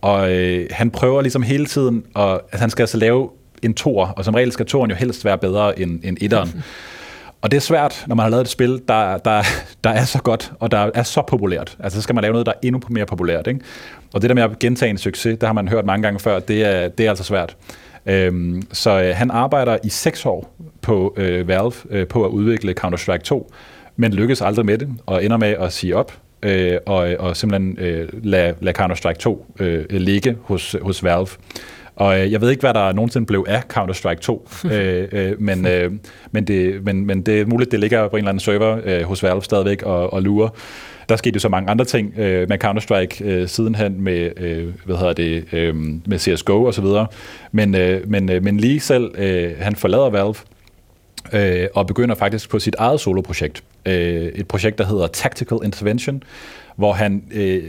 og 0.00 0.32
øh, 0.32 0.66
han 0.70 0.90
prøver 0.90 1.22
ligesom 1.22 1.42
hele 1.42 1.66
tiden, 1.66 2.04
at, 2.16 2.40
at 2.52 2.60
han 2.60 2.70
skal 2.70 2.82
altså 2.82 2.98
lave 2.98 3.30
en 3.62 3.74
tor, 3.74 4.06
og 4.06 4.24
som 4.24 4.34
regel 4.34 4.52
skal 4.52 4.66
toren 4.66 4.90
jo 4.90 4.96
helst 4.96 5.24
være 5.24 5.38
bedre 5.38 5.80
end, 5.80 6.00
end 6.04 6.16
etteren. 6.20 6.64
Og 7.40 7.50
det 7.50 7.56
er 7.56 7.60
svært, 7.60 8.04
når 8.06 8.14
man 8.14 8.22
har 8.22 8.30
lavet 8.30 8.44
et 8.44 8.48
spil, 8.48 8.82
der, 8.88 9.18
der, 9.18 9.42
der 9.84 9.90
er 9.90 10.04
så 10.04 10.22
godt, 10.22 10.52
og 10.60 10.70
der 10.70 10.90
er 10.94 11.02
så 11.02 11.22
populært. 11.22 11.76
Altså, 11.80 11.98
så 11.98 12.02
skal 12.02 12.14
man 12.14 12.22
lave 12.22 12.32
noget, 12.32 12.46
der 12.46 12.52
er 12.52 12.58
endnu 12.62 12.80
mere 12.88 13.06
populært. 13.06 13.46
Ikke? 13.46 13.60
Og 14.14 14.22
det 14.22 14.30
der 14.30 14.34
med 14.34 14.42
at 14.42 14.58
gentage 14.58 14.90
en 14.90 14.98
succes, 14.98 15.38
det 15.38 15.46
har 15.46 15.52
man 15.52 15.68
hørt 15.68 15.84
mange 15.84 16.02
gange 16.02 16.20
før, 16.20 16.38
det 16.38 16.64
er, 16.64 16.88
det 16.88 17.06
er 17.06 17.10
altså 17.10 17.24
svært. 17.24 17.56
Øhm, 18.06 18.62
så 18.72 19.02
øh, 19.02 19.16
han 19.16 19.30
arbejder 19.30 19.78
i 19.84 19.88
seks 19.88 20.26
år 20.26 20.54
på 20.82 21.14
øh, 21.16 21.48
Valve 21.48 21.72
øh, 21.90 22.06
på 22.06 22.24
at 22.24 22.28
udvikle 22.28 22.74
Counter-Strike 22.80 23.22
2, 23.22 23.52
men 23.96 24.12
lykkes 24.12 24.42
aldrig 24.42 24.66
med 24.66 24.78
det, 24.78 24.88
og 25.06 25.24
ender 25.24 25.36
med 25.36 25.48
at 25.48 25.72
sige 25.72 25.96
op, 25.96 26.12
øh, 26.42 26.78
og, 26.86 27.08
og 27.18 27.36
simpelthen 27.36 27.78
øh, 27.78 28.08
lade, 28.12 28.54
lad 28.60 28.80
Counter-Strike 28.80 29.18
2 29.18 29.46
øh, 29.60 29.84
ligge 29.90 30.36
hos, 30.42 30.76
hos 30.82 31.04
Valve. 31.04 31.28
Og 31.96 32.20
øh, 32.20 32.32
jeg 32.32 32.40
ved 32.40 32.50
ikke, 32.50 32.60
hvad 32.60 32.74
der 32.74 32.92
nogensinde 32.92 33.26
blev 33.26 33.44
af 33.48 33.62
Counter-Strike 33.76 34.20
2, 34.20 34.48
øh, 34.72 35.08
øh, 35.12 35.40
men, 35.40 35.66
øh, 35.66 35.92
men, 36.30 36.44
det, 36.44 36.84
men, 36.84 37.06
men 37.06 37.22
det 37.22 37.40
er 37.40 37.46
muligt, 37.46 37.72
det 37.72 37.80
ligger 37.80 38.08
på 38.08 38.16
en 38.16 38.18
eller 38.18 38.28
anden 38.28 38.40
server 38.40 38.78
øh, 38.84 39.02
hos 39.02 39.22
Valve 39.22 39.42
stadigvæk 39.42 39.82
og, 39.82 40.12
og 40.12 40.22
lurer. 40.22 40.48
Der 41.08 41.16
skete 41.16 41.34
jo 41.34 41.40
så 41.40 41.48
mange 41.48 41.70
andre 41.70 41.84
ting 41.84 42.18
øh, 42.18 42.48
med 42.48 42.64
Counter-Strike 42.64 43.24
øh, 43.24 43.48
sidenhen 43.48 44.00
med, 44.00 44.30
øh, 44.36 44.74
hvad 44.84 44.96
hedder 44.96 45.12
det, 45.12 45.44
øh, 45.52 45.76
med 46.06 46.18
CSGO 46.18 46.64
og 46.64 46.74
så 46.74 46.82
videre. 46.82 47.06
Men, 47.52 47.74
øh, 47.74 48.10
men, 48.10 48.30
øh, 48.30 48.44
men 48.44 48.56
lige 48.56 48.80
selv, 48.80 49.10
øh, 49.18 49.52
han 49.58 49.76
forlader 49.76 50.10
Valve, 50.10 50.34
øh, 51.32 51.68
og 51.74 51.86
begynder 51.86 52.14
faktisk 52.14 52.50
på 52.50 52.58
sit 52.58 52.74
eget 52.78 53.00
soloprojekt. 53.00 53.62
Øh, 53.86 53.94
et 54.22 54.48
projekt, 54.48 54.78
der 54.78 54.84
hedder 54.84 55.06
Tactical 55.06 55.58
Intervention, 55.64 56.22
hvor 56.76 56.92
han 56.92 57.22
øh, 57.32 57.62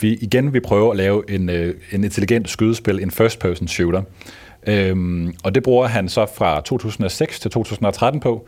vi 0.00 0.14
igen 0.14 0.52
vil 0.52 0.60
prøve 0.60 0.90
at 0.90 0.96
lave 0.96 1.30
en, 1.30 1.50
øh, 1.50 1.74
en 1.92 2.04
intelligent 2.04 2.48
skydespil, 2.48 3.02
en 3.02 3.10
first-person 3.10 3.68
shooter. 3.68 4.02
Øhm, 4.66 5.34
og 5.44 5.54
det 5.54 5.62
bruger 5.62 5.86
han 5.86 6.08
så 6.08 6.26
fra 6.36 6.60
2006 6.60 7.40
til 7.40 7.50
2013 7.50 8.20
på. 8.20 8.46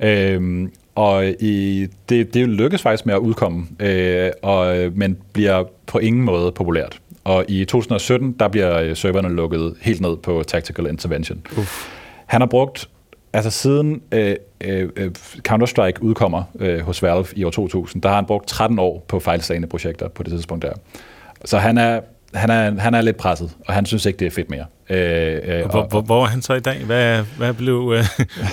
Øhm, 0.00 0.72
og 0.94 1.26
i, 1.26 1.86
det, 2.08 2.34
det 2.34 2.48
lykkes 2.48 2.82
faktisk 2.82 3.06
med 3.06 3.14
at 3.14 3.18
udkomme, 3.18 3.66
øh, 3.80 4.30
og, 4.42 4.76
men 4.94 5.16
bliver 5.32 5.64
på 5.86 5.98
ingen 5.98 6.22
måde 6.22 6.52
populært. 6.52 7.00
Og 7.24 7.44
i 7.48 7.64
2017, 7.64 8.32
der 8.32 8.48
bliver 8.48 8.94
serverne 8.94 9.28
lukket 9.28 9.74
helt 9.80 10.00
ned 10.00 10.16
på 10.16 10.42
Tactical 10.42 10.86
Intervention. 10.86 11.46
Uf. 11.58 11.88
Han 12.26 12.40
har 12.40 12.46
brugt, 12.46 12.88
altså 13.34 13.50
siden 13.50 14.02
øh, 14.12 14.36
øh, 14.60 14.88
øh, 14.96 15.10
Counter-Strike 15.48 16.00
udkommer 16.00 16.42
øh, 16.60 16.80
hos 16.80 17.02
Valve 17.02 17.26
i 17.36 17.44
år 17.44 17.50
2000, 17.50 18.02
der 18.02 18.08
har 18.08 18.16
han 18.16 18.26
brugt 18.26 18.48
13 18.48 18.78
år 18.78 19.04
på 19.08 19.20
fejlslagende 19.20 19.68
projekter 19.68 20.08
på 20.08 20.22
det 20.22 20.32
tidspunkt 20.32 20.62
der. 20.62 20.72
Så 21.44 21.58
han 21.58 21.78
er, 21.78 22.00
han 22.34 22.50
er, 22.50 22.80
han 22.80 22.94
er 22.94 23.00
lidt 23.00 23.16
presset, 23.16 23.50
og 23.66 23.74
han 23.74 23.86
synes 23.86 24.06
ikke, 24.06 24.18
det 24.18 24.26
er 24.26 24.30
fedt 24.30 24.50
mere. 24.50 24.64
Øh, 24.90 25.40
øh, 25.44 25.70
hvor, 25.70 25.80
og, 25.80 25.88
hvor, 25.88 26.00
hvor 26.00 26.22
er 26.22 26.26
han 26.26 26.42
så 26.42 26.54
i 26.54 26.60
dag? 26.60 26.84
Hvad, 26.84 27.22
hvad 27.38 27.54
blev, 27.54 27.92
øh, 27.96 28.04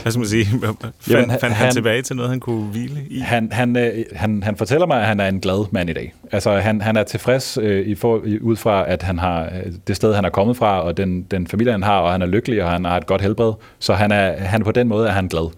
hvad 0.02 0.12
skal 0.12 0.20
man 0.20 0.28
sige, 0.28 0.46
fandt, 0.82 1.10
jamen, 1.10 1.30
han, 1.30 1.40
fandt 1.40 1.56
han, 1.56 1.66
han 1.66 1.74
tilbage 1.74 2.02
til 2.02 2.16
noget, 2.16 2.30
han 2.30 2.40
kunne 2.40 2.64
hvile 2.64 3.00
i? 3.10 3.20
Han, 3.20 3.52
han, 3.52 3.78
øh, 3.78 4.06
han, 4.16 4.44
han 4.44 4.56
fortæller 4.56 4.88
mig, 4.88 5.02
at 5.02 5.08
han 5.08 5.20
er 5.20 5.28
en 5.28 5.40
glad 5.40 5.66
mand 5.72 5.90
i 5.90 5.94
dag. 5.94 6.14
Altså, 6.32 6.52
han, 6.52 6.82
han 6.82 6.98
er 6.98 7.04
tilfreds 7.04 7.58
øh, 7.62 7.88
i 7.88 7.96
for, 7.96 8.22
i, 8.26 8.40
ud 8.40 8.56
fra, 8.56 8.90
at 8.92 9.04
han 9.04 9.20
har 9.20 9.44
øh, 9.44 9.72
det 9.88 9.96
sted, 9.96 10.14
han 10.14 10.26
er 10.26 10.30
kommet 10.30 10.58
fra, 10.58 10.82
og 10.82 10.98
den, 10.98 11.24
den 11.24 11.48
familie, 11.48 11.72
han 11.72 11.84
har, 11.84 11.98
og 11.98 12.12
han 12.12 12.22
er 12.22 12.26
lykkelig, 12.26 12.64
og 12.64 12.72
han 12.72 12.86
har 12.86 12.98
et 12.98 13.06
godt 13.06 13.22
helbred. 13.22 13.54
Så 13.80 13.94
han 13.94 14.12
er, 14.12 14.38
han 14.38 14.64
på 14.64 14.72
den 14.72 14.88
måde 14.88 15.08
er 15.08 15.12
han 15.12 15.28
glad. 15.28 15.52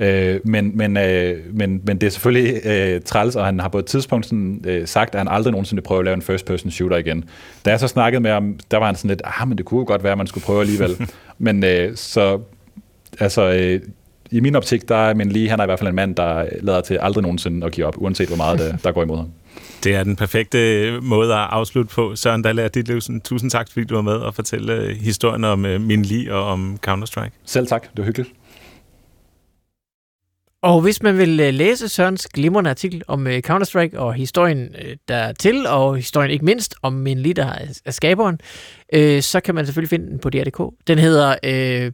Øh, 0.00 0.40
men, 0.44 0.76
men, 0.76 0.96
øh, 0.96 1.38
men, 1.52 1.80
men 1.84 1.98
det 1.98 2.06
er 2.06 2.10
selvfølgelig 2.10 2.66
øh, 2.66 3.00
træls, 3.00 3.36
og 3.36 3.44
han 3.44 3.60
har 3.60 3.68
på 3.68 3.78
et 3.78 3.86
tidspunkt 3.86 4.26
sådan, 4.26 4.64
øh, 4.66 4.86
sagt, 4.88 5.14
at 5.14 5.20
han 5.20 5.28
aldrig 5.28 5.52
nogensinde 5.52 5.82
prøver 5.82 5.98
at 5.98 6.04
lave 6.04 6.14
en 6.14 6.22
first-person 6.22 6.70
shooter 6.70 6.96
igen. 6.96 7.24
Da 7.64 7.70
jeg 7.70 7.80
så 7.80 7.88
snakkede 7.88 8.22
med 8.22 8.30
ham, 8.30 8.58
der 8.70 8.76
var 8.76 8.86
han 8.86 8.94
sådan 8.94 9.08
lidt, 9.08 9.22
ah, 9.24 9.48
men 9.48 9.58
det 9.58 9.66
kunne 9.66 9.78
jo 9.78 9.84
godt 9.86 10.02
være, 10.02 10.12
at 10.12 10.18
man 10.18 10.26
skulle 10.26 10.44
prøve 10.44 10.60
alligevel. 10.60 11.08
men 11.38 11.64
øh, 11.64 11.96
så, 11.96 12.40
altså, 13.20 13.52
øh, 13.52 13.80
i 14.30 14.40
min 14.40 14.56
optik, 14.56 14.88
der 14.88 14.96
er 14.96 15.14
men 15.14 15.28
lige, 15.28 15.48
han 15.48 15.60
er 15.60 15.64
i 15.64 15.66
hvert 15.66 15.78
fald 15.78 15.88
en 15.88 15.94
mand, 15.94 16.14
der 16.14 16.44
lader 16.60 16.80
til 16.80 16.98
aldrig 17.00 17.22
nogensinde 17.22 17.66
at 17.66 17.72
give 17.72 17.86
op, 17.86 17.94
uanset 17.98 18.28
hvor 18.28 18.36
meget 18.36 18.58
der, 18.58 18.76
der 18.76 18.92
går 18.92 19.02
imod 19.02 19.16
ham. 19.16 19.28
Det 19.84 19.94
er 19.94 20.04
den 20.04 20.16
perfekte 20.16 20.90
måde 21.02 21.34
at 21.34 21.46
afslutte 21.50 21.94
på. 21.94 22.16
Søren 22.16 22.42
Dahl 22.42 22.68
Ditlevsen, 22.68 23.20
tusind 23.20 23.50
tak, 23.50 23.72
fordi 23.72 23.84
du 23.86 23.94
var 23.94 24.02
med 24.02 24.12
og 24.12 24.34
fortælle 24.34 24.72
øh, 24.72 24.96
historien 24.96 25.44
om 25.44 25.66
øh, 25.66 25.80
Min 25.80 26.02
Li 26.02 26.28
og 26.28 26.44
om 26.44 26.78
Counter-Strike. 26.86 27.30
Selv 27.44 27.66
tak, 27.66 27.82
det 27.82 27.98
var 27.98 28.04
hyggeligt. 28.04 28.30
Og 30.66 30.80
hvis 30.80 31.02
man 31.02 31.18
vil 31.18 31.40
øh, 31.40 31.54
læse 31.54 31.88
Sørens 31.88 32.28
glimrende 32.28 32.70
artikel 32.70 33.02
om 33.06 33.26
øh, 33.26 33.42
Counter-Strike 33.50 33.98
og 33.98 34.14
historien 34.14 34.74
øh, 34.84 34.96
dertil, 35.08 35.66
og 35.66 35.96
historien 35.96 36.30
ikke 36.30 36.44
mindst 36.44 36.74
om 36.82 36.92
min 36.92 37.18
leader 37.18 37.52
af 37.84 37.94
skaberen, 37.94 38.40
øh, 38.92 39.22
så 39.22 39.40
kan 39.40 39.54
man 39.54 39.66
selvfølgelig 39.66 39.90
finde 39.90 40.10
den 40.10 40.18
på 40.18 40.30
DR.dk. 40.30 40.74
Den 40.86 40.98
hedder 40.98 41.36
øh, 41.42 41.92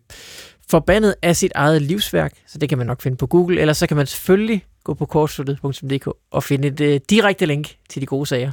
Forbandet 0.71 1.15
af 1.23 1.37
sit 1.37 1.53
eget 1.55 1.83
livsværk, 1.83 2.33
så 2.47 2.59
det 2.59 2.69
kan 2.69 2.79
man 2.79 2.87
nok 2.87 3.03
finde 3.03 3.17
på 3.17 3.27
Google, 3.27 3.61
eller 3.61 3.73
så 3.73 3.87
kan 3.87 3.97
man 3.97 4.07
selvfølgelig 4.07 4.65
gå 4.85 4.95
på 4.95 5.07
kortsluttet.dk 5.07 6.09
og 6.31 6.43
finde 6.43 6.69
et 6.69 6.81
øh, 6.81 7.01
direkte 7.11 7.47
link 7.47 7.77
til 7.89 8.03
de 8.03 8.07
gode 8.07 8.27
sager. 8.27 8.53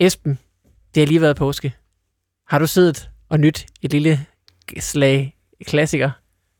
Esben, 0.00 0.38
det 0.94 1.00
har 1.00 1.06
lige 1.06 1.20
været 1.20 1.36
påske. 1.36 1.74
Har 2.48 2.58
du 2.58 2.66
siddet 2.66 3.10
og 3.28 3.40
nyt 3.40 3.66
et 3.82 3.92
lille 3.92 4.20
slag 4.80 5.36
klassiker, 5.66 6.10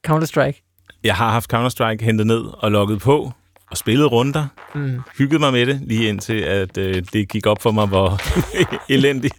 Counter-Strike? 0.09 0.66
Jeg 1.07 1.15
har 1.15 1.31
haft 1.31 1.55
Counter-Strike 1.55 2.05
hentet 2.05 2.27
ned 2.27 2.45
og 2.59 2.73
logget 2.73 3.01
på 3.01 3.33
og 3.71 3.77
spillet 3.77 4.13
runder. 4.13 4.47
Mm. 4.75 5.01
Hyggede 5.19 5.39
mig 5.39 5.53
med 5.53 5.67
det, 5.67 5.81
lige 5.83 6.09
indtil 6.09 6.41
at 6.41 6.79
øh, 6.79 7.03
det 7.13 7.29
gik 7.29 7.47
op 7.47 7.63
for 7.63 7.71
mig, 7.71 7.87
hvor 7.87 8.21
elendig 8.95 9.31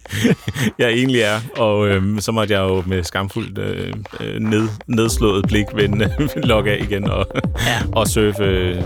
jeg 0.78 0.90
egentlig 0.90 1.20
er. 1.20 1.40
Og 1.56 1.88
øh, 1.88 2.20
så 2.20 2.32
måtte 2.32 2.54
jeg 2.54 2.60
jo 2.60 2.82
med 2.86 3.04
skamfuldt 3.04 3.58
øh, 3.58 3.94
øh 4.20 4.40
ned, 4.40 4.68
nedslået 4.86 5.44
blik 5.48 5.66
vende 5.74 6.10
logge 6.50 6.72
af 6.72 6.84
igen 6.90 7.10
og, 7.10 7.26
ja. 7.66 7.78
og 7.92 8.08
surfe 8.08 8.44
øh, 8.44 8.82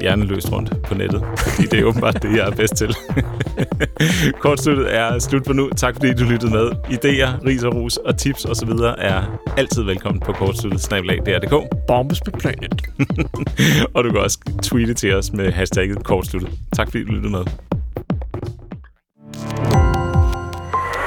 hjerneløst 0.00 0.52
rundt 0.52 0.82
på 0.82 0.94
nettet, 0.94 1.24
fordi 1.36 1.66
det 1.66 1.80
er 1.80 1.84
åbenbart 1.84 2.22
det, 2.22 2.36
jeg 2.36 2.46
er 2.46 2.50
bedst 2.50 2.74
til. 2.74 2.96
Kortstykket 4.42 4.94
er 4.94 5.18
slut 5.18 5.46
for 5.46 5.52
nu. 5.52 5.70
Tak 5.76 5.94
fordi 5.94 6.14
du 6.14 6.24
lyttede 6.24 6.52
med. 6.52 6.70
Ideer, 6.90 7.46
ris 7.46 7.62
og 7.62 7.74
ros 7.74 7.96
og 7.96 8.18
tips 8.18 8.44
osv. 8.44 8.68
er 8.98 9.22
altid 9.56 9.82
velkommen 9.82 10.20
på 10.20 10.32
kortstykket 10.32 10.80
snablag.dr.dk. 10.80 11.76
Bombes 11.86 12.20
på 12.20 12.30
planet. 12.30 12.82
og 13.94 14.04
du 14.04 14.10
kan 14.10 14.20
også 14.20 14.38
tweete 14.62 14.94
til 14.94 15.14
os 15.14 15.32
med 15.32 15.52
hashtagget 15.52 16.04
kortsluttet. 16.04 16.50
Tak 16.76 16.90
fordi 16.90 17.04
du 17.04 17.12
lyttede 17.12 17.32
med. 17.32 17.44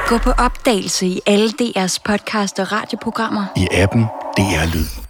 Gå 0.07 0.17
på 0.17 0.31
opdagelse 0.31 1.07
i 1.07 1.21
alle 1.25 1.49
DR's 1.61 1.97
podcast 2.05 2.59
og 2.59 2.71
radioprogrammer. 2.71 3.45
I 3.57 3.67
appen 3.71 4.01
DR 4.37 4.75
Lyd. 4.75 5.06